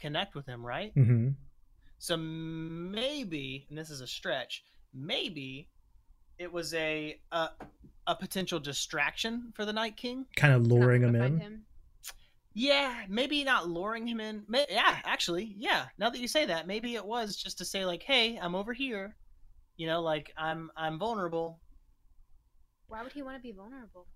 connect 0.00 0.34
with 0.34 0.46
him, 0.46 0.64
right? 0.64 0.92
hmm 0.94 1.30
So 1.98 2.16
maybe, 2.16 3.66
and 3.68 3.78
this 3.78 3.90
is 3.90 4.00
a 4.00 4.06
stretch, 4.06 4.64
maybe 4.92 5.68
it 6.38 6.52
was 6.52 6.74
a 6.74 7.20
a, 7.32 7.48
a 8.06 8.14
potential 8.14 8.60
distraction 8.60 9.52
for 9.54 9.64
the 9.64 9.72
Night 9.72 9.96
King. 9.96 10.26
kind 10.36 10.52
of 10.54 10.66
luring 10.66 11.02
him 11.02 11.14
in. 11.16 11.38
him. 11.40 11.64
Yeah, 12.58 13.04
maybe 13.08 13.44
not 13.44 13.68
luring 13.68 14.06
him 14.06 14.18
in. 14.20 14.44
May- 14.48 14.66
Yeah, 14.70 14.98
actually, 15.04 15.54
yeah. 15.58 15.86
Now 15.98 16.08
that 16.10 16.18
you 16.20 16.28
say 16.28 16.46
that, 16.46 16.66
maybe 16.66 16.94
it 16.94 17.04
was 17.04 17.36
just 17.36 17.58
to 17.58 17.64
say 17.66 17.84
like, 17.84 18.02
"Hey, 18.02 18.38
I'm 18.38 18.54
over 18.54 18.72
here." 18.72 19.14
You 19.76 19.86
know, 19.86 20.00
like 20.00 20.32
I'm 20.38 20.70
I'm 20.76 20.98
vulnerable. 20.98 21.60
Why 22.88 23.02
would 23.02 23.12
he 23.12 23.22
want 23.22 23.36
to 23.36 23.42
be 23.42 23.52
vulnerable? 23.52 24.06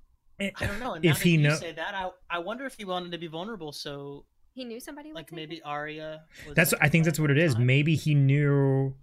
Eh, 0.40 0.50
I 0.56 0.66
don't 0.66 0.80
know. 0.80 0.94
And 0.94 1.04
If 1.04 1.08
now 1.10 1.14
that 1.18 1.22
he 1.24 1.30
you 1.32 1.38
know- 1.38 1.54
say 1.56 1.72
that, 1.72 1.94
I 1.94 2.10
I 2.30 2.38
wonder 2.38 2.64
if 2.66 2.74
he 2.76 2.84
wanted 2.84 3.12
to 3.12 3.18
be 3.18 3.26
vulnerable. 3.26 3.72
So 3.72 4.24
He 4.54 4.64
knew 4.64 4.80
somebody. 4.80 5.12
like 5.12 5.32
maybe 5.32 5.56
him? 5.56 5.62
Arya. 5.64 6.24
Was 6.46 6.54
That's 6.56 6.74
I 6.80 6.88
think 6.88 7.04
that's 7.04 7.20
what 7.20 7.30
it 7.30 7.38
is. 7.38 7.54
Time. 7.54 7.66
Maybe 7.66 7.94
he 7.94 8.14
knew 8.14 8.94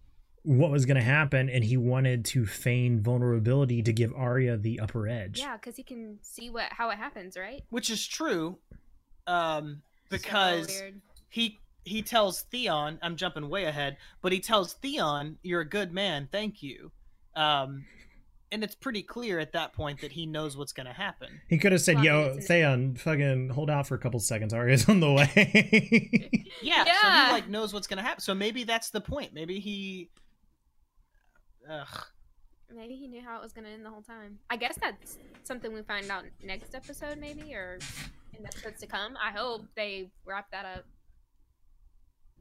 what 0.44 0.72
was 0.72 0.86
going 0.86 0.96
to 0.98 1.04
happen 1.04 1.50
and 1.50 1.64
he 1.64 1.76
wanted 1.76 2.24
to 2.24 2.46
feign 2.46 3.02
vulnerability 3.02 3.82
to 3.84 3.92
give 3.92 4.14
Arya 4.14 4.56
the 4.58 4.80
upper 4.80 5.08
edge. 5.08 5.40
Yeah, 5.40 5.58
because 5.58 5.76
he 5.76 5.84
can 5.84 6.20
see 6.22 6.50
what 6.50 6.72
how 6.72 6.90
it 6.90 6.98
happens, 6.98 7.38
right? 7.38 7.64
Which 7.70 7.90
is 7.90 8.06
true, 8.08 8.58
um, 9.28 9.82
because 10.10 10.68
weird. 10.68 11.02
he 11.30 11.60
he 11.84 12.02
tells 12.02 12.42
Theon, 12.44 13.00
I'm 13.02 13.16
jumping 13.16 13.50
way 13.50 13.66
ahead, 13.66 13.98
but 14.22 14.32
he 14.32 14.40
tells 14.40 14.74
Theon, 14.74 15.38
"You're 15.44 15.62
a 15.62 15.70
good 15.70 15.92
man, 15.94 16.28
thank 16.32 16.62
you." 16.64 16.92
Um, 17.36 17.86
and 18.52 18.64
it's 18.64 18.76
pretty 18.76 19.04
clear 19.04 19.40
at 19.40 19.54
that 19.54 19.74
point 19.74 20.02
that 20.02 20.12
he 20.12 20.26
knows 20.26 20.56
what's 20.56 20.72
going 20.72 20.88
to 20.88 20.94
happen. 20.94 21.42
He 21.50 21.58
could 21.58 21.72
have 21.72 21.82
said, 21.82 21.96
Well, 21.96 22.06
"Yo, 22.06 22.34
it's 22.38 22.48
Theon, 22.48 22.96
fucking 22.96 23.50
hold 23.50 23.70
out 23.70 23.88
for 23.88 23.96
a 23.96 24.00
couple 24.00 24.20
seconds. 24.20 24.54
Arya's 24.54 24.88
on 24.88 25.00
the 25.00 25.12
way." 25.12 26.30
Yeah, 26.60 26.86
so 26.86 26.92
he 26.92 27.32
like 27.34 27.48
knows 27.50 27.72
what's 27.72 27.86
going 27.86 27.98
to 27.98 28.04
happen. 28.04 28.20
So 28.22 28.34
maybe 28.34 28.64
that's 28.64 28.90
the 28.90 29.00
point. 29.00 29.32
Maybe 29.32 29.60
he. 29.60 30.10
Ugh. 31.70 32.06
Maybe 32.76 32.96
he 32.96 33.08
knew 33.08 33.22
how 33.22 33.38
it 33.38 33.44
was 33.44 33.54
gonna 33.54 33.70
end 33.70 33.86
the 33.86 33.90
whole 33.90 34.02
time. 34.02 34.40
I 34.50 34.58
guess 34.58 34.78
that's 34.82 35.18
something 35.44 35.72
we 35.72 35.84
find 35.84 36.10
out 36.12 36.26
next 36.44 36.76
episode, 36.76 37.18
maybe, 37.18 37.54
or 37.54 37.80
in 38.34 38.44
the 38.44 38.48
episodes 38.48 38.82
to 38.82 38.88
come. 38.88 39.16
I 39.24 39.32
hope 39.32 39.66
they 39.76 40.10
wrap 40.26 40.52
that 40.52 40.66
up. 40.66 40.86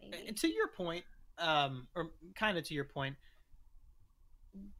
Maybe. 0.00 0.28
And 0.28 0.36
to 0.38 0.48
your 0.48 0.68
point, 0.68 1.04
um, 1.38 1.86
or 1.94 2.10
kind 2.34 2.58
of 2.58 2.64
to 2.64 2.74
your 2.74 2.84
point, 2.84 3.16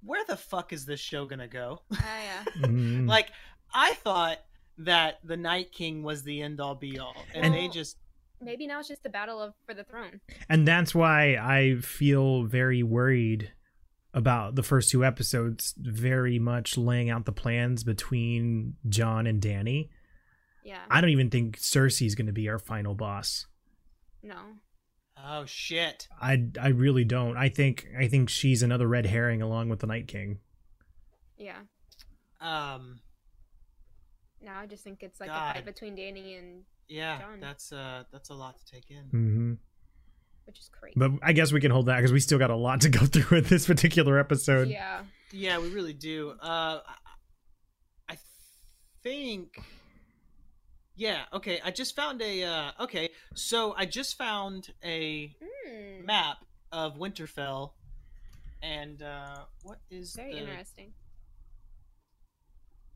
where 0.03 0.25
the 0.27 0.37
fuck 0.37 0.73
is 0.73 0.85
this 0.87 1.01
show 1.01 1.27
gonna 1.27 1.49
go? 1.49 1.83
Ah, 1.93 2.19
yeah. 2.25 2.45
Mhm. 2.67 3.09
like, 3.09 3.31
I 3.75 3.95
thought 3.95 4.39
that 4.79 5.19
the 5.25 5.37
Night 5.37 5.73
King 5.73 6.03
was 6.03 6.23
the 6.23 6.43
end 6.43 6.61
all 6.61 6.75
be 6.75 6.99
all, 6.99 7.17
and 7.35 7.55
they 7.55 7.69
just 7.69 7.97
Maybe 8.41 8.67
now 8.67 8.81
it's 8.81 8.89
just 8.89 9.03
the 9.03 9.09
battle 9.09 9.41
of 9.41 9.55
for 9.67 9.73
the 9.75 9.85
throne. 9.85 10.21
and 10.49 10.69
that's 10.69 10.95
why 10.95 11.37
I 11.37 11.77
feel 11.81 12.45
very 12.45 12.83
worried 12.83 13.53
about 14.13 14.55
the 14.55 14.63
first 14.63 14.91
two 14.91 15.05
episodes 15.05 15.75
very 15.79 16.39
much 16.39 16.77
laying 16.79 17.09
out 17.11 17.25
the 17.25 17.33
plans 17.33 17.83
between 17.85 18.77
Jon 18.89 19.27
and 19.27 19.41
Danny. 19.43 19.91
Yeah. 20.65 20.81
I 20.91 21.01
don't 21.01 21.11
even 21.11 21.31
think 21.31 21.59
Cersei's 21.59 22.15
going 22.15 22.27
to 22.27 22.33
be 22.33 22.49
our 22.49 22.59
final 22.59 22.95
boss. 22.95 23.47
no. 24.23 24.37
Oh 25.19 25.45
shit. 25.47 26.09
I 26.21 26.49
I 26.61 26.69
really 26.69 27.05
don't. 27.05 27.37
I 27.37 27.49
think 27.49 27.87
I 27.99 28.07
think 28.09 28.29
she's 28.29 28.63
another 28.63 28.87
red 28.87 29.07
herring 29.07 29.43
along 29.43 29.69
with 29.69 29.81
the 29.81 29.87
Night 29.87 30.09
King. 30.09 30.39
Yeah. 31.39 31.59
Um, 32.41 33.01
Now 34.43 34.61
I 34.61 34.67
just 34.67 34.85
think 34.85 35.03
it's 35.03 35.19
like 35.21 35.31
a 35.31 35.33
fight 35.33 35.65
between 35.65 35.95
Danny 35.97 36.35
and 36.35 36.63
yeah, 36.89 37.19
Jon. 37.19 37.41
that's 37.41 37.73
uh, 37.73 38.05
that's 38.13 38.31
a 38.31 38.35
lot 38.35 38.57
to 38.59 38.65
take 38.73 38.91
in. 38.91 39.05
hmm 39.11 39.53
which 40.45 40.61
is 40.61 40.69
crazy. 40.71 40.95
But 40.97 41.11
I 41.25 41.33
guess 41.33 41.51
we 41.53 41.61
can 41.61 41.73
hold 41.73 41.87
that 41.87 41.97
because 41.97 42.13
we 42.13 42.21
still 42.21 42.39
got 42.39 42.51
a 42.51 42.57
lot 42.57 42.83
to 42.83 42.89
go 42.89 43.01
through 43.07 43.39
with 43.39 43.49
this 43.49 43.67
particular 43.67 44.17
episode. 44.21 44.69
yeah. 44.69 45.01
Yeah, 45.33 45.59
we 45.59 45.71
really 45.71 45.93
do. 45.93 46.35
Uh, 46.41 46.81
I- 46.87 48.13
I 48.13 48.17
think. 49.03 49.59
Yeah. 50.97 51.23
Okay. 51.33 51.61
I 51.65 51.71
just 51.71 51.95
found 51.95 52.23
a. 52.23 52.43
Uh, 52.45 52.71
okay. 52.81 53.11
So 53.35 53.75
I 53.77 53.85
just 53.87 54.17
found 54.17 54.73
a 54.85 55.35
Hmm. 55.43 56.05
map 56.07 56.39
of 56.73 56.97
Winterfell, 56.97 57.73
and 58.63 59.03
uh, 59.03 59.45
what 59.63 59.79
is 59.91 60.15
Very 60.15 60.33
the? 60.33 60.39
interesting. 60.41 60.93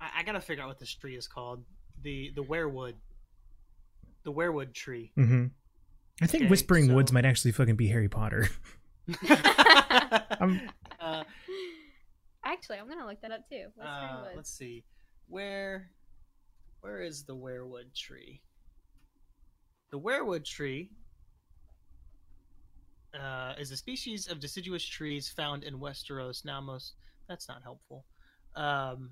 I, 0.01 0.11
I 0.19 0.23
gotta 0.23 0.41
figure 0.41 0.63
out 0.63 0.69
what 0.69 0.79
this 0.79 0.95
tree 0.95 1.15
is 1.17 1.27
called. 1.29 1.65
The 2.03 2.33
the 2.35 2.43
weirwood. 2.43 2.95
The 4.25 4.33
weirwood 4.33 4.73
tree. 4.75 5.13
Mm-hmm. 5.19 5.47
I 6.23 6.27
think 6.27 6.43
Okay, 6.45 6.51
Whispering 6.51 6.89
so- 6.89 6.95
Woods 6.95 7.13
might 7.13 7.25
actually 7.25 7.53
fucking 7.53 7.77
be 7.77 7.89
Harry 7.89 8.09
Potter. 8.09 8.49
Um, 10.41 10.61
uh, 11.01 11.25
Actually, 12.45 12.79
I'm 12.79 12.89
gonna 12.89 13.07
look 13.07 13.21
that 13.21 13.31
up 13.33 13.47
too. 13.51 13.67
What's 13.75 13.89
uh, 13.89 14.21
Woods? 14.23 14.37
let's 14.37 14.51
see. 14.51 14.85
Where 15.29 15.91
where 16.81 17.01
is 17.01 17.25
the 17.25 17.35
weirwood 17.35 17.95
tree? 17.95 18.41
The 19.91 19.99
weirwood 19.99 20.45
tree 20.45 20.91
uh, 23.19 23.55
is 23.59 23.71
a 23.71 23.77
species 23.77 24.29
of 24.29 24.41
deciduous 24.41 24.85
trees 24.85 25.29
found 25.29 25.65
in 25.65 25.79
Westeros. 25.79 26.45
Now, 26.45 26.61
most 26.61 26.95
that's 27.29 27.49
not 27.49 27.63
helpful. 27.63 28.05
Um, 28.57 29.11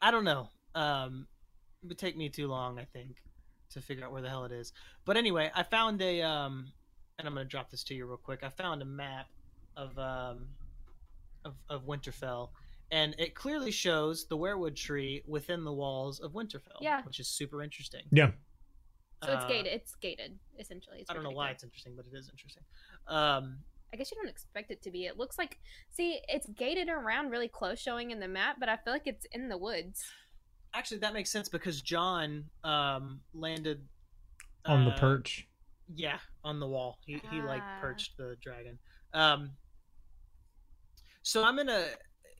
I 0.00 0.10
don't 0.10 0.24
know. 0.24 0.48
Um, 0.74 1.26
it 1.82 1.88
would 1.88 1.98
take 1.98 2.16
me 2.16 2.28
too 2.28 2.48
long, 2.48 2.78
I 2.78 2.84
think, 2.84 3.16
to 3.70 3.80
figure 3.80 4.04
out 4.04 4.12
where 4.12 4.22
the 4.22 4.28
hell 4.28 4.44
it 4.44 4.52
is. 4.52 4.72
But 5.04 5.16
anyway, 5.16 5.50
I 5.54 5.62
found 5.62 6.00
a 6.02 6.22
um, 6.22 6.72
and 7.18 7.26
I'm 7.26 7.34
gonna 7.34 7.44
drop 7.44 7.70
this 7.70 7.84
to 7.84 7.94
you 7.94 8.06
real 8.06 8.16
quick. 8.16 8.40
I 8.42 8.50
found 8.50 8.82
a 8.82 8.86
map 8.86 9.26
of 9.76 9.98
um, 9.98 10.48
of, 11.44 11.54
of 11.68 11.86
Winterfell, 11.86 12.50
and 12.90 13.14
it 13.18 13.34
clearly 13.34 13.70
shows 13.70 14.26
the 14.28 14.36
weirwood 14.36 14.76
tree 14.76 15.22
within 15.26 15.64
the 15.64 15.72
walls 15.72 16.20
of 16.20 16.32
Winterfell. 16.32 16.78
Yeah. 16.80 17.02
which 17.02 17.18
is 17.20 17.28
super 17.28 17.62
interesting. 17.62 18.02
Yeah. 18.12 18.30
So 19.24 19.32
it's 19.32 19.44
Uh, 19.44 19.48
gated. 19.48 19.72
It's 19.72 19.94
gated 19.96 20.38
essentially. 20.58 20.98
It's 21.00 21.10
I 21.10 21.14
don't 21.14 21.22
know 21.24 21.30
why 21.30 21.46
protected. 21.46 21.54
it's 21.56 21.64
interesting, 21.64 21.96
but 21.96 22.06
it 22.06 22.16
is 22.16 22.28
interesting. 22.28 22.62
Um, 23.08 23.58
I 23.92 23.96
guess 23.96 24.10
you 24.10 24.16
don't 24.16 24.28
expect 24.28 24.70
it 24.70 24.82
to 24.82 24.90
be. 24.90 25.06
It 25.06 25.16
looks 25.16 25.38
like 25.38 25.58
see, 25.90 26.20
it's 26.28 26.46
gated 26.48 26.88
around 26.88 27.30
really 27.30 27.48
close, 27.48 27.80
showing 27.80 28.10
in 28.10 28.20
the 28.20 28.28
map, 28.28 28.56
but 28.60 28.68
I 28.68 28.76
feel 28.76 28.92
like 28.92 29.06
it's 29.06 29.24
in 29.32 29.48
the 29.48 29.56
woods. 29.58 30.04
actually, 30.74 30.98
that 30.98 31.14
makes 31.14 31.30
sense 31.30 31.48
because 31.48 31.80
Jon 31.80 32.44
um, 32.62 33.20
landed 33.32 33.86
On 34.66 34.84
the 34.84 34.90
uh, 34.90 34.98
perch. 34.98 35.48
Yeah, 35.94 36.18
on 36.44 36.60
the 36.60 36.66
wall. 36.68 36.98
He 37.06 37.20
he 37.30 37.40
like 37.40 37.62
Ah. 37.64 37.78
perched 37.80 38.16
the 38.18 38.36
dragon. 38.42 38.78
Um 39.14 39.56
So 41.22 41.42
I'm 41.44 41.54
going 41.56 41.66
to 41.68 41.86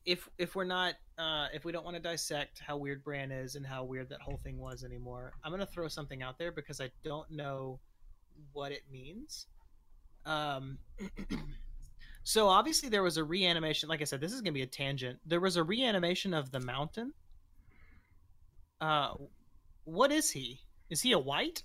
if 0.07 0.29
if 0.39 0.55
we're 0.55 0.65
not 0.65 0.95
uh 1.19 1.49
if 1.53 1.65
we 1.65 1.73
don't 1.73 1.85
want 1.85 1.97
to 1.97 2.03
dissect 2.03 2.63
how 2.65 2.77
weird 2.77 3.03
Bran 3.03 3.33
is 3.33 3.57
and 3.57 3.67
how 3.67 3.85
weird 3.85 4.09
that 4.11 4.21
whole 4.21 4.39
thing 4.39 4.59
was 4.59 4.85
anymore, 4.85 5.33
I'm 5.45 5.51
going 5.51 5.61
to 5.61 5.67
throw 5.67 5.89
something 5.89 6.23
out 6.23 6.39
there 6.39 6.53
because 6.53 6.81
I 6.81 6.91
don't 7.05 7.29
know 7.31 7.81
what 8.53 8.73
it 8.73 8.83
means. 8.91 9.47
Um 10.25 10.79
So 12.23 12.49
obviously 12.49 12.89
there 12.89 13.05
was 13.05 13.19
a 13.19 13.25
reanimation. 13.25 13.89
Like 13.89 14.01
I 14.01 14.05
said, 14.05 14.21
this 14.21 14.33
is 14.33 14.41
going 14.41 14.53
to 14.53 14.59
be 14.59 14.63
a 14.63 14.67
tangent. 14.67 15.21
There 15.25 15.39
was 15.39 15.57
a 15.57 15.63
reanimation 15.63 16.35
of 16.35 16.51
the 16.51 16.61
mountain. 16.61 17.13
Uh 18.81 19.15
what 19.85 20.13
is 20.13 20.31
he? 20.31 20.61
Is 20.89 21.03
he 21.03 21.13
a 21.13 21.19
white? 21.19 21.63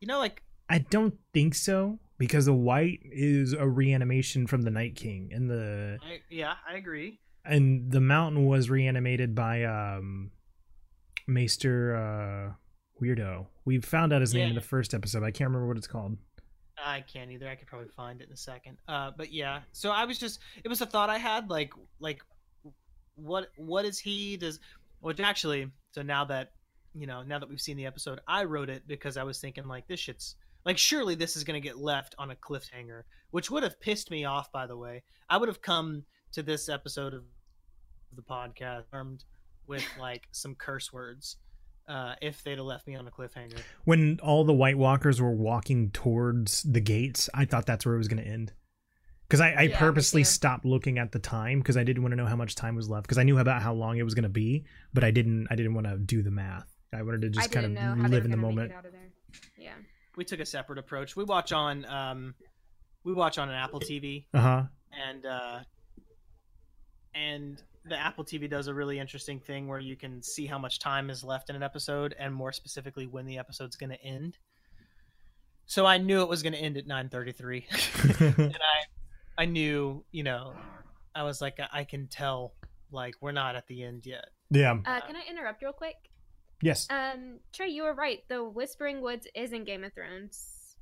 You 0.00 0.08
know 0.08 0.18
like 0.18 0.42
I 0.68 0.78
don't 0.78 1.14
think 1.32 1.54
so 1.54 2.00
because 2.18 2.46
the 2.46 2.52
white 2.52 3.00
is 3.04 3.52
a 3.52 3.66
reanimation 3.66 4.46
from 4.48 4.62
the 4.62 4.70
Night 4.70 4.96
King, 4.96 5.30
and 5.32 5.48
the 5.48 5.98
I, 6.02 6.20
yeah, 6.28 6.54
I 6.68 6.76
agree. 6.76 7.20
And 7.48 7.90
the 7.90 8.00
mountain 8.00 8.46
was 8.46 8.68
reanimated 8.70 9.34
by 9.34 9.64
um 9.64 10.30
Maester 11.26 11.96
uh 11.96 12.52
Weirdo. 13.02 13.46
We 13.64 13.80
found 13.80 14.12
out 14.12 14.20
his 14.20 14.32
name 14.32 14.48
in 14.48 14.54
the 14.54 14.60
first 14.60 14.94
episode. 14.94 15.22
I 15.22 15.30
can't 15.30 15.48
remember 15.48 15.68
what 15.68 15.76
it's 15.76 15.86
called. 15.86 16.16
I 16.82 17.00
can't 17.00 17.30
either. 17.30 17.48
I 17.48 17.54
could 17.54 17.68
probably 17.68 17.88
find 17.88 18.20
it 18.20 18.28
in 18.28 18.32
a 18.32 18.36
second. 18.36 18.78
Uh, 18.88 19.10
but 19.16 19.32
yeah. 19.32 19.60
So 19.72 19.90
I 19.90 20.04
was 20.04 20.18
just, 20.18 20.40
it 20.62 20.68
was 20.68 20.80
a 20.80 20.86
thought 20.86 21.10
I 21.10 21.18
had, 21.18 21.50
like, 21.50 21.72
like, 22.00 22.22
what, 23.14 23.48
what 23.56 23.84
is 23.84 23.98
he? 23.98 24.36
Does, 24.36 24.60
which 25.00 25.20
actually, 25.20 25.70
so 25.90 26.02
now 26.02 26.24
that, 26.26 26.52
you 26.94 27.06
know, 27.06 27.22
now 27.22 27.38
that 27.38 27.48
we've 27.48 27.60
seen 27.60 27.76
the 27.76 27.86
episode, 27.86 28.20
I 28.28 28.44
wrote 28.44 28.68
it 28.68 28.86
because 28.86 29.16
I 29.16 29.24
was 29.24 29.40
thinking, 29.40 29.66
like, 29.66 29.86
this 29.88 30.00
shit's, 30.00 30.36
like, 30.64 30.78
surely 30.78 31.14
this 31.14 31.36
is 31.36 31.44
gonna 31.44 31.60
get 31.60 31.78
left 31.78 32.14
on 32.18 32.30
a 32.30 32.36
cliffhanger, 32.36 33.02
which 33.30 33.50
would 33.50 33.62
have 33.62 33.80
pissed 33.80 34.10
me 34.10 34.24
off. 34.24 34.52
By 34.52 34.66
the 34.66 34.76
way, 34.76 35.02
I 35.28 35.38
would 35.38 35.48
have 35.48 35.62
come 35.62 36.04
to 36.32 36.42
this 36.42 36.68
episode 36.68 37.14
of 37.14 37.24
the 38.14 38.22
podcast 38.22 38.84
armed 38.92 39.24
with 39.66 39.84
like 40.00 40.28
some 40.32 40.54
curse 40.54 40.92
words. 40.92 41.36
Uh, 41.88 42.14
if 42.20 42.42
they'd 42.42 42.56
have 42.58 42.66
left 42.66 42.84
me 42.88 42.96
on 42.96 43.06
a 43.06 43.10
cliffhanger. 43.12 43.60
When 43.84 44.18
all 44.20 44.42
the 44.44 44.52
White 44.52 44.76
Walkers 44.76 45.20
were 45.20 45.30
walking 45.30 45.90
towards 45.92 46.62
the 46.64 46.80
gates, 46.80 47.30
I 47.32 47.44
thought 47.44 47.64
that's 47.64 47.86
where 47.86 47.94
it 47.94 47.98
was 47.98 48.08
going 48.08 48.22
to 48.24 48.28
end. 48.28 48.52
Because 49.28 49.40
I, 49.40 49.50
I 49.52 49.62
Yeah, 49.62 49.78
purposely 49.78 50.22
too. 50.22 50.26
stopped 50.26 50.64
looking 50.64 50.98
at 50.98 51.12
the 51.12 51.20
time 51.20 51.60
because 51.60 51.76
I 51.76 51.84
didn't 51.84 52.02
want 52.02 52.10
to 52.10 52.16
know 52.16 52.26
how 52.26 52.34
much 52.34 52.56
time 52.56 52.74
was 52.74 52.88
left 52.88 53.04
because 53.04 53.18
I 53.18 53.22
knew 53.22 53.38
about 53.38 53.62
how 53.62 53.72
long 53.72 53.98
it 53.98 54.02
was 54.02 54.14
going 54.14 54.24
to 54.24 54.28
be, 54.28 54.64
but 54.94 55.04
I 55.04 55.12
didn't. 55.12 55.46
I 55.48 55.54
didn't 55.54 55.74
want 55.74 55.86
to 55.86 55.96
do 55.96 56.22
the 56.22 56.30
math. 56.32 56.66
I 56.92 57.02
wanted 57.02 57.20
to 57.22 57.30
just 57.30 57.52
kind 57.52 57.66
of 57.66 57.72
know 57.72 57.80
how 58.02 58.08
they 58.08 58.08
live 58.16 58.24
in 58.24 58.30
the 58.32 58.36
moment. 58.36 58.72
out 58.72 58.84
of 58.86 58.90
there. 58.92 59.10
Yeah. 59.56 59.74
we 60.16 60.24
took 60.24 60.40
a 60.40 60.46
separate 60.46 60.78
approach. 60.80 61.14
We 61.14 61.22
watch 61.22 61.52
on 61.52 61.84
um, 61.84 62.34
we 63.04 63.12
watch 63.12 63.38
on 63.38 63.48
an 63.48 63.54
Apple 63.54 63.78
TV, 63.80 64.24
Uh 64.34 64.40
huh. 64.40 64.62
and 65.08 65.24
uh, 65.26 65.58
and 67.14 67.62
the 67.88 67.98
Apple 67.98 68.24
TV 68.24 68.48
does 68.48 68.66
a 68.66 68.74
really 68.74 68.98
interesting 68.98 69.40
thing 69.40 69.68
where 69.68 69.78
you 69.78 69.96
can 69.96 70.22
see 70.22 70.46
how 70.46 70.58
much 70.58 70.78
time 70.78 71.10
is 71.10 71.22
left 71.22 71.50
in 71.50 71.56
an 71.56 71.62
episode, 71.62 72.14
and 72.18 72.34
more 72.34 72.52
specifically 72.52 73.06
when 73.06 73.26
the 73.26 73.38
episode's 73.38 73.76
going 73.76 73.90
to 73.90 74.02
end. 74.02 74.38
So 75.66 75.86
I 75.86 75.98
knew 75.98 76.22
it 76.22 76.28
was 76.28 76.42
going 76.42 76.52
to 76.52 76.58
end 76.58 76.76
at 76.76 76.86
nine 76.86 77.08
thirty 77.08 77.32
three, 77.32 77.66
and 78.20 78.56
I 78.56 79.42
I 79.42 79.44
knew 79.46 80.04
you 80.10 80.22
know 80.22 80.54
I 81.14 81.22
was 81.22 81.40
like 81.40 81.58
I 81.72 81.84
can 81.84 82.06
tell 82.08 82.54
like 82.92 83.14
we're 83.20 83.32
not 83.32 83.56
at 83.56 83.66
the 83.66 83.82
end 83.82 84.06
yet. 84.06 84.26
yeah. 84.50 84.72
Uh, 84.72 85.00
can 85.00 85.16
I 85.16 85.22
interrupt 85.28 85.62
real 85.62 85.72
quick? 85.72 85.96
Yes. 86.62 86.86
Um, 86.88 87.40
Trey, 87.52 87.68
you 87.68 87.82
were 87.82 87.94
right. 87.94 88.20
The 88.28 88.42
Whispering 88.42 89.00
Woods 89.00 89.26
is 89.34 89.52
in 89.52 89.64
Game 89.64 89.84
of 89.84 89.92
Thrones. 89.92 90.76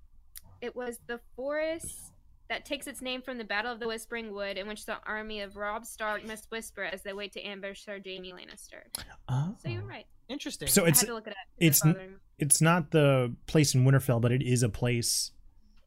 It 0.60 0.76
was 0.76 0.98
the 1.06 1.20
forest 1.34 2.13
that 2.48 2.64
takes 2.64 2.86
its 2.86 3.00
name 3.00 3.22
from 3.22 3.38
the 3.38 3.44
Battle 3.44 3.72
of 3.72 3.80
the 3.80 3.86
Whispering 3.88 4.32
Wood, 4.34 4.58
in 4.58 4.68
which 4.68 4.84
the 4.86 4.96
army 5.06 5.40
of 5.40 5.56
Robb 5.56 5.84
Stark 5.86 6.26
must 6.26 6.50
whisper 6.50 6.82
as 6.84 7.02
they 7.02 7.12
wait 7.12 7.32
to 7.32 7.40
ambush 7.42 7.84
Sir 7.84 7.98
Jaime 8.04 8.32
Lannister. 8.32 8.82
Oh. 9.28 9.54
So 9.62 9.68
you're 9.70 9.82
right. 9.82 10.06
Interesting. 10.28 10.68
So 10.68 10.84
I 10.84 10.88
it's 10.88 11.00
had 11.00 11.06
to 11.08 11.14
look 11.14 11.26
it 11.26 11.30
up. 11.32 11.36
it's 11.58 11.84
It 11.84 11.88
n- 11.88 11.92
bothered 11.94 12.10
me. 12.10 12.16
it's 12.38 12.60
not 12.60 12.90
the 12.90 13.34
place 13.46 13.74
in 13.74 13.84
Winterfell, 13.84 14.20
but 14.20 14.32
it 14.32 14.42
is 14.42 14.62
a 14.62 14.68
place 14.68 15.30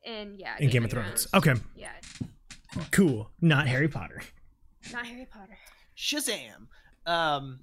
in 0.03 0.35
yeah 0.39 0.55
in 0.59 0.69
Game 0.69 0.85
of 0.85 0.91
Thrones. 0.91 1.27
Okay. 1.33 1.53
Yeah, 1.75 1.89
Cool. 2.91 3.29
Not 3.41 3.67
Harry 3.67 3.87
Potter. 3.87 4.21
not 4.91 5.05
Harry 5.05 5.25
Potter. 5.31 5.57
Shazam. 5.97 6.67
Um, 7.05 7.61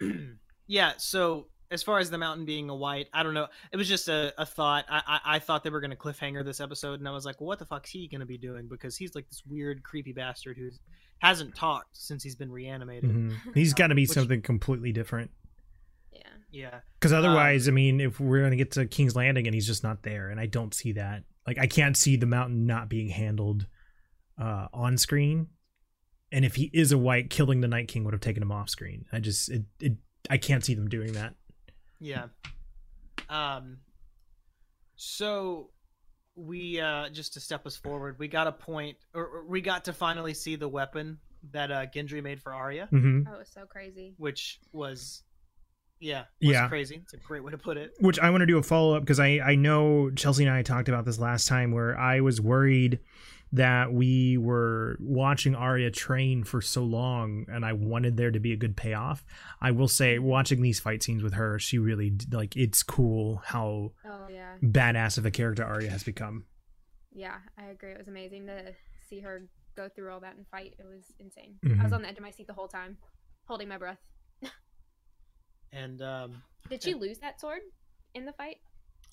yeah. 0.66 0.92
So 0.98 1.48
as 1.70 1.82
far 1.82 1.98
as 1.98 2.10
the 2.10 2.18
mountain 2.18 2.44
being 2.44 2.68
a 2.70 2.74
white, 2.74 3.08
I 3.12 3.22
don't 3.22 3.34
know. 3.34 3.48
It 3.72 3.76
was 3.76 3.88
just 3.88 4.08
a, 4.08 4.32
a 4.38 4.46
thought. 4.46 4.84
I, 4.88 5.02
I 5.06 5.36
I 5.36 5.38
thought 5.38 5.64
they 5.64 5.70
were 5.70 5.80
going 5.80 5.90
to 5.90 5.96
cliffhanger 5.96 6.44
this 6.44 6.60
episode, 6.60 7.00
and 7.00 7.08
I 7.08 7.12
was 7.12 7.24
like, 7.24 7.40
well, 7.40 7.48
what 7.48 7.58
the 7.58 7.64
fuck's 7.66 7.90
he 7.90 8.06
going 8.08 8.20
to 8.20 8.26
be 8.26 8.38
doing? 8.38 8.68
Because 8.68 8.96
he's 8.96 9.14
like 9.14 9.28
this 9.28 9.42
weird, 9.46 9.82
creepy 9.82 10.12
bastard 10.12 10.56
who 10.58 10.70
hasn't 11.18 11.54
talked 11.54 11.96
since 11.96 12.22
he's 12.22 12.36
been 12.36 12.52
reanimated. 12.52 13.10
Mhm. 13.10 13.34
He's 13.54 13.72
got 13.74 13.86
to 13.88 13.94
be 13.94 14.02
Which- 14.02 14.10
something 14.10 14.42
completely 14.42 14.92
different. 14.92 15.30
Yeah. 16.12 16.20
Yeah. 16.50 16.80
Because 17.00 17.12
Um, 17.12 17.18
otherwise, 17.18 17.68
I 17.68 17.70
mean, 17.72 18.00
if 18.00 18.20
we're 18.20 18.42
gonna 18.42 18.56
get 18.56 18.72
to 18.72 18.86
King's 18.86 19.16
Landing 19.16 19.46
and 19.46 19.54
he's 19.54 19.66
just 19.66 19.82
not 19.82 20.02
there, 20.02 20.28
and 20.30 20.38
I 20.38 20.46
don't 20.46 20.74
see 20.74 20.92
that. 20.92 21.24
Like, 21.46 21.58
I 21.58 21.66
can't 21.66 21.96
see 21.96 22.16
the 22.16 22.26
mountain 22.26 22.66
not 22.66 22.88
being 22.88 23.08
handled 23.08 23.66
uh, 24.38 24.68
on 24.74 24.98
screen. 24.98 25.48
And 26.32 26.44
if 26.44 26.56
he 26.56 26.70
is 26.74 26.90
a 26.92 26.98
white, 26.98 27.30
killing 27.30 27.60
the 27.60 27.68
Night 27.68 27.86
King 27.88 28.04
would 28.04 28.12
have 28.12 28.20
taken 28.20 28.42
him 28.42 28.50
off 28.52 28.68
screen. 28.68 29.06
I 29.12 29.20
just, 29.20 29.48
it, 29.48 29.62
it, 29.80 29.92
I 30.28 30.36
can't 30.38 30.64
see 30.64 30.74
them 30.74 30.88
doing 30.88 31.12
that. 31.12 31.34
Yeah. 32.00 32.26
Um. 33.28 33.78
So 34.96 35.70
we 36.34 36.80
uh 36.80 37.08
just 37.10 37.32
to 37.34 37.40
step 37.40 37.66
us 37.66 37.76
forward, 37.76 38.18
we 38.18 38.28
got 38.28 38.46
a 38.46 38.52
point, 38.52 38.96
or, 39.14 39.24
or 39.26 39.44
we 39.46 39.60
got 39.60 39.84
to 39.86 39.92
finally 39.92 40.34
see 40.34 40.56
the 40.56 40.68
weapon 40.68 41.18
that 41.52 41.70
uh 41.70 41.86
Gendry 41.86 42.22
made 42.22 42.40
for 42.42 42.52
Arya, 42.54 42.86
hmm 42.86 43.20
Oh, 43.28 43.40
it's 43.40 43.52
so 43.54 43.64
crazy. 43.66 44.14
which 44.18 44.58
was, 44.72 45.22
yeah, 46.00 46.24
was 46.42 46.50
Yeah. 46.52 46.68
crazy. 46.68 46.96
It's 46.96 47.14
a 47.14 47.18
great 47.18 47.42
way 47.44 47.52
to 47.52 47.58
put 47.58 47.76
it. 47.76 47.92
Which 48.00 48.18
I 48.18 48.30
want 48.30 48.42
to 48.42 48.46
do 48.46 48.58
a 48.58 48.62
follow 48.62 48.96
up 48.96 49.02
because 49.02 49.20
I, 49.20 49.38
I 49.44 49.54
know 49.54 50.10
Chelsea 50.10 50.44
and 50.44 50.52
I 50.52 50.62
talked 50.62 50.88
about 50.88 51.04
this 51.04 51.18
last 51.18 51.46
time 51.48 51.72
where 51.72 51.98
I 51.98 52.20
was 52.20 52.40
worried 52.40 52.98
that 53.52 53.92
we 53.92 54.36
were 54.36 54.96
watching 55.00 55.54
Arya 55.54 55.90
train 55.90 56.42
for 56.44 56.60
so 56.60 56.82
long 56.82 57.46
and 57.48 57.64
I 57.64 57.72
wanted 57.74 58.16
there 58.16 58.30
to 58.30 58.40
be 58.40 58.52
a 58.52 58.56
good 58.56 58.76
payoff. 58.76 59.24
I 59.60 59.70
will 59.70 59.88
say, 59.88 60.18
watching 60.18 60.60
these 60.62 60.80
fight 60.80 61.02
scenes 61.02 61.22
with 61.22 61.34
her, 61.34 61.58
she 61.58 61.78
really, 61.78 62.12
like, 62.32 62.56
it's 62.56 62.82
cool 62.82 63.42
how 63.46 63.92
Oh 64.04 64.26
yeah, 64.30 64.56
badass 64.62 65.16
of 65.18 65.26
a 65.26 65.30
character 65.30 65.64
Arya 65.64 65.90
has 65.90 66.02
become. 66.04 66.44
yeah. 67.12 67.36
I 67.56 67.66
agree. 67.66 67.92
It 67.92 67.98
was 67.98 68.08
amazing 68.08 68.46
to 68.46 68.74
see 69.08 69.20
her 69.20 69.46
go 69.76 69.88
through 69.88 70.10
all 70.12 70.20
that 70.20 70.36
and 70.36 70.46
fight. 70.48 70.74
It 70.78 70.84
was 70.86 71.12
insane. 71.20 71.56
I 71.64 71.82
was 71.84 71.92
Mhm. 71.92 71.96
on 71.96 72.02
the 72.02 72.08
edge 72.08 72.16
of 72.16 72.22
my 72.22 72.30
seat 72.32 72.46
the 72.48 72.52
whole 72.54 72.68
time, 72.68 72.96
holding 73.46 73.68
my 73.68 73.78
breath. 73.78 74.00
And 75.72 76.00
um, 76.02 76.42
Did 76.70 76.82
she 76.82 76.94
lose 76.94 77.18
that 77.18 77.40
sword 77.40 77.60
in 78.14 78.24
the 78.24 78.32
fight? 78.32 78.56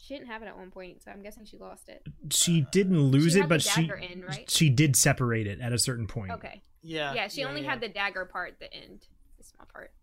She 0.04 0.16
didn't 0.16 0.28
have 0.28 0.42
it 0.44 0.48
at 0.48 0.58
one 0.58 0.70
point, 0.70 1.02
so 1.02 1.12
I'm 1.12 1.22
guessing 1.24 1.46
she 1.46 1.58
lost 1.58 1.88
it. 1.88 2.06
She 2.30 2.68
didn't 2.74 3.00
lose 3.02 3.34
She 3.34 3.40
it, 3.40 3.48
but 3.48 3.62
she 3.62 3.84
in, 4.12 4.22
right? 4.28 4.50
she 4.52 4.70
did 4.70 4.98
separate 4.98 5.48
it 5.48 5.62
at 5.62 5.72
a 5.72 5.78
certain 5.80 6.08
point. 6.08 6.32
Okay. 6.34 6.62
yeah, 6.82 7.14
Yeah, 7.14 7.30
she 7.30 7.46
only 7.46 7.62
yeah. 7.64 7.70
had 7.72 7.80
the 7.82 7.88
dagger 7.88 8.26
part 8.26 8.60
the 8.60 8.72
end, 8.74 9.08
the 9.38 9.46
small 9.46 9.66
part. 9.72 9.94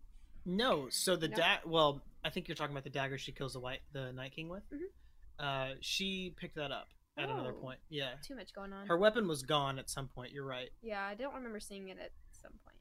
no. 0.43 0.89
So 0.89 1.15
the 1.15 1.27
No? 1.27 1.35
da- 1.37 1.59
well, 1.65 2.01
I 2.25 2.31
think 2.31 2.47
you're 2.47 2.55
talking 2.55 2.73
about 2.73 2.83
the 2.83 2.89
dagger 2.89 3.19
she 3.19 3.31
kills 3.31 3.53
the 3.53 3.59
white 3.59 3.81
the 3.93 4.11
Night 4.11 4.33
King 4.35 4.49
with. 4.49 4.63
Mhm. 4.71 4.79
Uh, 5.37 5.75
she 5.81 6.33
picked 6.35 6.55
that 6.55 6.71
up 6.71 6.87
at 7.17 7.29
another 7.29 7.53
Oh. 7.55 7.61
point. 7.61 7.79
Yeah, 7.89 8.13
Too 8.23 8.35
much 8.35 8.53
going 8.53 8.73
on. 8.73 8.87
her 8.87 8.97
weapon 8.97 9.27
was 9.27 9.43
gone 9.43 9.77
at 9.77 9.87
some 9.89 10.07
point. 10.07 10.31
You're 10.31 10.45
right. 10.45 10.71
Yeah, 10.81 11.03
I 11.05 11.13
don't 11.13 11.35
remember 11.35 11.59
seeing 11.59 11.89
it 11.89 11.99
at 11.99 12.11
some 12.31 12.53
point. 12.63 12.77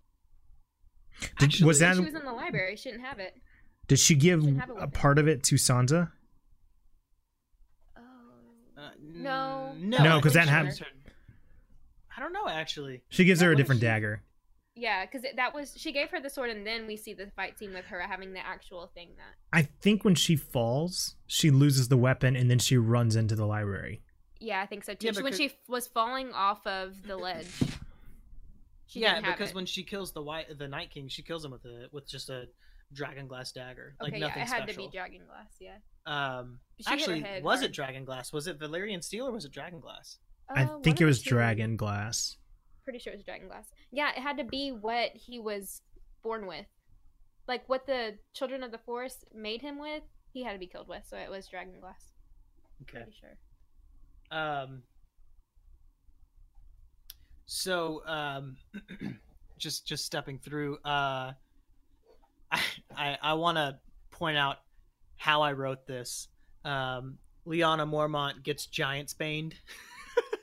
Did, 1.38 1.60
was 1.66 1.80
that 1.80 1.96
she 1.96 2.02
was 2.04 2.14
in 2.14 2.24
the 2.24 2.32
library? 2.32 2.76
She 2.76 2.90
didn't 2.90 3.04
have 3.04 3.18
it. 3.18 3.34
did 3.88 3.98
she 3.98 4.14
give 4.14 4.40
Shouldn't 4.42 4.70
a 4.70 4.74
a 4.84 4.88
part 4.88 5.18
of 5.18 5.28
it 5.28 5.42
to 5.44 5.56
Sansa? 5.56 6.12
Oh. 7.96 8.02
Uh, 8.78 8.90
No. 9.22 9.70
n- 9.74 9.90
no, 9.90 10.02
No, 10.02 10.18
I 10.18 10.20
'cause 10.20 10.34
that 10.34 10.44
she 10.44 10.50
had- 10.50 10.66
was 10.66 10.78
her- 10.78 10.86
I 12.16 12.20
don't 12.20 12.32
know 12.32 12.48
actually. 12.48 13.02
She 13.08 13.24
gives 13.24 13.40
Yeah, 13.40 13.46
her 13.48 13.52
a 13.52 13.56
different 13.56 13.80
she- 13.80 13.86
dagger. 13.86 14.22
Yeah, 14.74 15.04
because 15.04 15.24
that 15.36 15.52
was 15.54 15.74
she 15.76 15.92
gave 15.92 16.10
her 16.10 16.20
the 16.20 16.30
sword, 16.30 16.50
and 16.50 16.66
then 16.66 16.86
we 16.86 16.96
see 16.96 17.12
the 17.12 17.30
fight 17.36 17.58
scene 17.58 17.74
with 17.74 17.86
her 17.86 18.00
having 18.00 18.32
the 18.32 18.44
actual 18.46 18.86
thing 18.88 19.10
that. 19.16 19.34
I 19.52 19.62
think 19.62 20.04
when 20.04 20.14
she 20.14 20.36
falls, 20.36 21.16
she 21.26 21.50
loses 21.50 21.88
the 21.88 21.96
weapon 21.96 22.36
and 22.36 22.50
then 22.50 22.58
she 22.58 22.76
runs 22.76 23.16
into 23.16 23.34
the 23.34 23.46
library. 23.46 24.02
Yeah, 24.38 24.62
I 24.62 24.66
think 24.66 24.84
so 24.84 24.94
too. 24.94 25.06
Yeah, 25.08 25.12
She- 25.12 25.22
when 25.22 25.32
she 25.34 25.52
was 25.68 25.86
falling 25.88 26.32
off 26.32 26.66
of 26.66 27.02
the 27.02 27.16
ledge. 27.26 27.46
She 28.86 29.00
yeah, 29.00 29.20
because 29.20 29.50
it. 29.50 29.54
when 29.54 29.66
she 29.66 29.82
kills 29.84 30.12
the 30.12 30.22
white 30.22 30.56
the 30.58 30.66
Night 30.68 30.90
King, 30.90 31.08
she 31.08 31.22
kills 31.22 31.44
him 31.44 31.50
with 31.52 31.64
a 31.64 31.88
with 31.92 32.08
just 32.08 32.28
a 32.30 32.48
dragon 32.92 33.26
glass 33.28 33.52
dagger, 33.52 33.94
like 34.00 34.12
okay, 34.12 34.20
nothing 34.20 34.38
yeah, 34.38 34.42
it 34.44 34.48
had 34.48 34.62
special. 34.64 34.84
to 34.84 34.90
be 34.90 34.96
dragon 34.96 35.20
glass. 35.26 35.56
Yeah. 35.60 35.76
um, 36.06 36.58
She 36.80 36.86
actually, 36.92 37.20
head 37.20 37.42
was 37.44 37.60
hard. 37.60 37.70
it 37.70 37.74
dragon 37.74 38.04
glass? 38.04 38.32
Was 38.32 38.46
it 38.46 38.58
Valyrian 38.58 39.02
steel 39.02 39.26
or 39.28 39.32
was 39.32 39.44
it 39.44 39.52
dragon 39.52 39.80
glass? 39.80 40.18
I 40.54 40.64
Uh, 40.64 40.78
think 40.80 41.00
it 41.00 41.04
was 41.04 41.18
the 41.22 41.30
two. 41.30 41.36
dragon 41.36 41.76
glass. 41.76 42.36
Pretty 42.84 42.98
sure 42.98 43.12
it 43.12 43.16
was 43.16 43.24
dragon 43.24 43.46
glass. 43.48 43.68
Yeah, 43.92 44.10
it 44.10 44.20
had 44.20 44.36
to 44.38 44.44
be 44.44 44.70
what 44.72 45.10
he 45.14 45.38
was 45.38 45.82
born 46.22 46.46
with, 46.46 46.66
like 47.46 47.68
what 47.68 47.86
the 47.86 48.18
children 48.34 48.62
of 48.62 48.72
the 48.72 48.78
forest 48.78 49.24
made 49.34 49.60
him 49.62 49.78
with. 49.78 50.02
He 50.32 50.42
had 50.44 50.52
to 50.54 50.58
be 50.58 50.66
killed 50.66 50.88
with, 50.88 51.04
so 51.06 51.16
it 51.16 51.30
was 51.30 51.46
dragon 51.48 51.78
glass. 51.80 52.12
Okay. 52.82 53.02
Pretty 53.04 53.16
sure. 53.20 53.36
Um. 54.36 54.82
So, 57.46 58.02
um, 58.06 58.56
just 59.58 59.86
just 59.86 60.04
stepping 60.06 60.38
through, 60.38 60.78
uh, 60.84 61.32
I 62.96 63.18
I, 63.22 63.34
want 63.34 63.56
to 63.56 63.78
point 64.10 64.36
out 64.36 64.58
how 65.16 65.42
I 65.42 65.52
wrote 65.52 65.86
this. 65.86 66.28
Um, 66.64 67.18
Lyanna 67.46 67.88
Mormont 67.88 68.42
gets 68.42 68.66
giant 68.66 69.10
spaned, 69.10 69.54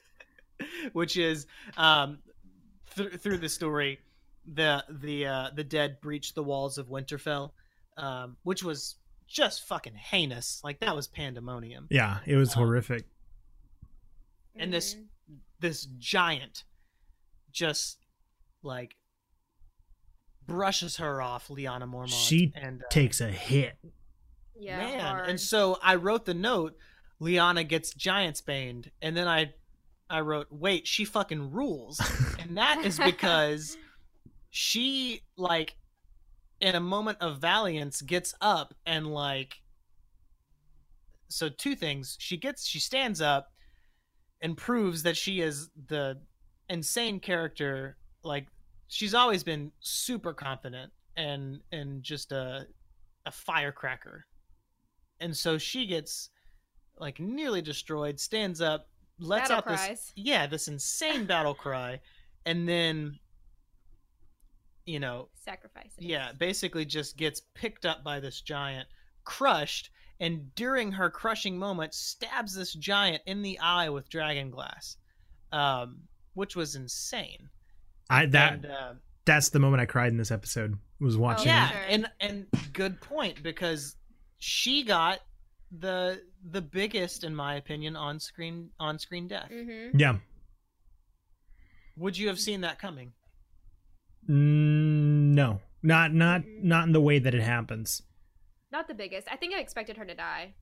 which 0.94 1.18
is 1.18 1.46
um, 1.78 2.20
th- 2.96 3.14
through 3.14 3.38
the 3.38 3.50
story, 3.50 4.00
the 4.46 4.84
the 4.90 5.26
uh, 5.26 5.50
the 5.56 5.64
dead 5.64 6.02
breached 6.02 6.36
the 6.36 6.44
walls 6.44 6.78
of 6.78 6.88
Winterfell, 6.88 7.52
um, 7.98 8.38
which 8.44 8.64
was 8.64 8.96
just 9.28 9.68
fucking 9.68 9.96
heinous. 9.96 10.62
Like 10.64 10.80
that 10.80 10.96
was 10.96 11.08
pandemonium. 11.08 11.88
Yeah, 11.90 12.20
it 12.26 12.36
was 12.36 12.56
Um, 12.56 12.64
horrific. 12.64 13.06
And 14.56 14.74
this 14.74 14.96
this 15.60 15.88
giant 15.98 16.64
just 17.52 18.00
like 18.64 18.96
brushes 20.48 20.98
her 20.98 21.22
off 21.22 21.50
Lyanna 21.50 21.84
Mormont 21.84 22.10
She 22.28 22.52
and 22.56 22.82
uh, 22.82 22.86
Takes 22.90 23.22
a 23.22 23.30
hit. 23.30 23.78
Yeah, 24.60 24.78
man 24.78 25.00
hard. 25.00 25.30
and 25.30 25.40
so 25.40 25.78
i 25.84 25.94
wrote 25.94 26.26
the 26.26 26.34
note 26.34 26.76
Lyanna 27.22 27.68
gets 27.68 27.94
giant 27.94 28.38
spaned 28.38 28.90
and 29.04 29.16
then 29.16 29.28
i 29.28 29.54
i 30.10 30.20
wrote 30.22 30.48
wait 30.50 30.88
she 30.88 31.06
fucking 31.06 31.52
rules 31.52 32.02
and 32.40 32.58
that 32.58 32.84
is 32.84 32.98
because 32.98 33.78
she 34.50 35.22
like 35.38 35.76
in 36.60 36.74
a 36.74 36.80
moment 36.80 37.20
of 37.22 37.38
valiance 37.38 38.02
gets 38.02 38.34
up 38.42 38.74
and 38.88 39.06
like 39.06 39.58
so 41.30 41.50
two 41.50 41.76
things 41.76 42.16
she 42.20 42.36
gets 42.36 42.66
she 42.66 42.80
stands 42.80 43.22
up 43.22 43.52
and 44.42 44.58
proves 44.58 45.04
that 45.04 45.16
she 45.18 45.40
is 45.40 45.70
the 45.88 46.18
insane 46.68 47.20
character 47.20 47.96
like 48.24 48.48
she's 48.88 49.14
always 49.14 49.44
been 49.44 49.72
super 49.80 50.34
confident 50.34 50.92
and 51.16 51.62
and 51.72 52.04
just 52.04 52.32
a 52.32 52.68
a 53.26 53.32
firecracker. 53.32 54.26
And 55.20 55.36
so 55.36 55.58
she 55.58 55.86
gets 55.86 56.30
like 57.00 57.20
nearly 57.20 57.62
destroyed 57.62 58.20
stands 58.20 58.62
up 58.62 58.88
lets 59.20 59.50
Battle 59.50 59.74
out 59.74 59.90
this 59.90 60.14
yeah 60.16 60.46
this 60.48 60.68
insane 60.68 61.26
battle 61.26 61.54
cry 61.54 62.00
and 62.46 62.68
then 62.68 63.18
you 64.86 65.00
know 65.00 65.28
sacrifice. 65.34 65.92
it 65.98 66.04
yeah 66.06 66.32
basically 66.38 66.86
just 66.86 67.18
gets 67.18 67.42
picked 67.56 67.86
up 67.86 68.04
by 68.04 68.20
this 68.20 68.42
giant 68.42 68.88
crushed 69.26 69.90
and 70.20 70.54
during 70.56 70.92
her 70.92 71.10
crushing 71.10 71.58
moment 71.58 71.94
stabs 71.94 72.54
this 72.54 72.74
giant 72.74 73.22
in 73.26 73.42
the 73.42 73.58
eye 73.60 73.90
with 73.90 74.10
dragon 74.10 74.50
glass 74.52 74.98
um 75.52 75.98
which 76.36 76.56
was 76.56 76.76
insane 76.76 77.50
I 78.10 78.26
that 78.28 78.54
and, 78.54 78.66
uh, 78.66 78.94
that's 79.26 79.50
the 79.50 79.60
moment 79.60 79.82
I 79.82 79.86
cried 79.86 80.12
in 80.12 80.18
this 80.18 80.32
episode. 80.32 80.78
Was 81.00 81.18
watching. 81.18 81.48
yeah 81.48 81.70
sure. 81.70 81.80
and 81.90 82.10
and 82.20 82.46
good 82.74 83.00
point 83.02 83.44
because 83.44 83.96
she 84.40 84.84
got 84.84 85.20
the 85.78 86.22
the 86.50 86.62
biggest 86.62 87.24
in 87.24 87.36
my 87.36 87.56
opinion 87.56 87.96
on 87.96 88.20
screen 88.20 88.70
on 88.80 88.98
screen 88.98 89.28
death 89.28 89.50
Mhm. 89.52 89.92
Yeah. 90.00 90.18
would 91.98 92.18
you 92.18 92.28
have 92.30 92.40
seen 92.40 92.62
that 92.62 92.80
coming 92.80 93.14
Mm, 94.30 95.34
no, 95.36 95.62
not 95.84 96.14
not 96.14 96.42
not 96.62 96.86
in 96.88 96.92
the 96.92 97.00
way 97.02 97.18
that 97.20 97.34
it 97.34 97.42
happens. 97.42 98.02
Not 98.74 98.88
the 98.90 98.94
biggest. 98.94 99.28
I 99.32 99.38
think 99.38 99.54
I 99.56 99.60
expected 99.60 99.96
her 99.96 100.04
to 100.06 100.14
die, 100.16 100.56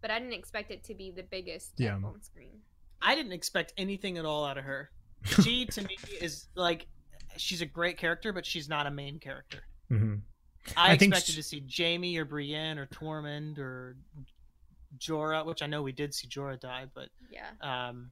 but 0.00 0.10
I 0.10 0.18
didn't 0.18 0.32
expect 0.32 0.70
it 0.70 0.82
to 0.84 0.94
be 0.94 1.10
the 1.10 1.22
biggest 1.22 1.74
Yeah. 1.76 1.96
death 1.96 2.04
on 2.04 2.22
screen. 2.22 2.62
i 3.02 3.14
didn't 3.14 3.32
expect 3.32 3.72
anything 3.78 4.16
at 4.18 4.24
all 4.26 4.44
out 4.46 4.56
of 4.58 4.64
her 4.64 4.90
she 5.24 5.66
to 5.66 5.82
me 5.82 5.96
is 6.20 6.48
like 6.54 6.86
she's 7.36 7.60
a 7.62 7.66
great 7.66 7.96
character 7.96 8.32
but 8.32 8.44
she's 8.46 8.68
not 8.68 8.86
a 8.86 8.90
main 8.90 9.18
character 9.18 9.60
hmm 9.88 10.16
I, 10.76 10.90
I 10.90 10.92
expected 10.92 11.32
sh- 11.32 11.36
to 11.36 11.42
see 11.42 11.64
Jaime 11.74 12.16
or 12.18 12.24
Brienne 12.26 12.78
or 12.78 12.84
Tormund 12.86 13.58
or 13.58 13.96
Jorah, 14.98 15.46
which 15.46 15.62
I 15.62 15.66
know 15.66 15.82
we 15.82 15.92
did 15.92 16.12
see 16.14 16.28
Jorah 16.28 16.60
die, 16.60 16.84
but 16.94 17.08
Yeah. 17.30 17.48
um, 17.62 18.10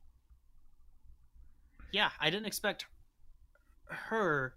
yeah, 1.93 2.09
I 2.19 2.31
didn't 2.31 2.47
expect 2.47 2.87
her 3.89 4.55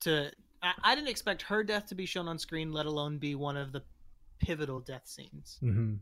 to. 0.00 0.30
I, 0.62 0.72
I 0.82 0.94
didn't 0.94 1.08
expect 1.08 1.42
her 1.42 1.62
death 1.64 1.86
to 1.86 1.94
be 1.94 2.06
shown 2.06 2.28
on 2.28 2.38
screen, 2.38 2.72
let 2.72 2.84
alone 2.86 3.18
be 3.18 3.34
one 3.34 3.56
of 3.56 3.72
the 3.72 3.82
pivotal 4.38 4.80
death 4.80 5.06
scenes. 5.06 5.56
hmm 5.60 5.94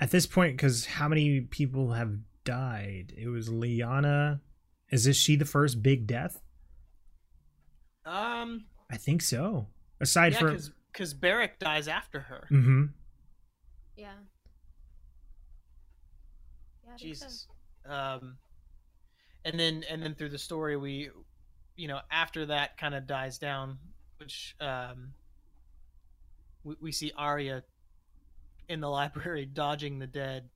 At 0.00 0.10
this 0.10 0.26
point, 0.26 0.56
because 0.56 0.84
how 0.84 1.08
many 1.08 1.42
people 1.42 1.92
have 1.92 2.16
died? 2.44 3.12
It 3.16 3.28
was 3.28 3.48
Lyanna. 3.48 4.40
Is 4.90 5.04
this 5.04 5.16
she 5.16 5.36
the 5.36 5.44
first 5.44 5.82
big 5.82 6.06
death? 6.06 6.40
Um, 8.04 8.64
I 8.90 8.96
think 8.96 9.22
so. 9.22 9.66
Aside 10.00 10.32
yeah, 10.32 10.38
from. 10.38 10.48
because 10.50 10.72
because 10.92 11.14
Beric 11.14 11.58
dies 11.58 11.88
after 11.88 12.20
her. 12.20 12.46
Mm 12.50 12.64
hmm 12.64 12.84
Yeah. 13.96 14.12
Yeah. 16.86 16.94
I 16.94 16.96
think 16.96 17.16
so. 17.16 17.26
Jesus. 17.26 17.46
Um, 17.86 18.38
and 19.44 19.58
then 19.58 19.84
and 19.90 20.02
then 20.02 20.14
through 20.14 20.30
the 20.30 20.38
story, 20.38 20.76
we, 20.76 21.10
you 21.76 21.88
know, 21.88 22.00
after 22.10 22.46
that 22.46 22.76
kind 22.78 22.94
of 22.94 23.06
dies 23.06 23.38
down, 23.38 23.78
which 24.18 24.56
um, 24.60 25.12
we, 26.64 26.76
we 26.80 26.92
see 26.92 27.12
Arya 27.16 27.62
in 28.68 28.80
the 28.80 28.88
library 28.90 29.46
dodging 29.46 29.98
the 29.98 30.06
dead. 30.06 30.48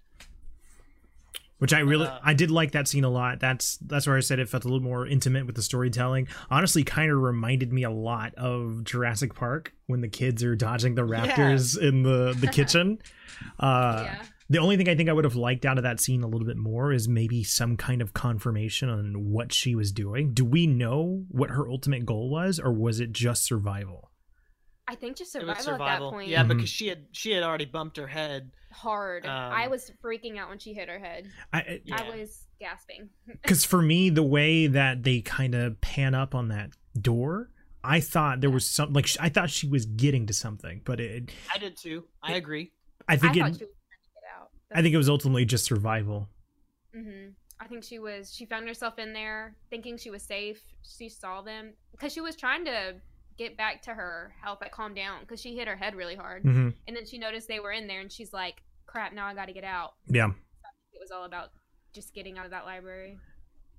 Which 1.63 1.73
I 1.73 1.79
really, 1.79 2.09
Uh, 2.09 2.19
I 2.25 2.35
did 2.35 2.51
like 2.51 2.73
that 2.73 2.89
scene 2.89 3.05
a 3.05 3.09
lot. 3.09 3.39
That's 3.39 3.77
that's 3.77 4.05
where 4.09 4.17
I 4.17 4.21
said 4.21 4.41
it 4.41 4.49
felt 4.49 4.65
a 4.65 4.67
little 4.69 4.83
more 4.83 5.07
intimate 5.07 5.47
with 5.47 5.55
the 5.55 5.63
storytelling. 5.63 6.27
Honestly, 6.51 6.83
kind 6.83 7.13
of 7.13 7.19
reminded 7.19 7.73
me 7.73 7.85
a 7.85 7.91
lot 7.91 8.35
of 8.35 8.83
Jurassic 8.83 9.35
Park 9.37 9.73
when 9.87 10.01
the 10.01 10.09
kids 10.09 10.43
are 10.43 10.57
dodging 10.57 10.97
the 10.97 11.07
Yeah. 11.07 11.25
raptors 11.25 11.79
in 11.81 12.03
the 12.03 12.37
the 12.37 12.49
kitchen. 12.59 12.99
Uh, 13.61 14.03
yeah. 14.07 14.23
The 14.51 14.59
only 14.59 14.77
thing 14.77 14.89
I 14.89 14.97
think 14.97 15.09
I 15.09 15.13
would 15.13 15.25
have 15.25 15.37
liked 15.37 15.65
out 15.65 15.79
of 15.79 15.85
that 15.85 15.99
scene 16.01 16.23
a 16.23 16.27
little 16.27 16.47
bit 16.47 16.57
more 16.59 16.93
is 16.93 17.09
maybe 17.09 17.43
some 17.45 17.77
kind 17.77 18.03
of 18.03 18.13
confirmation 18.13 18.89
on 18.91 19.31
what 19.31 19.53
she 19.53 19.75
was 19.75 19.93
doing. 19.93 20.35
Do 20.35 20.45
we 20.45 20.67
know 20.67 21.25
what 21.29 21.51
her 21.51 21.67
ultimate 21.71 22.05
goal 22.05 22.29
was, 22.29 22.59
or 22.59 22.71
was 22.73 23.01
it 23.01 23.13
just 23.13 23.45
survival? 23.45 24.11
I 24.93 24.95
think 24.95 25.17
just 25.17 25.35
It 25.35 25.47
was 25.47 25.59
survival, 25.59 25.87
at 25.87 26.01
that 26.01 26.11
point. 26.11 26.29
Yeah, 26.29 26.45
Mhm. 26.45 26.49
because 26.49 26.69
she 26.69 26.89
had 26.89 27.07
she 27.13 27.31
had 27.31 27.43
already 27.43 27.65
bumped 27.65 27.97
her 27.97 28.07
head. 28.07 28.51
Hard. 28.71 29.25
Um, 29.25 29.31
I 29.33 29.69
was 29.69 29.91
freaking 30.05 30.37
out 30.39 30.51
when 30.51 30.59
she 30.59 30.75
hit 30.75 30.89
her 30.89 30.99
head. 30.99 31.31
I 31.53 31.81
Yeah. 31.85 32.03
I 32.03 32.17
was 32.17 32.47
gasping. 32.61 33.09
because 33.27 33.65
for 33.65 33.81
me, 33.81 34.11
the 34.11 34.23
way 34.23 34.67
that 34.67 35.03
they 35.03 35.23
kind 35.23 35.55
of 35.55 35.81
pan 35.81 36.15
up 36.15 36.35
on 36.35 36.49
that 36.49 36.73
door, 37.01 37.51
I 37.83 38.01
thought 38.01 38.41
there 38.43 38.51
was 38.51 38.67
some 38.69 38.93
like 38.93 39.09
I 39.19 39.31
thought 39.31 39.49
she 39.51 39.67
was 39.67 39.87
getting 39.87 40.27
to 40.27 40.35
something, 40.35 40.83
but 40.85 41.01
it. 41.01 41.31
I 41.55 41.57
did 41.59 41.77
too. 41.77 42.05
I 42.23 42.35
agree. 42.35 42.73
I 43.09 43.15
I 43.15 43.17
think 43.17 43.37
thought 43.37 43.49
it. 43.53 43.59
she 43.59 43.65
was 43.65 43.75
trying 43.89 44.03
to 44.03 44.11
get 44.15 44.25
out. 44.39 44.51
I 44.73 44.83
think 44.83 44.93
it 44.95 44.99
was 44.99 45.09
ultimately 45.09 45.45
just 45.47 45.65
survival. 45.65 46.29
hmm 46.95 47.29
I 47.61 47.67
think 47.69 47.85
she 47.85 47.99
was. 48.01 48.35
She 48.35 48.45
found 48.45 48.67
herself 48.67 48.99
in 48.99 49.13
there, 49.13 49.57
thinking 49.71 49.97
she 49.97 50.11
was 50.11 50.23
safe. 50.25 50.61
She 50.83 51.09
saw 51.09 51.41
them 51.43 51.73
because 51.93 52.13
she 52.13 52.21
was 52.21 52.35
trying 52.37 52.65
to 52.65 52.97
get 53.39 53.57
back 53.57 53.83
to 53.83 53.95
her 53.95 54.35
help 54.43 54.61
like 54.61 54.73
calm 54.73 54.95
down, 54.95 55.21
because 55.21 55.41
she 55.41 55.57
hit 55.57 55.69
her 55.69 55.77
head 55.77 55.95
really 55.95 56.17
hard, 56.17 56.43
hmm 56.43 56.71
and 56.87 56.97
then 56.97 57.07
she 57.07 57.19
noticed 57.19 57.49
they 57.49 57.61
were 57.61 57.73
in 57.73 57.87
there, 57.87 58.01
and 58.01 58.11
she's 58.11 58.33
like, 58.33 58.63
"Crap! 58.87 59.13
Now 59.13 59.27
I 59.27 59.35
got 59.35 59.47
to 59.47 59.53
get 59.53 59.65
out." 59.65 59.95
Yeah. 60.09 60.31
It 60.93 61.01
was 61.01 61.11
all 61.11 61.25
about 61.25 61.51
just 61.93 62.15
getting 62.15 62.39
out 62.39 62.45
of 62.45 62.51
that 62.53 62.65
library. 62.65 63.19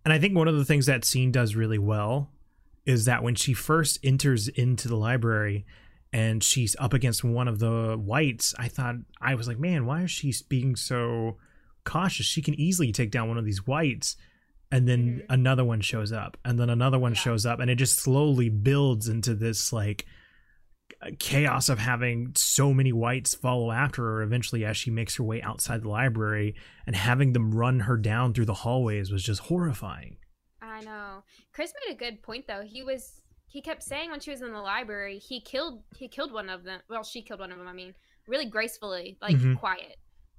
And 0.05 0.13
I 0.13 0.19
think 0.19 0.35
one 0.35 0.47
of 0.47 0.57
the 0.57 0.65
things 0.65 0.85
that 0.87 1.05
scene 1.05 1.31
does 1.31 1.55
really 1.55 1.77
well 1.77 2.29
is 2.85 3.05
that 3.05 3.23
when 3.23 3.35
she 3.35 3.53
first 3.53 3.97
enters 4.03 4.49
into 4.49 4.87
the 4.89 4.97
library 4.97 5.65
and 6.11 6.43
she's 6.43 6.75
up 6.77 6.93
against 6.93 7.23
one 7.23 7.47
of 7.47 7.59
the 7.59 7.95
whites, 7.97 8.53
I 8.59 8.67
thought 8.67 8.95
I 9.21 9.35
was 9.35 9.47
like, 9.47 9.57
man, 9.57 9.85
why 9.85 10.01
is 10.01 10.11
she 10.11 10.33
being 10.49 10.75
so 10.75 11.37
cautious? 11.85 12.25
She 12.25 12.41
can 12.41 12.53
easily 12.55 12.91
take 12.91 13.09
down 13.09 13.29
one 13.29 13.37
of 13.37 13.45
these 13.45 13.65
whites. 13.65 14.17
And 14.73 14.87
then 14.87 15.19
Mhm. 15.19 15.25
another 15.29 15.63
one 15.63 15.81
shows 15.81 16.11
up 16.11 16.35
and 16.43 16.59
then 16.59 16.69
another 16.69 16.97
one 16.97 17.13
Yeah. 17.13 17.19
shows 17.19 17.45
up 17.45 17.59
and 17.59 17.69
it 17.69 17.75
just 17.75 17.97
slowly 17.99 18.49
builds 18.49 19.07
into 19.07 19.35
this 19.35 19.71
like 19.71 20.05
chaos 21.19 21.69
of 21.69 21.79
having 21.79 22.33
so 22.35 22.73
many 22.73 22.91
whites 22.93 23.35
follow 23.35 23.71
after 23.71 24.03
her 24.03 24.21
eventually 24.21 24.63
as 24.65 24.77
she 24.77 24.89
makes 24.89 25.15
her 25.17 25.23
way 25.23 25.41
outside 25.41 25.81
the 25.81 25.89
library 25.89 26.55
and 26.87 26.95
having 26.95 27.33
them 27.33 27.53
run 27.53 27.81
her 27.81 27.97
down 27.97 28.33
through 28.33 28.45
the 28.45 28.53
hallways 28.53 29.11
was 29.11 29.23
just 29.23 29.41
horrifying 29.41 30.17
I 30.61 30.79
know. 30.81 31.23
Chris 31.51 31.73
made 31.85 31.93
a 31.93 31.97
good 31.97 32.23
point 32.23 32.47
though. 32.47 32.63
He 32.63 32.83
was 32.83 33.21
he 33.47 33.61
kept 33.61 33.83
saying 33.83 34.09
when 34.09 34.21
she 34.21 34.31
was 34.31 34.41
in 34.41 34.51
the 34.53 34.61
library, 34.61 35.19
he 35.19 35.39
killed 35.41 35.83
he 35.95 36.07
killed 36.07 36.31
one 36.31 36.49
of 36.49 36.63
them. 36.63 36.81
Well, 36.89 37.03
she 37.03 37.21
killed 37.21 37.41
one 37.41 37.51
of 37.51 37.57
them. 37.59 37.67
I 37.67 37.73
mean, 37.73 37.93
really 38.27 38.45
gracefully, 38.49 39.17
like 39.21 39.35
Mhm. 39.35 39.57
quiet. 39.59 39.97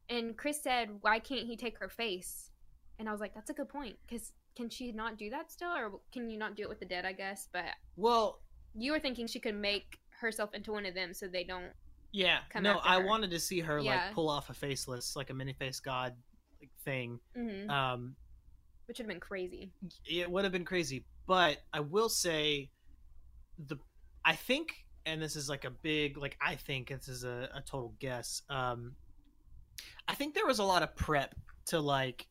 And 0.08 0.36
Chris 0.36 0.60
said, 0.62 0.88
"Why 1.02 1.20
can't 1.20 1.46
he 1.46 1.56
take 1.56 1.78
her 1.78 1.88
face?" 1.88 2.50
And 2.98 3.08
I 3.08 3.12
was 3.12 3.20
like, 3.20 3.34
"That's 3.34 3.50
a 3.50 3.54
good 3.54 3.68
point. 3.68 3.96
Because 4.06 4.32
can 4.56 4.70
she 4.70 4.92
not 4.92 5.18
do 5.18 5.30
that 5.30 5.50
still, 5.50 5.72
or 5.72 6.00
can 6.12 6.30
you 6.30 6.38
not 6.38 6.54
do 6.56 6.62
it 6.62 6.68
with 6.68 6.78
the 6.80 6.86
dead? 6.86 7.04
I 7.04 7.12
guess." 7.12 7.48
But 7.52 7.64
Well, 7.96 8.40
you 8.74 8.92
were 8.92 9.00
thinking 9.00 9.26
she 9.26 9.40
could 9.40 9.54
make 9.56 9.98
herself 10.20 10.54
into 10.54 10.72
one 10.72 10.86
of 10.86 10.94
them, 10.94 11.12
so 11.14 11.26
they 11.28 11.44
don't. 11.44 11.72
yeah. 12.12 12.40
Come 12.50 12.62
no, 12.62 12.80
I 12.84 13.00
her. 13.00 13.06
wanted 13.06 13.30
to 13.32 13.40
see 13.40 13.60
her 13.60 13.78
Yeah. 13.80 14.06
like 14.06 14.14
pull 14.14 14.28
off 14.28 14.48
a 14.50 14.54
faceless, 14.54 15.16
like 15.16 15.30
a 15.30 15.34
mini 15.34 15.52
face 15.52 15.80
god 15.80 16.14
like 16.60 16.70
thing. 16.84 17.18
hmm 17.34 17.68
Um, 17.68 18.16
Which 18.86 18.98
would 18.98 19.04
have 19.06 19.08
been 19.08 19.20
crazy. 19.20 19.72
it 20.06 20.30
would 20.30 20.44
have 20.44 20.52
been 20.52 20.64
crazy 20.64 21.04
but 21.26 21.56
i 21.72 21.80
will 21.80 22.08
say 22.10 22.70
the 23.66 23.76
i 24.26 24.34
think 24.34 24.84
and 25.06 25.22
this 25.22 25.36
is 25.36 25.48
like 25.48 25.64
a 25.64 25.70
big 25.70 26.18
like 26.18 26.36
i 26.40 26.54
think 26.54 26.88
this 26.90 27.08
is 27.08 27.24
a, 27.24 27.48
a 27.54 27.62
total 27.62 27.94
guess 27.98 28.42
um 28.50 28.94
i 30.06 30.14
think 30.14 30.34
there 30.34 30.46
was 30.46 30.58
a 30.58 30.64
lot 30.64 30.82
of 30.82 30.94
prep 30.96 31.34
to 31.66 31.80
like 31.80 32.26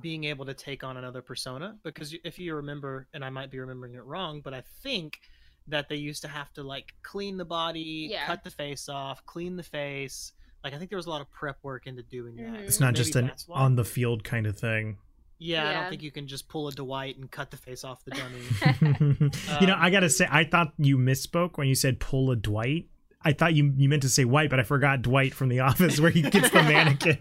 being 0.00 0.24
able 0.24 0.44
to 0.44 0.54
take 0.54 0.82
on 0.84 0.96
another 0.96 1.22
persona 1.22 1.76
because 1.82 2.14
if 2.24 2.38
you 2.38 2.54
remember 2.54 3.06
and 3.14 3.24
i 3.24 3.30
might 3.30 3.50
be 3.50 3.58
remembering 3.58 3.94
it 3.94 4.04
wrong 4.04 4.40
but 4.42 4.52
i 4.54 4.62
think 4.82 5.20
that 5.68 5.88
they 5.88 5.96
used 5.96 6.22
to 6.22 6.28
have 6.28 6.52
to 6.52 6.62
like 6.62 6.92
clean 7.02 7.36
the 7.36 7.44
body 7.44 8.08
Yeah. 8.10 8.26
cut 8.26 8.44
the 8.44 8.50
face 8.50 8.88
off 8.88 9.24
clean 9.26 9.56
the 9.56 9.62
face. 9.62 10.32
Like 10.62 10.74
i 10.74 10.78
think 10.78 10.90
there 10.90 10.96
was 10.96 11.06
a 11.06 11.10
lot 11.10 11.20
of 11.20 11.30
prep 11.30 11.58
work 11.62 11.86
into 11.86 12.02
doing 12.02 12.36
that. 12.36 12.46
Mhm. 12.46 12.60
it's 12.60 12.80
not 12.80 12.88
Maybe 12.94 12.96
just 13.04 13.16
an 13.16 13.30
why. 13.46 13.60
on 13.60 13.76
the 13.76 13.84
field 13.84 14.24
kind 14.24 14.46
of 14.46 14.58
thing. 14.58 14.98
Yeah, 15.38 15.68
i 15.68 15.72
don't 15.74 15.90
think 15.90 16.02
you 16.02 16.10
can 16.10 16.26
just 16.26 16.48
pull 16.48 16.68
a 16.68 16.72
dwight 16.72 17.16
and 17.18 17.30
cut 17.30 17.50
the 17.50 17.56
face 17.56 17.84
off 17.84 18.04
the 18.04 18.10
dummy. 18.12 19.30
You 19.60 19.66
know 19.66 19.74
Um, 19.74 19.80
i 19.82 19.90
gotta 19.90 20.08
say 20.10 20.26
i 20.30 20.44
thought 20.44 20.72
you 20.78 20.96
misspoke 20.98 21.56
when 21.58 21.68
you 21.68 21.74
said 21.74 22.00
pull 22.00 22.30
a 22.30 22.36
dwight. 22.36 22.88
I 23.22 23.32
thought 23.32 23.54
you 23.54 23.72
you 23.76 23.88
meant 23.88 24.02
to 24.02 24.08
say 24.10 24.24
white 24.24 24.50
but 24.50 24.58
i 24.60 24.62
forgot 24.64 25.02
dwight 25.02 25.32
from 25.34 25.48
the 25.48 25.60
office 25.68 25.98
where 26.00 26.10
he 26.10 26.22
gets 26.22 26.50
the 26.50 26.62
mannequin. 26.72 27.18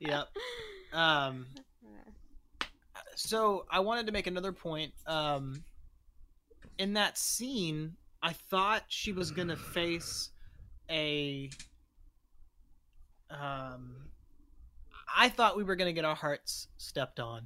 Yep 0.00 0.28
um 0.92 1.46
so 3.14 3.64
i 3.70 3.78
wanted 3.80 4.06
to 4.06 4.12
make 4.12 4.26
another 4.26 4.52
point 4.52 4.92
um 5.06 5.62
in 6.78 6.94
that 6.94 7.16
scene 7.18 7.94
i 8.22 8.32
thought 8.32 8.82
she 8.88 9.12
was 9.12 9.30
gonna 9.30 9.56
face 9.56 10.30
a 10.90 11.48
um 13.30 13.94
i 15.16 15.28
thought 15.28 15.56
we 15.56 15.64
were 15.64 15.76
gonna 15.76 15.92
get 15.92 16.04
our 16.04 16.14
hearts 16.14 16.68
stepped 16.78 17.20
on 17.20 17.42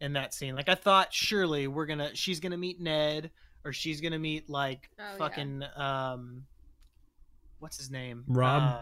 in 0.00 0.12
that 0.12 0.32
scene 0.32 0.54
like 0.54 0.68
i 0.68 0.74
thought 0.74 1.12
surely 1.12 1.66
we're 1.66 1.86
gonna 1.86 2.10
she's 2.14 2.40
gonna 2.40 2.56
meet 2.56 2.80
ned 2.80 3.30
or 3.64 3.72
she's 3.72 4.00
gonna 4.00 4.18
meet 4.18 4.48
like 4.48 4.88
Oh, 4.98 5.02
yeah. 5.02 5.16
fucking 5.18 5.62
um 5.76 6.44
what's 7.58 7.76
his 7.76 7.90
name 7.90 8.24
Robb? 8.28 8.62
uh, 8.62 8.78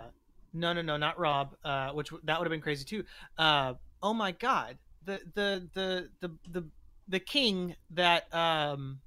no 0.53 0.73
no 0.73 0.83
no 0.83 0.97
not 0.97 1.19
robb 1.19 1.57
uh 1.65 1.91
which 1.91 2.11
that 2.25 2.39
would 2.39 2.47
have 2.47 2.51
been 2.51 2.61
crazy 2.61 2.85
too 2.85 3.05
uh 3.39 3.75
oh 4.07 4.15
my 4.15 4.31
god 4.33 4.79
the 5.05 5.21
the 5.35 5.69
the 5.75 6.09
the 6.21 6.31
the, 6.53 6.65
the 7.09 7.21
king 7.21 7.75
that 7.91 8.33
um 8.35 9.01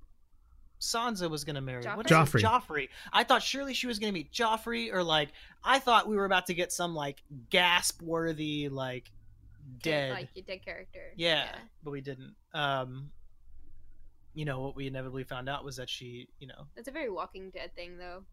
Sansa 0.81 1.29
was 1.29 1.43
gonna 1.43 1.59
marry. 1.59 1.83
What 1.85 2.05
is 2.05 2.11
Joffrey. 2.11 2.39
it? 2.39 2.45
Joffrey. 2.45 2.89
I 3.11 3.25
thought 3.25 3.43
surely 3.43 3.73
she 3.73 3.85
was 3.85 3.99
gonna 3.99 4.13
meet 4.13 4.31
Joffrey, 4.31 4.93
or 4.93 5.03
like 5.03 5.27
I 5.61 5.77
thought 5.79 6.07
we 6.07 6.15
were 6.15 6.23
about 6.23 6.45
to 6.45 6.53
get 6.53 6.71
some 6.71 6.95
like 6.95 7.17
gasp 7.49 8.01
worthy 8.01 8.69
like 8.69 9.11
dead. 9.83 10.11
Like 10.13 10.29
your 10.35 10.45
dead 10.45 10.63
character. 10.63 11.11
yeah, 11.17 11.47
but 11.83 11.91
we 11.91 11.99
didn't. 11.99 12.33
Um, 12.53 13.11
you 14.33 14.45
know 14.45 14.61
what 14.61 14.73
we 14.77 14.87
inevitably 14.87 15.25
found 15.25 15.49
out 15.49 15.65
was 15.65 15.75
that 15.75 15.89
she, 15.89 16.29
you 16.39 16.47
know, 16.47 16.65
That's 16.77 16.87
a 16.87 16.91
very 16.91 17.09
Walking 17.09 17.49
Dead 17.49 17.75
thing, 17.75 17.97
though. 17.97 18.23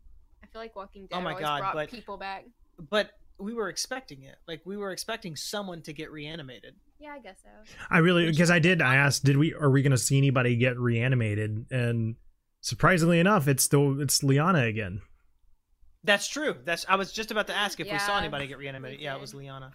I 0.45 0.47
feel 0.47 0.61
like 0.63 0.77
Walking 0.77 1.07
Dead 1.07 1.17
Oh 1.17 1.21
my 1.23 1.31
always 1.33 1.45
God, 1.45 1.59
brought 1.59 1.75
but- 1.75 1.91
people 1.91 2.17
back. 2.17 2.45
but 2.91 3.11
we 3.39 3.55
were 3.55 3.69
expecting 3.69 4.23
it. 4.23 4.37
Like 4.49 4.63
we 4.65 4.77
were 4.77 4.91
expecting 4.93 5.37
someone 5.37 5.83
to 5.83 5.93
get 5.93 6.11
reanimated. 6.11 6.75
Yeah, 6.99 7.13
I 7.13 7.19
guess 7.19 7.37
so. 7.43 7.51
I 7.91 7.99
really 7.99 8.31
because 8.31 8.51
I 8.51 8.59
did. 8.59 8.81
I 8.81 8.97
asked, 8.97 9.25
did 9.25 9.37
we 9.37 9.55
are 9.55 9.71
we 9.71 9.83
going 9.83 9.91
to 9.93 9.99
see 9.99 10.17
anybody 10.19 10.57
get 10.57 10.79
reanimated? 10.79 11.67
And 11.71 12.17
surprisingly 12.61 13.21
enough, 13.21 13.49
it's 13.49 13.63
still 13.65 14.01
it's 14.01 14.21
Lyanna 14.23 14.67
again. 14.69 15.03
That's 16.05 16.29
true. 16.29 16.55
That's 16.65 16.87
I 16.89 16.97
was 16.97 17.13
just 17.13 17.31
about 17.31 17.49
to 17.49 17.55
ask 17.55 17.81
if 17.81 17.91
we 17.91 17.99
saw 17.99 18.19
anybody 18.19 18.47
get 18.47 18.59
reanimated. 18.59 19.01
Yeah, 19.01 19.15
it 19.17 19.21
was 19.21 19.33
Lyanna. 19.35 19.73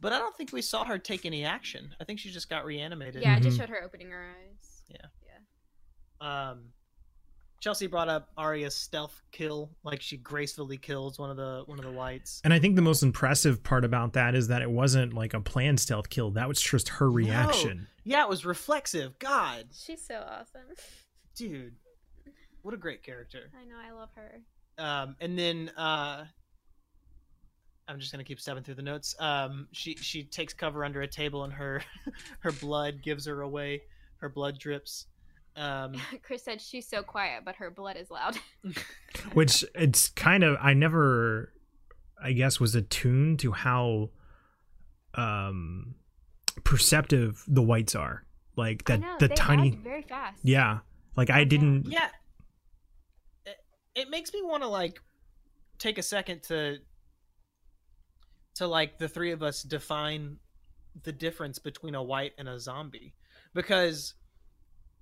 But 0.00 0.12
I 0.12 0.18
don't 0.18 0.36
think 0.36 0.52
we 0.52 0.62
saw 0.62 0.84
her 0.84 0.98
take 0.98 1.24
any 1.26 1.44
action. 1.44 1.94
I 2.00 2.04
think 2.04 2.20
she 2.20 2.30
just 2.30 2.48
got 2.50 2.64
reanimated. 2.64 3.22
Yeah, 3.22 3.36
it 3.36 3.42
just 3.42 3.56
Mhm. 3.56 3.60
showed 3.60 3.68
her 3.70 3.82
opening 3.82 4.10
her 4.10 4.24
eyes. 4.30 4.82
Yeah. 4.88 5.06
Yeah. 6.20 6.50
Um, 6.50 6.72
Chelsea 7.66 7.88
brought 7.88 8.08
up 8.08 8.28
Arya's 8.38 8.76
stealth 8.76 9.20
kill, 9.32 9.72
like 9.82 10.00
she 10.00 10.18
gracefully 10.18 10.76
kills 10.76 11.18
one 11.18 11.30
of 11.30 11.36
the 11.36 11.64
one 11.66 11.80
of 11.80 11.84
the 11.84 11.90
whites. 11.90 12.40
And 12.44 12.52
I 12.54 12.60
think 12.60 12.76
the 12.76 12.80
most 12.82 13.02
impressive 13.02 13.64
part 13.64 13.84
about 13.84 14.12
that 14.12 14.36
is 14.36 14.46
that 14.46 14.62
it 14.62 14.70
wasn't 14.70 15.14
like 15.14 15.34
a 15.34 15.40
planned 15.40 15.80
stealth 15.80 16.08
kill. 16.08 16.30
That 16.30 16.46
was 16.46 16.60
just 16.60 16.88
her 16.90 17.10
reaction. 17.10 17.88
Yeah, 18.04 18.22
it 18.22 18.28
was 18.28 18.46
reflexive. 18.46 19.18
God, 19.18 19.64
She's 19.72 20.00
so 20.00 20.24
awesome. 20.30 20.76
dude, 21.34 21.74
what 22.62 22.72
a 22.72 22.76
great 22.76 23.02
character. 23.02 23.50
I 23.60 23.64
know, 23.64 23.74
I 23.84 23.90
love 23.98 24.10
her. 24.14 24.40
um, 24.78 25.16
and 25.20 25.36
then 25.36 25.72
uh, 25.76 26.24
I'm 27.88 27.98
just 27.98 28.12
gonna 28.12 28.22
keep 28.22 28.38
stepping 28.38 28.62
through 28.62 28.76
the 28.76 28.82
notes. 28.82 29.16
Um, 29.18 29.66
she 29.72 29.96
she 29.96 30.22
takes 30.22 30.54
cover 30.54 30.84
under 30.84 31.00
a 31.02 31.08
table, 31.08 31.42
and 31.42 31.52
her 31.52 31.82
her 32.38 32.52
blood 32.52 33.02
gives 33.02 33.26
her 33.26 33.40
away. 33.40 33.82
Her 34.18 34.28
blood 34.28 34.56
drips. 34.60 35.06
Um, 35.56 35.94
Chris 36.22 36.42
said 36.42 36.60
she's 36.60 36.86
so 36.86 37.02
quiet, 37.02 37.42
but 37.44 37.56
her 37.56 37.70
blood 37.70 37.96
is 37.96 38.10
loud. 38.10 38.36
Which 39.32 39.64
it's 39.74 40.08
kind 40.10 40.44
of 40.44 40.56
I 40.60 40.74
never 40.74 41.52
I 42.22 42.32
guess 42.32 42.60
was 42.60 42.74
attuned 42.74 43.40
to 43.40 43.52
how 43.52 44.10
um 45.14 45.94
perceptive 46.64 47.42
the 47.48 47.62
whites 47.62 47.94
are. 47.94 48.24
Like 48.56 48.88
I 48.90 48.96
that 48.96 49.00
know, 49.00 49.16
the 49.18 49.28
they 49.28 49.34
tiny 49.34 49.70
very 49.82 50.02
fast. 50.02 50.38
Yeah. 50.42 50.80
Like 51.16 51.30
I 51.30 51.44
didn't 51.44 51.86
yeah, 51.86 52.08
it, 53.46 53.56
it 53.94 54.10
makes 54.10 54.32
me 54.34 54.42
want 54.42 54.62
to 54.62 54.68
like 54.68 55.00
take 55.78 55.98
a 55.98 56.02
second 56.02 56.42
to 56.44 56.78
to 58.56 58.66
like 58.66 58.98
the 58.98 59.08
three 59.08 59.32
of 59.32 59.42
us 59.42 59.62
define 59.62 60.36
the 61.02 61.12
difference 61.12 61.58
between 61.58 61.94
a 61.94 62.02
white 62.02 62.32
and 62.38 62.48
a 62.48 62.58
zombie 62.58 63.14
because 63.54 64.14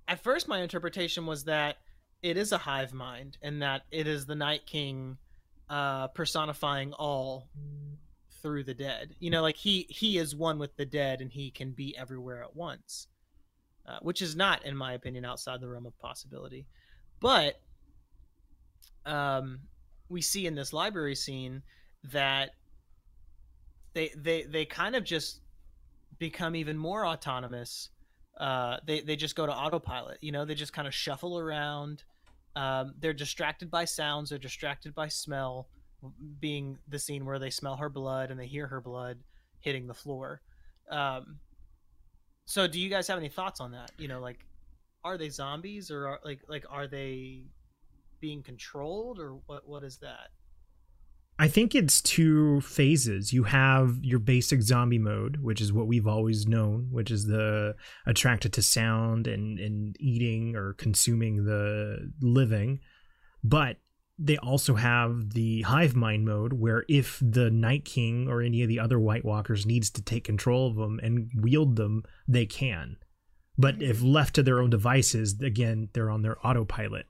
at 0.07 0.23
first 0.23 0.47
my 0.47 0.61
interpretation 0.61 1.25
was 1.25 1.43
that 1.45 1.77
it 2.21 2.37
is 2.37 2.51
a 2.51 2.57
hive 2.57 2.93
mind 2.93 3.37
and 3.41 3.61
that 3.61 3.83
it 3.91 4.07
is 4.07 4.25
the 4.25 4.35
night 4.35 4.65
king 4.65 5.17
uh 5.69 6.07
personifying 6.09 6.93
all 6.93 7.49
through 8.41 8.63
the 8.63 8.73
dead. 8.73 9.15
You 9.19 9.31
know 9.31 9.41
like 9.41 9.55
he 9.57 9.87
he 9.89 10.17
is 10.17 10.35
one 10.35 10.59
with 10.59 10.75
the 10.77 10.85
dead 10.85 11.21
and 11.21 11.31
he 11.31 11.49
can 11.51 11.71
be 11.71 11.97
everywhere 11.97 12.43
at 12.43 12.55
once 12.55 13.07
uh, 13.87 13.99
which 14.01 14.21
is 14.21 14.35
not 14.35 14.65
in 14.65 14.75
my 14.75 14.93
opinion 14.93 15.25
outside 15.25 15.61
the 15.61 15.67
realm 15.67 15.85
of 15.85 15.97
possibility. 15.99 16.65
But 17.19 17.59
um 19.05 19.59
we 20.09 20.21
see 20.21 20.45
in 20.45 20.55
this 20.55 20.73
library 20.73 21.15
scene 21.15 21.63
that 22.11 22.51
they 23.93 24.11
they 24.15 24.43
they 24.43 24.65
kind 24.65 24.95
of 24.95 25.03
just 25.03 25.41
become 26.19 26.55
even 26.55 26.77
more 26.77 27.05
autonomous 27.05 27.89
uh 28.39 28.77
they 28.85 29.01
they 29.01 29.15
just 29.15 29.35
go 29.35 29.45
to 29.45 29.53
autopilot 29.53 30.17
you 30.21 30.31
know 30.31 30.43
they 30.45 30.55
just 30.55 30.73
kind 30.73 30.87
of 30.87 30.93
shuffle 30.93 31.39
around. 31.39 32.03
Um 32.55 32.93
they're 32.99 33.13
distracted 33.13 33.69
by 33.69 33.85
sounds 33.85 34.29
they're 34.29 34.39
distracted 34.39 34.93
by 34.93 35.07
smell 35.07 35.67
being 36.39 36.77
the 36.87 36.99
scene 36.99 37.25
where 37.25 37.39
they 37.39 37.49
smell 37.49 37.77
her 37.77 37.89
blood 37.89 38.31
and 38.31 38.39
they 38.39 38.47
hear 38.47 38.67
her 38.67 38.81
blood 38.81 39.19
hitting 39.59 39.87
the 39.87 39.93
floor. 39.93 40.41
Um 40.89 41.39
so 42.45 42.67
do 42.67 42.79
you 42.79 42.89
guys 42.89 43.07
have 43.07 43.17
any 43.17 43.29
thoughts 43.29 43.59
on 43.59 43.71
that? 43.71 43.91
You 43.97 44.07
know 44.07 44.19
like 44.19 44.45
are 45.03 45.17
they 45.17 45.29
zombies 45.29 45.91
or 45.91 46.07
are, 46.07 46.19
like 46.23 46.41
like 46.47 46.65
are 46.69 46.87
they 46.87 47.43
being 48.19 48.41
controlled 48.41 49.19
or 49.19 49.33
what 49.45 49.67
what 49.67 49.83
is 49.83 49.97
that 49.97 50.29
I 51.37 51.49
think 51.49 51.75
it's 51.75 52.01
two 52.01 52.61
phases. 52.61 53.33
You 53.33 53.43
have 53.43 53.97
your 54.01 54.19
basic 54.19 54.61
zombie 54.61 54.99
mode, 54.99 55.37
which 55.41 55.59
is 55.59 55.73
what 55.73 55.87
we've 55.87 56.07
always 56.07 56.47
known, 56.47 56.87
which 56.91 57.11
is 57.11 57.25
the 57.25 57.75
attracted 58.05 58.53
to 58.53 58.61
sound 58.61 59.27
and, 59.27 59.59
and 59.59 59.97
eating 59.99 60.55
or 60.55 60.73
consuming 60.73 61.43
the 61.43 62.11
living. 62.21 62.79
But 63.43 63.77
they 64.17 64.37
also 64.37 64.75
have 64.75 65.31
the 65.31 65.63
hive 65.63 65.95
mind 65.95 66.25
mode 66.25 66.53
where 66.53 66.85
if 66.87 67.19
the 67.21 67.51
night 67.51 67.85
king 67.85 68.27
or 68.29 68.41
any 68.41 68.61
of 68.61 68.69
the 68.69 68.79
other 68.79 68.99
white 68.99 69.25
walkers 69.25 69.65
needs 69.65 69.89
to 69.89 70.01
take 70.01 70.23
control 70.23 70.67
of 70.67 70.75
them 70.75 70.99
and 71.03 71.29
wield 71.41 71.75
them 71.75 72.03
they 72.27 72.45
can 72.45 72.95
but 73.57 73.81
if 73.81 74.01
left 74.01 74.35
to 74.35 74.43
their 74.43 74.61
own 74.61 74.69
devices 74.69 75.41
again 75.41 75.89
they're 75.93 76.09
on 76.09 76.21
their 76.21 76.37
autopilot 76.47 77.07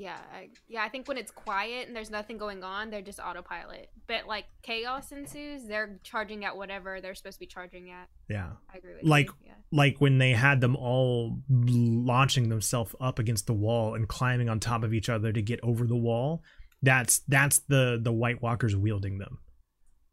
Yeah, 0.00 0.16
I, 0.32 0.50
yeah. 0.68 0.84
I 0.84 0.88
think 0.88 1.08
when 1.08 1.16
it's 1.18 1.32
quiet 1.32 1.88
and 1.88 1.96
there's 1.96 2.10
nothing 2.10 2.38
going 2.38 2.62
on, 2.62 2.90
they're 2.90 3.02
just 3.02 3.18
autopilot. 3.18 3.90
But 4.06 4.26
like 4.28 4.44
chaos 4.62 5.10
ensues, 5.10 5.64
they're 5.66 5.98
charging 6.04 6.44
at 6.44 6.56
whatever 6.56 7.00
they're 7.00 7.16
supposed 7.16 7.34
to 7.36 7.40
be 7.40 7.46
charging 7.46 7.90
at. 7.90 8.08
yeah 8.28 8.50
I 8.72 8.78
agree 8.78 8.94
with 8.94 9.04
Like- 9.04 9.26
you. 9.26 9.34
Yeah. 9.46 9.52
like 9.72 9.96
when 10.00 10.18
they 10.18 10.30
had 10.32 10.60
them 10.60 10.76
all 10.76 11.40
launching 11.48 12.48
themselves 12.48 12.94
up 13.00 13.18
against 13.18 13.46
the 13.48 13.52
wall 13.52 13.94
and 13.96 14.06
climbing 14.08 14.48
on 14.48 14.60
top 14.60 14.84
of 14.84 14.94
each 14.94 15.08
other 15.08 15.32
to 15.32 15.42
get 15.42 15.58
over 15.64 15.84
the 15.86 15.96
wall 15.96 16.42
that's 16.80 17.18
that's 17.26 17.58
the 17.66 17.98
the 18.00 18.12
white 18.12 18.40
walkers 18.40 18.76
wielding 18.76 19.18
them 19.18 19.38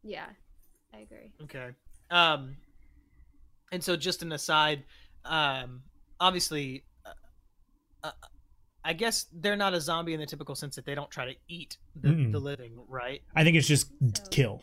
Yeah, 0.02 0.26
I 0.92 0.98
agree. 0.98 1.32
Okay. 1.44 1.68
Um, 2.10 2.56
and 3.72 3.82
so 3.84 3.96
just 3.96 4.22
an 4.22 4.32
aside, 4.32 4.84
um, 5.24 5.82
obviously, 6.20 6.84
uh, 7.04 7.10
uh, 8.04 8.12
I 8.86 8.92
guess 8.92 9.26
they're 9.32 9.56
not 9.56 9.74
a 9.74 9.80
zombie 9.80 10.14
in 10.14 10.20
the 10.20 10.26
typical 10.26 10.54
sense 10.54 10.76
that 10.76 10.84
they 10.86 10.94
don't 10.94 11.10
try 11.10 11.26
to 11.26 11.34
eat 11.48 11.76
the, 11.94 12.08
Mm-mm. 12.08 12.32
the 12.32 12.38
living, 12.38 12.78
right? 12.88 13.20
i 13.34 13.42
think 13.44 13.56
it's 13.56 13.66
just 13.68 13.88
So- 14.14 14.22
kill 14.30 14.62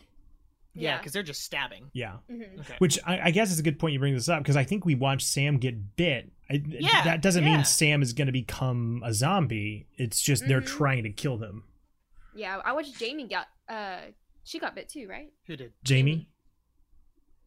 Yeah, 0.74 0.92
Yeah. 0.92 0.98
because 0.98 1.12
they're 1.12 1.22
just 1.22 1.42
stabbing. 1.42 1.90
yeah 1.92 2.16
hmm 2.28 2.42
Okay. 2.60 2.74
Which 2.78 2.98
I, 3.06 3.20
I 3.28 3.30
guess 3.30 3.52
is 3.52 3.58
a 3.58 3.62
good 3.62 3.78
point 3.78 3.92
you 3.92 3.98
bring 4.00 4.14
this 4.14 4.28
up 4.28 4.42
because 4.42 4.56
I 4.56 4.64
think 4.64 4.84
we 4.84 4.94
watched 4.94 5.26
Sam 5.26 5.58
get 5.58 5.94
bit. 5.96 6.32
I, 6.50 6.62
Yeah, 6.66 7.04
that 7.04 7.22
doesn't 7.22 7.44
yeah. 7.44 7.56
mean 7.56 7.64
Sam 7.64 8.02
is 8.02 8.12
going 8.12 8.26
to 8.26 8.32
become 8.32 9.02
a 9.04 9.12
zombie. 9.12 9.86
It's 9.96 10.20
just 10.20 10.46
they're 10.48 10.60
Mhm. 10.60 10.66
trying 10.66 11.02
to 11.04 11.10
kill 11.10 11.36
them. 11.38 11.64
Yeah, 12.34 12.60
I 12.64 12.72
watched 12.72 12.98
Jaime 13.00 13.28
got. 13.28 13.46
Uh, 13.68 14.00
she 14.42 14.58
got 14.58 14.74
bit 14.74 14.88
too, 14.88 15.06
right? 15.08 15.32
Who 15.46 15.56
did? 15.56 15.72
Jaime. 15.88 16.28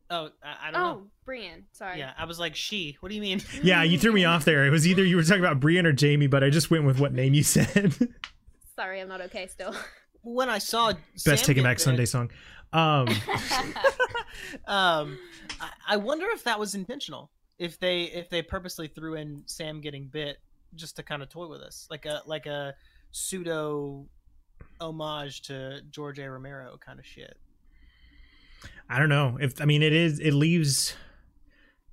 Oh, 0.09 0.29
I, 0.43 0.67
I 0.67 0.71
don't 0.71 0.81
Oh, 0.81 0.85
know. 0.93 1.07
Brienne. 1.25 1.65
Sorry. 1.73 1.99
Yeah, 1.99 2.13
I 2.17 2.25
was 2.25 2.39
like, 2.39 2.55
she. 2.55 2.95
What 3.01 3.09
do 3.09 3.15
you 3.15 3.21
mean? 3.21 3.41
Yeah, 3.63 3.83
you 3.83 3.97
threw 3.97 4.13
me 4.13 4.23
off 4.25 4.45
there. 4.45 4.65
It 4.65 4.69
was 4.69 4.87
either 4.87 5.03
you 5.03 5.17
were 5.17 5.23
talking 5.23 5.43
about 5.43 5.59
Brienne 5.59 5.85
or 5.85 5.93
Jaime, 5.99 6.27
but 6.27 6.43
I 6.43 6.49
just 6.49 6.71
went 6.71 6.85
with 6.85 6.99
what 6.99 7.13
name 7.13 7.33
you 7.33 7.43
said. 7.43 7.93
Sorry, 8.75 9.01
I'm 9.01 9.09
not 9.09 9.21
okay 9.21 9.47
still. 9.47 9.75
when 10.21 10.49
I 10.49 10.59
saw 10.59 10.93
Best 10.93 11.23
Sam 11.25 11.37
Taking 11.37 11.63
Back 11.63 11.77
bit, 11.77 11.83
Sunday 11.83 12.05
song. 12.05 12.29
Um, 12.73 13.07
um, 14.67 15.17
I, 15.59 15.69
I 15.89 15.97
wonder 15.97 16.25
if 16.29 16.43
that 16.43 16.59
was 16.59 16.75
intentional. 16.75 17.29
If 17.59 17.79
they 17.79 18.03
if 18.03 18.29
they 18.29 18.41
purposely 18.41 18.87
threw 18.87 19.15
in 19.15 19.43
Sam 19.47 19.81
getting 19.81 20.05
bit 20.07 20.37
just 20.75 20.95
to 20.97 21.03
kind 21.03 21.23
of 21.23 21.29
toy 21.29 21.47
with 21.47 21.61
us, 21.61 21.87
like 21.89 22.05
a 22.05 22.21
like 22.25 22.45
a 22.45 22.75
pseudo 23.11 24.05
homage 24.79 25.41
to 25.43 25.81
George 25.89 26.19
A. 26.19 26.29
Romero 26.29 26.77
kind 26.85 26.99
of 26.99 27.05
shit. 27.05 27.35
I 28.89 28.99
don't 28.99 29.09
know 29.09 29.37
if 29.39 29.59
I 29.61 29.65
mean 29.65 29.83
it 29.83 29.93
is. 29.93 30.19
It 30.19 30.33
leaves 30.33 30.95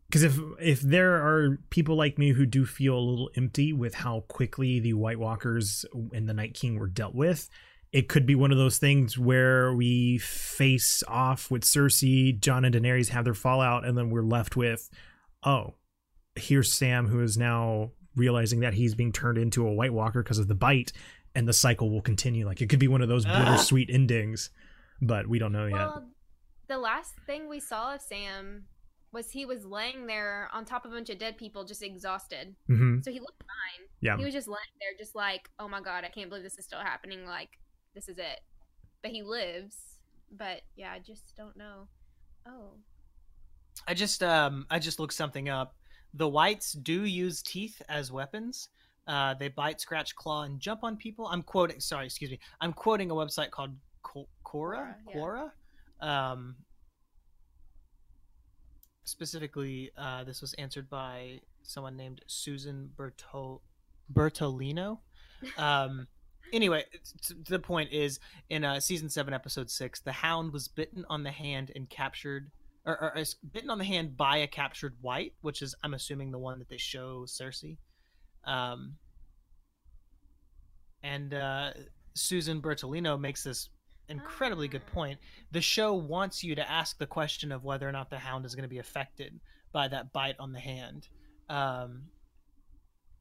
because 0.09 0.23
if 0.23 0.39
if 0.61 0.81
there 0.81 1.15
are 1.15 1.59
people 1.71 1.97
like 1.97 2.19
me 2.19 2.31
who 2.31 2.47
do 2.47 2.65
feel 2.65 2.97
a 2.97 3.01
little 3.01 3.31
empty 3.37 3.73
with 3.73 3.95
how 3.95 4.21
quickly 4.29 4.79
the 4.81 4.93
White 4.93 5.19
Walkers 5.19 5.85
and 6.13 6.29
the 6.29 6.35
Night 6.35 6.55
King 6.55 6.79
were 6.79 6.87
dealt 6.87 7.15
with, 7.15 7.49
it 7.93 8.09
could 8.09 8.27
be 8.27 8.35
one 8.35 8.53
of 8.53 8.59
those 8.59 8.79
things 8.79 9.19
where 9.19 9.75
we 9.75 10.19
face 10.19 11.03
off 11.09 11.51
with 11.51 11.63
Cersei, 11.65 12.39
Jon 12.39 12.65
and 12.65 12.75
Daenerys 12.75 13.09
have 13.09 13.25
their 13.25 13.35
fallout, 13.35 13.85
and 13.85 13.97
then 13.99 14.11
we're 14.11 14.23
left 14.23 14.57
with, 14.57 14.89
oh, 15.43 15.75
here's 16.37 16.73
Sam 16.73 17.09
who 17.09 17.21
is 17.21 17.37
now 17.37 17.91
realizing 18.15 18.61
that 18.61 18.75
he's 18.75 18.95
being 18.95 19.11
turned 19.13 19.39
into 19.39 19.67
a 19.67 19.73
White 19.73 19.93
Walker 19.93 20.23
because 20.23 20.39
of 20.39 20.47
the 20.47 20.55
bite, 20.55 20.93
and 21.35 21.49
the 21.49 21.53
cycle 21.53 21.91
will 21.91 22.03
continue. 22.03 22.47
Like 22.47 22.61
it 22.63 22.69
could 22.69 22.79
be 22.79 22.87
one 22.89 23.03
of 23.03 23.09
those 23.09 23.27
Ah. 23.27 23.37
bittersweet 23.39 23.91
endings, 23.91 24.51
but 25.03 25.27
we 25.27 25.41
don't 25.41 25.51
know 25.53 25.67
yet. 25.67 25.73
well, 25.75 26.09
the 26.69 26.79
last 26.79 27.15
thing 27.27 27.49
we 27.49 27.61
saw 27.61 27.95
of 27.95 28.01
Sam 28.01 28.65
was 29.13 29.31
he 29.31 29.47
was 29.47 29.65
laying 29.65 30.07
there 30.07 30.49
on 30.53 30.65
top 30.65 30.85
of 30.85 30.93
a 30.93 30.95
bunch 30.95 31.09
of 31.11 31.19
dead 31.19 31.39
people, 31.39 31.65
just 31.65 31.83
exhausted. 31.83 32.55
hmm 32.67 32.99
So 33.03 33.11
he 33.13 33.21
looked 33.21 33.43
fine. 33.43 33.87
Yeah. 34.01 34.17
He 34.17 34.25
was 34.25 34.35
just 34.35 34.49
laying 34.49 34.59
there, 34.81 34.91
just 34.99 35.15
like, 35.15 35.49
oh 35.59 35.69
my 35.69 35.81
god, 35.81 36.05
I 36.05 36.09
can't 36.09 36.29
believe 36.29 36.45
this 36.45 36.59
is 36.59 36.65
still 36.65 36.81
happening. 36.81 37.25
Like, 37.25 37.51
this 37.95 38.09
is 38.09 38.19
it. 38.19 38.41
But 39.03 39.13
he 39.13 39.23
lives. 39.23 39.77
But 40.37 40.63
yeah, 40.77 40.91
I 40.93 40.99
just 40.99 41.37
don't 41.37 41.57
know. 41.57 41.89
Oh. 42.47 42.73
I 43.87 43.95
just 43.95 44.23
um 44.23 44.67
I 44.71 44.79
just 44.79 44.99
looked 44.99 45.15
something 45.15 45.49
up. 45.49 45.75
The 46.15 46.29
whites 46.29 46.73
do 46.73 47.05
use 47.05 47.43
teeth 47.43 47.81
as 47.89 48.11
weapons. 48.13 48.69
Uh, 49.07 49.35
they 49.35 49.49
bite, 49.49 49.81
scratch, 49.81 50.15
claw, 50.17 50.45
and 50.45 50.59
jump 50.59 50.83
on 50.83 50.97
people. 50.97 51.27
I'm 51.27 51.43
quoting. 51.43 51.79
Sorry, 51.81 52.07
excuse 52.07 52.31
me. 52.31 52.39
I'm 52.61 52.73
quoting 52.73 53.11
a 53.11 53.15
website 53.15 53.51
called 53.51 53.75
Co- 54.03 54.29
Quora. 54.47 54.77
Quora, 54.79 54.95
yeah. 55.09 55.15
Quora. 55.15 55.51
Um, 56.01 56.57
specifically, 59.05 59.91
uh, 59.97 60.25
this 60.25 60.41
was 60.41 60.55
answered 60.55 60.89
by 60.89 61.41
someone 61.63 61.97
named 61.97 62.23
Susan 62.27 62.91
Bertol- 62.97 63.61
Bertolino. 64.13 64.99
Um, 65.59 66.07
anyway, 66.53 66.85
the 67.49 67.59
point 67.59 67.93
is, 67.93 68.19
in 68.49 68.65
uh, 68.65 68.81
season 68.81 69.09
seven, 69.09 69.35
episode 69.35 69.71
six, 69.71 70.01
the 70.01 70.13
Hound 70.13 70.53
was 70.53 70.69
bitten 70.69 71.05
on 71.09 71.23
the 71.23 71.31
hand 71.31 71.71
and 71.75 71.89
captured 71.89 72.51
or, 72.87 73.03
or 73.03 73.19
is 73.19 73.35
bitten 73.35 73.71
on 73.71 73.79
the 73.79 73.85
hand 73.85 74.17
by 74.17 74.39
a 74.39 74.47
captured 74.47 74.95
white, 75.01 75.33
which 75.41 75.63
is 75.63 75.75
I'm 75.83 75.95
assuming 75.95 76.31
the 76.31 76.39
one 76.39 76.59
that 76.59 76.69
they 76.69 76.77
show 76.77 77.25
Cersei. 77.27 77.79
Um, 78.45 78.97
and 81.03 81.35
uh, 81.35 81.71
Susan 82.15 82.61
Bertolino 82.61 83.19
makes 83.19 83.43
this 83.43 83.71
incredibly 84.09 84.69
good 84.69 84.83
Ah. 84.91 84.95
point. 84.95 85.19
The 85.53 85.61
show 85.61 85.95
wants 85.95 86.43
you 86.45 86.55
to 86.55 86.71
ask 86.71 86.99
the 86.99 87.07
question 87.07 87.53
of 87.53 87.65
whether 87.65 87.89
or 87.89 87.93
not 87.93 88.11
the 88.11 88.19
hound 88.19 88.45
is 88.45 88.55
going 88.55 88.65
to 88.65 88.69
be 88.69 88.79
affected 88.79 89.41
by 89.73 89.89
that 89.89 90.13
bite 90.13 90.37
on 90.39 90.53
the 90.53 90.61
hand, 90.61 91.09
um, 91.49 92.11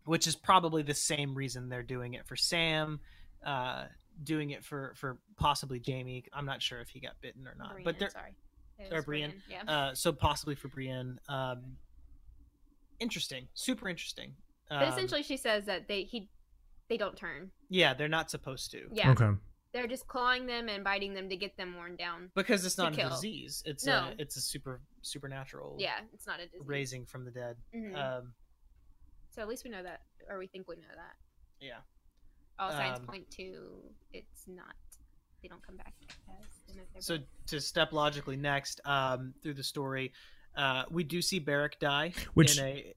which 0.05 0.27
is 0.27 0.35
probably 0.35 0.83
the 0.83 0.93
same 0.93 1.33
reason 1.35 1.69
they're 1.69 1.83
doing 1.83 2.13
it 2.13 2.25
for 2.27 2.35
Sam. 2.35 2.99
Uh, 3.45 3.87
doing 4.23 4.51
it 4.51 4.63
for 4.63 4.93
for 4.95 5.17
possibly 5.37 5.81
Jaime. 5.85 6.23
I'm 6.33 6.45
not 6.45 6.61
sure 6.61 6.79
if 6.81 6.89
he 6.89 6.99
got 6.99 7.19
bitten 7.21 7.47
or 7.47 7.55
not, 7.57 7.71
Brienne, 7.71 7.83
but 7.85 7.97
they're 7.99 8.09
sorry. 8.11 8.35
Or 8.91 8.97
was 8.97 9.05
Brienne. 9.05 9.41
Yeah. 9.49 9.63
uh, 9.67 9.95
so 9.95 10.11
possibly 10.13 10.53
for 10.55 10.67
Brienne. 10.67 11.19
Um, 11.27 11.77
interesting, 12.99 13.47
super 13.53 13.89
interesting. 13.89 14.35
but 14.69 14.83
Um, 14.83 14.89
essentially, 14.89 15.23
she 15.23 15.35
says 15.37 15.65
that 15.65 15.87
they 15.87 16.03
he 16.03 16.29
they 16.89 16.97
don't 16.97 17.17
turn. 17.17 17.51
yeah, 17.69 17.93
they're 17.93 18.07
not 18.07 18.29
supposed 18.29 18.71
to 18.71 18.87
Yeah. 18.91 19.11
Okay. 19.11 19.31
They're 19.73 19.87
just 19.87 20.07
clawing 20.07 20.45
them 20.45 20.69
and 20.69 20.83
biting 20.83 21.13
them 21.15 21.29
to 21.29 21.35
get 21.35 21.57
them 21.57 21.75
worn 21.75 21.95
down. 21.95 22.29
because 22.35 22.63
it's 22.65 22.77
not 22.77 22.93
a 22.93 22.95
kill. 22.95 23.09
disease. 23.09 23.63
It's 23.65 23.85
No. 23.85 24.09
a 24.09 24.15
it's 24.19 24.35
a 24.37 24.41
super 24.41 24.81
supernatural 25.01 25.77
Yeah, 25.79 25.99
it's 26.13 26.27
not 26.27 26.39
a 26.39 26.45
disease. 26.45 26.61
raising 26.65 27.05
from 27.07 27.25
the 27.25 27.31
dead. 27.31 27.57
Mhm. 27.73 27.95
Um, 27.95 28.33
so 29.31 29.41
at 29.41 29.47
least 29.47 29.63
we 29.63 29.71
know 29.71 29.81
that, 29.83 30.01
or 30.29 30.37
we 30.37 30.47
think 30.47 30.67
we 30.67 30.75
know 30.75 30.93
that. 30.95 31.15
yeah, 31.59 31.81
All 32.59 32.69
signs 32.71 32.99
Um, 32.99 33.07
point 33.07 33.29
to 33.31 33.95
it's 34.11 34.47
not. 34.47 34.75
They 35.41 35.47
don't 35.47 35.63
come 35.65 35.75
back 35.75 35.93
as 36.39 36.63
in 36.75 36.79
a- 36.95 37.01
So 37.01 37.17
to 37.47 37.59
step 37.59 37.91
logically 37.93 38.37
next 38.37 38.79
um, 38.85 39.33
through 39.41 39.55
the 39.55 39.63
story, 39.63 40.13
uh, 40.55 40.85
we 40.91 41.03
do 41.03 41.19
see 41.21 41.39
Beric 41.39 41.79
die. 41.79 42.13
Which- 42.35 42.57
in 42.59 42.63
a, 42.65 42.93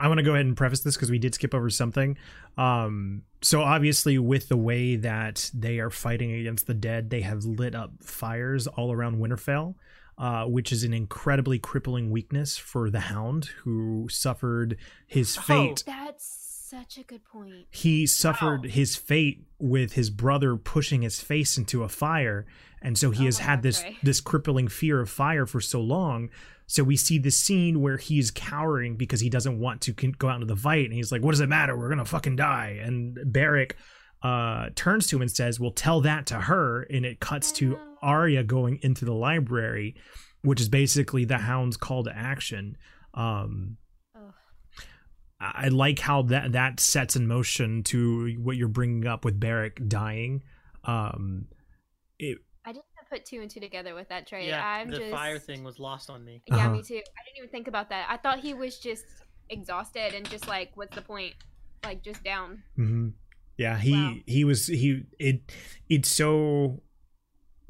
I 0.00 0.08
want 0.08 0.18
to 0.18 0.24
go 0.24 0.34
ahead 0.34 0.46
and 0.46 0.56
preface 0.56 0.80
this 0.80 0.96
because 0.96 1.10
we 1.10 1.18
did 1.18 1.34
skip 1.34 1.54
over 1.54 1.70
something. 1.70 2.16
Um, 2.56 3.22
so 3.42 3.62
obviously, 3.62 4.18
with 4.18 4.48
the 4.48 4.56
way 4.56 4.96
that 4.96 5.50
they 5.54 5.78
are 5.80 5.90
fighting 5.90 6.32
against 6.32 6.66
the 6.66 6.74
dead, 6.74 7.10
they 7.10 7.22
have 7.22 7.44
lit 7.44 7.74
up 7.74 7.92
fires 8.02 8.66
all 8.66 8.92
around 8.92 9.16
Winterfell, 9.18 9.74
uh, 10.16 10.44
which 10.46 10.72
is 10.72 10.84
an 10.84 10.92
incredibly 10.92 11.58
crippling 11.58 12.10
weakness 12.10 12.56
for 12.58 12.90
the 12.90 13.00
Hound, 13.00 13.46
who 13.64 14.08
suffered 14.10 14.76
his 15.06 15.36
Oh. 15.38 15.40
fate. 15.42 15.84
That's 15.86 16.24
such 16.70 16.98
a 16.98 17.02
good 17.02 17.24
point. 17.24 17.66
He 17.70 18.06
suffered 18.06 18.64
Wow. 18.64 18.70
his 18.70 18.94
fate 18.96 19.46
with 19.58 19.94
his 19.94 20.10
brother 20.10 20.56
pushing 20.56 21.02
his 21.02 21.20
face 21.20 21.56
into 21.56 21.82
a 21.82 21.88
fire, 21.88 22.46
and 22.82 22.98
so 22.98 23.10
he 23.10 23.22
Oh 23.22 23.26
has 23.26 23.38
had 23.38 23.56
God, 23.56 23.62
this 23.62 23.84
this 24.02 24.20
crippling 24.20 24.68
fear 24.68 25.00
of 25.00 25.08
fire 25.10 25.46
for 25.46 25.60
so 25.60 25.80
long. 25.80 26.28
So 26.68 26.84
we 26.84 26.96
see 26.96 27.18
the 27.18 27.30
scene 27.30 27.80
where 27.80 27.96
he's 27.96 28.30
cowering 28.30 28.94
because 28.94 29.20
he 29.20 29.28
doesn't 29.28 29.58
want 29.58 29.80
to 29.82 29.92
go 29.92 30.28
out 30.28 30.36
into 30.36 30.46
the 30.46 30.60
fight, 30.60 30.84
and 30.84 30.94
he's 30.94 31.10
like, 31.10 31.22
"What 31.22 31.32
does 31.32 31.40
it 31.40 31.48
matter? 31.48 31.76
We're 31.76 31.88
gonna 31.88 32.04
fucking 32.04 32.36
die." 32.36 32.78
And 32.80 33.18
Beric 33.26 33.76
uh, 34.22 34.68
turns 34.76 35.08
to 35.08 35.16
him 35.16 35.22
and 35.22 35.30
says, 35.30 35.58
"Well, 35.58 35.72
tell 35.72 36.00
that 36.02 36.26
to 36.26 36.36
her." 36.36 36.82
And 36.84 37.04
it 37.04 37.18
cuts 37.18 37.50
to. 37.52 37.78
Arya 38.00 38.44
going 38.44 38.78
into 38.82 39.04
the 39.04 39.12
library, 39.12 39.96
which 40.42 40.60
is 40.60 40.68
basically 40.68 41.24
the 41.24 41.38
Hound's 41.38 41.76
call 41.76 42.04
to 42.04 42.16
action. 42.16 42.76
Um. 43.12 43.78
I 45.40 45.68
like 45.68 46.00
how 46.00 46.22
that 46.22 46.52
that 46.52 46.80
sets 46.80 47.14
in 47.14 47.28
motion 47.28 47.84
to 47.84 48.36
what 48.42 48.56
you're 48.56 48.66
bringing 48.66 49.06
up 49.06 49.24
with 49.24 49.38
Beric 49.38 49.88
dying. 49.88 50.42
Um, 50.82 51.46
it, 52.18 52.38
put 53.10 53.24
two 53.24 53.40
and 53.40 53.50
two 53.50 53.60
together 53.60 53.94
with 53.94 54.08
that 54.08 54.26
trade. 54.26 54.48
yeah, 54.48 54.64
I'm 54.64 54.90
the 54.90 54.98
just 54.98 55.10
fire 55.10 55.38
thing 55.38 55.64
was 55.64 55.78
lost 55.78 56.10
on 56.10 56.24
me. 56.24 56.42
Yeah, 56.46 56.66
Uh-huh. 56.66 56.70
me 56.70 56.82
too. 56.82 56.96
I 56.96 57.20
didn't 57.24 57.38
even 57.38 57.48
think 57.50 57.68
about 57.68 57.88
that. 57.90 58.06
I 58.10 58.16
thought 58.16 58.40
he 58.40 58.54
was 58.54 58.78
just 58.78 59.04
exhausted 59.50 60.14
and 60.14 60.28
just 60.28 60.46
like, 60.48 60.70
what's 60.76 60.94
the 60.94 61.02
point? 61.02 61.34
Like 61.84 62.02
just 62.02 62.22
down. 62.24 62.62
mhm. 62.78 63.12
Yeah, 63.56 63.78
he 63.78 63.92
Wow. 63.92 64.14
he 64.26 64.44
was 64.44 64.66
he 64.66 65.04
it 65.18 65.40
it's 65.88 66.08
so 66.08 66.82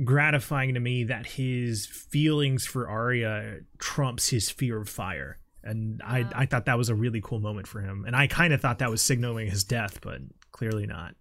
gratifying 0.05 0.75
to 0.75 0.81
me 0.81 1.05
that 1.05 1.27
his 1.27 1.87
feelings 1.87 2.67
for 2.67 2.89
Arya 2.89 3.61
trumps 3.79 4.29
his 4.29 4.51
fear 4.51 4.81
of 4.81 4.89
fire. 4.89 5.39
And 5.63 6.01
I 6.05 6.23
Wow. 6.23 6.31
I 6.35 6.47
thought 6.47 6.67
that 6.67 6.79
was 6.79 6.89
a 6.89 6.95
really 6.95 7.21
cool 7.21 7.41
moment 7.41 7.67
for 7.67 7.81
him. 7.81 8.05
And 8.07 8.15
I 8.15 8.27
kind 8.27 8.53
of 8.53 8.61
thought 8.61 8.79
that 8.79 8.91
was 8.91 9.03
signaling 9.03 9.51
his 9.51 9.65
death, 9.65 10.01
but 10.01 10.21
clearly 10.53 10.87
not. 10.87 11.15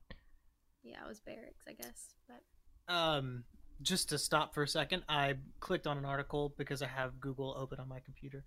Yeah, 0.84 1.04
it 1.04 1.08
was 1.08 1.20
Beric's, 1.20 1.66
I 1.68 1.74
guess. 1.74 2.14
But 2.28 2.94
Um, 2.94 3.44
just 3.82 4.10
to 4.10 4.18
stop 4.18 4.54
for 4.54 4.64
a 4.64 4.68
second, 4.68 5.04
I 5.08 5.36
clicked 5.60 5.88
on 5.88 5.98
an 5.98 6.06
article 6.06 6.54
because 6.58 6.82
I 6.82 6.88
have 6.88 7.20
Google 7.20 7.56
open 7.58 7.80
on 7.80 7.88
my 7.88 8.00
computer. 8.00 8.44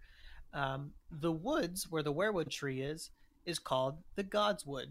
Um, 0.53 0.93
the 1.11 1.33
woods 1.33 1.87
where 1.91 2.03
the 2.03 2.13
weirwood 2.13 2.51
tree 2.51 2.81
is 2.83 3.11
is 3.47 3.59
called 3.59 3.97
the 4.17 4.25
Godswood. 4.25 4.87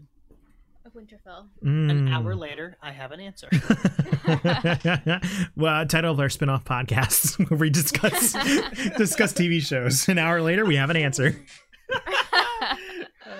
of 0.86 0.94
Winterfell. 0.94 1.48
An 1.62 2.08
Mm. 2.08 2.12
hour 2.14 2.34
later, 2.34 2.76
I 2.82 2.90
have 2.92 3.12
an 3.12 3.20
answer. 3.20 3.48
well, 5.56 5.84
title 5.86 6.12
of 6.12 6.20
our 6.20 6.28
spin-off 6.30 6.64
podcast 6.64 7.38
where 7.50 7.58
we 7.58 7.68
discuss 7.70 8.32
discuss 8.96 9.32
TV 9.34 9.60
shows. 9.60 10.08
An 10.08 10.16
hour 10.18 10.40
later, 10.40 10.64
we 10.64 10.76
have 10.76 10.88
an 10.90 10.96
answer. 10.96 11.36
uh, 13.26 13.30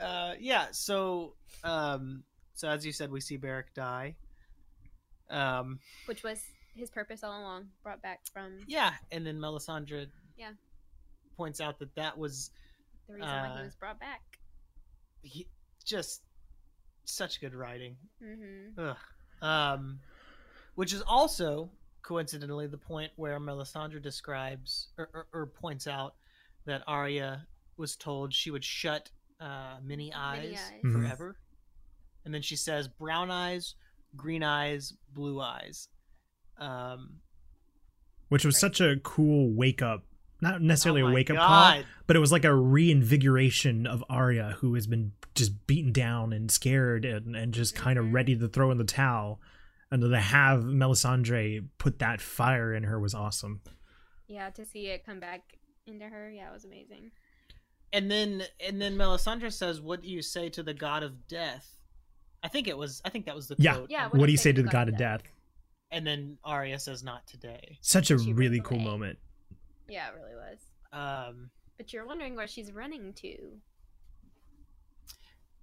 uh, 0.00 0.34
yeah. 0.40 0.66
So, 0.72 1.34
um, 1.64 2.22
so 2.54 2.68
as 2.68 2.84
you 2.84 2.92
said, 2.92 3.10
we 3.10 3.20
see 3.20 3.36
Beric 3.36 3.74
die. 3.74 4.16
Um, 5.30 5.78
Which 6.06 6.22
was 6.22 6.42
his 6.74 6.90
purpose 6.90 7.22
all 7.24 7.40
along, 7.40 7.68
brought 7.82 8.00
back 8.02 8.20
from 8.32 8.60
yeah, 8.66 8.92
and 9.10 9.26
then 9.26 9.38
Melisandre, 9.38 10.06
Yeah. 10.36 10.52
points 11.36 11.60
out 11.60 11.78
that 11.80 11.94
that 11.96 12.16
was 12.16 12.50
the 13.06 13.14
reason 13.14 13.28
why 13.28 13.48
Uh, 13.48 13.56
he 13.58 13.62
was 13.64 13.74
brought 13.76 13.98
back. 14.00 14.22
he, 15.22 15.46
just 15.84 16.22
such 17.04 17.40
good 17.40 17.54
writing. 17.54 17.96
Mm-hmm. 18.22 18.78
Ugh. 18.80 18.96
Um, 19.42 20.00
which 20.74 20.92
is 20.92 21.02
also 21.02 21.70
coincidentally 22.02 22.66
the 22.66 22.78
point 22.78 23.12
where 23.16 23.38
Melisandre 23.40 24.00
describes 24.00 24.88
or, 24.96 25.08
or, 25.12 25.26
or 25.32 25.46
points 25.46 25.86
out 25.86 26.14
that 26.66 26.82
Arya 26.86 27.46
was 27.76 27.96
told 27.96 28.32
she 28.32 28.50
would 28.50 28.64
shut 28.64 29.10
uh, 29.40 29.78
many 29.82 30.12
eyes, 30.12 30.58
eyes. 30.58 30.82
Mhm. 30.84 30.92
forever, 30.92 31.36
and 32.24 32.34
then 32.34 32.42
she 32.42 32.56
says 32.56 32.88
brown 32.88 33.30
eyes, 33.30 33.74
green 34.16 34.42
eyes, 34.42 34.94
blue 35.12 35.40
eyes. 35.40 35.88
Um, 36.58 37.20
Which 38.28 38.44
was 38.44 38.58
such 38.58 38.80
a 38.80 38.96
cool 39.02 39.50
wake 39.52 39.82
up. 39.82 40.04
Not 40.40 40.62
necessarily 40.62 41.02
oh 41.02 41.08
a 41.08 41.12
wake 41.12 41.30
up 41.30 41.36
call, 41.36 41.82
but 42.06 42.14
it 42.14 42.20
was 42.20 42.30
like 42.30 42.44
a 42.44 42.54
reinvigoration 42.54 43.88
of 43.88 44.04
Arya, 44.08 44.56
who 44.58 44.74
has 44.74 44.86
been 44.86 45.12
just 45.34 45.66
beaten 45.66 45.92
down 45.92 46.32
and 46.32 46.48
scared 46.50 47.04
and, 47.04 47.34
and 47.34 47.52
just 47.52 47.74
kind 47.74 47.98
of 47.98 48.12
ready 48.12 48.36
to 48.36 48.48
throw 48.48 48.70
in 48.70 48.78
the 48.78 48.84
towel. 48.84 49.40
And 49.90 50.02
to 50.02 50.20
have 50.20 50.60
Melisandre 50.60 51.66
put 51.78 51.98
that 51.98 52.20
fire 52.20 52.72
in 52.72 52.84
her 52.84 53.00
was 53.00 53.14
awesome. 53.14 53.62
Yeah, 54.28 54.50
to 54.50 54.64
see 54.64 54.88
it 54.88 55.04
come 55.04 55.18
back 55.18 55.56
into 55.86 56.04
her, 56.04 56.30
yeah, 56.30 56.50
it 56.50 56.52
was 56.52 56.64
amazing. 56.64 57.10
And 57.92 58.10
then 58.10 58.42
and 58.64 58.80
then 58.80 58.96
Melisandre 58.96 59.52
says, 59.52 59.80
"What 59.80 60.02
do 60.02 60.08
you 60.08 60.20
say 60.22 60.50
to 60.50 60.62
the 60.62 60.74
god 60.74 61.02
of 61.02 61.26
death?" 61.26 61.77
I 62.42 62.48
think 62.48 62.68
it 62.68 62.76
was. 62.76 63.00
I 63.04 63.10
think 63.10 63.26
that 63.26 63.34
was 63.34 63.48
the 63.48 63.56
Yeah. 63.58 63.74
quote. 63.76 63.90
Yeah, 63.90 64.04
What, 64.04 64.14
What 64.20 64.26
do 64.26 64.32
you 64.32 64.36
if 64.36 64.40
say 64.40 64.52
to 64.52 64.62
the 64.62 64.68
got 64.68 64.72
god 64.72 64.88
of 64.90 64.96
death? 64.96 65.22
death? 65.22 65.32
And 65.90 66.06
then 66.06 66.38
Arya 66.44 66.78
says, 66.78 67.02
"Not 67.02 67.26
today." 67.26 67.78
Such 67.80 68.10
a 68.10 68.18
She 68.18 68.32
really 68.32 68.60
cool 68.60 68.76
away. 68.78 68.84
moment. 68.84 69.18
Yeah, 69.88 70.08
it 70.10 70.14
really 70.16 70.34
was. 70.34 70.58
Um, 70.92 71.50
But 71.78 71.92
you're 71.92 72.06
wondering 72.06 72.34
where 72.36 72.46
she's 72.48 72.72
running 72.72 73.12
to 73.14 73.60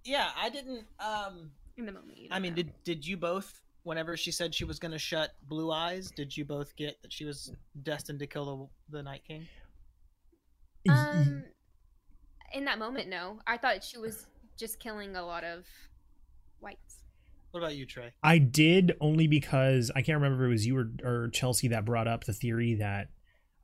yeah, 0.04 0.30
I 0.36 0.48
didn't. 0.50 0.86
Um, 1.00 1.50
in 1.76 1.84
the 1.86 1.92
moment. 1.92 2.16
You 2.16 2.28
I 2.30 2.34
don't 2.34 2.42
mean, 2.42 2.52
know. 2.52 2.56
did 2.56 2.72
did 2.84 3.06
you 3.06 3.16
both? 3.16 3.60
Whenever 3.82 4.16
she 4.16 4.32
said 4.32 4.52
she 4.54 4.64
was 4.64 4.78
going 4.80 4.90
to 4.92 4.98
shut 4.98 5.34
Blue 5.48 5.70
Eyes, 5.70 6.10
did 6.10 6.36
you 6.36 6.44
both 6.44 6.74
get 6.76 7.00
that 7.02 7.12
she 7.12 7.24
was 7.24 7.52
destined 7.84 8.18
to 8.18 8.26
kill 8.26 8.70
the, 8.90 8.96
the 8.98 9.02
Night 9.02 9.22
King? 9.26 9.46
Um, 10.88 11.44
in 12.52 12.64
that 12.64 12.78
moment, 12.80 13.08
no. 13.08 13.38
I 13.46 13.56
thought 13.56 13.84
she 13.84 13.96
was 13.98 14.26
just 14.56 14.80
killing 14.80 15.14
a 15.14 15.24
lot 15.24 15.44
of 15.44 15.66
whites. 16.66 16.98
What 17.52 17.60
about 17.60 17.74
you, 17.76 17.86
Trey? 17.86 18.12
I 18.22 18.38
did 18.38 18.96
only 19.00 19.26
because 19.28 19.90
I 19.96 20.02
can't 20.02 20.20
remember 20.20 20.44
if 20.44 20.48
it 20.48 20.52
was 20.52 20.66
you 20.66 20.76
or, 20.76 20.90
or 21.02 21.28
Chelsea 21.30 21.68
that 21.68 21.84
brought 21.84 22.06
up 22.08 22.24
the 22.24 22.32
theory 22.32 22.74
that 22.74 23.08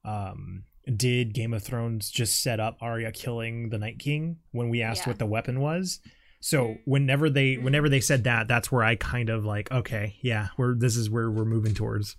um 0.04 0.64
did 0.96 1.32
Game 1.34 1.52
of 1.54 1.62
Thrones 1.62 2.10
just 2.10 2.42
set 2.42 2.58
up 2.58 2.76
Arya 2.80 3.12
killing 3.12 3.68
the 3.68 3.78
Night 3.78 3.98
King 3.98 4.38
when 4.50 4.68
we 4.68 4.82
asked 4.82 5.02
Yeah. 5.02 5.10
what 5.10 5.18
the 5.18 5.26
weapon 5.26 5.60
was. 5.60 6.00
So 6.40 6.64
Mm. 6.64 6.78
whenever 6.86 7.30
they 7.30 7.56
whenever 7.56 7.88
they 7.88 8.00
said 8.00 8.24
that, 8.24 8.48
that's 8.48 8.72
where 8.72 8.82
I 8.82 8.96
kind 8.96 9.28
of 9.28 9.44
like, 9.44 9.70
okay, 9.70 10.16
yeah, 10.22 10.48
we're 10.56 10.74
this 10.74 10.96
is 10.96 11.08
where 11.10 11.30
we're 11.30 11.44
moving 11.44 11.74
towards. 11.74 12.16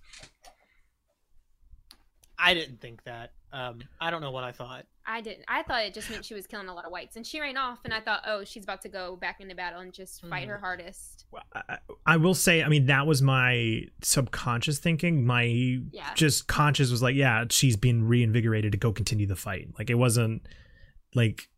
I 2.38 2.53
didn't 2.53 2.80
think 2.81 3.03
that. 3.03 3.31
Um, 3.53 3.80
I 4.01 4.09
don't 4.09 4.21
know 4.21 4.31
what 4.31 4.43
I 4.43 4.51
thought. 4.51 4.85
I 5.05 5.21
didn't. 5.21 5.45
I 5.47 5.61
thought 5.63 5.84
it 5.84 5.93
just 5.93 6.09
meant 6.09 6.25
she 6.25 6.34
was 6.34 6.47
killing 6.47 6.67
a 6.69 6.73
lot 6.73 6.85
of 6.85 6.91
whites, 6.91 7.15
and 7.17 7.25
she 7.27 7.39
ran 7.39 7.55
off. 7.55 7.80
And 7.85 7.93
I 7.93 7.99
thought, 7.99 8.23
oh, 8.25 8.43
she's 8.43 8.63
about 8.63 8.81
to 8.81 8.89
go 8.89 9.15
back 9.15 9.41
into 9.41 9.53
battle 9.53 9.81
and 9.81 9.93
just 9.93 10.25
fight 10.25 10.45
Mhm. 10.47 10.51
her 10.51 10.57
hardest. 10.57 11.25
I, 11.53 11.77
I 12.05 12.17
will 12.17 12.34
say, 12.34 12.63
I 12.63 12.67
mean, 12.67 12.88
that 12.88 13.05
was 13.05 13.21
my 13.21 13.84
subconscious 14.01 14.80
thinking. 14.80 15.25
My 15.25 15.43
Yeah. 15.91 16.13
just 16.15 16.47
conscious 16.47 16.89
was 16.89 17.01
like, 17.03 17.15
yeah, 17.15 17.45
she's 17.49 17.75
been 17.75 18.07
reinvigorated 18.07 18.71
to 18.71 18.77
go 18.77 18.91
continue 18.91 19.27
the 19.27 19.35
fight. 19.35 19.67
Like 19.77 19.89
it 19.89 19.95
wasn't 19.95 20.47
like 21.13 21.49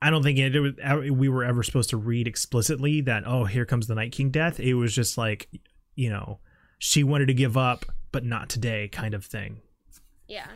I 0.00 0.10
don't 0.10 0.22
think 0.22 0.38
it, 0.38 0.54
it 0.56 0.60
was 0.60 0.72
uh, 0.82 1.12
we 1.12 1.28
were 1.28 1.44
ever 1.44 1.62
supposed 1.62 1.90
to 1.90 1.96
read 1.96 2.26
explicitly 2.28 3.00
that 3.02 3.24
oh 3.26 3.44
here 3.44 3.64
comes 3.64 3.86
the 3.86 3.94
Night 3.96 4.12
King 4.12 4.30
death. 4.30 4.58
It 4.60 4.74
was 4.74 4.94
just 4.94 5.18
like 5.18 5.48
you 5.94 6.08
know 6.10 6.38
she 6.78 7.02
wanted 7.04 7.26
to 7.26 7.34
give 7.34 7.56
up, 7.56 7.84
but 8.12 8.24
not 8.24 8.48
today, 8.48 8.88
kind 8.88 9.12
of 9.14 9.24
thing. 9.24 9.60
Yeah, 10.28 10.46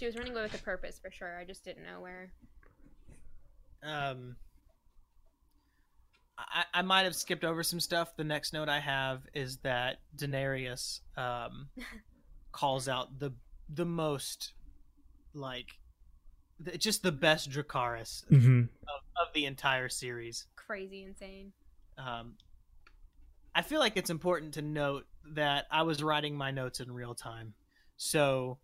she 0.00 0.06
was 0.06 0.16
running 0.16 0.32
away 0.32 0.44
with 0.44 0.54
a 0.54 0.58
purpose 0.64 0.98
for 0.98 1.10
sure. 1.10 1.38
I 1.38 1.44
just 1.44 1.62
didn't 1.62 1.84
know 1.84 2.00
where. 2.00 2.32
Um, 3.82 4.36
I, 6.38 6.64
I 6.72 6.82
might 6.82 7.02
have 7.02 7.14
skipped 7.14 7.44
over 7.44 7.62
some 7.62 7.80
stuff. 7.80 8.16
The 8.16 8.24
next 8.24 8.54
note 8.54 8.70
I 8.70 8.80
have 8.80 9.20
is 9.34 9.58
that 9.58 9.98
Daenerys 10.16 11.00
um, 11.18 11.68
calls 12.52 12.88
out 12.88 13.18
the 13.18 13.34
the 13.68 13.84
most 13.84 14.54
like 15.34 15.68
the, 16.58 16.78
just 16.78 17.02
the 17.02 17.12
best 17.12 17.50
Dracarys 17.50 18.26
hmm 18.26 18.60
of, 18.60 19.26
of 19.26 19.34
the 19.34 19.44
entire 19.44 19.90
series. 19.90 20.46
Crazy, 20.56 21.04
insane. 21.04 21.52
Um, 21.98 22.36
I 23.54 23.60
feel 23.60 23.80
like 23.80 23.98
it's 23.98 24.08
important 24.08 24.54
to 24.54 24.62
note 24.62 25.04
that 25.34 25.66
I 25.70 25.82
was 25.82 26.02
writing 26.02 26.36
my 26.36 26.50
notes 26.50 26.80
in 26.80 26.90
real 26.90 27.14
time, 27.14 27.52
so 27.98 28.60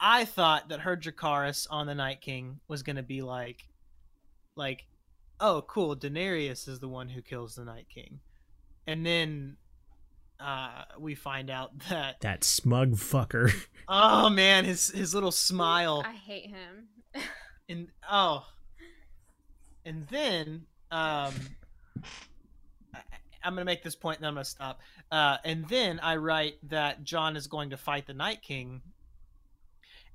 I 0.00 0.24
thought 0.24 0.70
that 0.70 0.80
her 0.80 0.96
Dracarys 0.96 1.66
on 1.70 1.86
the 1.86 1.94
Night 1.94 2.20
King 2.20 2.60
was 2.68 2.82
going 2.82 2.96
to 2.96 3.02
be 3.02 3.22
like, 3.22 3.64
like, 4.56 4.86
oh, 5.38 5.62
cool, 5.68 5.94
Daenerys 5.94 6.68
is 6.68 6.80
the 6.80 6.88
one 6.88 7.08
who 7.08 7.20
kills 7.22 7.54
the 7.54 7.64
Night 7.64 7.86
King, 7.92 8.20
and 8.86 9.04
then 9.04 9.56
uh, 10.40 10.84
we 10.98 11.14
find 11.14 11.50
out 11.50 11.78
that 11.90 12.20
That 12.20 12.44
smug 12.44 12.92
fucker. 12.92 13.52
oh 13.88 14.30
man, 14.30 14.64
his 14.64 14.88
his 14.90 15.14
little 15.14 15.32
smile 15.32 16.02
I 16.06 16.12
hate 16.12 16.46
him. 16.46 16.88
and 17.68 17.88
oh 18.10 18.44
and 19.84 20.06
then 20.08 20.66
um 20.90 21.32
I, 22.94 23.00
i'm 23.44 23.54
gonna 23.54 23.64
make 23.64 23.82
this 23.82 23.94
point 23.94 24.18
and 24.18 24.24
then 24.24 24.28
i'm 24.28 24.34
gonna 24.34 24.44
stop 24.44 24.80
uh 25.10 25.38
and 25.44 25.66
then 25.68 26.00
i 26.00 26.16
write 26.16 26.56
that 26.68 27.04
jon 27.04 27.36
is 27.36 27.46
going 27.46 27.70
to 27.70 27.76
fight 27.76 28.06
the 28.06 28.14
night 28.14 28.42
king 28.42 28.82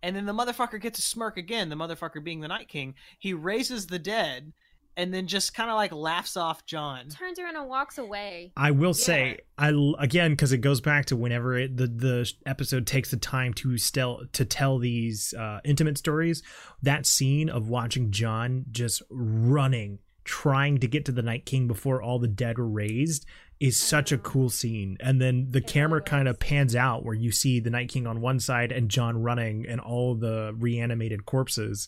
and 0.05 0.15
then 0.15 0.25
the 0.25 0.33
motherfucker 0.33 0.79
gets 0.79 0.99
a 0.99 1.01
smirk 1.01 1.35
again 1.37 1.69
the 1.69 1.75
motherfucker 1.75 2.23
being 2.23 2.39
the 2.41 2.47
night 2.47 2.67
king 2.67 2.93
he 3.19 3.33
raises 3.33 3.87
the 3.87 3.99
dead 3.99 4.53
and 4.97 5.13
then 5.13 5.27
just 5.27 5.53
kind 5.53 5.69
of 5.69 5.75
like 5.75 5.91
laughs 5.91 6.37
off 6.37 6.65
jon 6.65 7.09
Turns 7.09 7.37
around 7.37 7.57
and 7.57 7.67
walks 7.67 7.97
away. 7.97 8.53
I 8.55 8.71
will 8.71 8.89
Yeah. 8.91 8.93
say, 8.93 9.39
I 9.57 9.73
again 9.99 10.31
because 10.31 10.53
it 10.53 10.59
goes 10.59 10.79
back 10.79 11.05
to 11.07 11.17
whenever 11.17 11.57
it, 11.57 11.75
the 11.75 11.87
the 11.87 12.31
episode 12.45 12.87
takes 12.87 13.11
the 13.11 13.17
time 13.17 13.53
to 13.55 13.77
still 13.77 14.21
to 14.31 14.45
tell 14.45 14.77
these 14.79 15.33
uh, 15.33 15.59
intimate 15.65 15.97
stories. 15.97 16.41
That 16.81 17.05
scene 17.05 17.49
of 17.49 17.67
watching 17.67 18.11
Jon 18.11 18.63
just 18.71 19.01
running, 19.09 19.99
trying 20.23 20.77
to 20.77 20.87
get 20.87 21.03
to 21.05 21.11
the 21.11 21.21
Night 21.21 21.45
King 21.45 21.67
before 21.67 22.01
all 22.01 22.17
the 22.19 22.29
dead 22.29 22.57
were 22.57 22.65
raised, 22.69 23.25
is 23.59 23.79
such 23.79 24.11
a 24.11 24.17
cool 24.17 24.49
scene. 24.49 24.97
And 24.99 25.21
then 25.21 25.47
the 25.49 25.61
camera 25.61 26.01
kind 26.01 26.27
of 26.27 26.39
pans 26.39 26.75
out 26.75 27.05
where 27.05 27.15
you 27.15 27.31
see 27.31 27.59
the 27.59 27.69
Night 27.69 27.89
King 27.89 28.07
on 28.07 28.21
one 28.21 28.39
side 28.39 28.71
and 28.71 28.89
Jon 28.89 29.21
running, 29.21 29.65
and 29.67 29.79
all 29.79 30.15
the 30.15 30.53
reanimated 30.57 31.25
corpses 31.25 31.87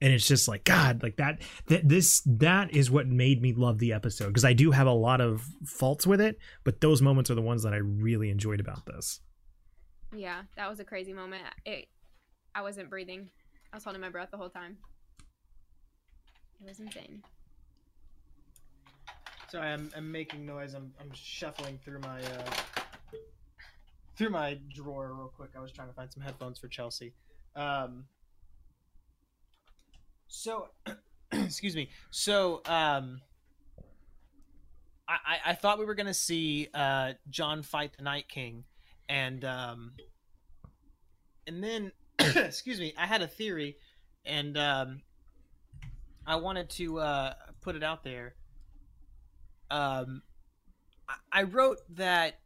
and 0.00 0.12
it's 0.12 0.26
just 0.26 0.48
like 0.48 0.64
god 0.64 1.04
like 1.04 1.16
that 1.18 1.40
that 1.68 1.88
this 1.88 2.20
that 2.26 2.74
is 2.74 2.90
what 2.90 3.06
made 3.06 3.40
me 3.40 3.52
love 3.52 3.78
the 3.78 3.92
episode 3.92 4.26
because 4.26 4.44
i 4.44 4.52
do 4.52 4.72
have 4.72 4.88
a 4.88 4.92
lot 4.92 5.20
of 5.20 5.40
faults 5.64 6.04
with 6.04 6.20
it 6.20 6.36
but 6.64 6.80
those 6.80 7.00
moments 7.00 7.30
are 7.30 7.36
the 7.36 7.40
ones 7.40 7.62
that 7.62 7.72
i 7.72 7.76
really 7.76 8.28
enjoyed 8.28 8.58
about 8.58 8.84
this 8.86 9.20
Yeah, 10.14 10.42
that 10.56 10.70
was 10.70 10.78
a 10.78 10.84
crazy 10.84 11.12
moment. 11.12 11.42
It, 11.64 11.88
I 12.54 12.62
wasn't 12.62 12.88
breathing. 12.88 13.30
I 13.72 13.76
was 13.76 13.84
holding 13.84 14.00
my 14.00 14.10
breath 14.10 14.30
the 14.30 14.36
whole 14.36 14.48
time. 14.48 14.76
It 16.60 16.68
was 16.68 16.78
insane. 16.78 17.22
Sorry, 19.54 19.68
I'm, 19.68 19.88
I'm 19.96 20.10
making 20.10 20.44
noise. 20.44 20.74
I'm, 20.74 20.92
I'm 21.00 21.12
shuffling 21.14 21.78
through 21.84 22.00
my 22.00 22.18
uh, 22.18 23.16
through 24.16 24.30
my 24.30 24.58
drawer 24.74 25.14
real 25.16 25.28
quick. 25.28 25.50
I 25.56 25.60
was 25.60 25.70
trying 25.70 25.86
to 25.86 25.94
find 25.94 26.12
some 26.12 26.24
headphones 26.24 26.58
for 26.58 26.66
Chelsea. 26.66 27.12
Um, 27.54 28.06
so, 30.26 30.70
excuse 31.32 31.76
me. 31.76 31.88
So, 32.10 32.62
um, 32.66 33.20
I, 35.06 35.38
I, 35.46 35.54
thought 35.54 35.78
we 35.78 35.84
were 35.84 35.94
gonna 35.94 36.12
see 36.12 36.66
uh, 36.74 37.12
Jon 37.30 37.62
fight 37.62 37.92
the 37.96 38.02
Night 38.02 38.28
King, 38.28 38.64
and 39.08 39.44
um, 39.44 39.92
and 41.46 41.62
then, 41.62 41.92
excuse 42.18 42.80
me, 42.80 42.92
I 42.98 43.06
had 43.06 43.22
a 43.22 43.28
theory, 43.28 43.76
and 44.26 44.58
um, 44.58 45.02
I 46.26 46.34
wanted 46.34 46.70
to 46.70 46.98
uh, 46.98 47.34
put 47.60 47.76
it 47.76 47.84
out 47.84 48.02
there. 48.02 48.34
Um, 49.70 50.22
I, 51.32 51.42
wrote 51.42 51.78
that 51.96 52.38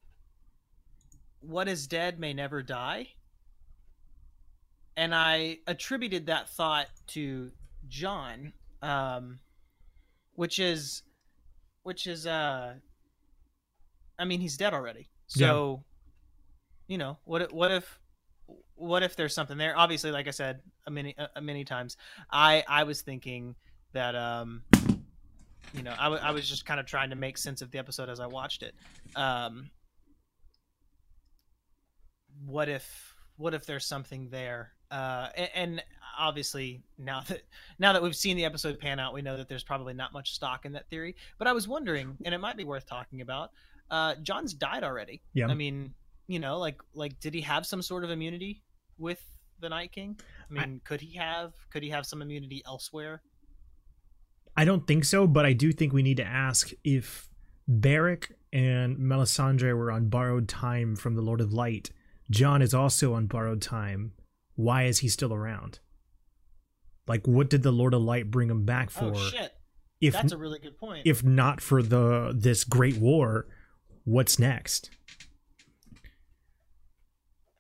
what 1.41 1.69
is 1.69 1.87
dead 1.87 2.19
may 2.19 2.33
never 2.33 2.63
die, 2.63 3.09
and 4.97 5.15
I 5.15 5.59
attributed 5.67 6.27
that 6.27 6.49
thought 6.49 6.87
to 7.09 7.51
Jon, 7.89 8.53
um, 8.83 9.39
which 10.35 10.59
is, 10.59 11.03
which 11.83 12.07
is, 12.07 12.27
uh, 12.27 12.75
I 14.19 14.25
mean, 14.25 14.41
he's 14.41 14.57
dead 14.57 14.75
already. 14.75 15.09
So, 15.29 15.85
you 16.87 16.99
know, 16.99 17.19
what 17.25 17.43
if- 17.43 17.53
what 17.53 17.71
if 17.71 18.01
what 18.75 19.03
if 19.03 19.17
there's 19.17 19.35
something 19.35 19.59
there? 19.59 19.77
Obviously, 19.77 20.11
like 20.11 20.29
I 20.29 20.31
said 20.31 20.63
a 20.87 20.91
many 20.91 21.15
a, 21.37 21.41
many 21.41 21.65
times, 21.65 21.97
I 22.31 22.65
I 22.69 22.85
was 22.85 23.03
thinking 23.03 23.57
that 23.93 24.15
um, 24.15 24.63
you 25.75 25.83
know, 25.83 25.95
I, 25.99 26.05
w- 26.05 26.23
I 26.23 26.31
was 26.31 26.49
just 26.49 26.65
kind 26.67 26.81
of 26.81 26.87
trying 26.87 27.11
to 27.11 27.17
make 27.17 27.39
sense 27.39 27.63
of 27.63 27.71
the 27.71 27.79
episode 27.79 28.09
as 28.09 28.21
I 28.21 28.27
watched 28.27 28.63
it. 28.63 28.75
Um, 29.17 29.71
what 32.45 32.69
if 32.69 33.15
what 33.37 33.55
if 33.55 33.67
there's 33.67 33.87
something 33.87 34.29
there? 34.31 34.73
Uh, 34.91 35.29
and, 35.37 35.51
and 35.55 35.85
obviously 36.19 36.83
now 36.99 37.21
that 37.29 37.43
now 37.79 37.93
that 37.93 38.03
we've 38.03 38.17
seen 38.17 38.37
the 38.37 38.45
episode 38.45 38.79
pan 38.79 38.99
out, 38.99 39.13
we 39.15 39.23
know 39.23 39.37
that 39.37 39.49
there's 39.49 39.65
probably 39.65 39.95
not 39.95 40.13
much 40.13 40.33
stock 40.33 40.65
in 40.65 40.73
that 40.73 40.89
theory. 40.89 41.15
But 41.39 41.47
I 41.49 41.53
was 41.53 41.69
wondering, 41.69 42.17
and 42.25 42.35
it 42.35 42.39
might 42.39 42.57
be 42.57 42.65
worth 42.65 42.87
talking 42.87 43.21
about. 43.21 43.51
Uh, 43.91 44.15
Jon's 44.23 44.53
died 44.55 44.85
already. 44.85 45.23
Yeah. 45.33 45.47
I 45.49 45.55
mean, 45.55 45.95
you 46.27 46.39
know, 46.39 46.59
like 46.59 46.81
like 46.95 47.19
did 47.21 47.35
he 47.35 47.41
have 47.43 47.67
some 47.67 47.83
sort 47.83 48.05
of 48.05 48.11
immunity 48.11 48.63
with 48.99 49.23
the 49.61 49.69
Night 49.69 49.93
King? 49.93 50.19
I 50.51 50.61
I- 50.63 50.67
mean, 50.67 50.81
could 50.85 51.01
he 51.01 51.17
have 51.17 51.53
could 51.71 51.83
he 51.83 51.91
have 51.91 52.07
some 52.07 52.23
immunity 52.23 52.63
elsewhere? 52.67 53.23
I 54.59 54.65
don't 54.65 54.89
think 54.89 55.05
so, 55.05 55.29
but 55.29 55.47
I 55.47 55.53
do 55.53 55.71
think 55.71 55.93
we 55.93 56.03
need 56.03 56.17
to 56.17 56.25
ask 56.25 56.73
if 56.83 57.29
Beric 57.69 58.33
and 58.53 58.97
Melisandre 58.97 59.77
were 59.77 59.93
on 59.93 60.09
borrowed 60.09 60.49
time 60.49 60.97
from 60.97 61.15
the 61.15 61.23
Lord 61.23 61.41
of 61.41 61.53
Light. 61.53 61.91
Jon 62.29 62.61
is 62.61 62.75
also 62.75 63.15
on 63.15 63.27
borrowed 63.27 63.63
time. 63.63 64.15
Why 64.57 64.83
is 64.87 64.99
he 64.99 65.09
still 65.09 65.33
around? 65.33 65.79
Like, 67.07 67.29
what 67.29 67.49
did 67.49 67.63
the 67.63 67.71
Lord 67.71 67.95
of 67.95 68.03
Light 68.03 68.33
bring 68.33 68.51
him 68.51 68.65
back 68.65 68.91
for? 68.91 69.13
oh 69.15 69.15
shit, 69.15 69.53
if 70.01 70.15
that's 70.15 70.33
a 70.33 70.37
really 70.37 70.59
good 70.59 70.77
point. 70.77 71.03
if 71.07 71.23
not 71.23 71.61
for 71.61 71.81
the 71.81 72.35
this 72.37 72.65
great 72.65 72.97
war, 72.97 73.47
what's 74.03 74.41
next? 74.41 74.91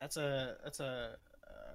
That's 0.00 0.16
a 0.16 0.56
that's 0.64 0.80
a, 0.80 1.16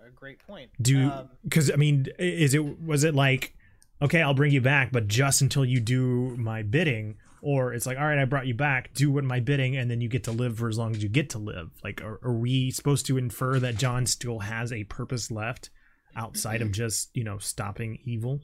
a 0.05 0.11
great 0.11 0.45
point. 0.45 0.71
Do 0.81 1.09
Um, 1.09 1.29
because 1.45 1.71
I 1.71 1.77
mean, 1.77 2.07
is 2.19 2.53
it 2.53 2.81
was 2.81 3.05
it 3.05 3.15
like, 3.15 3.55
okay, 4.03 4.21
I'll 4.21 4.34
bring 4.34 4.51
you 4.51 4.61
back, 4.61 4.91
but 4.91 5.07
just 5.07 5.41
until 5.41 5.65
you 5.65 5.80
do 5.80 6.35
my 6.38 6.61
bidding, 6.61 7.15
or 7.41 7.73
it's 7.73 7.85
like, 7.85 7.97
all 7.97 8.05
right, 8.05 8.19
I 8.19 8.25
brought 8.25 8.47
you 8.47 8.53
back, 8.53 8.93
do 8.93 9.11
what 9.11 9.23
my 9.23 9.39
bidding, 9.39 9.75
and 9.75 9.89
then 9.89 10.01
you 10.01 10.09
get 10.09 10.25
to 10.25 10.31
live 10.31 10.57
for 10.57 10.69
as 10.69 10.77
long 10.77 10.95
as 10.95 11.01
you 11.01 11.09
get 11.09 11.30
to 11.31 11.39
live. 11.39 11.71
Like, 11.84 12.01
are, 12.01 12.19
are 12.23 12.34
we 12.34 12.71
supposed 12.71 13.05
to 13.07 13.17
infer 13.17 13.59
that 13.59 13.77
Jon 13.77 14.05
still 14.05 14.39
has 14.39 14.71
a 14.71 14.84
purpose 14.84 15.31
left 15.31 15.69
outside 16.15 16.61
of 16.61 16.71
just 16.71 17.15
you 17.15 17.23
know 17.23 17.38
stopping 17.38 17.99
evil? 18.05 18.39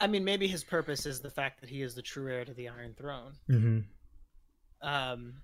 I 0.00 0.06
mean, 0.06 0.24
maybe 0.24 0.46
his 0.46 0.64
purpose 0.64 1.06
is 1.06 1.20
the 1.20 1.30
fact 1.30 1.60
that 1.60 1.70
he 1.70 1.82
is 1.82 1.94
the 1.94 2.02
true 2.02 2.30
heir 2.30 2.44
to 2.44 2.52
the 2.52 2.68
Iron 2.68 2.94
Throne. 2.96 3.32
Mm-hmm. 3.50 4.88
Um, 4.88 5.34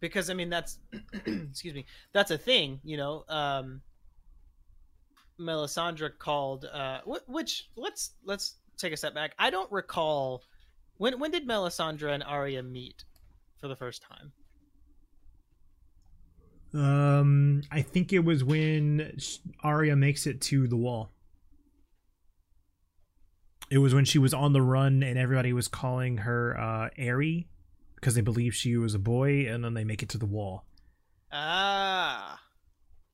because 0.00 0.30
I 0.30 0.34
mean, 0.34 0.50
that's 0.50 0.78
excuse 1.26 1.74
me, 1.74 1.84
that's 2.12 2.30
a 2.30 2.38
thing, 2.38 2.80
you 2.84 2.96
know. 2.96 3.24
Um, 3.28 3.80
Melisandre 5.40 6.18
called, 6.18 6.64
uh, 6.64 7.00
wh- 7.02 7.28
which 7.28 7.70
let's 7.76 8.14
let's 8.24 8.56
take 8.78 8.92
a 8.92 8.96
step 8.96 9.14
back. 9.14 9.34
I 9.38 9.50
don't 9.50 9.70
recall 9.70 10.42
when 10.96 11.18
when 11.18 11.30
did 11.30 11.46
Melisandre 11.46 12.12
and 12.12 12.22
Arya 12.22 12.62
meet 12.62 13.04
for 13.60 13.68
the 13.68 13.76
first 13.76 14.02
time. 14.02 14.32
Um, 16.74 17.62
I 17.70 17.80
think 17.82 18.12
it 18.12 18.20
was 18.20 18.44
when 18.44 19.16
Arya 19.62 19.96
makes 19.96 20.26
it 20.26 20.40
to 20.42 20.68
the 20.68 20.76
wall. 20.76 21.10
It 23.70 23.78
was 23.78 23.94
when 23.94 24.04
she 24.04 24.18
was 24.18 24.34
on 24.34 24.52
the 24.52 24.62
run 24.62 25.02
and 25.02 25.18
everybody 25.18 25.52
was 25.52 25.68
calling 25.68 26.18
her 26.18 26.58
uh 26.58 26.88
Arry 26.96 27.48
because 27.94 28.14
they 28.14 28.20
believe 28.20 28.54
she 28.54 28.76
was 28.76 28.94
a 28.94 28.98
boy, 28.98 29.46
and 29.48 29.64
then 29.64 29.74
they 29.74 29.84
make 29.84 30.02
it 30.02 30.08
to 30.10 30.18
the 30.18 30.26
wall. 30.26 30.64
Ah, 31.32 32.38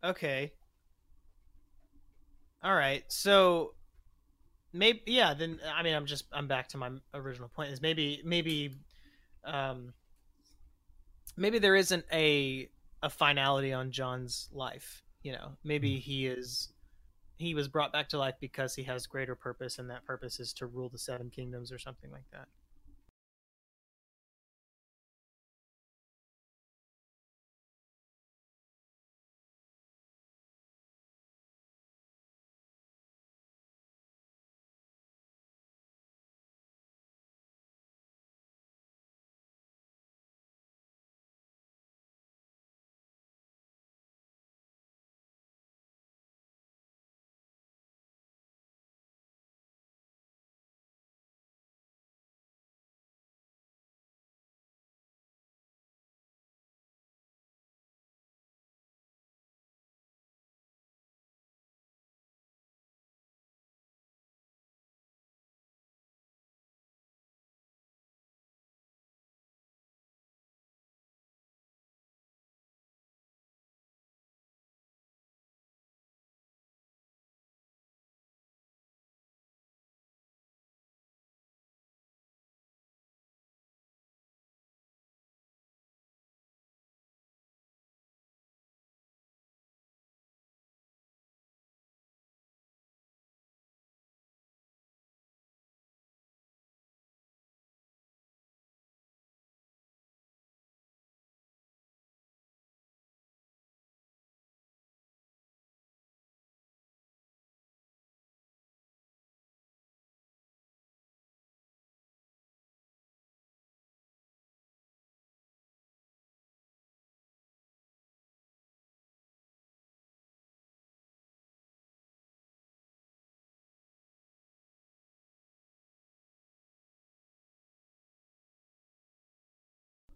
okay. 0.02 0.52
All 2.62 2.74
right, 2.74 3.02
so 3.08 3.74
maybe 4.74 5.00
yeah. 5.06 5.32
Then 5.32 5.58
I 5.74 5.82
mean, 5.82 5.94
I'm 5.94 6.04
just 6.04 6.24
I'm 6.32 6.46
back 6.46 6.68
to 6.68 6.76
my 6.76 6.90
original 7.14 7.48
point. 7.48 7.72
Is 7.72 7.80
maybe 7.80 8.20
maybe, 8.24 8.74
um, 9.44 9.94
maybe 11.36 11.58
there 11.58 11.76
isn't 11.76 12.04
a 12.12 12.68
a 13.02 13.08
finality 13.08 13.72
on 13.72 13.90
Jon's 13.90 14.50
life. 14.52 15.02
You 15.22 15.32
know, 15.32 15.52
maybe 15.64 15.98
he 15.98 16.26
is 16.26 16.72
he 17.38 17.54
was 17.54 17.68
brought 17.68 17.92
back 17.92 18.08
to 18.10 18.18
life 18.18 18.34
because 18.40 18.74
he 18.74 18.82
has 18.82 19.06
greater 19.06 19.34
purpose, 19.34 19.78
and 19.78 19.88
that 19.88 20.04
purpose 20.04 20.40
is 20.40 20.52
to 20.54 20.66
rule 20.66 20.90
the 20.90 20.98
seven 20.98 21.30
kingdoms 21.30 21.72
or 21.72 21.78
something 21.78 22.10
like 22.10 22.30
that. 22.32 22.48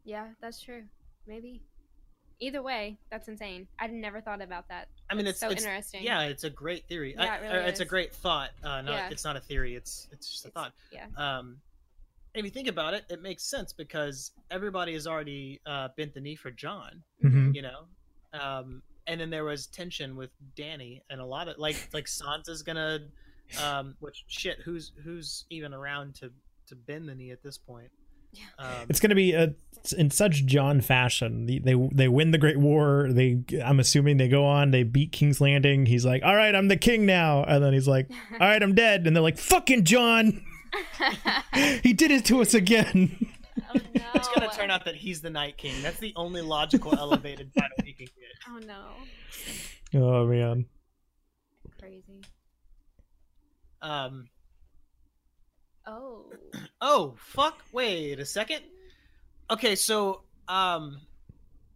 Yeah, 0.09 0.29
that's 0.41 0.61
true. 0.63 0.85
Maybe. 1.27 1.61
Either 2.41 2.63
way, 2.63 2.99
that's 3.11 3.29
insane. 3.29 3.67
I'd 3.79 3.93
never 3.93 4.21
thought 4.23 4.41
about 4.41 4.69
that. 4.69 4.89
I 5.11 5.15
mean, 5.15 5.25
That's 5.27 5.35
it's, 5.35 5.41
so 5.41 5.51
it's 5.51 5.63
interesting. 5.65 6.03
yeah, 6.05 6.23
it's 6.23 6.45
a 6.45 6.51
great 6.51 6.87
theory. 6.89 7.15
Yeah, 7.15 7.23
I- 7.25 7.37
it 7.37 7.43
really 7.43 7.55
or 7.57 7.61
it's 7.61 7.81
a 7.81 7.85
great 7.85 8.15
thought. 8.15 8.51
Uh, 8.63 8.81
not, 8.81 8.87
Yeah. 8.93 9.11
it's 9.11 9.25
not 9.25 9.37
a 9.37 9.41
theory. 9.41 9.75
It's 9.75 10.09
it's 10.13 10.31
just 10.31 10.45
a 10.45 10.49
It's- 10.49 10.65
thought. 10.65 10.73
Yeah. 10.91 11.07
Um, 11.17 11.61
if 12.35 12.45
you 12.45 12.51
think 12.51 12.69
about 12.69 12.95
it, 12.95 13.05
it 13.11 13.21
makes 13.21 13.43
sense 13.43 13.73
because 13.73 14.31
everybody 14.51 14.93
has 14.95 15.07
already 15.07 15.61
uh, 15.67 15.89
bent 15.97 16.15
the 16.15 16.21
knee 16.21 16.37
for 16.37 16.51
Jon. 16.51 17.03
Mhm. 17.25 17.55
You 17.55 17.63
know, 17.63 17.89
um, 18.33 18.83
and 19.09 19.21
then 19.21 19.29
there 19.31 19.45
was 19.45 19.67
tension 19.67 20.15
with 20.17 20.31
Dany, 20.55 21.03
and 21.11 21.21
a 21.21 21.25
lot 21.27 21.49
of 21.49 21.59
like 21.59 21.77
like 21.93 22.07
Sansa's 22.07 22.63
gonna, 22.63 23.01
um, 23.63 23.97
which 23.99 24.25
shit, 24.29 24.61
who's 24.61 24.93
who's 25.03 25.45
even 25.51 25.75
around 25.75 26.15
to 26.17 26.33
to 26.69 26.77
bend 26.77 27.09
the 27.09 27.15
knee 27.17 27.31
at 27.33 27.43
this 27.43 27.59
point? 27.59 27.91
Yeah. 28.39 28.65
Um, 28.65 28.87
It's 28.89 29.01
going 29.01 29.11
to 29.11 29.17
be 29.17 29.33
a, 29.33 29.55
in 29.97 30.11
such 30.11 30.45
Jon 30.47 30.81
fashion. 30.81 31.47
They, 31.47 31.59
they 31.59 31.75
they 31.93 32.09
win 32.09 32.31
the 32.31 32.39
Great 32.39 32.59
War. 32.59 33.09
They 33.11 33.43
I'm 33.65 33.81
assuming 33.81 34.17
they 34.17 34.29
go 34.29 34.45
on. 34.45 34.71
They 34.71 34.83
beat 34.83 35.13
King's 35.13 35.41
Landing. 35.41 35.87
He's 35.87 36.05
like, 36.05 36.23
"All 36.23 36.37
right, 36.37 36.55
I'm 36.55 36.69
the 36.69 36.77
king 36.77 37.07
now," 37.07 37.45
and 37.45 37.63
then 37.63 37.73
he's 37.73 37.89
like, 37.89 38.09
"All 38.33 38.39
right, 38.39 38.63
I'm 38.63 38.75
dead." 38.75 39.07
And 39.07 39.15
they're 39.15 39.23
like, 39.23 39.39
"Fucking 39.39 39.85
Jon, 39.85 40.43
he 41.83 41.93
did 41.93 42.11
it 42.11 42.25
to 42.27 42.41
us 42.41 42.55
again." 42.55 43.17
oh 43.75 43.81
no. 43.95 44.03
it's 44.15 44.29
gonna 44.29 44.51
turn 44.51 44.71
out 44.71 44.85
that 44.85 44.95
he's 44.95 45.21
the 45.21 45.31
Night 45.31 45.57
King. 45.57 45.81
That's 45.83 45.99
the 45.99 46.13
only 46.17 46.43
logical 46.43 46.95
elevated 46.99 47.53
title 47.55 47.77
he 47.85 47.93
can 47.93 48.07
get. 48.07 48.15
Oh 48.49 48.59
no. 49.95 50.01
oh 50.01 50.27
man. 50.27 50.67
Crazy. 51.79 52.23
Um. 53.81 54.29
Oh. 55.89 56.25
Oh 56.81 57.17
fuck! 57.19 57.65
Wait 57.73 58.21
a 58.21 58.25
second. 58.25 58.63
Okay, 59.51 59.75
so 59.75 60.23
um, 60.47 61.01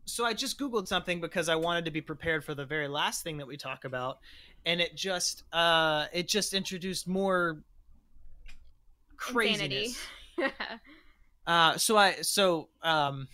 so 0.05 0.25
I 0.25 0.33
just 0.33 0.61
googled 0.61 0.87
something 0.87 1.21
because 1.21 1.49
I 1.49 1.57
wanted 1.57 1.87
to 1.87 1.91
be 1.91 2.01
prepared 2.01 2.45
for 2.45 2.55
the 2.55 2.65
very 2.65 2.87
last 2.87 3.25
thing 3.25 3.39
that 3.39 3.47
we 3.49 3.57
talk 3.57 3.85
about, 3.85 4.19
and 4.65 4.81
it 4.81 4.95
just 4.95 5.43
uh, 5.53 6.07
it 6.13 6.29
just 6.29 6.55
introduced 6.55 7.09
more 7.09 7.65
craziness. 9.17 9.99
Uh, 11.45 11.77
so 11.77 11.97
I 11.97 12.13
so 12.23 12.69
um, 12.83 13.27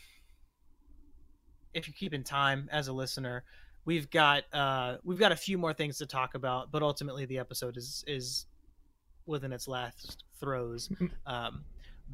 if 1.75 1.87
you're 1.87 1.95
keeping 1.95 2.23
time 2.23 2.67
as 2.73 2.89
a 2.89 2.93
listener, 2.93 3.45
we've 3.85 4.09
got 4.11 4.45
uh 4.55 4.97
we've 5.05 5.19
got 5.19 5.31
a 5.31 5.37
few 5.37 5.59
more 5.59 5.75
things 5.75 5.99
to 5.99 6.07
talk 6.07 6.35
about, 6.35 6.71
but 6.71 6.83
ultimately 6.83 7.27
the 7.27 7.39
episode 7.39 7.77
is 7.77 8.05
is 8.07 8.47
within 9.29 9.53
its 9.53 9.69
last 9.69 10.25
throes. 10.41 10.89
Um, 11.27 11.65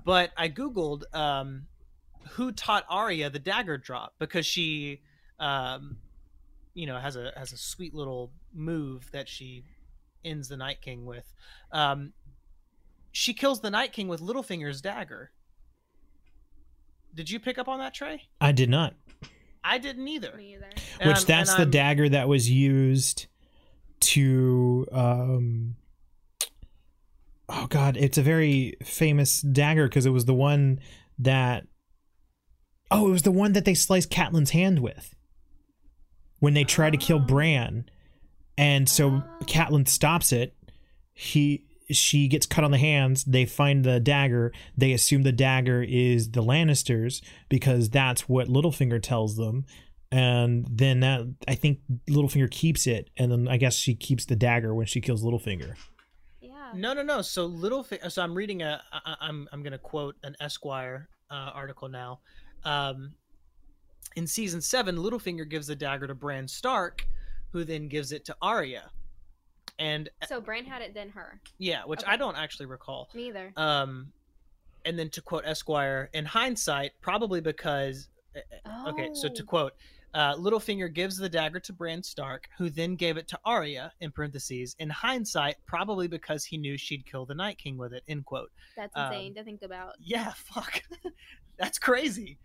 but 0.05 0.31
I 0.37 0.49
googled 0.49 1.05
um 1.15 1.67
who 2.31 2.51
taught 2.53 2.85
Arya 2.89 3.31
the 3.31 3.39
dagger 3.39 3.79
drop 3.79 4.15
because 4.19 4.45
she 4.45 5.03
um 5.39 5.97
you 6.75 6.87
know 6.87 6.99
has 6.99 7.15
a 7.17 7.33
has 7.37 7.53
a 7.53 7.57
sweet 7.57 7.95
little 7.95 8.33
move 8.53 9.09
that 9.13 9.29
she 9.29 9.63
ends 10.25 10.49
the 10.49 10.57
Night 10.57 10.81
King 10.83 11.05
with. 11.05 11.33
Um, 11.71 12.13
she 13.13 13.35
kills 13.35 13.61
the 13.61 13.71
Night 13.71 13.93
King 13.93 14.09
with 14.09 14.21
Littlefinger's 14.21 14.81
dagger. 14.81 15.31
Did 17.15 17.31
you 17.31 17.39
pick 17.39 17.59
up 17.59 17.69
on 17.69 17.79
that, 17.79 17.95
Trey? 17.95 18.23
I 18.41 18.51
did 18.53 18.69
not. 18.69 18.95
I 19.63 19.79
didn't 19.79 20.09
either. 20.09 20.35
Me 20.37 20.55
either. 20.55 20.67
And 20.99 21.09
Which 21.09 21.19
I'm- 21.19 21.25
that's 21.27 21.53
the 21.55 21.61
I'm- 21.61 21.71
dagger 21.71 22.09
that 22.09 22.27
was 22.29 22.51
used 22.51 23.27
to 24.01 24.87
um 24.93 25.77
oh 27.49 27.67
god 27.69 27.97
it's 27.97 28.19
a 28.19 28.23
very 28.23 28.75
famous 28.83 29.41
dagger 29.41 29.89
because 29.89 30.07
it 30.07 30.11
was 30.11 30.25
the 30.25 30.35
one 30.35 30.79
that 31.19 31.67
oh 32.91 33.09
it 33.09 33.11
was 33.11 33.23
the 33.23 33.31
one 33.31 33.53
that 33.53 33.65
they 33.65 33.75
sliced 33.75 34.11
Catelyn's 34.11 34.51
hand 34.51 34.81
with 34.81 35.15
when 36.41 36.55
they 36.55 36.65
try 36.65 36.91
to 36.91 36.97
kill. 36.97 37.19
Bran 37.19 37.89
and 38.59 38.89
so. 38.89 39.23
Catelyn 39.45 39.87
stops 39.89 40.33
it 40.33 40.57
he 41.13 41.65
she 41.91 42.29
gets 42.29 42.47
cut 42.47 42.65
on 42.65 42.71
the 42.71 42.79
hands 42.79 43.25
they 43.25 43.45
find 43.45 43.85
the 43.85 44.01
dagger 44.01 44.53
they 44.77 44.93
assume 44.93 45.23
the 45.23 45.33
dagger 45.33 45.83
is 45.83 46.31
the 46.31 46.43
Lannisters 46.43 47.23
because 47.49 47.91
that's 47.91 48.27
what 48.29 48.49
Littlefinger 48.49 49.03
tells 49.03 49.37
them 49.37 49.67
and 50.15 50.65
then 50.71 51.01
that 51.01 51.27
I 51.49 51.57
think 51.57 51.81
Littlefinger 52.09 52.49
keeps 52.49 52.87
it, 52.87 53.11
and 53.17 53.33
then 53.33 53.49
I 53.49 53.57
guess 53.57 53.75
she 53.75 53.97
keeps 53.97 54.25
the 54.25 54.37
dagger 54.37 54.73
when 54.73 54.87
she 54.87 55.01
kills 55.01 55.25
Littlefinger. 55.25 55.75
No, 56.75 56.93
no, 56.93 57.03
no. 57.03 57.23
So 57.23 57.49
Littlefinger. 57.49 58.11
So 58.11 58.23
I'm 58.23 58.35
reading 58.35 58.63
a. 58.63 58.83
I, 58.93 59.17
I'm 59.21 59.49
I'm 59.53 59.63
going 59.63 59.73
to 59.73 59.79
quote 59.79 60.17
an 60.23 60.35
Esquire 60.41 61.09
uh, 61.31 61.51
article 61.55 61.89
now. 61.89 62.21
Um, 62.65 63.13
in 64.17 64.27
season 64.27 64.61
seven, 64.61 64.97
Littlefinger 64.97 65.49
gives 65.49 65.67
the 65.67 65.77
dagger 65.77 66.07
to 66.07 66.15
Bran 66.15 66.47
Stark, 66.49 67.07
who 67.53 67.65
then 67.65 67.89
gives 67.89 68.13
it 68.13 68.25
to 68.27 68.37
Arya, 68.41 68.91
and 69.79 70.09
So 70.29 70.41
Bran 70.41 70.65
had 70.65 70.83
it, 70.83 70.95
then 70.95 71.09
her. 71.11 71.41
yeah, 71.59 71.83
which 71.85 72.03
Okay. 72.03 72.13
I 72.13 72.17
don't 72.17 72.37
actually 72.37 72.67
recall. 72.67 73.09
Neither. 73.15 73.53
Um, 73.57 74.13
and 74.85 74.99
then 74.99 75.09
to 75.11 75.21
quote 75.23 75.45
Esquire, 75.47 76.11
in 76.13 76.25
hindsight, 76.25 76.93
probably 77.01 77.41
because. 77.41 78.09
uh, 78.37 78.89
Okay, 78.91 79.11
so 79.15 79.29
to 79.29 79.43
Oh. 79.43 79.47
quote, 79.47 79.73
uh, 80.15 80.37
Littlefinger 80.37 80.93
gives 80.93 81.17
the 81.17 81.29
dagger 81.29 81.59
to 81.61 81.73
Bran 81.73 82.03
Stark, 82.03 82.49
who 82.57 82.71
then 82.71 82.95
gave 82.95 83.17
it 83.17 83.27
to 83.29 83.39
Arya, 83.45 83.93
in 84.01 84.13
parentheses, 84.13 84.77
in 84.79 84.89
hindsight, 84.89 85.57
probably 85.67 86.07
because 86.07 86.45
he 86.45 86.57
knew 86.57 86.79
she'd 86.79 87.05
kill 87.05 87.27
the 87.27 87.35
Night 87.35 87.59
King 87.59 87.77
with 87.77 87.93
it, 87.93 88.05
end 88.09 88.25
quote. 88.25 88.51
That's 88.77 88.97
um, 88.97 89.13
insane 89.13 89.35
to 89.35 89.45
think 89.45 89.63
about. 89.63 89.95
Yeah, 90.01 90.33
fuck. 90.37 90.83
That's 91.59 91.79
crazy. 91.79 92.39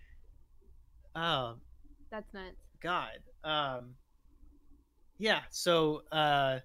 Oh, 1.15 1.55
That's 2.11 2.33
nuts. 2.33 2.55
God. 2.81 3.19
Um, 3.43 3.95
yeah, 5.17 5.41
so, 5.49 6.03
uh, 6.11 6.59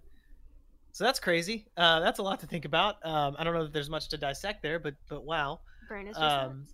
so 0.92 1.02
that's 1.02 1.18
crazy. 1.18 1.66
Uh, 1.76 1.98
that's 2.00 2.18
a 2.20 2.22
lot 2.22 2.38
to 2.40 2.46
think 2.46 2.64
about. 2.66 3.04
Um, 3.04 3.34
I 3.38 3.42
don't 3.42 3.52
know 3.54 3.64
that 3.64 3.72
there's 3.72 3.90
much 3.90 4.08
to 4.10 4.16
dissect 4.16 4.62
there, 4.62 4.78
but, 4.78 4.94
but 5.08 5.24
wow. 5.24 5.60
Bran 5.88 6.06
is 6.06 6.16
just 6.16 6.22
Um, 6.22 6.58
nuts. 6.60 6.73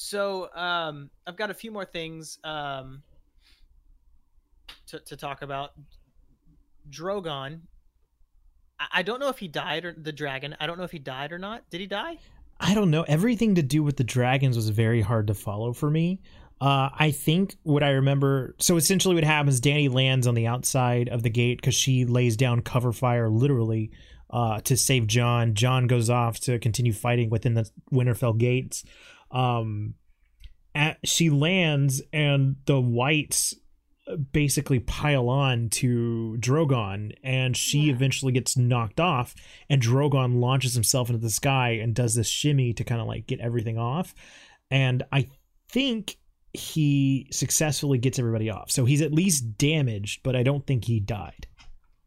So 0.00 0.48
um, 0.54 1.10
I've 1.26 1.36
got 1.36 1.50
a 1.50 1.54
few 1.54 1.72
more 1.72 1.84
things 1.84 2.38
um, 2.44 3.02
to 4.86 5.00
to 5.00 5.16
talk 5.16 5.42
about. 5.42 5.72
Drogon. 6.88 7.62
I, 8.92 9.02
don't 9.02 9.18
know 9.18 9.28
if 9.28 9.38
he 9.38 9.48
died 9.48 9.84
or 9.84 9.92
the 9.92 10.12
dragon. 10.12 10.56
I 10.60 10.68
don't 10.68 10.78
know 10.78 10.84
if 10.84 10.92
he 10.92 11.00
died 11.00 11.32
or 11.32 11.38
not. 11.38 11.68
Did 11.68 11.80
he 11.80 11.88
die? 11.88 12.16
I 12.60 12.74
don't 12.74 12.92
know. 12.92 13.02
Everything 13.02 13.56
to 13.56 13.62
do 13.62 13.82
with 13.82 13.96
the 13.96 14.04
dragons 14.04 14.54
was 14.54 14.68
very 14.68 15.00
hard 15.00 15.26
to 15.26 15.34
follow 15.34 15.72
for 15.72 15.90
me. 15.90 16.20
Uh, 16.60 16.90
I 16.94 17.10
think 17.10 17.56
what 17.64 17.82
I 17.82 17.90
remember. 17.90 18.54
So 18.60 18.76
essentially, 18.76 19.16
what 19.16 19.24
happens? 19.24 19.60
Dany 19.60 19.92
lands 19.92 20.28
on 20.28 20.36
the 20.36 20.46
outside 20.46 21.08
of 21.08 21.24
the 21.24 21.30
gate 21.30 21.60
because 21.60 21.74
she 21.74 22.04
lays 22.04 22.36
down 22.36 22.62
cover 22.62 22.92
fire, 22.92 23.28
literally, 23.28 23.90
uh, 24.30 24.60
to 24.60 24.76
save 24.76 25.08
Jon. 25.08 25.54
Jon 25.54 25.88
goes 25.88 26.08
off 26.08 26.38
to 26.40 26.60
continue 26.60 26.92
fighting 26.92 27.30
within 27.30 27.54
the 27.54 27.68
Winterfell 27.92 28.38
gates. 28.38 28.84
Um, 29.30 29.94
at, 30.74 30.98
she 31.04 31.30
lands, 31.30 32.02
and 32.12 32.56
the 32.66 32.80
whites 32.80 33.54
basically 34.32 34.78
pile 34.80 35.28
on 35.28 35.68
to 35.68 36.36
Drogon, 36.40 37.12
and 37.22 37.56
she 37.56 37.80
Yeah. 37.86 37.92
eventually 37.92 38.32
gets 38.32 38.56
knocked 38.56 39.00
off, 39.00 39.34
and 39.68 39.82
Drogon 39.82 40.40
launches 40.40 40.74
himself 40.74 41.10
into 41.10 41.20
the 41.20 41.30
sky 41.30 41.70
and 41.72 41.94
does 41.94 42.14
this 42.14 42.28
shimmy 42.28 42.72
to 42.74 42.84
kind 42.84 43.00
of 43.00 43.06
like 43.06 43.26
get 43.26 43.40
everything 43.40 43.76
off. 43.76 44.14
And 44.70 45.02
I 45.12 45.28
think 45.70 46.16
he 46.54 47.26
successfully 47.30 47.98
gets 47.98 48.18
everybody 48.18 48.48
off. 48.48 48.70
So 48.70 48.86
he's 48.86 49.02
at 49.02 49.12
least 49.12 49.58
damaged, 49.58 50.22
but 50.22 50.34
I 50.34 50.42
don't 50.42 50.66
think 50.66 50.86
he 50.86 51.00
died. 51.00 51.46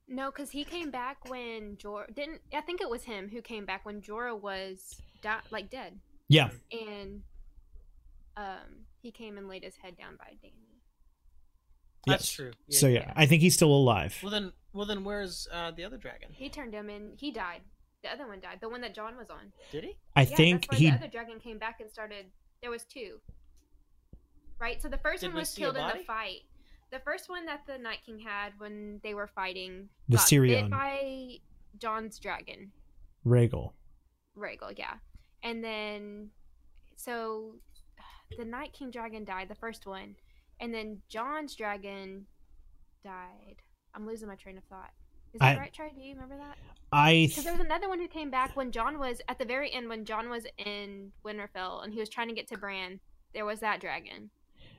No, 0.08 0.32
because 0.32 0.50
he 0.50 0.64
came 0.64 0.90
back 0.92 1.30
when 1.30 1.78
Jorah 1.78 2.14
didn't. 2.14 2.42
I 2.52 2.62
think 2.62 2.82
it 2.82 2.90
was 2.90 3.04
him 3.04 3.30
who 3.30 3.42
came 3.42 3.66
back 3.66 3.86
when 3.86 4.02
Jorah 4.02 4.40
was 4.40 5.00
di- 5.22 5.40
like 5.52 5.70
dead, 5.70 6.00
Yeah. 6.32 6.50
and 6.72 7.22
um, 8.38 8.86
he 9.02 9.12
came 9.12 9.38
and 9.38 9.48
laid 9.50 9.64
his 9.64 9.76
head 9.76 9.98
down 9.98 10.16
by 10.18 10.32
Dany. 10.44 10.54
That's 12.08 12.24
Yes. 12.24 12.32
true. 12.32 12.52
So 12.70 12.88
yeah, 12.88 13.12
I 13.16 13.26
think 13.26 13.42
he's 13.42 13.54
still 13.54 13.72
alive. 13.74 14.18
Well 14.24 14.32
then, 14.32 14.54
well 14.74 14.86
then, 14.86 15.04
where's 15.04 15.48
uh, 15.52 15.72
the 15.72 15.84
other 15.84 15.98
dragon? 15.98 16.30
He 16.32 16.50
turned 16.50 16.74
him 16.74 16.90
in. 16.90 17.14
He 17.18 17.32
died. 17.32 17.62
The 18.04 18.12
other 18.12 18.28
one 18.28 18.40
died. 18.40 18.60
The 18.62 18.70
one 18.70 18.82
that 18.82 18.96
Jon 18.96 19.16
was 19.18 19.30
on. 19.30 19.52
Did 19.72 19.84
he? 19.84 19.98
I 20.16 20.22
yeah, 20.22 20.36
think 20.36 20.62
that's 20.68 20.74
why 20.74 20.78
he 20.86 20.90
the 20.90 20.96
other 20.98 21.08
dragon 21.08 21.40
came 21.40 21.60
back 21.60 21.80
and 21.82 21.92
started. 21.92 22.26
There 22.62 22.72
was 22.72 22.84
two. 22.86 23.20
Right. 24.60 24.82
So 24.82 24.88
the 24.88 24.98
first 24.98 25.22
Did 25.22 25.28
one 25.34 25.38
was 25.42 25.54
killed 25.54 25.76
in 25.78 25.86
the 25.88 26.04
fight. 26.06 26.42
The 26.92 27.00
first 27.00 27.30
one 27.30 27.46
that 27.46 27.62
the 27.68 27.78
Night 27.78 28.00
King 28.06 28.20
had 28.20 28.54
when 28.58 29.00
they 29.04 29.14
were 29.14 29.28
fighting 29.28 29.90
The 30.10 30.18
got 30.18 30.28
Syrian. 30.28 30.66
bit 30.66 30.72
by 30.72 31.36
Jon's 31.78 32.18
dragon. 32.20 32.72
Rhaegal. 33.26 33.74
Rhaegal, 34.38 34.78
yeah. 34.78 34.96
And 35.44 35.64
then, 35.64 36.30
so 36.96 37.56
the 38.38 38.46
Night 38.46 38.74
King 38.74 38.92
dragon 38.92 39.24
died, 39.26 39.50
the 39.50 39.56
first 39.56 39.86
one, 39.86 40.16
and 40.60 40.74
then 40.74 41.02
Jon's 41.10 41.56
dragon 41.56 42.26
died. 43.04 43.58
I'm 43.96 44.06
losing 44.06 44.28
my 44.28 44.36
train 44.36 44.58
of 44.58 44.64
thought. 44.66 44.92
Is 45.34 45.40
that 45.40 45.58
I- 45.58 45.60
right, 45.60 45.74
Trey? 45.74 45.92
Do 45.96 46.02
you 46.02 46.14
remember 46.14 46.38
that? 46.38 46.58
I 46.94 47.28
Because 47.30 47.46
there 47.46 47.54
was 47.54 47.62
another 47.62 47.88
one 47.88 48.00
who 48.00 48.08
came 48.10 48.30
back 48.30 48.58
when 48.58 48.70
Jon 48.72 49.00
was 49.00 49.22
at 49.30 49.40
the 49.40 49.46
very 49.46 49.72
end 49.72 49.88
when 49.88 50.04
Jon 50.04 50.30
was 50.30 50.46
in 50.58 51.14
Winterfell 51.26 51.86
and 51.86 51.94
he 51.94 52.00
was 52.02 52.10
trying 52.10 52.28
to 52.28 52.34
get 52.34 52.50
to 52.50 52.58
Bran. 52.58 53.00
there 53.34 53.46
was 53.46 53.62
that 53.62 53.80
dragon. 53.80 54.30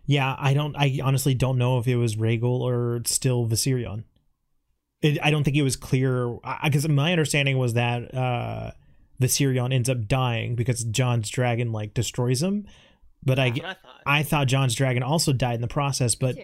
Yeah, 0.05 0.37
I 0.39 0.53
don't. 0.53 0.77
I 0.77 1.01
honestly 1.03 1.33
don't 1.35 1.57
know 1.57 1.79
if 1.79 1.89
it 1.89 1.97
was 1.97 2.17
Rhaegal 2.17 2.61
or 2.61 3.01
still 3.07 3.47
Viserion. 3.47 4.05
It, 5.01 5.19
I 5.23 5.31
don't 5.31 5.43
think 5.43 5.57
it 5.57 5.63
was 5.63 5.75
clear 5.77 6.37
because 6.63 6.87
my 6.87 7.13
understanding 7.13 7.57
was 7.57 7.75
that 7.75 8.15
uh, 8.15 8.73
Viserion 9.21 9.73
ends 9.73 9.89
up 9.89 10.07
dying 10.09 10.55
because 10.55 10.85
Jon's 10.85 11.29
dragon 11.31 11.73
like 11.73 11.95
destroys 11.95 12.43
him. 12.43 12.67
But 13.25 13.39
I, 13.39 13.51
That's 13.51 13.61
what 13.61 13.69
I 13.69 13.75
thought. 13.75 14.01
I 14.07 14.23
thought 14.23 14.47
Jon's 14.49 14.75
dragon 14.75 15.03
also 15.03 15.33
died 15.33 15.55
in 15.57 15.61
the 15.61 15.69
process. 15.69 16.15
But 16.15 16.37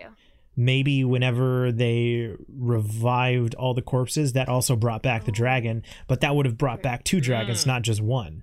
maybe 0.57 1.05
whenever 1.05 1.73
they 1.73 2.35
revived 2.49 3.55
all 3.57 3.74
the 3.74 3.82
corpses, 3.82 4.32
that 4.35 4.49
also 4.49 4.77
brought 4.77 5.03
back 5.03 5.24
the 5.24 5.32
Oh. 5.32 5.35
dragon. 5.35 5.82
But 6.07 6.20
that 6.20 6.35
would 6.36 6.47
have 6.47 6.57
brought 6.59 6.82
back 6.82 7.05
two 7.05 7.20
dragons, 7.20 7.65
Mm. 7.65 7.66
not 7.69 7.82
just 7.82 8.01
one. 8.01 8.43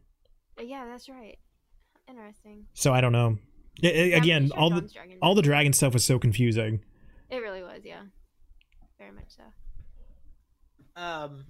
Yeah, 0.62 0.86
that's 0.86 1.08
right. 1.10 1.38
Interesting. 2.10 2.66
So 2.74 2.94
I 2.94 3.02
don't 3.02 3.12
know. 3.12 3.38
I- 3.84 3.88
I- 3.88 3.92
Yeah, 3.92 4.18
again, 4.18 4.48
sure 4.48 4.58
all 4.58 4.70
the 4.70 4.82
Jon's 4.82 4.94
dragon 4.94 5.18
all 5.22 5.36
the 5.36 5.42
dragon 5.42 5.74
stuff 5.74 5.94
was 5.94 6.06
so 6.06 6.18
confusing. 6.20 6.82
It 7.30 7.38
really 7.38 7.62
was, 7.64 7.82
yeah. 7.84 8.04
Very 8.98 9.12
much 9.12 9.30
so. 9.30 9.44
um, 10.96 11.46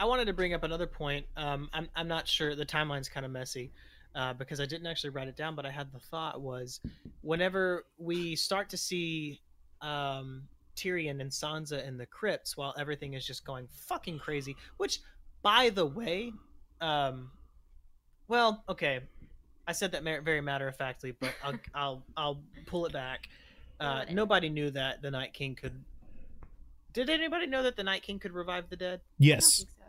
I 0.00 0.06
wanted 0.06 0.24
to 0.24 0.32
bring 0.32 0.54
up 0.54 0.64
another 0.64 0.86
point. 0.86 1.26
Um, 1.36 1.68
I'm 1.74 1.88
I'm 1.94 2.08
not 2.08 2.26
sure 2.26 2.56
the 2.56 2.64
timeline's 2.64 3.08
kind 3.10 3.26
of 3.26 3.30
messy, 3.30 3.70
uh, 4.14 4.32
because 4.32 4.58
I 4.58 4.64
didn't 4.64 4.86
actually 4.86 5.10
write 5.10 5.28
it 5.28 5.36
down, 5.36 5.54
but 5.54 5.66
I 5.66 5.70
had 5.70 5.92
the 5.92 5.98
thought 5.98 6.40
was, 6.40 6.80
whenever 7.20 7.84
we 7.98 8.34
start 8.34 8.70
to 8.70 8.78
see, 8.78 9.40
um, 9.82 10.42
Tyrion 10.74 11.20
and 11.20 11.30
Sansa 11.30 11.86
in 11.86 11.98
the 11.98 12.06
crypts 12.06 12.56
while 12.56 12.74
everything 12.78 13.12
is 13.12 13.26
just 13.26 13.44
going 13.44 13.68
fucking 13.70 14.18
crazy. 14.18 14.56
Which, 14.78 15.00
by 15.42 15.68
the 15.68 15.84
way, 15.84 16.32
um, 16.80 17.30
well, 18.26 18.64
okay, 18.70 19.00
I 19.68 19.72
said 19.72 19.92
that 19.92 20.02
very 20.02 20.40
matter 20.40 20.66
of 20.66 20.76
factly, 20.76 21.12
but 21.12 21.34
I'll 21.44 21.60
I'll 21.74 22.02
I'll 22.16 22.42
pull 22.64 22.86
it 22.86 22.92
back. 22.92 23.28
Uh, 23.78 23.98
Whatever. 23.98 24.12
nobody 24.14 24.48
knew 24.48 24.70
that 24.70 25.02
the 25.02 25.10
Night 25.10 25.34
King 25.34 25.54
could. 25.54 25.84
Did 26.94 27.10
anybody 27.10 27.46
know 27.46 27.62
that 27.62 27.76
the 27.76 27.84
Night 27.84 28.02
King 28.02 28.18
could 28.18 28.32
revive 28.32 28.68
the 28.70 28.76
dead? 28.76 29.00
I 29.00 29.12
Yes. 29.18 29.58
don't 29.58 29.66
think 29.68 29.70
so. 29.78 29.79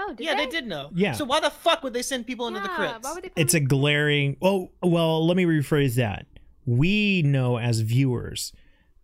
Oh, 0.00 0.14
did 0.14 0.24
yeah, 0.24 0.36
they? 0.36 0.44
they? 0.44 0.50
did 0.52 0.66
know. 0.68 0.90
Yeah. 0.94 1.12
So 1.12 1.24
why 1.24 1.40
the 1.40 1.50
fuck 1.50 1.82
would 1.82 1.92
they 1.92 2.02
send 2.02 2.24
people 2.26 2.46
into 2.46 2.60
the 2.60 2.68
Yeah, 2.68 2.76
crypts? 2.76 3.04
Why 3.04 3.14
would 3.14 3.24
they 3.24 3.28
put 3.30 3.40
it's 3.40 3.54
a 3.54 3.60
glaring 3.60 4.36
oh 4.40 4.70
well 4.82 5.26
let 5.26 5.36
me 5.36 5.44
rephrase 5.44 5.96
that 5.96 6.26
we 6.64 7.22
know 7.22 7.58
as 7.58 7.80
viewers 7.80 8.52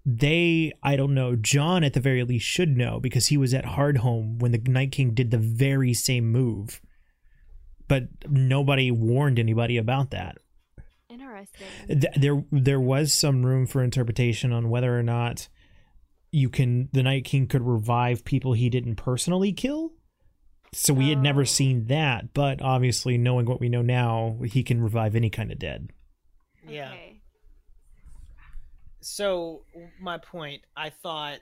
they 0.07 0.71
i 0.83 0.97
don't 0.97 1.15
know 1.15 1.35
jon 1.35 1.83
at 1.83 1.95
the 1.95 2.01
very 2.01 2.23
least 2.23 2.47
should 2.47 2.77
know 2.77 3.01
because 3.01 3.29
he 3.29 3.39
was 3.39 3.55
at 3.55 3.65
hardhome 3.65 4.39
when 4.39 4.53
the 4.53 4.59
night 4.67 4.93
king 4.93 5.15
did 5.15 5.31
the 5.31 5.39
very 5.39 5.95
same 5.95 6.31
move 6.31 6.83
but 7.89 8.05
nobody 8.29 8.91
warned 8.91 9.39
anybody 9.39 9.77
about 9.79 10.11
that 10.11 10.37
Interesting. 11.09 11.67
Th- 11.89 12.13
there 12.17 12.45
there 12.51 12.81
was 12.81 13.13
some 13.15 13.47
room 13.47 13.67
for 13.67 13.83
interpretation 13.83 14.53
on 14.53 14.69
whether 14.69 14.99
or 14.99 15.03
not 15.03 15.49
you 16.33 16.49
can 16.51 16.89
the 16.93 17.03
night 17.03 17.25
king 17.25 17.47
could 17.47 17.63
revive 17.63 18.25
people 18.25 18.53
he 18.53 18.69
didn't 18.69 18.97
personally 18.97 19.53
kill 19.53 19.93
so 20.75 20.93
we 20.93 21.09
had 21.11 21.19
never 21.23 21.43
Oh. 21.43 21.45
seen 21.45 21.87
that 21.87 22.33
but 22.35 22.61
obviously 22.63 23.17
knowing 23.17 23.47
what 23.47 23.61
we 23.61 23.69
know 23.69 23.83
now 23.83 24.37
he 24.45 24.63
can 24.63 24.83
revive 24.83 25.15
any 25.17 25.31
kind 25.31 25.51
of 25.53 25.59
dead 25.59 25.91
Yeah. 26.69 26.91
Okay. 26.93 27.21
so 29.01 29.65
my 30.01 30.19
point 30.19 30.63
i 30.77 30.91
thought 30.91 31.39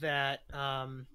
that 0.00 0.40
um 0.52 1.06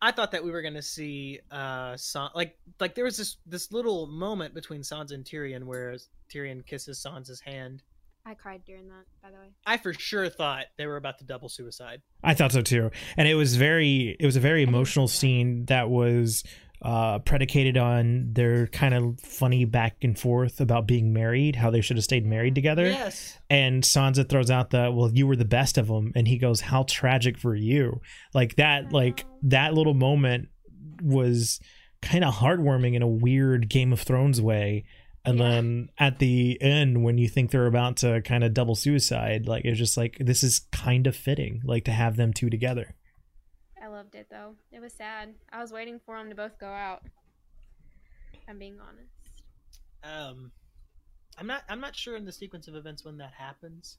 i 0.00 0.10
thought 0.12 0.30
that 0.32 0.44
we 0.44 0.50
were 0.50 0.62
going 0.62 0.74
to 0.74 0.82
see 0.82 1.40
uh 1.50 1.96
San- 1.96 2.30
like 2.34 2.56
like 2.80 2.94
there 2.94 3.04
was 3.04 3.16
this 3.16 3.36
this 3.46 3.72
little 3.72 4.06
moment 4.06 4.54
between 4.54 4.82
sansa 4.82 5.12
and 5.12 5.24
tyrion 5.24 5.64
where 5.64 5.96
tyrion 6.32 6.64
kisses 6.66 7.04
sansa's 7.04 7.40
hand 7.40 7.82
I 8.26 8.34
cried 8.34 8.62
during 8.64 8.88
that, 8.88 9.04
by 9.22 9.30
the 9.30 9.36
way. 9.36 9.50
i 9.66 9.76
for 9.76 9.92
sure 9.92 10.28
thought 10.28 10.66
they 10.78 10.86
were 10.86 10.96
about 10.96 11.18
to 11.18 11.24
double 11.24 11.48
suicide 11.48 12.00
I 12.22 12.34
thought 12.34 12.52
so 12.52 12.62
too, 12.62 12.90
and 13.16 13.28
it 13.28 13.34
was 13.34 13.56
very 13.56 14.16
it 14.18 14.26
was 14.26 14.36
a 14.36 14.40
very 14.40 14.62
emotional 14.62 15.08
scene 15.08 15.66
that 15.66 15.90
was 15.90 16.42
uh, 16.82 17.18
predicated 17.20 17.78
on 17.78 18.28
their 18.32 18.66
kind 18.66 18.92
of 18.94 19.18
funny 19.20 19.64
back 19.64 19.96
and 20.02 20.18
forth 20.18 20.60
about 20.60 20.86
being 20.86 21.14
married, 21.14 21.56
how 21.56 21.70
they 21.70 21.80
should 21.80 21.96
have 21.96 22.04
stayed 22.04 22.26
married 22.26 22.54
together. 22.54 22.84
yes 22.84 23.38
And 23.48 23.82
Sansa 23.82 24.28
throws 24.28 24.50
out 24.50 24.70
the 24.70 24.90
well, 24.92 25.10
you 25.12 25.26
were 25.26 25.36
the 25.36 25.44
best 25.46 25.78
of 25.78 25.88
them, 25.88 26.12
and 26.14 26.28
he 26.28 26.38
goes, 26.38 26.60
"How 26.60 26.84
tragic 26.84 27.38
for 27.38 27.54
you!" 27.54 28.00
Like 28.34 28.56
that, 28.56 28.92
like 28.92 29.24
that 29.42 29.74
little 29.74 29.94
moment 29.94 30.48
was 31.02 31.60
kind 32.02 32.22
of 32.22 32.34
heartwarming 32.34 32.94
in 32.94 33.02
a 33.02 33.08
weird 33.08 33.68
Game 33.68 33.92
of 33.92 34.00
Thrones 34.00 34.40
way. 34.40 34.84
And 35.26 35.38
Yeah. 35.38 35.50
then 35.50 35.88
at 35.98 36.18
the 36.18 36.60
end, 36.60 37.02
when 37.02 37.16
you 37.18 37.28
think 37.28 37.50
they're 37.50 37.66
about 37.66 37.96
to 37.98 38.20
kind 38.22 38.44
of 38.44 38.52
double 38.52 38.74
suicide, 38.74 39.46
like 39.46 39.64
it's 39.64 39.78
just 39.78 39.96
like 39.96 40.16
this 40.20 40.42
is 40.42 40.60
kind 40.72 41.06
of 41.06 41.16
fitting, 41.16 41.62
like 41.64 41.84
to 41.86 41.92
have 41.92 42.16
them 42.16 42.32
two 42.32 42.50
together. 42.50 42.94
I 43.82 43.88
loved 43.88 44.14
it 44.14 44.28
though. 44.30 44.54
It 44.72 44.80
was 44.80 44.92
sad. 44.92 45.34
I 45.52 45.60
was 45.60 45.72
waiting 45.72 46.00
for 46.04 46.16
them 46.18 46.28
to 46.30 46.34
both 46.34 46.58
go 46.58 46.66
out. 46.68 47.02
I'm 48.48 48.58
being 48.58 48.78
honest. 48.80 49.10
um 50.02 50.52
i'm 51.38 51.46
not 51.46 51.62
i'm 51.70 51.80
not 51.80 51.96
sure 51.96 52.14
in 52.16 52.24
the 52.26 52.32
sequence 52.32 52.68
of 52.68 52.74
events 52.76 53.04
when 53.04 53.16
that 53.16 53.32
happens 53.36 53.96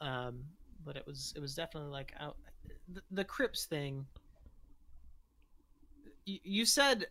um 0.00 0.44
but 0.86 0.96
it 0.96 1.04
was 1.06 1.32
it 1.36 1.40
was 1.40 1.54
definitely 1.56 1.90
like 1.90 2.12
out 2.20 2.36
the, 2.94 3.02
the 3.10 3.24
crypts 3.24 3.66
thing 3.66 4.06
you, 6.24 6.38
you 6.44 6.64
said 6.64 7.06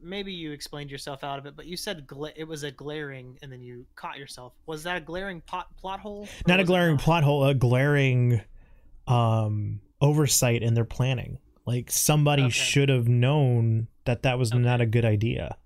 maybe 0.00 0.32
you 0.32 0.52
explained 0.52 0.90
yourself 0.90 1.22
out 1.24 1.38
of 1.38 1.46
it 1.46 1.54
but 1.56 1.66
you 1.66 1.76
said 1.76 2.06
gla- 2.06 2.32
it 2.36 2.44
was 2.44 2.62
a 2.62 2.70
glaring 2.70 3.38
and 3.42 3.50
then 3.52 3.60
you 3.60 3.84
caught 3.96 4.18
yourself 4.18 4.52
was 4.66 4.82
that 4.82 4.96
a 4.96 5.00
glaring 5.00 5.40
pot, 5.42 5.68
plot 5.76 6.00
hole 6.00 6.28
Not 6.46 6.60
a 6.60 6.64
glaring 6.64 6.96
plot 6.98 7.22
hole, 7.24 7.44
a 7.44 7.54
glaring 7.54 8.40
um 9.06 9.80
oversight 10.00 10.62
in 10.62 10.74
their 10.74 10.84
planning. 10.84 11.38
Like 11.66 11.90
somebody 11.90 12.42
Okay. 12.44 12.50
should 12.50 12.88
have 12.88 13.06
known 13.08 13.86
that 14.04 14.22
that 14.24 14.38
was 14.38 14.52
Okay. 14.52 14.60
not 14.60 14.80
a 14.80 14.86
good 14.86 15.04
idea. 15.04 15.56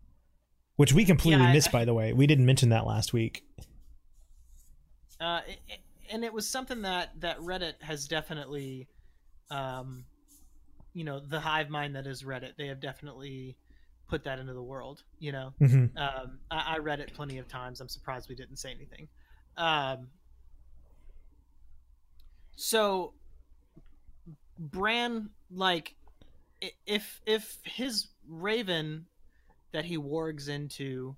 Which 0.76 0.93
we 0.93 1.05
completely 1.06 1.43
Yeah, 1.43 1.48
I- 1.51 1.52
missed, 1.55 1.72
by 1.72 1.86
the 1.86 1.94
way. 1.94 2.12
We 2.12 2.26
didn't 2.26 2.44
mention 2.44 2.68
that 2.68 2.86
last 2.86 3.12
week. 3.14 3.44
uh, 5.20 5.40
it, 5.48 5.59
it- 5.68 5.80
and 6.10 6.24
it 6.24 6.32
was 6.32 6.48
something 6.48 6.82
that 6.82 7.18
that 7.20 7.38
Reddit 7.40 7.82
has 7.82 8.06
definitely, 8.06 8.86
um, 9.51 10.05
you 10.93 11.02
know, 11.02 11.18
the 11.18 11.40
hive 11.40 11.68
mind 11.68 11.97
that 11.97 12.06
is 12.06 12.22
Reddit. 12.22 12.56
They 12.56 12.68
have 12.68 12.78
definitely 12.80 13.56
put 14.09 14.24
that 14.24 14.39
into 14.39 14.53
the 14.53 14.62
world. 14.62 15.03
You 15.19 15.33
know, 15.33 15.53
hmm 15.59 15.87
um, 15.97 16.39
I, 16.51 16.74
I 16.74 16.78
read 16.78 17.01
it 17.01 17.12
plenty 17.15 17.39
of 17.39 17.49
times. 17.49 17.81
I'm 17.81 17.89
surprised 17.89 18.28
we 18.28 18.35
didn't 18.35 18.57
say 18.57 18.70
anything. 18.70 19.09
Um, 19.57 20.09
so, 22.57 23.12
Bran, 24.59 25.31
like, 25.51 25.95
if 26.87 27.20
if 27.27 27.59
his 27.65 28.09
Raven 28.28 29.07
that 29.73 29.85
he 29.85 29.99
wargs 29.99 30.49
into 30.49 31.16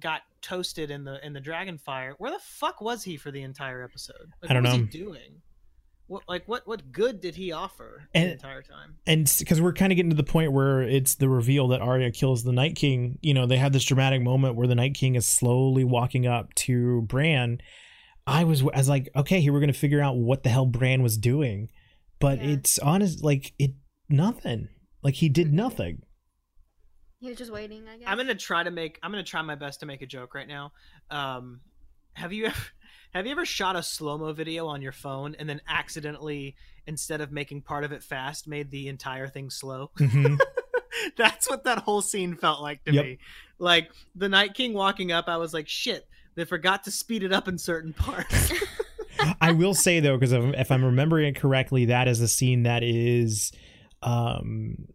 got 0.00 0.22
toasted 0.40 0.90
in 0.90 1.04
the 1.04 1.24
in 1.24 1.32
the 1.32 1.40
dragon 1.40 1.78
fire, 1.78 2.14
where 2.18 2.30
the 2.30 2.38
fuck 2.40 2.80
was 2.80 3.04
he 3.04 3.16
for 3.16 3.30
the 3.30 3.42
entire 3.42 3.82
episode? 3.82 4.32
Like, 4.42 4.50
I 4.50 4.54
don't 4.54 4.62
what 4.64 4.72
was 4.72 4.78
know. 4.80 4.86
he 4.90 4.98
doing? 4.98 5.42
What 6.06 6.22
like 6.28 6.46
what 6.46 6.66
what 6.66 6.92
good 6.92 7.20
did 7.20 7.34
he 7.34 7.50
offer 7.52 8.08
And- 8.14 8.28
the 8.28 8.32
entire 8.32 8.62
time? 8.62 8.96
And 9.06 9.32
because 9.38 9.60
we're 9.60 9.72
kind 9.72 9.90
of 9.90 9.96
getting 9.96 10.10
to 10.10 10.16
the 10.16 10.22
point 10.22 10.52
where 10.52 10.82
it's 10.82 11.14
the 11.14 11.28
reveal 11.28 11.68
that 11.68 11.80
Arya 11.80 12.10
kills 12.10 12.44
the 12.44 12.52
Night 12.52 12.76
King, 12.76 13.18
you 13.22 13.32
know, 13.32 13.46
they 13.46 13.56
have 13.56 13.72
this 13.72 13.84
dramatic 13.84 14.20
moment 14.22 14.54
where 14.56 14.66
the 14.66 14.74
Night 14.74 14.94
King 14.94 15.14
is 15.14 15.26
slowly 15.26 15.82
walking 15.84 16.26
up 16.26 16.52
to 16.56 17.02
Bran. 17.02 17.58
I 18.26 18.44
was, 18.44 18.62
I 18.62 18.76
was 18.78 18.88
like, 18.88 19.08
okay, 19.16 19.40
here 19.40 19.52
we're 19.52 19.60
gonna 19.60 19.72
figure 19.72 20.00
out 20.02 20.16
what 20.16 20.42
the 20.42 20.48
hell 20.50 20.66
Bran 20.66 21.02
was 21.02 21.16
doing, 21.16 21.70
but 22.20 22.38
Yeah. 22.38 22.50
it's 22.52 22.78
honest, 22.78 23.22
like 23.24 23.54
it 23.58 23.72
nothing. 24.10 24.68
Like 25.02 25.14
he 25.14 25.28
did 25.30 25.52
nothing. 25.54 26.02
He 27.20 27.28
was 27.30 27.38
just 27.38 27.50
waiting, 27.52 27.88
I 27.88 27.96
guess. 27.96 28.06
I'm 28.08 28.18
gonna 28.18 28.34
try 28.34 28.62
to 28.62 28.70
make. 28.70 28.98
I'm 29.02 29.10
gonna 29.10 29.22
try 29.24 29.40
my 29.40 29.54
best 29.54 29.80
to 29.80 29.86
make 29.86 30.02
a 30.02 30.06
joke 30.06 30.34
right 30.34 30.48
now. 30.48 30.72
Um, 31.10 31.60
have 32.12 32.32
you 32.34 32.46
ever 32.46 32.56
have 33.14 33.26
you 33.26 33.32
ever 33.32 33.44
shot 33.46 33.76
a 33.76 33.82
slow 33.82 34.18
mo 34.18 34.32
video 34.32 34.66
on 34.66 34.82
your 34.82 34.92
phone 34.92 35.34
and 35.38 35.48
then 35.48 35.60
accidentally, 35.68 36.56
instead 36.86 37.20
of 37.20 37.30
making 37.32 37.62
part 37.62 37.84
of 37.84 37.92
it 37.92 38.02
fast, 38.02 38.46
made 38.48 38.70
the 38.70 38.88
entire 38.88 39.28
thing 39.28 39.50
slow? 39.50 39.90
Mhm. 39.98 40.38
That's 41.16 41.50
what 41.50 41.64
that 41.64 41.78
whole 41.78 42.02
scene 42.02 42.36
felt 42.36 42.62
like 42.62 42.84
to 42.84 42.92
Yep. 42.92 43.04
me. 43.04 43.18
Like 43.58 43.90
the 44.14 44.28
Night 44.28 44.54
King 44.54 44.72
walking 44.74 45.10
up, 45.10 45.24
I 45.28 45.36
was 45.38 45.52
like, 45.52 45.68
shit. 45.68 46.06
They 46.36 46.44
forgot 46.44 46.84
to 46.84 46.90
speed 46.92 47.22
it 47.24 47.32
up 47.32 47.48
in 47.48 47.58
certain 47.58 47.92
parts. 47.92 48.52
I 49.40 49.52
will 49.52 49.74
say 49.74 49.98
though, 50.00 50.16
because 50.16 50.32
if, 50.32 50.42
if 50.54 50.70
I'm 50.70 50.84
remembering 50.84 51.26
it 51.28 51.36
correctly, 51.36 51.86
that 51.86 52.06
is 52.08 52.20
a 52.20 52.28
scene 52.28 52.62
that 52.62 52.82
is 52.84 53.50
um 54.02 54.86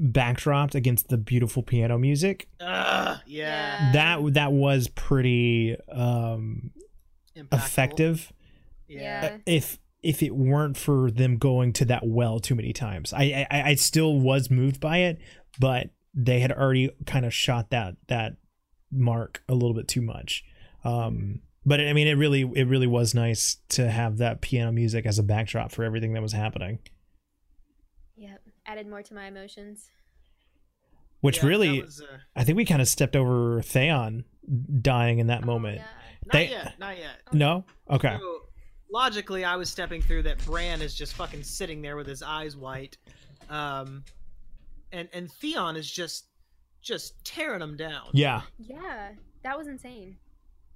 backdropped 0.00 0.74
against 0.74 1.08
the 1.08 1.16
beautiful 1.18 1.62
piano 1.62 1.98
music. 1.98 2.48
Ugh, 2.60 3.18
yeah, 3.26 3.78
Yeah. 3.86 3.92
That 3.92 4.34
that 4.34 4.52
was 4.52 4.88
pretty 4.88 5.76
um 5.92 6.70
Impactful. 7.38 7.54
effective. 7.54 8.32
Yeah. 8.88 9.22
Yeah. 9.22 9.36
If 9.46 9.78
if 10.02 10.22
it 10.22 10.34
weren't 10.34 10.76
for 10.76 11.10
them 11.10 11.36
going 11.38 11.72
to 11.74 11.84
that 11.86 12.06
well 12.06 12.38
too 12.40 12.54
many 12.54 12.72
times, 12.72 13.12
I 13.12 13.46
I, 13.50 13.62
I 13.70 13.74
still 13.74 14.18
was 14.20 14.50
moved 14.50 14.80
by 14.80 14.98
it, 14.98 15.18
but 15.58 15.90
they 16.14 16.40
had 16.40 16.52
already 16.52 16.90
kind 17.06 17.24
of 17.26 17.34
shot 17.34 17.70
that 17.70 17.96
that 18.08 18.36
mark 18.90 19.42
a 19.48 19.54
little 19.54 19.74
bit 19.74 19.88
too 19.88 20.00
much. 20.02 20.44
Um, 20.84 21.40
but 21.66 21.80
I 21.80 21.92
mean, 21.92 22.06
it 22.06 22.14
really 22.14 22.42
it 22.54 22.64
really 22.66 22.86
was 22.86 23.14
nice 23.14 23.58
to 23.70 23.90
have 23.90 24.16
that 24.18 24.40
piano 24.40 24.72
music 24.72 25.04
as 25.04 25.18
a 25.18 25.22
backdrop 25.22 25.70
for 25.72 25.84
everything 25.84 26.14
that 26.14 26.22
was 26.22 26.32
happening. 26.32 26.78
Yep. 28.16 28.40
Added 28.66 28.88
more 28.88 29.02
to 29.02 29.14
my 29.14 29.26
emotions. 29.26 29.90
Which 31.20 31.38
Yeah, 31.42 31.48
really, 31.48 31.82
was, 31.82 32.00
uh, 32.00 32.18
I 32.36 32.44
think 32.44 32.56
we 32.56 32.64
kind 32.64 32.80
of 32.80 32.88
stepped 32.88 33.16
over 33.16 33.60
Theon 33.62 34.24
dying 34.80 35.18
in 35.18 35.26
that 35.26 35.42
Oh, 35.42 35.46
moment. 35.46 35.78
God. 35.78 35.86
Not 36.28 36.38
They- 36.38 36.50
yet, 36.50 36.78
not 36.78 36.96
yet. 36.98 37.16
No, 37.32 37.64
okay, 37.90 38.16
So, 38.20 38.48
logically, 38.90 39.44
I 39.44 39.56
was 39.56 39.68
stepping 39.70 40.00
through 40.02 40.22
that 40.24 40.38
Bran 40.44 40.80
is 40.82 40.94
just 40.94 41.14
fucking 41.14 41.42
sitting 41.42 41.82
there 41.82 41.96
with 41.96 42.06
his 42.06 42.22
eyes 42.22 42.56
white, 42.56 42.96
um, 43.48 44.04
and 44.92 45.08
and 45.12 45.30
Theon 45.30 45.76
is 45.76 45.90
just 45.90 46.26
just 46.80 47.22
tearing 47.24 47.60
him 47.60 47.76
down. 47.76 48.08
yeah, 48.12 48.42
Yeah, 48.58 49.12
that 49.42 49.58
was 49.58 49.66
insane. 49.66 50.16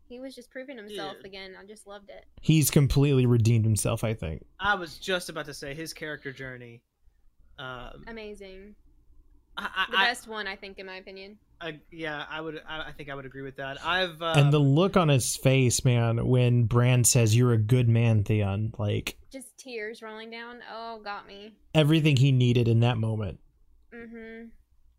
He 0.08 0.20
was 0.20 0.34
just 0.34 0.50
proving 0.50 0.76
himself 0.76 1.16
Dude. 1.16 1.26
again. 1.26 1.56
I 1.58 1.64
just 1.64 1.86
loved 1.86 2.10
it. 2.10 2.26
he's 2.42 2.70
completely 2.70 3.24
redeemed 3.24 3.64
himself. 3.64 4.04
I 4.04 4.12
think. 4.14 4.44
I 4.60 4.74
was 4.74 4.98
just 4.98 5.28
about 5.30 5.46
to 5.46 5.54
say 5.54 5.74
his 5.74 5.94
character 5.94 6.32
journey. 6.32 6.82
Um, 7.58 8.04
Amazing. 8.08 8.74
I, 9.56 9.86
The 9.90 9.98
I, 9.98 10.04
best 10.06 10.26
one, 10.26 10.46
I 10.46 10.56
think, 10.56 10.78
in 10.78 10.86
my 10.86 10.96
opinion. 10.96 11.38
I, 11.62 11.80
yeah, 11.92 12.24
I 12.28 12.40
would. 12.40 12.60
I, 12.68 12.88
I 12.88 12.92
think 12.92 13.08
I 13.08 13.14
would 13.14 13.24
agree 13.24 13.42
with 13.42 13.56
that. 13.56 13.84
I've 13.86 14.20
uh, 14.20 14.34
and 14.36 14.52
the 14.52 14.58
look 14.58 14.96
on 14.96 15.08
his 15.08 15.36
face, 15.36 15.84
man, 15.84 16.26
when 16.26 16.64
Bran 16.64 17.04
says, 17.04 17.36
"You're 17.36 17.52
a 17.52 17.58
good 17.58 17.88
man, 17.88 18.24
Theon," 18.24 18.74
like 18.78 19.16
Just 19.30 19.56
tears 19.58 20.02
rolling 20.02 20.30
down. 20.30 20.58
Oh, 20.72 21.00
got 21.04 21.26
me. 21.26 21.52
everything 21.72 22.16
he 22.16 22.32
needed 22.32 22.66
in 22.66 22.80
that 22.80 22.98
moment. 22.98 23.38
Mm-hmm. 23.94 24.46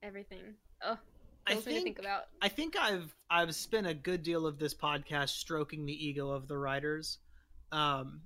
Everything. 0.01 0.55
Oh, 0.81 0.97
I 1.45 1.53
kills 1.53 1.65
me 1.65 1.73
to 1.73 1.75
think 1.75 1.85
think 1.97 1.99
about. 1.99 2.23
I 2.41 2.47
think 2.47 2.77
I've 2.77 3.13
I've 3.29 3.53
spent 3.53 3.85
a 3.85 3.93
good 3.93 4.23
deal 4.23 4.47
of 4.47 4.57
this 4.57 4.73
podcast 4.73 5.29
stroking 5.29 5.85
the 5.85 5.93
ego 6.07 6.29
of 6.29 6.47
the 6.47 6.57
writers, 6.57 7.17
um, 7.73 8.21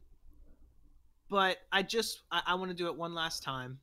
but 1.30 1.57
I 1.72 1.81
just 1.81 2.22
I, 2.31 2.41
I 2.47 2.55
want 2.55 2.69
to 2.69 2.77
do 2.77 2.85
it 2.88 2.95
one 2.95 3.15
last 3.15 3.41
time, 3.41 3.80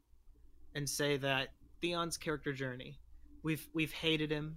and 0.76 0.89
say 0.89 1.16
that 1.16 1.48
Theon's 1.81 2.16
character 2.16 2.52
journey, 2.52 2.98
we've 3.45 3.69
we've 3.73 3.93
hated 3.93 4.31
him, 4.33 4.57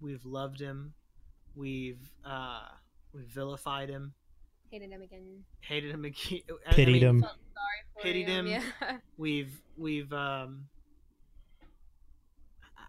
we've 0.00 0.24
loved 0.24 0.60
him, 0.60 0.94
we've 1.56 1.98
uh, 2.24 2.60
we've 3.12 3.26
vilified 3.26 3.88
him, 3.88 4.12
Hated 4.70 4.90
him 4.90 5.02
again. 5.02 5.44
hated 5.60 5.90
him 5.90 6.04
again, 6.04 6.40
I- 6.66 6.70
I 6.70 6.74
Pitied 6.74 6.92
mean, 6.94 7.02
him. 7.02 7.20
Sorry 7.22 7.34
for 7.94 8.02
Pitied 8.02 8.28
him. 8.28 8.46
him. 8.46 8.62
Yeah. 8.80 8.96
We've 9.16 9.60
we've 9.76 10.12
um, 10.12 10.66
I, 12.76 12.82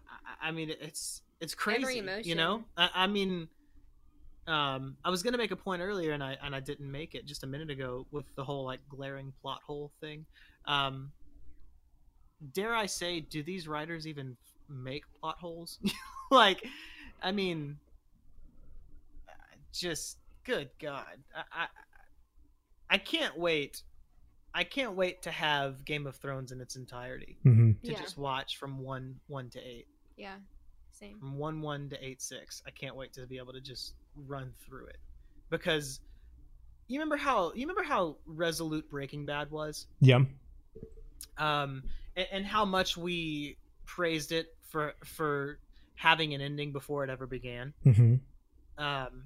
I- 0.44 0.48
I 0.48 0.50
mean 0.52 0.70
it's 0.80 1.22
it's 1.40 1.54
crazy, 1.54 2.02
you 2.22 2.34
know. 2.34 2.64
I, 2.76 2.90
I 2.94 3.06
mean, 3.06 3.48
um, 4.46 4.96
I 5.04 5.10
was 5.10 5.22
gonna 5.22 5.38
make 5.38 5.50
a 5.52 5.56
point 5.56 5.80
earlier 5.82 6.12
and 6.12 6.22
I 6.22 6.36
and 6.42 6.54
I 6.54 6.60
didn't 6.60 6.90
make 6.90 7.14
it 7.14 7.24
just 7.26 7.42
a 7.44 7.46
minute 7.46 7.70
ago 7.70 8.06
with 8.10 8.26
the 8.36 8.44
whole 8.44 8.64
like 8.64 8.80
glaring 8.88 9.32
plot 9.40 9.60
hole 9.66 9.90
thing. 10.00 10.26
Um, 10.66 11.10
dare 12.52 12.74
I 12.74 12.86
say, 12.86 13.20
do 13.20 13.42
these 13.42 13.66
writers 13.66 14.06
even 14.06 14.36
make 14.70 15.04
plot 15.20 15.36
holes? 15.38 15.78
like, 16.30 16.66
I 17.22 17.32
mean, 17.32 17.78
just 19.72 20.18
good 20.44 20.70
God, 20.80 21.04
I, 21.34 21.42
I 21.62 21.66
I 22.90 22.98
can't 22.98 23.38
wait. 23.38 23.82
I 24.52 24.64
can't 24.64 24.94
wait 24.94 25.22
to 25.22 25.30
have 25.30 25.84
Game 25.84 26.06
of 26.08 26.16
Thrones 26.16 26.50
in 26.50 26.60
its 26.60 26.74
entirety 26.74 27.38
hmm 27.44 27.72
to 27.84 27.92
yeah. 27.92 28.00
just 28.00 28.18
watch 28.18 28.56
from 28.56 28.78
one 28.80 29.14
one 29.28 29.48
to 29.50 29.60
eight, 29.60 29.86
Yeah. 30.16 30.36
Same. 30.90 31.18
from 31.20 31.38
one 31.38 31.60
one 31.62 31.88
to 31.90 32.04
eight 32.04 32.20
six. 32.20 32.62
I 32.66 32.70
can't 32.70 32.96
wait 32.96 33.12
to 33.14 33.26
be 33.26 33.38
able 33.38 33.52
to 33.52 33.60
just 33.60 33.94
run 34.26 34.52
through 34.66 34.86
it 34.86 34.98
because 35.50 36.00
you 36.88 36.98
remember 36.98 37.16
how 37.16 37.52
you 37.54 37.60
remember 37.62 37.84
how 37.84 38.16
resolute 38.26 38.90
Breaking 38.90 39.24
Bad 39.24 39.50
was, 39.52 39.86
Yeah. 40.00 40.24
um, 41.38 41.84
and, 42.16 42.26
and 42.32 42.44
how 42.46 42.64
much 42.64 42.96
we 42.96 43.56
praised 43.86 44.32
it 44.32 44.48
for 44.70 44.94
for 45.04 45.58
having 45.94 46.32
an 46.32 46.40
ending 46.40 46.72
before 46.72 47.04
it 47.04 47.10
ever 47.10 47.26
began. 47.26 47.74
hmm 47.84 48.16
um, 48.78 49.24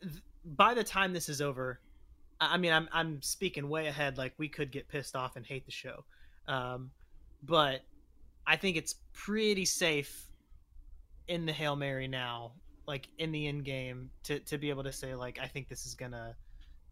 th- 0.00 0.22
by 0.44 0.74
the 0.74 0.84
time 0.84 1.12
this 1.12 1.28
is 1.28 1.40
over, 1.40 1.80
I 2.40 2.54
I 2.54 2.56
mean, 2.56 2.72
I'm 2.72 2.88
I'm 2.92 3.20
speaking 3.22 3.68
way 3.68 3.88
ahead. 3.88 4.16
Like 4.16 4.34
we 4.38 4.48
could 4.48 4.70
get 4.70 4.88
pissed 4.88 5.16
off 5.16 5.36
and 5.36 5.44
hate 5.44 5.66
the 5.66 5.72
show, 5.72 6.04
um, 6.46 6.90
but 7.42 7.80
I 8.46 8.56
think 8.56 8.76
it's 8.76 8.94
pretty 9.12 9.64
safe 9.64 10.28
in 11.26 11.46
the 11.46 11.52
hail 11.52 11.74
mary 11.74 12.06
now, 12.06 12.52
like 12.86 13.08
in 13.18 13.32
the 13.32 13.48
end 13.48 13.64
game, 13.64 14.10
to 14.24 14.38
to 14.40 14.58
be 14.58 14.70
able 14.70 14.84
to 14.84 14.92
say 14.92 15.14
like 15.14 15.38
I 15.42 15.46
think 15.46 15.68
this 15.68 15.86
is 15.86 15.94
gonna 15.94 16.36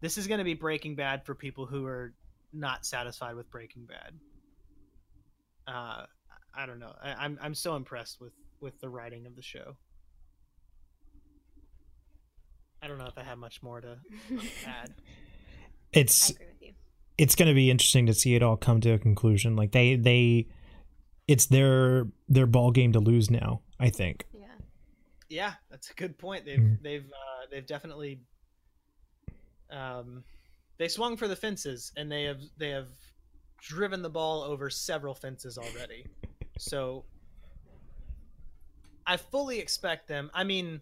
this 0.01 0.17
is 0.17 0.27
gonna 0.27 0.43
be 0.43 0.53
Breaking 0.53 0.95
Bad 0.95 1.25
for 1.25 1.33
people 1.33 1.65
who 1.65 1.85
are 1.85 2.13
not 2.51 2.85
satisfied 2.85 3.35
with 3.35 3.49
Breaking 3.49 3.85
Bad. 3.85 4.13
Uh, 5.65 6.05
I 6.55 6.65
don't 6.65 6.79
know. 6.79 6.93
I, 7.01 7.13
I'm 7.13 7.37
I'm 7.41 7.55
so 7.55 7.75
impressed 7.75 8.19
with 8.21 8.33
with 8.61 8.79
the 8.79 8.89
writing 8.89 9.25
of 9.25 9.35
the 9.35 9.41
show. 9.41 9.75
I 12.81 12.87
don't 12.87 12.97
know 12.97 13.07
if 13.07 13.17
I 13.17 13.23
have 13.23 13.37
much 13.37 13.63
more 13.63 13.79
to 13.81 13.97
add. 14.65 14.93
I 15.95 15.99
It's 15.99 16.29
agree 16.31 16.45
with 16.47 16.61
you. 16.61 16.73
it's 17.17 17.35
going 17.35 17.47
to 17.47 17.53
be 17.53 17.69
interesting 17.71 18.05
to 18.07 18.13
see 18.13 18.35
it 18.35 18.43
all 18.43 18.57
come 18.57 18.81
to 18.81 18.91
a 18.91 18.99
conclusion. 18.99 19.55
Like 19.55 19.71
they 19.71 19.95
they, 19.95 20.47
it's 21.27 21.45
their 21.47 22.07
their 22.27 22.45
ball 22.45 22.71
game 22.71 22.91
to 22.93 22.99
lose 22.99 23.29
now. 23.31 23.61
I 23.79 23.89
think. 23.89 24.25
Yeah. 24.33 24.45
Yeah, 25.29 25.53
that's 25.71 25.89
a 25.89 25.93
good 25.93 26.17
point. 26.17 26.45
They've 26.45 26.59
Mhm. 26.59 26.81
they've 26.81 27.05
uh, 27.05 27.45
they've 27.49 27.65
definitely 27.65 28.21
um, 29.69 30.23
they 30.77 30.87
swung 30.87 31.17
for 31.17 31.27
the 31.27 31.35
fences 31.35 31.91
and 31.97 32.11
they 32.11 32.23
have 32.23 32.41
they 32.57 32.69
have 32.69 32.89
driven 33.59 34.01
the 34.01 34.09
ball 34.09 34.43
over 34.43 34.69
several 34.69 35.15
fences 35.15 35.57
already. 35.57 36.05
So 36.57 37.05
I 39.05 39.17
fully 39.17 39.59
expect 39.59 40.07
them. 40.07 40.31
I 40.33 40.43
mean, 40.43 40.81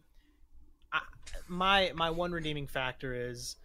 I, 0.91 1.02
my 1.48 1.91
my 1.95 2.10
one 2.10 2.31
redeeming 2.31 2.68
factor 2.68 3.14
is 3.14 3.56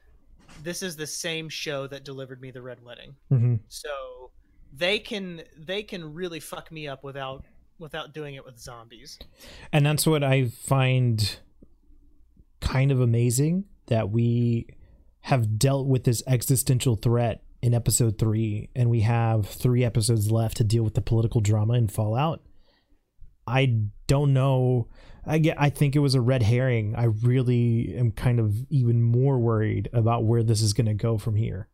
this 0.63 0.83
is 0.83 0.97
the 0.97 1.07
same 1.07 1.49
show 1.49 1.87
that 1.87 2.05
delivered 2.05 2.41
me 2.41 2.51
the 2.51 2.63
Red 2.63 2.83
Wedding. 2.85 3.17
hmm 3.29 3.57
So 3.69 4.31
they 4.73 4.99
can 4.99 5.43
they 5.57 5.83
can 5.83 6.15
really 6.15 6.41
fuck 6.41 6.71
me 6.71 6.89
up 6.89 7.05
without 7.05 7.45
without 7.79 8.15
doing 8.15 8.35
it 8.35 8.45
with 8.45 8.59
zombies. 8.59 9.19
And 9.73 9.85
that's 9.85 10.07
what 10.07 10.25
I 10.25 10.47
find 10.47 11.39
kind 12.61 12.91
of 12.91 13.01
amazing 13.01 13.65
that 13.87 14.11
we 14.11 14.67
have 15.21 15.59
dealt 15.59 15.87
with 15.87 16.05
this 16.05 16.23
existential 16.27 16.97
threat 16.97 17.43
in 17.63 17.75
episode 17.75 18.19
three, 18.19 18.69
and 18.77 18.91
we 18.91 19.01
have 19.01 19.47
three 19.47 19.85
episodes 19.85 20.31
left 20.31 20.57
to 20.59 20.65
deal 20.65 20.83
with 20.83 20.95
the 20.95 21.01
political 21.01 21.41
drama 21.41 21.75
and 21.75 21.91
Fallout. 21.91 22.43
I 23.47 23.81
don't 24.07 24.33
know. 24.33 24.89
I 25.25 25.39
get. 25.39 25.61
I 25.61 25.71
think 25.71 25.97
it 25.97 26.01
was 26.01 26.15
a 26.15 26.21
red 26.21 26.43
herring. 26.43 26.95
I 26.97 27.05
really 27.05 27.95
am 27.97 28.13
kind 28.13 28.39
of 28.39 28.55
even 28.71 29.03
more 29.03 29.39
worried 29.39 29.89
about 29.93 30.25
where 30.25 30.43
this 30.43 30.63
is 30.63 30.73
going 30.73 30.87
to 30.87 30.95
go 30.95 31.19
from 31.19 31.35
here. 31.37 31.69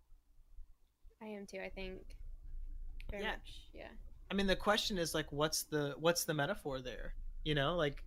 I 1.23 1.27
am 1.27 1.47
too. 1.47 1.59
I 1.65 1.69
think. 1.69 2.01
Very 3.11 3.23
Yeah. 3.23 3.31
much. 3.33 3.61
Yeah. 3.75 3.89
I 4.31 4.35
mean, 4.35 4.47
the 4.47 4.57
question 4.57 4.97
is 4.99 5.15
like, 5.15 5.31
what's 5.33 5.65
the 5.65 5.95
what's 5.99 6.25
the 6.25 6.33
metaphor 6.35 6.81
there? 6.81 7.15
You 7.45 7.55
know, 7.55 7.77
like 7.77 8.03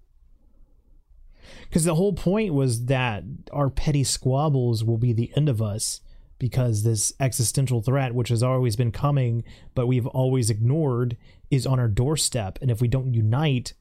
Because 1.69 1.83
the 1.83 1.95
whole 1.95 2.13
point 2.13 2.53
was 2.53 2.85
that 2.85 3.23
our 3.51 3.69
petty 3.69 4.03
squabbles 4.03 4.83
will 4.83 4.97
be 4.97 5.13
the 5.13 5.31
end 5.35 5.49
of 5.49 5.61
us 5.61 6.01
because 6.45 6.83
this 6.83 7.11
existential 7.19 7.81
threat, 7.81 8.13
which 8.13 8.29
has 8.29 8.43
always 8.43 8.75
been 8.75 8.91
coming, 8.91 9.43
but 9.73 9.87
we've 9.87 10.05
always 10.05 10.51
ignored, 10.51 11.17
is 11.49 11.65
on 11.65 11.79
our 11.79 11.87
doorstep. 11.87 12.59
And 12.61 12.69
if 12.69 12.79
we 12.81 12.87
don't 12.87 13.15
unite, 13.15 13.73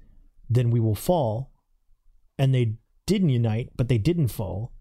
then 0.49 0.71
we 0.71 0.81
will 0.81 0.95
fall. 0.95 1.53
And 2.39 2.55
they 2.55 2.77
didn't 3.05 3.29
unite, 3.29 3.69
but 3.77 3.89
they 3.89 3.99
didn't 3.99 4.29
fall. 4.29 4.73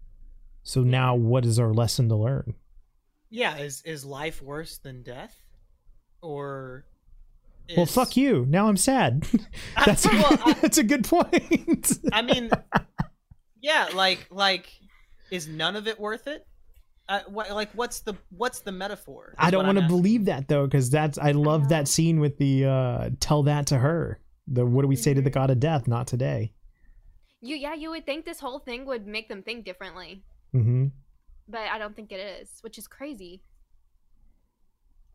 So 0.62 0.80
now, 0.80 1.14
what 1.14 1.44
is 1.44 1.58
our 1.58 1.74
lesson 1.74 2.08
to 2.08 2.16
learn? 2.16 2.54
yeah, 3.28 3.58
is 3.58 3.82
is 3.82 4.02
life 4.06 4.40
worse 4.40 4.78
than 4.78 5.02
death, 5.02 5.36
or 6.22 6.86
Well, 7.76 7.84
fuck 7.84 8.16
you. 8.16 8.46
Now 8.48 8.68
I'm 8.68 8.78
sad. 8.78 9.26
that's, 9.84 10.06
a, 10.06 10.08
Well, 10.12 10.38
I- 10.46 10.52
that's 10.54 10.78
a 10.78 10.84
good 10.84 11.04
point. 11.04 11.92
I 12.14 12.22
mean, 12.22 12.48
yeah, 13.60 13.88
like 13.92 14.26
like 14.30 14.70
is 15.30 15.46
none 15.48 15.76
of 15.76 15.86
it 15.86 16.00
worth 16.00 16.26
it? 16.28 16.46
Uh, 17.08 17.20
what, 17.28 17.50
like 17.50 17.70
what's 17.72 18.00
the 18.00 18.14
what's 18.30 18.60
the 18.60 18.72
metaphor? 18.72 19.34
I 19.38 19.50
don't 19.50 19.66
want 19.66 19.78
to 19.78 19.86
believe 19.86 20.24
that 20.24 20.48
though, 20.48 20.66
because 20.66 20.88
that's 20.88 21.18
I 21.18 21.32
love 21.32 21.68
that 21.68 21.86
scene 21.86 22.18
with 22.18 22.38
the 22.38 22.64
uh 22.64 23.10
tell 23.20 23.42
that 23.42 23.66
to 23.68 23.78
her. 23.78 24.20
The 24.48 24.64
what 24.64 24.82
do 24.82 24.88
we 24.88 24.96
say 24.96 25.12
to 25.12 25.20
the 25.20 25.30
Mhm. 25.30 25.34
god 25.34 25.50
of 25.50 25.60
death? 25.60 25.86
Not 25.86 26.06
today. 26.06 26.52
You 27.42 27.56
yeah, 27.56 27.74
you 27.74 27.90
would 27.90 28.06
think 28.06 28.24
this 28.24 28.40
whole 28.40 28.58
thing 28.58 28.86
would 28.86 29.06
make 29.06 29.28
them 29.28 29.42
think 29.42 29.64
differently, 29.66 30.24
hmm 30.52 30.86
but 31.46 31.60
I 31.60 31.76
don't 31.76 31.94
think 31.94 32.10
it 32.10 32.40
is, 32.40 32.58
which 32.62 32.78
is 32.78 32.88
crazy. 32.88 33.42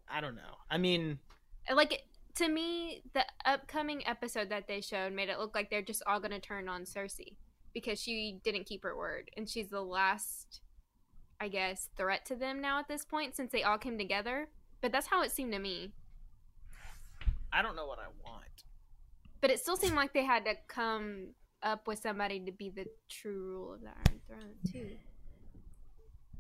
I 0.08 0.22
don't 0.22 0.36
know. 0.36 0.58
I 0.70 0.78
mean, 0.78 1.18
Like 1.74 2.04
to 2.36 2.48
me, 2.48 3.02
the 3.14 3.26
upcoming 3.46 4.08
episode 4.08 4.50
that 4.50 4.68
they 4.68 4.82
showed 4.82 5.14
made 5.14 5.30
it 5.30 5.40
look 5.40 5.56
like 5.56 5.70
they're 5.72 5.82
just 5.82 6.04
all 6.08 6.20
gonna 6.20 6.40
turn 6.40 6.70
on 6.70 6.84
Cersei 6.84 7.38
because 7.74 8.00
she 8.02 8.40
didn't 8.44 8.66
keep 8.66 8.84
her 8.84 8.96
word 8.96 9.30
and 9.36 9.50
she's 9.50 9.70
the 9.70 9.82
last 9.82 10.62
I 11.42 11.48
guess 11.48 11.90
threat 11.98 12.26
to 12.26 12.36
them 12.36 12.62
now 12.62 12.80
at 12.80 12.88
this 12.88 13.06
point 13.06 13.36
since 13.36 13.52
they 13.52 13.64
all 13.64 13.78
came 13.78 13.98
together. 13.98 14.48
But 14.82 14.92
that's 14.92 15.08
how 15.08 15.24
it 15.24 15.32
seemed 15.32 15.54
to 15.54 15.60
me. 15.60 15.94
I 17.52 17.62
don't 17.62 17.76
know 17.76 17.88
what 17.88 18.00
I 18.00 18.08
want. 18.24 18.44
But 19.42 19.52
it 19.52 19.60
still 19.60 19.78
seemed 19.78 19.96
like 19.96 20.14
they 20.14 20.26
had 20.26 20.46
to 20.46 20.56
come 20.68 21.30
up 21.64 21.88
with 21.88 22.00
somebody 22.00 22.40
to 22.42 22.52
be 22.52 22.70
the 22.70 22.86
true 23.10 23.52
rule 23.52 23.74
of 23.74 23.82
the 23.82 23.88
Iron 23.88 24.22
Throne 24.28 24.56
too. 24.72 24.96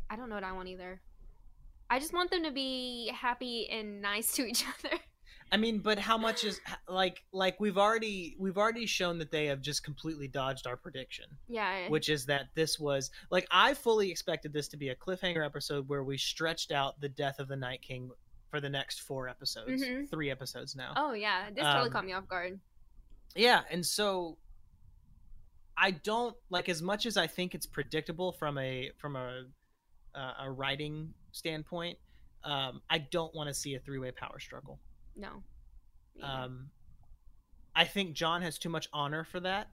I 0.10 0.16
don't 0.16 0.30
know 0.30 0.36
what 0.36 0.44
I 0.44 0.52
want 0.52 0.70
either. 0.70 1.02
I 1.90 2.00
just 2.00 2.14
want 2.14 2.32
them 2.32 2.44
to 2.44 2.52
be 2.52 3.12
happy 3.14 3.68
and 3.70 4.02
nice 4.02 4.34
to 4.34 4.46
each 4.46 4.64
other. 4.66 4.98
I 5.52 5.58
mean, 5.58 5.80
but 5.80 5.98
how 5.98 6.18
much 6.18 6.44
is 6.44 6.62
like 6.88 7.24
like 7.32 7.60
we've 7.60 7.78
already 7.78 8.36
we've 8.40 8.58
already 8.58 8.86
shown 8.86 9.18
that 9.18 9.32
they 9.32 9.46
have 9.48 9.62
just 9.62 9.84
completely 9.84 10.28
dodged 10.28 10.68
our 10.68 10.78
prediction, 10.78 11.26
Yeah. 11.48 11.90
which 11.90 12.08
is 12.10 12.26
that 12.28 12.50
this 12.56 12.80
was 12.80 13.10
like 13.32 13.48
I 13.50 13.74
fully 13.74 14.12
expected 14.12 14.54
this 14.54 14.68
to 14.70 14.78
be 14.78 14.90
a 14.90 14.96
cliffhanger 14.96 15.44
episode 15.46 15.88
where 15.90 16.04
we 16.04 16.18
stretched 16.18 16.72
out 16.72 17.00
the 17.02 17.10
death 17.10 17.40
of 17.40 17.48
the 17.48 17.56
Night 17.56 17.82
King 17.82 18.12
for 18.52 18.60
the 18.62 18.70
next 18.70 19.02
four 19.02 19.28
episodes, 19.28 19.82
Mhm. 19.84 20.10
three 20.10 20.30
episodes 20.30 20.76
now. 20.76 20.94
oh 20.96 21.14
yeah, 21.14 21.50
this 21.50 21.64
totally 21.64 21.88
Um, 21.88 21.92
caught 21.92 22.06
me 22.06 22.14
off 22.14 22.28
guard. 22.28 22.60
Yeah, 23.36 23.64
and 23.70 23.86
so 23.86 24.38
I 25.78 25.92
don't 25.92 26.36
like 26.50 26.68
as 26.70 26.82
much 26.82 27.06
as 27.06 27.16
I 27.18 27.28
think 27.28 27.56
it's 27.56 27.66
predictable 27.66 28.32
from 28.34 28.58
a 28.58 28.92
from 28.98 29.16
a 29.16 29.46
uh, 30.14 30.34
a 30.42 30.52
writing 30.52 31.14
standpoint. 31.32 31.98
Um, 32.44 32.82
I 32.90 32.98
don't 33.00 33.34
want 33.36 33.48
to 33.50 33.54
see 33.54 33.76
a 33.76 33.80
three 33.80 34.00
way 34.00 34.12
power 34.12 34.40
struggle. 34.40 34.80
No. 35.15 35.44
Me 36.15 36.23
either. 36.23 36.44
Um, 36.44 36.69
I 37.76 37.86
think 37.86 38.14
Jon 38.14 38.41
has 38.41 38.57
too 38.57 38.69
much 38.69 38.88
honor 38.91 39.23
for 39.23 39.40
that, 39.40 39.69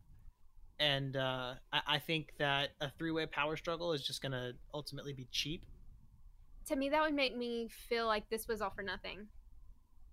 and 0.79 1.17
uh, 1.17 1.55
I, 1.73 1.81
I 1.87 1.99
think 1.99 2.33
that 2.39 2.71
a 2.81 2.91
three 2.91 3.11
way 3.11 3.27
power 3.27 3.57
struggle 3.57 3.93
is 3.93 4.07
just 4.07 4.23
going 4.23 4.33
to 4.33 4.53
ultimately 4.75 5.13
be 5.13 5.27
cheap. 5.33 5.65
to 6.69 6.77
me 6.77 6.89
that 6.91 7.01
would 7.03 7.15
make 7.15 7.37
me 7.37 7.69
feel 7.89 8.07
like 8.07 8.29
this 8.29 8.47
was 8.47 8.61
all 8.61 8.71
for 8.71 8.83
nothing. 8.83 9.27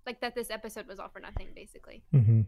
Like 0.06 0.22
that 0.22 0.36
this 0.36 0.50
episode 0.50 0.88
was 0.88 1.00
all 1.00 1.10
for 1.10 1.20
nothing 1.20 1.50
basically. 1.56 2.04
Mm-hmm. 2.14 2.42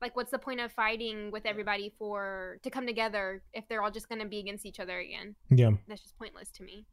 Like 0.00 0.14
what's 0.14 0.30
the 0.30 0.38
point 0.38 0.60
of 0.60 0.72
fighting 0.72 1.30
with 1.30 1.46
everybody 1.46 1.92
for 1.98 2.58
to 2.62 2.70
come 2.70 2.86
together 2.86 3.42
if 3.54 3.66
they're 3.68 3.82
all 3.82 3.90
just 3.90 4.08
going 4.08 4.20
to 4.20 4.26
be 4.26 4.38
against 4.38 4.66
each 4.66 4.78
other 4.80 4.98
again? 4.98 5.34
Yeah. 5.50 5.70
That's 5.88 6.02
just 6.02 6.18
pointless 6.18 6.50
to 6.52 6.62
me. 6.62 6.86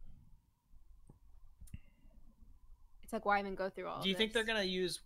It's 3.04 3.14
like 3.14 3.26
why 3.26 3.40
even 3.40 3.56
go 3.56 3.70
through 3.70 3.88
all 3.88 4.02
Do 4.02 4.10
you 4.10 4.16
of 4.16 4.20
think 4.20 4.34
they're 4.34 4.46
going 4.46 4.62
to 4.62 4.68
use? 4.68 5.02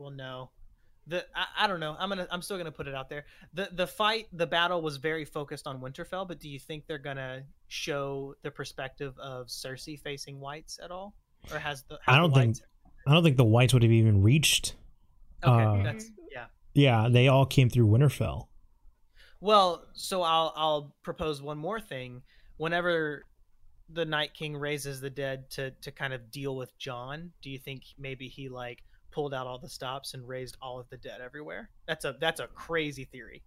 Well, 0.00 0.10
no. 0.10 0.50
The 1.06 1.24
I, 1.34 1.64
I 1.64 1.66
don't 1.66 1.78
know. 1.80 1.94
I'm 1.98 2.08
gonna 2.08 2.26
I'm 2.30 2.40
still 2.42 2.56
gonna 2.56 2.72
put 2.72 2.88
it 2.88 2.94
out 2.94 3.08
there. 3.08 3.26
The 3.54 3.68
the 3.72 3.86
fight 3.86 4.28
the 4.32 4.46
battle 4.46 4.80
was 4.80 4.96
very 4.96 5.24
focused 5.24 5.66
on 5.66 5.80
Winterfell, 5.80 6.26
but 6.26 6.40
do 6.40 6.48
you 6.48 6.58
think 6.58 6.86
they're 6.86 6.98
gonna 6.98 7.42
show 7.68 8.34
the 8.42 8.50
perspective 8.50 9.14
of 9.18 9.48
Cersei 9.48 9.98
facing 10.00 10.40
Whites 10.40 10.78
at 10.82 10.90
all, 10.90 11.14
or 11.52 11.58
has 11.58 11.82
the 11.84 11.98
I 12.06 12.16
don't 12.16 12.32
think- 12.32 12.56
I 13.06 13.14
don't 13.14 13.22
think 13.24 13.38
the 13.38 13.44
whites 13.44 13.72
would 13.72 13.82
have 13.82 13.90
even 13.92 14.22
reached. 14.22 14.74
Okay, 15.42 15.64
uh, 15.64 15.82
that's 15.82 16.10
yeah. 16.30 16.46
Yeah, 16.74 17.08
they 17.10 17.28
all 17.28 17.46
came 17.46 17.70
through 17.70 17.86
Winterfell. 17.86 18.48
Well, 19.40 19.86
so 19.94 20.22
I'll 20.22 20.52
I'll 20.54 20.94
propose 21.02 21.40
one 21.40 21.56
more 21.58 21.80
thing. 21.80 22.22
Whenever 22.58 23.24
the 23.88 24.04
Night 24.04 24.34
King 24.34 24.54
raises 24.56 25.00
the 25.00 25.08
dead 25.10 25.50
to 25.52 25.70
to 25.82 25.90
kind 25.90 26.12
of 26.12 26.30
deal 26.30 26.56
with 26.56 26.76
Jon, 26.78 27.32
do 27.42 27.50
you 27.50 27.58
think 27.58 27.84
maybe 27.98 28.28
he 28.28 28.48
like 28.50 28.82
pulled 29.10 29.34
out 29.34 29.46
all 29.46 29.58
the 29.58 29.68
stops 29.68 30.14
and 30.14 30.26
raised 30.26 30.56
all 30.62 30.78
of 30.78 30.88
the 30.90 30.96
dead 30.96 31.20
everywhere? 31.20 31.70
That's 31.86 32.04
a 32.04 32.16
that's 32.20 32.40
a 32.40 32.46
crazy 32.48 33.04
theory. 33.04 33.42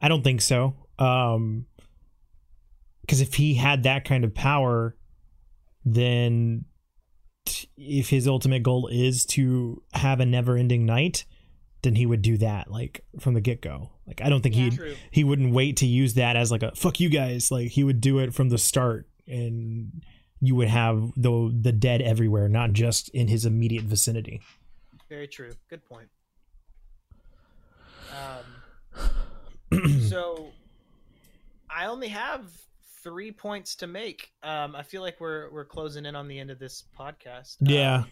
I 0.00 0.08
don't 0.08 0.22
think 0.22 0.40
so. 0.42 0.74
Um 0.98 1.66
because 3.02 3.20
if 3.20 3.34
he 3.34 3.54
had 3.54 3.82
that 3.82 4.04
kind 4.04 4.24
of 4.24 4.32
power, 4.34 4.96
then 5.84 6.64
t- 7.46 7.68
if 7.76 8.10
his 8.10 8.28
ultimate 8.28 8.62
goal 8.62 8.88
is 8.92 9.26
to 9.26 9.82
have 9.92 10.20
a 10.20 10.26
never-ending 10.26 10.86
night, 10.86 11.24
then 11.82 11.96
he 11.96 12.06
would 12.06 12.22
do 12.22 12.36
that 12.38 12.70
like 12.70 13.04
from 13.18 13.34
the 13.34 13.40
get-go. 13.40 13.90
Like 14.06 14.20
I 14.22 14.28
don't 14.28 14.40
think 14.40 14.54
Yeah. 14.56 14.62
he'd 14.64 14.74
True. 14.74 14.94
he 15.10 15.24
wouldn't 15.24 15.52
wait 15.52 15.76
to 15.78 15.86
use 15.86 16.14
that 16.14 16.36
as 16.36 16.50
like 16.52 16.62
a 16.62 16.74
fuck 16.76 17.00
you 17.00 17.08
guys. 17.08 17.50
Like 17.50 17.70
he 17.70 17.82
would 17.84 18.00
do 18.00 18.18
it 18.20 18.32
from 18.34 18.48
the 18.50 18.58
start 18.58 19.08
and 19.26 20.04
you 20.40 20.54
would 20.54 20.68
have 20.68 21.12
the 21.16 21.56
the 21.60 21.72
dead 21.72 22.02
everywhere, 22.02 22.48
not 22.48 22.72
just 22.72 23.08
in 23.10 23.28
his 23.28 23.44
immediate 23.46 23.84
vicinity. 23.84 24.40
Very 25.12 25.28
true. 25.28 25.50
Good 25.68 25.84
point. 25.84 26.08
Um, 29.70 30.00
so 30.08 30.46
I 31.68 31.84
only 31.84 32.08
have 32.08 32.46
three 33.04 33.30
points 33.30 33.76
to 33.76 33.86
make. 33.86 34.30
Um, 34.42 34.74
I 34.74 34.82
feel 34.82 35.02
like 35.02 35.20
we're 35.20 35.50
we're 35.52 35.66
closing 35.66 36.06
in 36.06 36.16
on 36.16 36.28
the 36.28 36.38
end 36.38 36.50
of 36.50 36.58
this 36.58 36.84
podcast. 36.98 37.56
Yeah. 37.60 37.96
Um, 37.96 38.06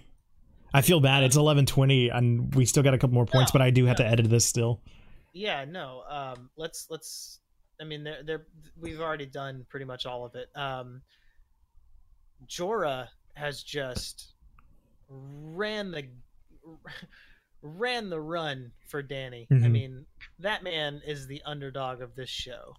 I 0.75 0.83
feel 0.83 1.01
bad. 1.01 1.23
It's 1.23 1.37
eleven 1.37 1.65
twenty, 1.65 2.11
and 2.11 2.55
we 2.55 2.67
still 2.67 2.83
got 2.83 2.93
a 2.93 2.99
couple 2.99 3.15
more 3.15 3.25
points, 3.25 3.55
No, 3.55 3.59
but 3.59 3.63
I 3.63 3.71
do 3.71 3.87
have 3.87 3.99
no. 3.99 4.05
to 4.05 4.11
edit 4.11 4.29
this 4.29 4.45
still. 4.45 4.83
yeah. 5.33 5.65
No. 5.65 6.03
Um, 6.07 6.51
let's 6.59 6.87
let's. 6.91 7.41
I 7.81 7.85
mean, 7.85 8.05
they're, 8.05 8.23
they're 8.25 8.47
we've 8.79 9.01
already 9.01 9.25
done 9.25 9.65
pretty 9.71 9.87
much 9.87 10.05
all 10.05 10.27
of 10.27 10.35
it. 10.35 10.49
Um, 10.55 11.01
Jorah 12.47 13.09
has 13.37 13.63
just 13.63 14.35
ran 15.09 15.93
the 15.93 16.05
ran 17.63 18.09
the 18.11 18.21
run 18.21 18.73
for 18.89 19.03
Dany. 19.03 19.47
I 19.51 19.55
Mhm. 19.55 19.71
mean, 19.71 20.07
that 20.39 20.63
man 20.63 21.03
is 21.07 21.27
the 21.27 21.43
underdog 21.45 22.01
of 22.01 22.15
this 22.15 22.31
show. 22.31 22.75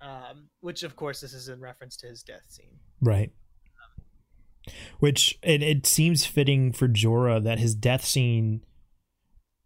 Um, 0.00 0.48
which 0.60 0.84
of 0.84 0.94
course 0.96 1.20
this 1.20 1.32
is 1.34 1.48
in 1.48 1.60
reference 1.60 1.96
to 1.98 2.06
his 2.06 2.22
death 2.22 2.44
scene. 2.48 2.78
Right. 3.00 3.32
Which 5.00 5.38
it, 5.42 5.62
it 5.62 5.86
seems 5.86 6.24
fitting 6.26 6.72
for 6.72 6.88
Jorah 6.88 7.42
that 7.42 7.58
his 7.58 7.74
death 7.74 8.04
scene. 8.04 8.62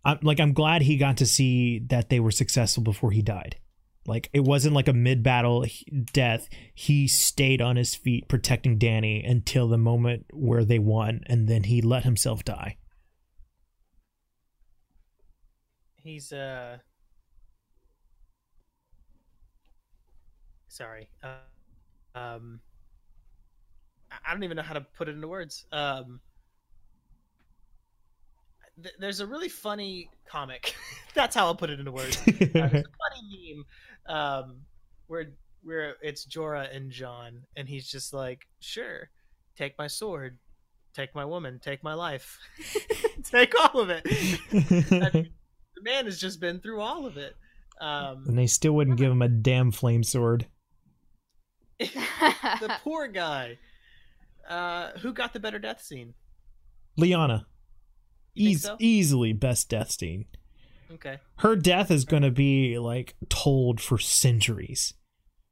I'm 0.04 0.18
like 0.22 0.40
I'm 0.40 0.52
glad 0.52 0.82
he 0.82 0.96
got 0.96 1.16
to 1.18 1.26
see 1.26 1.78
that 1.88 2.08
they 2.08 2.18
were 2.20 2.30
successful 2.30 2.82
before 2.82 3.10
he 3.10 3.22
died. 3.22 3.56
Like 4.06 4.30
it 4.32 4.40
wasn't 4.40 4.74
like 4.74 4.88
a 4.88 4.92
mid 4.92 5.22
battle 5.22 5.64
death. 6.12 6.48
He 6.74 7.06
stayed 7.08 7.60
on 7.62 7.76
his 7.76 7.94
feet 7.94 8.26
protecting 8.28 8.78
Dany 8.78 9.28
until 9.28 9.68
the 9.68 9.78
moment 9.78 10.26
where 10.32 10.64
they 10.64 10.78
won, 10.78 11.20
and 11.26 11.48
then 11.48 11.64
he 11.64 11.80
let 11.82 12.04
himself 12.04 12.44
die. 12.44 12.78
He's 16.02 16.32
uh 16.32 16.78
sorry. 20.68 21.08
Uh, 21.22 22.18
um 22.18 22.60
I- 24.10 24.32
don't 24.32 24.42
even 24.44 24.56
know 24.56 24.62
how 24.62 24.74
to 24.74 24.80
put 24.80 25.08
it 25.08 25.14
into 25.14 25.28
words. 25.28 25.64
Um 25.72 26.20
th- 28.82 28.94
there's 28.98 29.20
a 29.20 29.26
really 29.26 29.48
funny 29.48 30.10
comic. 30.26 30.74
That's 31.14 31.34
how 31.34 31.46
I'll 31.46 31.54
put 31.54 31.70
it 31.70 31.78
into 31.78 31.92
words. 31.92 32.16
Uh, 32.26 32.32
there's 32.52 32.72
a 32.72 32.84
funny 33.00 33.54
meme 33.54 33.64
um 34.16 34.56
where 35.06 35.32
where 35.62 35.94
it's 36.02 36.26
Jorah 36.26 36.74
and 36.74 36.90
Jon 36.90 37.42
and 37.56 37.68
he's 37.68 37.86
just 37.88 38.12
like, 38.12 38.46
"Sure. 38.60 39.10
Take 39.56 39.78
my 39.78 39.86
sword. 39.86 40.38
Take 40.94 41.14
my 41.14 41.24
woman, 41.24 41.60
take 41.62 41.82
my 41.84 41.94
life. 41.94 42.38
take 43.24 43.54
all 43.58 43.80
of 43.80 43.90
it." 43.90 45.28
I 45.82 45.84
mean, 45.84 45.84
the 45.84 45.90
man 45.90 46.04
has 46.06 46.18
just 46.18 46.40
been 46.40 46.60
through 46.60 46.80
all 46.80 47.06
of 47.06 47.16
it. 47.16 47.34
Um, 47.80 48.24
and 48.28 48.38
they 48.38 48.46
still 48.46 48.72
wouldn't 48.74 48.98
give 48.98 49.10
him 49.10 49.22
a 49.22 49.28
damn 49.28 49.70
flame 49.72 50.02
sword. 50.04 50.46
the 51.78 52.76
poor 52.82 53.08
guy. 53.08 53.58
Uh, 54.48 54.90
who 54.98 55.12
got 55.12 55.32
the 55.32 55.40
better 55.40 55.58
death 55.58 55.82
scene? 55.82 56.14
Lyanna, 56.98 57.46
You 58.34 58.50
eas- 58.50 58.62
so? 58.62 58.76
easily 58.78 59.32
best 59.32 59.68
death 59.68 59.90
scene. 59.92 60.26
Okay. 60.92 61.18
her 61.38 61.56
death 61.56 61.90
is 61.90 62.04
going 62.04 62.22
to 62.22 62.30
be 62.30 62.78
like 62.78 63.14
told 63.30 63.80
for 63.80 63.96
centuries. 63.96 64.92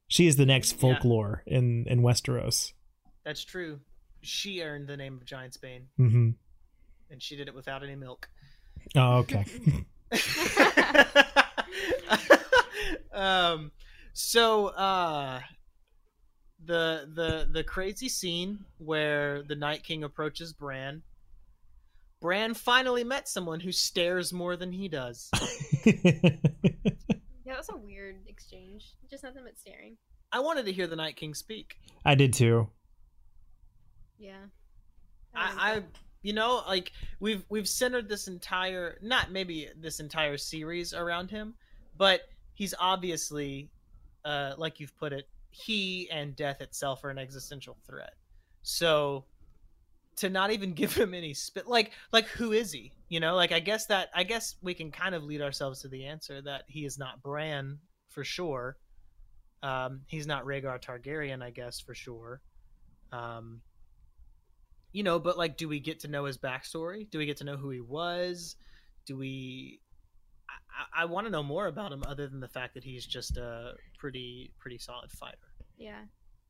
She 0.07 0.27
is 0.27 0.35
the 0.35 0.45
next 0.45 0.73
Yeah. 0.73 0.79
folklore 0.81 1.41
in 1.47 1.85
in 1.87 2.01
Westeros. 2.01 2.73
That's 3.25 3.43
true. 3.43 3.79
She 4.21 4.61
earned 4.61 4.87
the 4.87 4.95
name 4.97 5.15
of 5.15 5.25
Giantsbane, 5.25 5.85
hmm 5.97 6.29
and 7.09 7.21
she 7.23 7.35
did 7.35 7.47
it 7.47 7.55
without 7.55 7.81
any 7.83 7.95
milk. 7.95 8.29
Oh, 8.95 9.17
okay. 9.19 9.45
um, 13.13 13.71
so 14.13 14.67
uh, 14.67 15.41
the 16.63 17.09
the 17.13 17.49
the 17.51 17.63
crazy 17.63 18.09
scene 18.09 18.65
where 18.77 19.43
the 19.43 19.55
Night 19.55 19.83
King 19.83 20.03
approaches 20.03 20.53
Bran. 20.53 21.03
Bran 22.19 22.53
finally 22.53 23.03
met 23.03 23.27
someone 23.27 23.59
who 23.59 23.71
stares 23.71 24.31
more 24.31 24.55
than 24.55 24.71
he 24.71 24.87
does. 24.87 25.31
Yeah, 27.51 27.57
that's 27.57 27.69
a 27.69 27.75
weird 27.75 28.15
exchange. 28.27 28.95
Just 29.09 29.25
nothing 29.25 29.41
but 29.43 29.59
staring. 29.59 29.97
I 30.31 30.39
wanted 30.39 30.65
to 30.67 30.71
hear 30.71 30.87
the 30.87 30.95
Night 30.95 31.17
King 31.17 31.33
speak. 31.33 31.75
I 32.05 32.15
did 32.15 32.31
too. 32.31 32.69
Yeah. 34.17 34.45
I, 35.35 35.51
I 35.57 35.83
you 36.21 36.33
know 36.33 36.63
like 36.67 36.91
we've 37.19 37.43
we've 37.49 37.67
centered 37.67 38.07
this 38.07 38.27
entire 38.27 38.97
not 39.01 39.31
maybe 39.31 39.69
this 39.79 39.99
entire 39.99 40.37
series 40.37 40.93
around 40.93 41.31
him 41.31 41.53
but 41.97 42.21
he's 42.53 42.73
obviously 42.79 43.69
uh, 44.25 44.53
like 44.57 44.79
you've 44.79 44.95
put 44.97 45.13
it, 45.13 45.27
he 45.49 46.09
and 46.11 46.35
death 46.35 46.61
itself 46.61 47.03
are 47.03 47.09
an 47.09 47.17
existential 47.17 47.77
threat. 47.87 48.13
So 48.61 49.25
to 50.17 50.29
not 50.29 50.51
even 50.51 50.73
give 50.75 50.93
him 50.93 51.13
any 51.13 51.33
spit 51.33 51.67
like 51.67 51.91
like 52.11 52.27
who 52.27 52.51
is 52.51 52.71
he? 52.71 52.91
You 53.09 53.19
know 53.19 53.35
like 53.35 53.51
i 53.51 53.59
guess 53.59 53.87
that 53.87 54.09
i 54.13 54.23
guess 54.23 54.55
we 54.61 54.73
can 54.73 54.91
kind 54.91 55.15
of 55.15 55.23
lead 55.23 55.41
ourselves 55.41 55.81
to 55.81 55.89
the 55.89 56.05
answer 56.05 56.41
that 56.41 56.63
he 56.67 56.85
is 56.85 56.97
not 56.97 57.21
bran 57.21 57.79
for 58.09 58.23
sure. 58.23 58.77
Um 59.63 60.01
he's 60.07 60.27
not 60.27 60.45
Rhaegar 60.45 60.81
targaryen 60.81 61.41
i 61.41 61.49
guess 61.49 61.79
for 61.79 61.95
sure. 61.95 62.41
Um 63.11 63.61
you 64.91 65.03
know 65.03 65.19
but 65.19 65.37
like 65.37 65.57
do 65.57 65.67
we 65.67 65.79
get 65.79 65.99
to 66.01 66.07
know 66.07 66.25
his 66.25 66.37
backstory? 66.37 67.09
Do 67.09 67.17
we 67.17 67.25
get 67.25 67.37
to 67.37 67.43
know 67.43 67.57
who 67.57 67.69
he 67.69 67.81
was? 67.81 68.55
Do 69.05 69.17
we 69.17 69.79
i, 70.49 71.03
I 71.03 71.05
want 71.05 71.27
to 71.27 71.31
know 71.31 71.43
more 71.43 71.67
about 71.67 71.91
him 71.91 72.03
other 72.07 72.27
than 72.27 72.39
the 72.39 72.47
fact 72.47 72.73
that 72.75 72.83
he's 72.83 73.05
just 73.05 73.37
a 73.37 73.73
pretty 73.97 74.51
pretty 74.59 74.77
solid 74.77 75.11
fighter. 75.11 75.37
Yeah. 75.77 76.01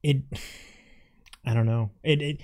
it 0.03 0.17
i 1.45 1.53
don't 1.53 1.65
know. 1.65 1.91
It, 2.03 2.21
it 2.21 2.41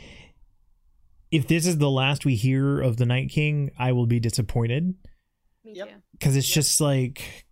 if 1.30 1.48
this 1.48 1.68
is 1.68 1.78
the 1.78 1.90
last 1.90 2.26
we 2.26 2.36
hear 2.36 2.80
of 2.82 2.98
the 2.98 3.06
night 3.06 3.30
king 3.30 3.72
i 3.78 3.92
will 3.92 4.08
be 4.08 4.20
disappointed. 4.20 4.96
Me 5.64 5.74
too. 5.74 5.86
because 6.14 6.36
it's 6.36 6.48
just 6.48 6.80
like 6.80 7.46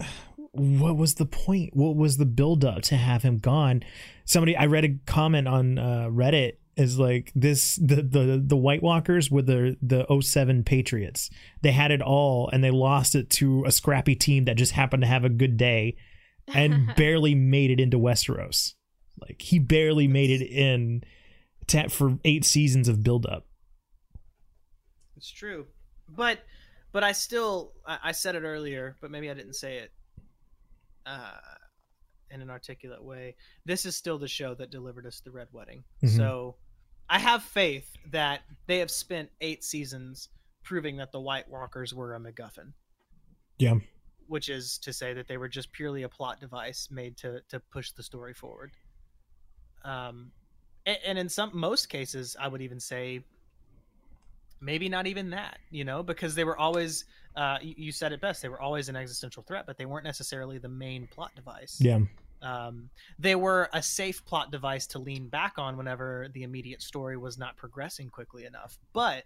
what 0.52 0.96
was 0.96 1.14
the 1.14 1.26
point? 1.26 1.70
What 1.74 1.96
was 1.96 2.16
the 2.16 2.26
build 2.26 2.64
up 2.64 2.82
to 2.82 2.96
have 2.96 3.22
him 3.22 3.38
gone? 3.38 3.82
Somebody 4.24 4.56
i 4.56 4.66
read 4.66 4.84
a 4.84 4.98
comment 5.06 5.48
on 5.48 5.78
uh, 5.78 6.08
reddit 6.10 6.54
is 6.78 6.98
like 6.98 7.30
this 7.34 7.76
the 7.76 7.96
the 7.96 8.42
the 8.42 8.56
white 8.56 8.82
walkers 8.82 9.30
were 9.30 9.42
the 9.42 9.76
the 9.82 10.06
07 10.20 10.62
patriots 10.64 11.28
they 11.62 11.72
had 11.72 11.90
it 11.90 12.00
all 12.00 12.48
and 12.52 12.62
they 12.64 12.70
lost 12.70 13.14
it 13.14 13.28
to 13.28 13.64
a 13.66 13.72
scrappy 13.72 14.14
team 14.14 14.44
that 14.44 14.56
just 14.56 14.72
happened 14.72 15.02
to 15.02 15.06
have 15.06 15.24
a 15.24 15.28
good 15.28 15.56
day 15.56 15.96
and 16.54 16.94
barely 16.96 17.34
made 17.34 17.70
it 17.70 17.80
into 17.80 17.98
westeros 17.98 18.74
like 19.20 19.42
he 19.42 19.58
barely 19.58 20.06
made 20.08 20.30
it 20.30 20.44
in 20.44 21.02
to, 21.66 21.88
for 21.88 22.18
eight 22.24 22.44
seasons 22.44 22.88
of 22.88 23.02
build 23.02 23.26
up 23.26 23.44
It's 25.16 25.30
true, 25.30 25.66
but 26.08 26.38
but 26.92 27.02
I 27.04 27.12
still 27.12 27.72
I, 27.86 27.98
I 28.04 28.12
said 28.12 28.34
it 28.36 28.42
earlier, 28.44 28.96
but 29.00 29.10
maybe 29.10 29.28
I 29.30 29.34
didn't 29.34 29.54
say 29.54 29.78
it 29.78 29.92
uh, 31.04 31.32
in 32.30 32.40
an 32.40 32.50
articulate 32.50 33.02
way. 33.02 33.34
This 33.64 33.84
is 33.84 33.96
still 33.96 34.18
the 34.18 34.28
show 34.28 34.54
that 34.54 34.70
delivered 34.70 35.06
us 35.06 35.20
the 35.20 35.30
Red 35.30 35.48
Wedding. 35.52 35.84
Mhm. 36.04 36.16
So 36.16 36.56
I 37.10 37.18
have 37.18 37.42
faith 37.42 37.96
that 38.10 38.40
they 38.66 38.78
have 38.78 38.90
spent 38.90 39.30
eight 39.40 39.64
seasons 39.64 40.28
proving 40.62 40.96
that 40.98 41.12
the 41.12 41.20
White 41.20 41.48
Walkers 41.48 41.94
were 41.94 42.14
a 42.14 42.20
MacGuffin. 42.20 42.72
Yeah. 43.58 43.74
Which 44.26 44.48
is 44.48 44.78
to 44.78 44.92
say 44.92 45.14
that 45.14 45.26
they 45.26 45.38
were 45.38 45.48
just 45.48 45.72
purely 45.72 46.02
a 46.02 46.08
plot 46.08 46.40
device 46.40 46.88
made 46.90 47.16
to 47.18 47.40
to 47.48 47.60
push 47.60 47.92
the 47.92 48.02
story 48.02 48.34
forward. 48.34 48.72
Um, 49.84 50.32
and, 50.84 50.98
and 51.06 51.18
in 51.18 51.28
some 51.28 51.50
most 51.54 51.88
cases, 51.88 52.36
I 52.38 52.48
would 52.48 52.60
even 52.60 52.78
say 52.78 53.24
maybe 54.60 54.88
not 54.88 55.06
even 55.06 55.30
that 55.30 55.58
you 55.70 55.84
know 55.84 56.02
because 56.02 56.34
they 56.34 56.44
were 56.44 56.58
always 56.58 57.04
uh, 57.36 57.58
you, 57.62 57.74
you 57.76 57.92
said 57.92 58.12
it 58.12 58.20
best 58.20 58.42
they 58.42 58.48
were 58.48 58.60
always 58.60 58.88
an 58.88 58.96
existential 58.96 59.42
threat 59.42 59.64
but 59.66 59.78
they 59.78 59.86
weren't 59.86 60.04
necessarily 60.04 60.58
the 60.58 60.68
main 60.68 61.06
plot 61.06 61.30
device 61.36 61.78
yeah 61.80 61.98
um, 62.42 62.90
they 63.18 63.34
were 63.34 63.68
a 63.72 63.82
safe 63.82 64.24
plot 64.24 64.50
device 64.50 64.86
to 64.86 64.98
lean 64.98 65.28
back 65.28 65.54
on 65.58 65.76
whenever 65.76 66.28
the 66.32 66.42
immediate 66.42 66.82
story 66.82 67.16
was 67.16 67.38
not 67.38 67.56
progressing 67.56 68.08
quickly 68.08 68.44
enough 68.44 68.78
but 68.92 69.24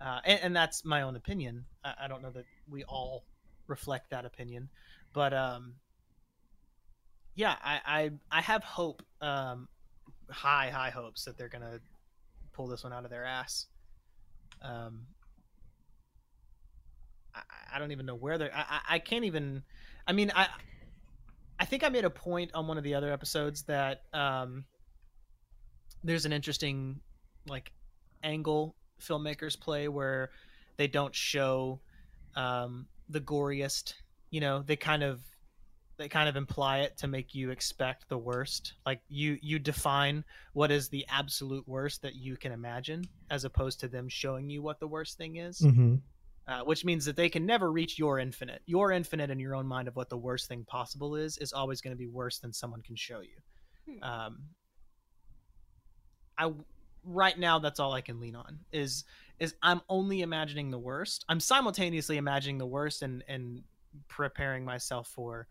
uh, 0.00 0.20
and, 0.24 0.40
and 0.42 0.56
that's 0.56 0.84
my 0.84 1.02
own 1.02 1.16
opinion 1.16 1.64
I, 1.84 1.94
I 2.04 2.08
don't 2.08 2.22
know 2.22 2.30
that 2.30 2.44
we 2.68 2.84
all 2.84 3.24
reflect 3.66 4.10
that 4.10 4.24
opinion 4.24 4.68
but 5.12 5.32
um, 5.32 5.74
yeah 7.34 7.56
I, 7.62 7.80
I 7.86 8.10
i 8.30 8.40
have 8.40 8.62
hope 8.62 9.02
um, 9.20 9.68
high 10.30 10.70
high 10.70 10.90
hopes 10.90 11.24
that 11.24 11.36
they're 11.36 11.48
gonna 11.48 11.80
pull 12.52 12.66
this 12.66 12.84
one 12.84 12.92
out 12.92 13.04
of 13.04 13.10
their 13.10 13.24
ass 13.24 13.66
um, 14.62 15.06
I, 17.34 17.40
I 17.74 17.78
don't 17.78 17.92
even 17.92 18.06
know 18.06 18.14
where 18.14 18.38
they're. 18.38 18.54
I, 18.54 18.60
I, 18.60 18.94
I 18.94 18.98
can't 18.98 19.24
even. 19.24 19.62
I 20.06 20.12
mean, 20.12 20.32
I 20.34 20.48
I 21.58 21.64
think 21.64 21.84
I 21.84 21.88
made 21.88 22.04
a 22.04 22.10
point 22.10 22.50
on 22.54 22.66
one 22.66 22.78
of 22.78 22.84
the 22.84 22.94
other 22.94 23.12
episodes 23.12 23.62
that 23.64 24.02
um, 24.12 24.64
there's 26.02 26.24
an 26.26 26.32
interesting 26.32 27.00
like 27.46 27.72
angle 28.22 28.74
filmmakers 29.00 29.58
play 29.58 29.88
where 29.88 30.30
they 30.76 30.86
don't 30.86 31.14
show 31.14 31.80
um, 32.36 32.86
the 33.08 33.20
goriest. 33.20 33.94
You 34.30 34.40
know, 34.40 34.62
they 34.62 34.76
kind 34.76 35.02
of 35.02 35.20
they 35.96 36.08
kind 36.08 36.28
of 36.28 36.34
imply 36.34 36.78
it 36.80 36.96
to 36.98 37.06
make 37.06 37.34
you 37.34 37.50
expect 37.50 38.08
the 38.08 38.18
worst. 38.18 38.74
Like 38.84 39.00
you 39.08 39.38
you 39.40 39.58
define 39.58 40.24
what 40.52 40.72
is 40.72 40.88
the 40.88 41.06
absolute 41.08 41.66
worst 41.68 42.02
that 42.02 42.16
you 42.16 42.36
can 42.36 42.50
imagine, 42.52 43.04
as 43.30 43.44
opposed 43.44 43.80
to 43.80 43.88
them 43.88 44.08
showing 44.08 44.50
you 44.50 44.62
what 44.62 44.80
the 44.80 44.88
worst 44.88 45.16
thing 45.18 45.36
is 45.36 45.60
mm-hmm. 45.60 45.96
Uh, 46.46 46.60
which 46.60 46.84
means 46.84 47.04
that 47.04 47.16
they 47.16 47.28
can 47.28 47.46
never 47.46 47.72
reach 47.72 47.98
your 47.98 48.18
infinite. 48.18 48.62
Your 48.66 48.92
infinite 48.92 49.30
in 49.30 49.38
your 49.38 49.54
own 49.54 49.66
mind 49.66 49.88
of 49.88 49.96
what 49.96 50.10
the 50.10 50.16
worst 50.16 50.48
thing 50.48 50.64
possible 50.64 51.16
is 51.16 51.38
is 51.38 51.52
always 51.52 51.80
going 51.80 51.92
to 51.92 51.98
be 51.98 52.06
worse 52.06 52.38
than 52.38 52.52
someone 52.52 52.82
can 52.82 52.96
show 52.96 53.20
you. 53.20 53.36
Hmm. 53.88 54.02
Um, 54.02 54.38
I 56.36 56.52
right 57.04 57.38
now 57.38 57.58
that's 57.58 57.80
all 57.80 57.92
I 57.92 58.00
can 58.00 58.18
lean 58.18 58.34
on 58.34 58.58
is 58.72 59.04
is 59.38 59.54
I'm 59.62 59.80
only 59.88 60.22
imagining 60.22 60.70
the 60.70 60.78
worst. 60.78 61.24
I'm 61.28 61.40
simultaneously 61.40 62.16
imagining 62.16 62.58
the 62.58 62.66
worst 62.66 63.02
and 63.02 63.24
and 63.28 63.62
preparing 64.08 64.64
myself 64.64 65.08
for. 65.08 65.46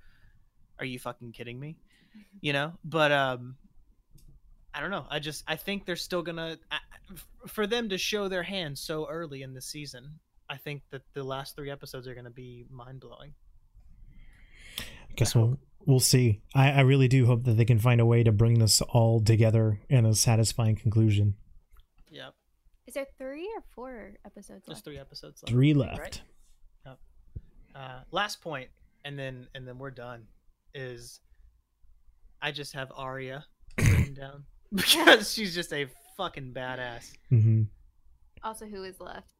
Are 0.80 0.86
you 0.86 1.00
fucking 1.00 1.32
kidding 1.32 1.60
me? 1.60 1.78
You 2.42 2.54
know, 2.54 2.74
but 2.86 3.12
um, 3.12 3.56
I 4.72 4.80
don't 4.82 4.92
know. 4.92 5.08
I 5.10 5.18
just 5.18 5.44
I 5.48 5.56
think 5.56 5.86
they're 5.86 5.96
still 5.96 6.22
gonna 6.22 6.58
I- 6.72 6.78
for 7.48 7.66
them 7.66 7.90
to 7.90 7.98
show 7.98 8.28
their 8.28 8.44
hand 8.44 8.78
so 8.78 9.08
early 9.10 9.42
in 9.42 9.56
the 9.56 9.62
season. 9.62 10.20
I 10.50 10.58
think 10.58 10.84
that 10.92 11.02
the 11.14 11.24
last 11.24 11.56
three 11.56 11.72
episodes 11.72 12.08
are 12.08 12.14
going 12.14 12.26
to 12.26 12.30
be 12.32 12.66
mind 12.70 13.00
blowing. 13.00 13.34
I 14.80 15.14
guess 15.16 15.36
we'll 15.36 15.58
we'll 15.86 16.00
see. 16.00 16.42
I, 16.56 16.72
I 16.72 16.80
really 16.82 17.08
do 17.08 17.26
hope 17.26 17.44
that 17.44 17.54
they 17.58 17.66
can 17.66 17.80
find 17.80 18.02
a 18.02 18.06
way 18.06 18.24
to 18.24 18.32
bring 18.32 18.60
this 18.60 18.82
all 18.82 19.20
together 19.22 19.80
in 19.90 20.06
a 20.06 20.14
satisfying 20.16 20.76
conclusion. 20.76 21.36
Yep, 22.10 22.34
Is 22.88 22.94
there 22.96 23.08
three 23.18 23.50
or 23.56 23.64
four 23.74 24.14
episodes 24.26 24.66
just 24.66 24.70
left? 24.70 24.86
three 24.86 24.98
episodes 25.00 25.42
left. 25.44 25.50
Three 25.52 25.74
left. 25.74 26.00
Right? 26.00 26.22
Uh, 27.76 28.02
last 28.12 28.40
point, 28.40 28.70
and 29.04 29.18
then 29.18 29.48
and 29.56 29.68
then 29.68 29.80
we're 29.80 29.90
done. 29.90 30.28
Is 30.76 31.20
I 32.40 32.52
just 32.52 32.74
have 32.74 32.92
Arya 32.96 33.46
written 33.80 34.14
down 34.14 34.44
because 34.74 35.34
she's 35.34 35.56
just 35.56 35.74
a 35.74 35.88
fucking 36.16 36.54
badass. 36.54 37.12
hmm 37.30 37.64
Also, 38.44 38.66
who 38.68 38.84
is 38.84 39.00
left? 39.00 39.34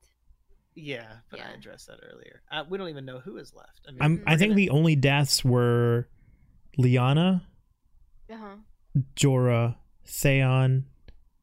Yeah, 0.76 1.06
but 1.30 1.40
I 1.40 1.52
addressed 1.52 1.88
that 1.88 2.00
earlier. 2.12 2.42
Uh, 2.52 2.64
we 2.70 2.78
don't 2.78 2.90
even 2.90 3.06
know 3.06 3.20
who 3.20 3.38
is 3.38 3.54
left. 3.54 3.82
I 3.88 3.92
mean, 3.92 4.02
I'm. 4.02 4.24
I 4.26 4.38
think 4.38 4.52
gonna- 4.52 4.56
the 4.56 4.70
only 4.72 4.96
deaths 4.96 5.44
were 5.46 6.08
Lyanna, 6.80 7.44
Uh 8.32 8.38
huh. 8.38 8.56
Jorah, 9.16 9.76
Theon, 10.06 10.86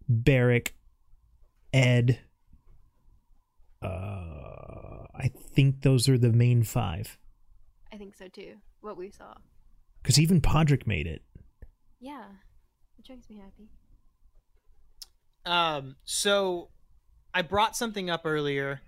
Beric, 0.08 0.74
Ed. 1.72 2.18
Uh, 3.82 5.06
I 5.14 5.30
think 5.54 5.82
those 5.82 6.08
are 6.08 6.18
the 6.18 6.32
main 6.32 6.62
five. 6.62 7.18
I 7.92 7.96
think 7.96 8.14
so 8.14 8.28
too. 8.28 8.56
What 8.80 8.96
we 8.96 9.10
saw. 9.10 9.34
Because 10.02 10.18
even 10.18 10.40
Podrick 10.40 10.86
made 10.86 11.06
it. 11.06 11.22
Yeah, 12.00 12.24
which 12.96 13.08
makes 13.08 13.28
me 13.28 13.36
happy. 13.38 13.68
Um, 15.46 15.96
so 16.04 16.70
I 17.34 17.42
brought 17.42 17.76
something 17.76 18.10
up 18.10 18.22
earlier 18.24 18.80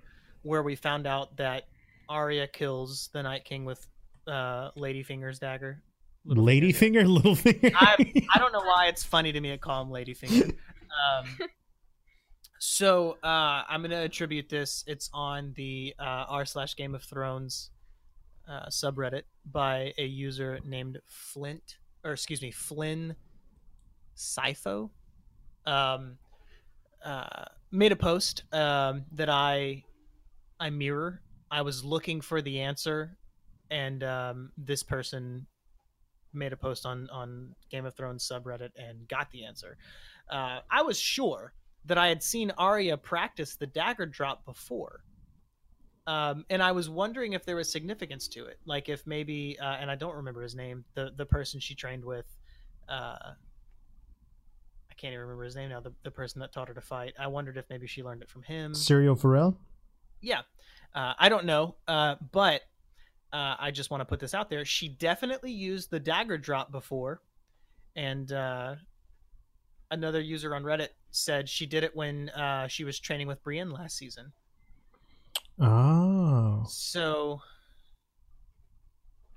where 0.42 0.62
we 0.62 0.76
found 0.76 1.06
out 1.06 1.36
that 1.36 1.64
Arya 2.08 2.46
kills 2.48 3.10
the 3.12 3.22
Night 3.22 3.44
King 3.44 3.64
with 3.64 3.86
uh, 4.26 4.70
Ladyfinger's 4.76 5.38
dagger. 5.38 5.82
Littlefinger. 6.26 6.62
Ladyfinger, 6.62 7.06
Littlefinger. 7.22 7.72
I, 7.74 8.26
I 8.34 8.38
don't 8.38 8.52
know 8.52 8.60
why 8.60 8.86
it's 8.86 9.02
funny 9.02 9.32
to 9.32 9.40
me 9.40 9.50
to 9.50 9.58
call 9.58 9.82
him 9.82 9.88
Ladyfinger. 9.88 10.50
Um, 10.50 11.48
so 12.58 13.16
uh, 13.22 13.62
I'm 13.68 13.82
gonna 13.82 14.02
attribute 14.02 14.48
this. 14.48 14.84
It's 14.86 15.10
on 15.12 15.52
the 15.56 15.94
uh, 15.98 16.26
r 16.28 16.44
slash 16.44 16.76
Game 16.76 16.94
of 16.94 17.02
Thrones 17.02 17.70
uh, 18.48 18.66
subreddit 18.66 19.22
by 19.50 19.92
a 19.98 20.04
user 20.04 20.58
named 20.64 20.98
Flint, 21.08 21.78
or 22.04 22.12
excuse 22.12 22.42
me, 22.42 22.50
Flynn 22.50 23.16
Sifo. 24.16 24.90
Um, 25.66 26.18
uh, 27.04 27.44
made 27.70 27.92
a 27.92 27.96
post 27.96 28.44
um, 28.52 29.04
that 29.12 29.28
I 29.28 29.84
I 30.62 30.70
mirror. 30.70 31.20
I 31.50 31.62
was 31.62 31.84
looking 31.84 32.20
for 32.22 32.40
the 32.40 32.60
answer, 32.60 33.16
and 33.70 34.02
um, 34.02 34.52
this 34.56 34.82
person 34.82 35.46
made 36.32 36.52
a 36.52 36.56
post 36.56 36.86
on 36.86 37.08
on 37.10 37.54
Game 37.70 37.84
of 37.84 37.94
Thrones 37.94 38.26
subreddit 38.26 38.70
and 38.76 39.06
got 39.08 39.30
the 39.32 39.44
answer. 39.44 39.76
Uh, 40.30 40.60
I 40.70 40.82
was 40.82 40.98
sure 40.98 41.52
that 41.84 41.98
I 41.98 42.08
had 42.08 42.22
seen 42.22 42.52
Arya 42.56 42.96
practice 42.96 43.56
the 43.56 43.66
dagger 43.66 44.06
drop 44.06 44.44
before, 44.46 45.02
Um, 46.06 46.44
and 46.50 46.62
I 46.62 46.72
was 46.72 46.88
wondering 46.88 47.32
if 47.34 47.44
there 47.44 47.56
was 47.56 47.70
significance 47.70 48.26
to 48.28 48.46
it, 48.46 48.58
like 48.64 48.88
if 48.88 49.06
maybe, 49.06 49.56
uh, 49.60 49.76
and 49.80 49.90
I 49.90 49.94
don't 49.94 50.16
remember 50.16 50.42
his 50.42 50.54
name, 50.54 50.84
the 50.94 51.12
the 51.16 51.26
person 51.26 51.60
she 51.60 51.74
trained 51.74 52.04
with, 52.04 52.26
uh, 52.88 53.18
I 54.90 54.94
can't 54.96 55.12
even 55.12 55.22
remember 55.22 55.44
his 55.44 55.54
name 55.56 55.70
now. 55.70 55.80
The 55.80 55.92
the 56.02 56.10
person 56.10 56.40
that 56.40 56.52
taught 56.52 56.68
her 56.68 56.74
to 56.74 56.80
fight. 56.80 57.14
I 57.18 57.28
wondered 57.28 57.56
if 57.56 57.68
maybe 57.70 57.86
she 57.86 58.02
learned 58.02 58.22
it 58.22 58.30
from 58.30 58.42
him. 58.42 58.72
Syrio 58.72 59.18
Forel? 59.18 59.56
Yeah, 60.22 60.42
uh, 60.94 61.14
I 61.18 61.28
don't 61.28 61.44
know, 61.44 61.74
uh, 61.86 62.16
but 62.30 62.62
uh, 63.32 63.56
I 63.58 63.70
just 63.70 63.90
want 63.90 64.00
to 64.00 64.04
put 64.04 64.20
this 64.20 64.34
out 64.34 64.48
there. 64.48 64.64
She 64.64 64.88
definitely 64.88 65.52
used 65.52 65.90
the 65.90 66.00
dagger 66.00 66.38
drop 66.38 66.72
before, 66.72 67.20
and 67.96 68.32
uh, 68.32 68.76
another 69.90 70.20
user 70.20 70.54
on 70.54 70.62
Reddit 70.62 70.88
said 71.10 71.48
she 71.48 71.66
did 71.66 71.84
it 71.84 71.94
when 71.94 72.30
uh, 72.30 72.66
she 72.68 72.84
was 72.84 72.98
training 72.98 73.26
with 73.26 73.42
Brienne 73.42 73.70
last 73.70 73.96
season. 73.96 74.32
Oh. 75.60 76.64
So 76.68 77.40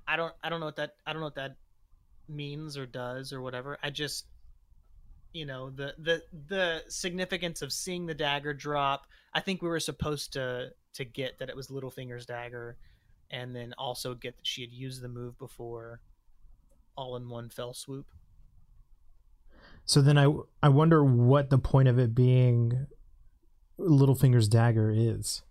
I 0.08 0.16
don't 0.16 0.32
I 0.42 0.48
don't 0.48 0.60
know 0.60 0.66
what 0.66 0.76
that 0.76 0.94
I 1.06 1.12
don't 1.12 1.20
know 1.20 1.26
what 1.26 1.34
that 1.36 1.56
means 2.28 2.76
or 2.76 2.86
does 2.86 3.32
or 3.32 3.40
whatever. 3.40 3.78
I 3.82 3.90
just 3.90 4.26
you 5.32 5.46
know 5.46 5.70
the 5.70 5.94
the 5.98 6.22
the 6.48 6.82
significance 6.88 7.62
of 7.62 7.72
seeing 7.72 8.06
the 8.06 8.14
dagger 8.14 8.54
drop. 8.54 9.06
I 9.36 9.40
think 9.40 9.60
we 9.60 9.68
were 9.68 9.80
supposed 9.80 10.32
to 10.32 10.70
to 10.94 11.04
get 11.04 11.38
that 11.38 11.50
it 11.50 11.54
was 11.54 11.68
Littlefinger's 11.68 12.24
dagger, 12.24 12.78
and 13.30 13.54
then 13.54 13.74
also 13.76 14.14
get 14.14 14.34
that 14.38 14.46
she 14.46 14.62
had 14.62 14.72
used 14.72 15.02
the 15.02 15.08
move 15.08 15.38
before, 15.38 16.00
all 16.96 17.16
in 17.16 17.28
one 17.28 17.50
fell 17.50 17.74
swoop. 17.74 18.06
So 19.84 20.00
then 20.00 20.16
I 20.16 20.32
I 20.62 20.70
wonder 20.70 21.04
what 21.04 21.50
the 21.50 21.58
point 21.58 21.86
of 21.86 21.98
it 21.98 22.14
being 22.14 22.86
Littlefinger's 23.78 24.48
dagger 24.48 24.90
is. 24.90 25.42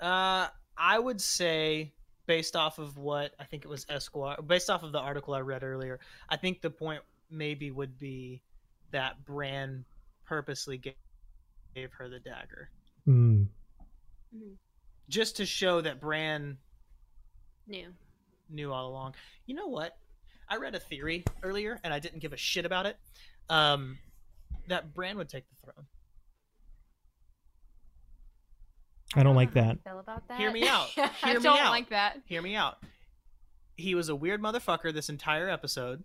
Uh, 0.00 0.46
I 0.78 0.98
would 1.00 1.20
say 1.20 1.94
based 2.26 2.54
off 2.54 2.78
of 2.78 2.96
what 2.96 3.32
I 3.40 3.44
think 3.44 3.64
it 3.64 3.68
was 3.68 3.86
Esquire, 3.88 4.40
based 4.40 4.70
off 4.70 4.84
of 4.84 4.92
the 4.92 5.00
article 5.00 5.34
I 5.34 5.40
read 5.40 5.64
earlier, 5.64 5.98
I 6.28 6.36
think 6.36 6.60
the 6.60 6.70
point 6.70 7.02
maybe 7.28 7.72
would 7.72 7.98
be 7.98 8.40
that 8.92 9.24
Bran 9.24 9.84
purposely 10.24 10.78
gave, 11.74 11.82
gave 11.90 11.92
her 11.98 12.08
the 12.08 12.18
dagger 12.20 12.70
Mm. 13.08 13.48
just 15.08 15.36
to 15.36 15.46
show 15.46 15.80
that 15.82 16.00
Bran 16.00 16.56
New. 17.68 17.92
knew 18.48 18.72
all 18.72 18.88
along. 18.88 19.14
You 19.46 19.54
know 19.54 19.66
what? 19.68 19.96
I 20.48 20.56
read 20.56 20.74
a 20.74 20.80
theory 20.80 21.24
earlier 21.42 21.78
and 21.84 21.92
I 21.92 21.98
didn't 21.98 22.20
give 22.20 22.32
a 22.32 22.36
shit 22.36 22.64
about 22.64 22.86
it. 22.86 22.96
Um, 23.50 23.98
that 24.68 24.94
Bran 24.94 25.16
would 25.18 25.28
take 25.28 25.44
the 25.48 25.56
throne. 25.72 25.86
I 29.14 29.22
don't 29.22 29.36
like 29.36 29.52
that. 29.54 29.78
Feel 29.84 30.00
about 30.00 30.26
that? 30.28 30.38
Hear 30.40 30.50
me 30.50 30.66
out. 30.68 30.88
I 30.96 31.08
Hear 31.30 31.38
me 31.38 31.42
don't 31.44 31.58
out. 31.60 31.70
like 31.70 31.90
that. 31.90 32.20
hear 32.26 32.42
me 32.42 32.56
out. 32.56 32.78
He 33.76 33.94
was 33.94 34.08
a 34.08 34.16
weird 34.16 34.40
motherfucker 34.42 34.92
this 34.92 35.08
entire 35.08 35.48
episode, 35.48 36.02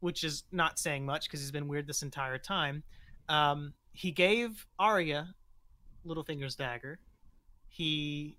which 0.00 0.24
is 0.24 0.44
not 0.50 0.78
saying 0.78 1.04
much 1.04 1.24
because 1.28 1.40
he's 1.40 1.50
been 1.52 1.68
weird 1.68 1.86
this 1.86 2.02
entire 2.02 2.38
time. 2.38 2.82
Um, 3.28 3.74
he 3.92 4.10
gave 4.10 4.66
Arya 4.78 5.34
Littlefinger's 6.04 6.56
dagger. 6.56 6.98
He 7.68 8.38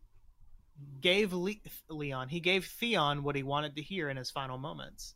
gave 1.02 1.34
Le- 1.34 1.54
Leon, 1.90 2.30
he 2.30 2.40
gave 2.40 2.66
Theon 2.66 3.24
what 3.24 3.36
he 3.36 3.44
wanted 3.44 3.76
to 3.76 3.82
hear 3.82 4.10
in 4.10 4.18
his 4.18 4.32
final 4.32 4.58
moments. 4.58 5.16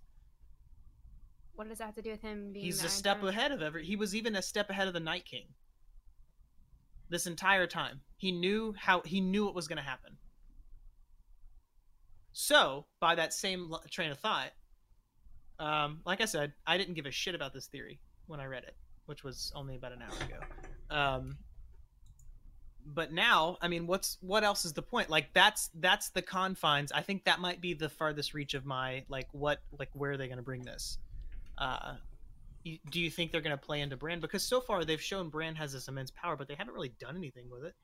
What 1.56 1.70
does 1.70 1.78
that 1.78 1.86
have 1.86 1.96
to 1.96 2.02
do 2.02 2.12
with 2.12 2.22
him 2.22 2.52
being? 2.52 2.66
He's 2.66 2.84
a 2.84 2.90
step 2.90 3.20
Throne? 3.20 3.30
ahead 3.30 3.52
of 3.52 3.62
every. 3.62 3.86
He 3.86 3.96
was 3.96 4.16
even 4.16 4.36
a 4.36 4.42
step 4.42 4.70
ahead 4.70 4.88
of 4.88 4.94
the 4.94 5.00
Night 5.00 5.26
King. 5.26 5.46
This 7.10 7.28
entire 7.28 7.68
time, 7.68 8.02
he 8.18 8.32
knew 8.32 8.74
how 8.78 9.02
he 9.06 9.22
knew 9.22 9.46
what 9.46 9.54
was 9.54 9.68
going 9.68 9.78
to 9.78 9.84
happen. 9.84 10.18
So, 12.32 12.88
by 13.00 13.14
that 13.16 13.34
same 13.34 13.72
train 13.92 14.10
of 14.10 14.18
thought, 14.18 14.52
um, 15.60 16.02
like 16.06 16.22
I 16.22 16.26
said, 16.26 16.54
I 16.66 16.78
didn't 16.78 16.96
give 16.96 17.06
a 17.06 17.12
shit 17.12 17.36
about 17.36 17.54
this 17.54 17.68
theory 17.68 18.00
when 18.26 18.40
I 18.40 18.46
read 18.46 18.64
it, 18.64 18.76
which 19.06 19.24
was 19.24 19.52
only 19.56 19.76
about 19.76 19.92
an 19.92 20.02
hour 20.02 20.28
ago. 20.28 20.40
Um, 20.90 21.38
but 22.86 23.12
now, 23.12 23.58
I 23.62 23.68
mean, 23.68 23.88
what's 23.88 24.18
what 24.22 24.44
else 24.44 24.66
is 24.66 24.74
the 24.74 24.82
point? 24.82 25.10
Like 25.10 25.34
that's 25.34 25.70
that's 25.76 26.10
the 26.10 26.22
confines. 26.22 26.92
I 26.92 27.02
think 27.02 27.24
that 27.26 27.40
might 27.40 27.62
be 27.62 27.74
the 27.74 27.90
farthest 27.90 28.34
reach 28.34 28.54
of 28.54 28.66
my 28.66 29.04
like 29.08 29.28
what 29.32 29.60
like 29.80 29.90
where 29.94 30.12
are 30.12 30.18
they 30.18 30.28
going 30.28 30.38
to 30.38 30.44
bring 30.44 30.64
this? 30.64 30.98
Uh, 31.58 31.94
do 32.64 33.02
you 33.02 33.10
think 33.10 33.32
they're 33.32 33.42
going 33.42 33.58
to 33.58 33.66
play 33.66 33.82
into 33.82 33.98
Bran? 33.98 34.20
Because 34.22 34.42
so 34.42 34.62
far 34.62 34.86
they've 34.86 35.02
shown 35.02 35.30
Bran 35.30 35.56
has 35.56 35.74
this 35.74 35.88
immense 35.90 36.12
power, 36.12 36.38
but 36.38 36.48
they 36.48 36.56
haven't 36.56 36.74
really 36.74 36.94
done 37.00 37.18
anything 37.18 37.50
with 37.50 37.66
it. 37.66 37.76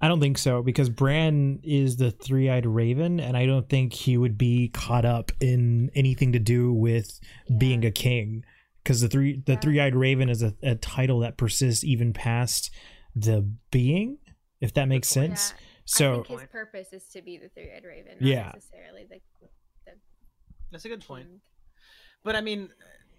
I 0.00 0.08
don't 0.08 0.20
think 0.20 0.38
so 0.38 0.62
because 0.62 0.88
Bran 0.88 1.58
is 1.64 1.96
the 1.96 2.12
three-eyed 2.12 2.64
raven, 2.64 3.18
and 3.18 3.36
I 3.36 3.46
don't 3.46 3.68
think 3.68 3.92
he 3.92 4.16
would 4.16 4.38
be 4.38 4.68
caught 4.68 5.04
up 5.04 5.32
in 5.40 5.90
anything 5.94 6.32
to 6.32 6.38
do 6.38 6.72
with 6.72 7.20
being 7.58 7.84
a 7.84 7.90
king. 7.90 8.44
Because 8.82 9.00
the 9.00 9.08
three 9.08 9.42
the 9.44 9.52
Yeah. 9.52 9.60
three-eyed 9.60 9.94
raven 9.94 10.28
is 10.28 10.42
a, 10.42 10.54
a 10.62 10.74
title 10.74 11.20
that 11.20 11.36
persists 11.36 11.84
even 11.84 12.12
past 12.12 12.70
the 13.14 13.42
being, 13.70 14.18
if 14.60 14.72
that 14.74 14.86
makes 14.88 15.08
sense. 15.08 15.50
Yeah, 15.52 15.56
So 15.84 16.10
I 16.12 16.14
think 16.24 16.40
his 16.40 16.48
purpose 16.48 16.92
is 16.92 17.04
to 17.08 17.22
be 17.22 17.36
the 17.38 17.48
three-eyed 17.50 17.84
raven, 17.84 18.12
not 18.20 18.28
Yeah. 18.28 18.50
necessarily 18.54 19.06
the. 19.08 19.20
That's 20.70 20.84
a 20.84 20.88
good 20.88 21.04
point. 21.04 21.26
But 22.22 22.36
I 22.36 22.40
mean, 22.40 22.68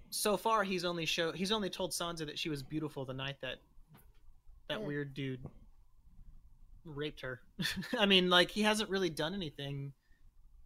so 0.09 0.37
far 0.37 0.63
he's 0.63 0.85
only 0.85 1.05
show 1.05 1.31
he's 1.33 1.51
only 1.51 1.69
told 1.69 1.91
Sansa 1.91 2.25
that 2.25 2.39
she 2.39 2.49
was 2.49 2.63
beautiful 2.63 3.03
the 3.05 3.13
night 3.13 3.35
that 3.41 3.57
that 4.69 4.77
Ugh. 4.79 4.87
weird 4.87 5.13
dude 5.13 5.41
raped 6.85 7.21
her. 7.21 7.41
I 7.99 8.05
mean, 8.05 8.29
like 8.29 8.51
he 8.51 8.61
hasn't 8.63 8.89
really 8.89 9.09
done 9.09 9.33
anything 9.33 9.93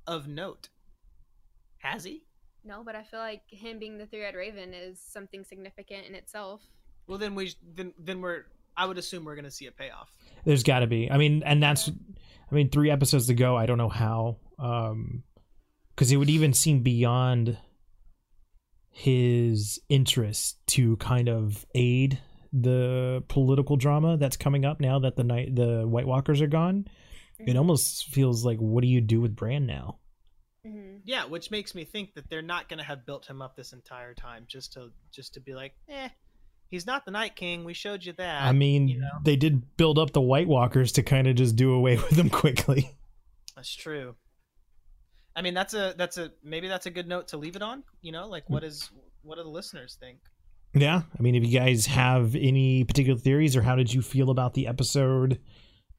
of 0.07 0.27
note, 0.27 0.69
has 1.79 2.03
he? 2.03 2.23
No, 2.65 2.83
but 2.83 2.95
I 2.95 3.03
feel 3.03 3.19
like 3.19 3.43
him 3.47 3.77
being 3.77 3.97
the 3.99 4.07
three-eyed 4.07 4.33
raven 4.33 4.73
is 4.73 4.99
something 4.99 5.43
significant 5.43 6.07
in 6.07 6.15
itself. 6.15 6.61
Well, 7.07 7.19
then 7.19 7.35
we 7.35 7.53
then 7.75 7.93
then 7.99 8.21
we're 8.21 8.45
I 8.75 8.87
would 8.87 8.97
assume 8.97 9.23
we're 9.23 9.35
gonna 9.35 9.51
see 9.51 9.67
a 9.67 9.71
payoff. 9.71 10.09
there's 10.45 10.63
got 10.63 10.79
to 10.79 10.87
be. 10.87 11.09
I 11.09 11.17
mean, 11.17 11.43
and 11.45 11.61
that's, 11.61 11.89
I 11.89 12.55
mean, 12.55 12.69
three 12.69 12.89
episodes 12.89 13.27
to 13.27 13.33
go. 13.33 13.55
I 13.55 13.65
don't 13.67 13.77
know 13.77 13.89
how, 13.89 14.37
um, 14.59 15.23
because 15.95 16.11
it 16.11 16.17
would 16.17 16.29
even 16.29 16.53
seem 16.53 16.81
beyond 16.81 17.57
his 18.91 19.79
interest 19.89 20.57
to 20.67 20.97
kind 20.97 21.29
of 21.29 21.65
aid 21.75 22.19
the 22.51 23.23
political 23.27 23.75
drama 23.75 24.17
that's 24.17 24.37
coming 24.37 24.65
up 24.65 24.79
now 24.79 24.99
that 24.99 25.15
the 25.15 25.23
night 25.23 25.53
the 25.55 25.85
White 25.85 26.07
Walkers 26.07 26.41
are 26.41 26.47
gone. 26.47 26.87
It 27.37 27.57
almost 27.57 28.05
feels 28.05 28.45
like, 28.45 28.59
what 28.59 28.81
do 28.81 28.87
you 28.87 29.01
do 29.01 29.19
with 29.19 29.35
Bran 29.35 29.65
now? 29.65 29.97
Hmm 30.65 30.97
Yeah, 31.05 31.25
which 31.25 31.51
makes 31.51 31.75
me 31.75 31.85
think 31.85 32.13
that 32.15 32.29
they're 32.29 32.41
not 32.41 32.69
gonna 32.69 32.83
have 32.83 33.05
built 33.05 33.25
him 33.25 33.41
up 33.41 33.55
this 33.55 33.73
entire 33.73 34.13
time 34.13 34.45
just 34.47 34.73
to 34.73 34.91
just 35.11 35.33
to 35.35 35.39
be 35.39 35.53
like, 35.53 35.73
eh, 35.89 36.09
he's 36.67 36.85
not 36.85 37.05
the 37.05 37.11
Night 37.11 37.35
King. 37.35 37.63
We 37.63 37.73
showed 37.73 38.03
you 38.03 38.13
that. 38.13 38.43
I 38.43 38.51
mean, 38.51 38.87
you 38.87 38.99
know? 38.99 39.09
they 39.23 39.35
did 39.35 39.77
build 39.77 39.99
up 39.99 40.11
the 40.11 40.21
White 40.21 40.47
Walkers 40.47 40.93
to 40.93 41.03
kind 41.03 41.27
of 41.27 41.35
just 41.35 41.55
do 41.55 41.73
away 41.73 41.95
with 42.09 42.11
them 42.11 42.29
quickly. 42.29 42.97
That's 43.55 43.73
true. 43.73 44.15
I 45.35 45.41
mean, 45.41 45.53
that's 45.53 45.73
a 45.73 45.93
that's 45.97 46.17
a 46.17 46.31
maybe 46.43 46.67
that's 46.67 46.85
a 46.85 46.91
good 46.91 47.07
note 47.07 47.29
to 47.29 47.37
leave 47.37 47.55
it 47.55 47.61
on. 47.61 47.83
You 48.01 48.11
know, 48.11 48.27
like 48.27 48.49
what 48.49 48.63
is 48.63 48.89
what 49.21 49.35
do 49.35 49.43
the 49.43 49.49
listeners 49.49 49.97
think? 49.99 50.19
Yeah, 50.73 51.03
I 51.17 51.21
mean, 51.21 51.35
if 51.35 51.45
you 51.45 51.57
guys 51.57 51.85
have 51.85 52.35
any 52.35 52.83
particular 52.83 53.17
theories 53.17 53.55
or 53.55 53.61
how 53.61 53.75
did 53.75 53.93
you 53.93 54.01
feel 54.01 54.29
about 54.29 54.53
the 54.53 54.67
episode 54.67 55.39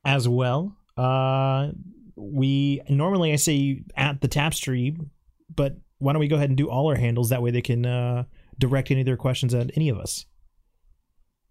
as 0.04 0.28
well, 0.28 0.76
uh, 0.98 1.70
we 2.16 2.80
normally 2.88 3.32
I 3.32 3.36
say 3.36 3.82
at 3.96 4.20
the 4.20 4.28
tap 4.28 4.54
stream, 4.54 5.10
but 5.54 5.76
why 5.98 6.12
don't 6.12 6.20
we 6.20 6.28
go 6.28 6.36
ahead 6.36 6.50
and 6.50 6.56
do 6.56 6.68
all 6.68 6.88
our 6.88 6.96
handles 6.96 7.28
that 7.28 7.42
way 7.42 7.50
they 7.50 7.62
can 7.62 7.86
uh, 7.86 8.24
direct 8.58 8.90
any 8.90 9.00
of 9.00 9.06
their 9.06 9.16
questions 9.16 9.54
at 9.54 9.70
any 9.76 9.88
of 9.88 9.98
us. 9.98 10.26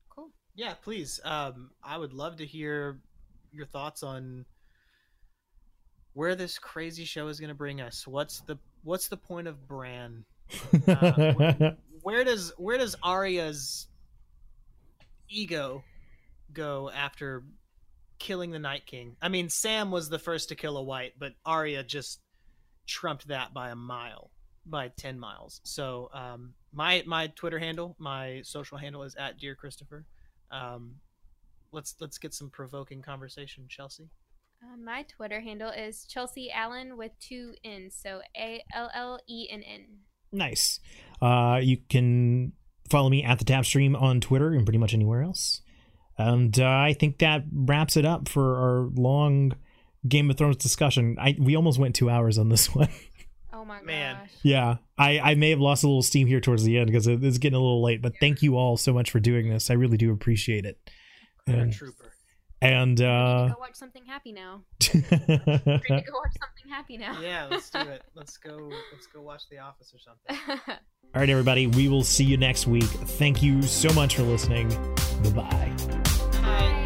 Cool. 0.10 0.32
Yeah, 0.56 0.74
please. 0.74 1.20
Um, 1.24 1.72
I 1.84 1.98
would 1.98 2.14
love 2.14 2.38
to 2.38 2.46
hear 2.46 3.00
your 3.52 3.66
thoughts 3.66 4.04
on 4.04 4.46
where 6.14 6.36
this 6.36 6.60
crazy 6.60 7.06
show 7.06 7.28
is 7.28 7.40
going 7.40 7.50
to 7.50 7.56
bring 7.56 7.82
us. 7.82 8.08
What's 8.08 8.42
the 8.42 8.58
what's 8.84 9.08
the 9.08 9.18
point 9.18 9.48
of 9.48 9.68
Bran? 9.68 10.26
Uh, 10.88 11.72
Where 12.02 12.24
does 12.24 12.54
where 12.58 12.78
does 12.78 12.96
Arya's 13.02 13.88
ego 15.28 15.84
go 16.54 16.92
after 16.92 17.44
killing 18.20 18.52
the 18.52 18.60
Night 18.60 18.86
King? 18.86 19.16
I 19.22 19.30
mean, 19.30 19.50
Sam 19.50 19.92
was 19.92 20.10
the 20.10 20.20
first 20.20 20.50
to 20.50 20.56
kill 20.56 20.78
a 20.78 20.84
White, 20.84 21.14
but 21.18 21.34
Arya 21.46 21.84
just 21.84 22.22
trumped 22.88 23.28
that 23.28 23.54
by 23.54 23.70
a 23.70 23.76
mile, 23.76 24.32
by 24.66 24.90
ten 24.90 25.20
miles. 25.20 25.62
So, 25.64 26.10
um, 26.14 26.54
my 26.74 27.04
my 27.06 27.28
Twitter 27.36 27.60
handle, 27.60 27.96
my 28.00 28.42
social 28.44 28.78
handle 28.78 29.04
is 29.04 29.16
at 29.16 29.38
Dear 29.40 29.56
Christopher. 29.56 30.06
Um, 30.52 30.96
let's 31.72 31.96
let's 32.00 32.18
get 32.18 32.34
some 32.34 32.50
provoking 32.50 33.02
conversation, 33.02 33.66
Chelsea. 33.68 34.10
Uh, 34.64 34.78
my 34.78 35.04
Twitter 35.04 35.42
handle 35.42 35.70
is 35.70 36.06
Chelsea 36.06 36.50
Allen 36.52 36.98
with 36.98 37.12
two 37.20 37.54
N's, 37.64 37.96
so 38.02 38.22
A 38.38 38.64
L 38.74 38.90
L 38.94 39.20
E 39.28 39.48
N 39.50 39.62
N. 39.64 39.86
nice. 40.32 40.80
Uh, 41.22 41.60
you 41.62 41.78
can 41.90 42.54
follow 42.90 43.10
me 43.10 43.24
at 43.24 43.40
the 43.40 43.46
tap 43.46 43.66
stream 43.66 43.96
on 43.96 44.22
Twitter 44.22 44.54
and 44.54 44.66
pretty 44.66 44.78
much 44.78 44.94
anywhere 44.94 45.22
else. 45.22 45.62
And 46.18 46.58
uh, 46.60 46.66
I 46.66 46.94
think 46.98 47.18
that 47.20 47.44
wraps 47.54 47.98
it 47.98 48.06
up 48.06 48.30
for 48.30 48.56
our 48.58 48.90
long 48.96 49.54
Game 50.08 50.30
of 50.30 50.38
Thrones 50.38 50.58
discussion. 50.58 51.18
I 51.20 51.36
we 51.40 51.56
almost 51.56 51.78
went 51.80 51.96
two 51.96 52.10
hours 52.10 52.38
on 52.38 52.50
this 52.50 52.74
one. 52.76 52.90
Oh 53.54 53.66
my 53.66 53.82
Man. 53.82 54.16
gosh. 54.22 54.30
yeah, 54.44 54.78
I 54.98 55.20
I 55.20 55.36
may 55.36 55.50
have 55.50 55.60
lost 55.60 55.84
a 55.84 55.88
little 55.88 56.04
steam 56.04 56.28
here 56.28 56.40
towards 56.40 56.64
the 56.64 56.78
end 56.78 56.88
because 56.88 57.08
it- 57.08 57.24
it's 57.24 57.38
getting 57.38 57.56
a 57.58 57.60
little 57.62 57.82
late. 57.84 58.02
But 58.02 58.14
thank 58.20 58.42
you 58.42 58.56
all 58.58 58.78
so 58.78 58.94
much 58.94 59.12
for 59.12 59.20
doing 59.20 59.50
this. 59.50 59.70
I 59.70 59.74
really 59.74 59.98
do 59.98 60.12
appreciate 60.14 60.66
it. 60.66 60.78
And, 61.48 61.72
trooper. 61.74 62.14
And 62.62 63.00
uh, 63.02 63.44
need 63.44 63.50
to 63.50 63.54
go 63.54 63.60
watch 63.60 63.76
something 63.76 64.06
happy 64.06 64.32
now. 64.32 64.62
Need 64.94 65.04
to 65.10 65.10
go 65.10 66.14
watch 66.14 66.36
something 66.40 66.70
happy 66.70 66.98
now. 66.98 67.20
Yeah, 67.22 67.48
let's 67.50 67.70
do 67.70 67.80
it. 67.80 68.04
Let's 68.16 68.38
go. 68.38 68.72
Let's 68.92 69.08
go 69.08 69.22
watch 69.22 69.44
The 69.50 69.60
Office 69.60 69.94
or 69.94 70.00
something. 70.00 70.60
all 70.68 71.22
right, 71.22 71.30
everybody. 71.30 71.68
We 71.68 71.88
will 71.88 72.04
see 72.04 72.24
you 72.24 72.38
next 72.38 72.68
week. 72.68 72.84
Thank 72.84 73.44
you 73.44 73.62
so 73.62 73.94
much 73.94 74.16
for 74.16 74.24
listening. 74.24 74.70
Bye 75.24 75.74
bye. 76.32 76.82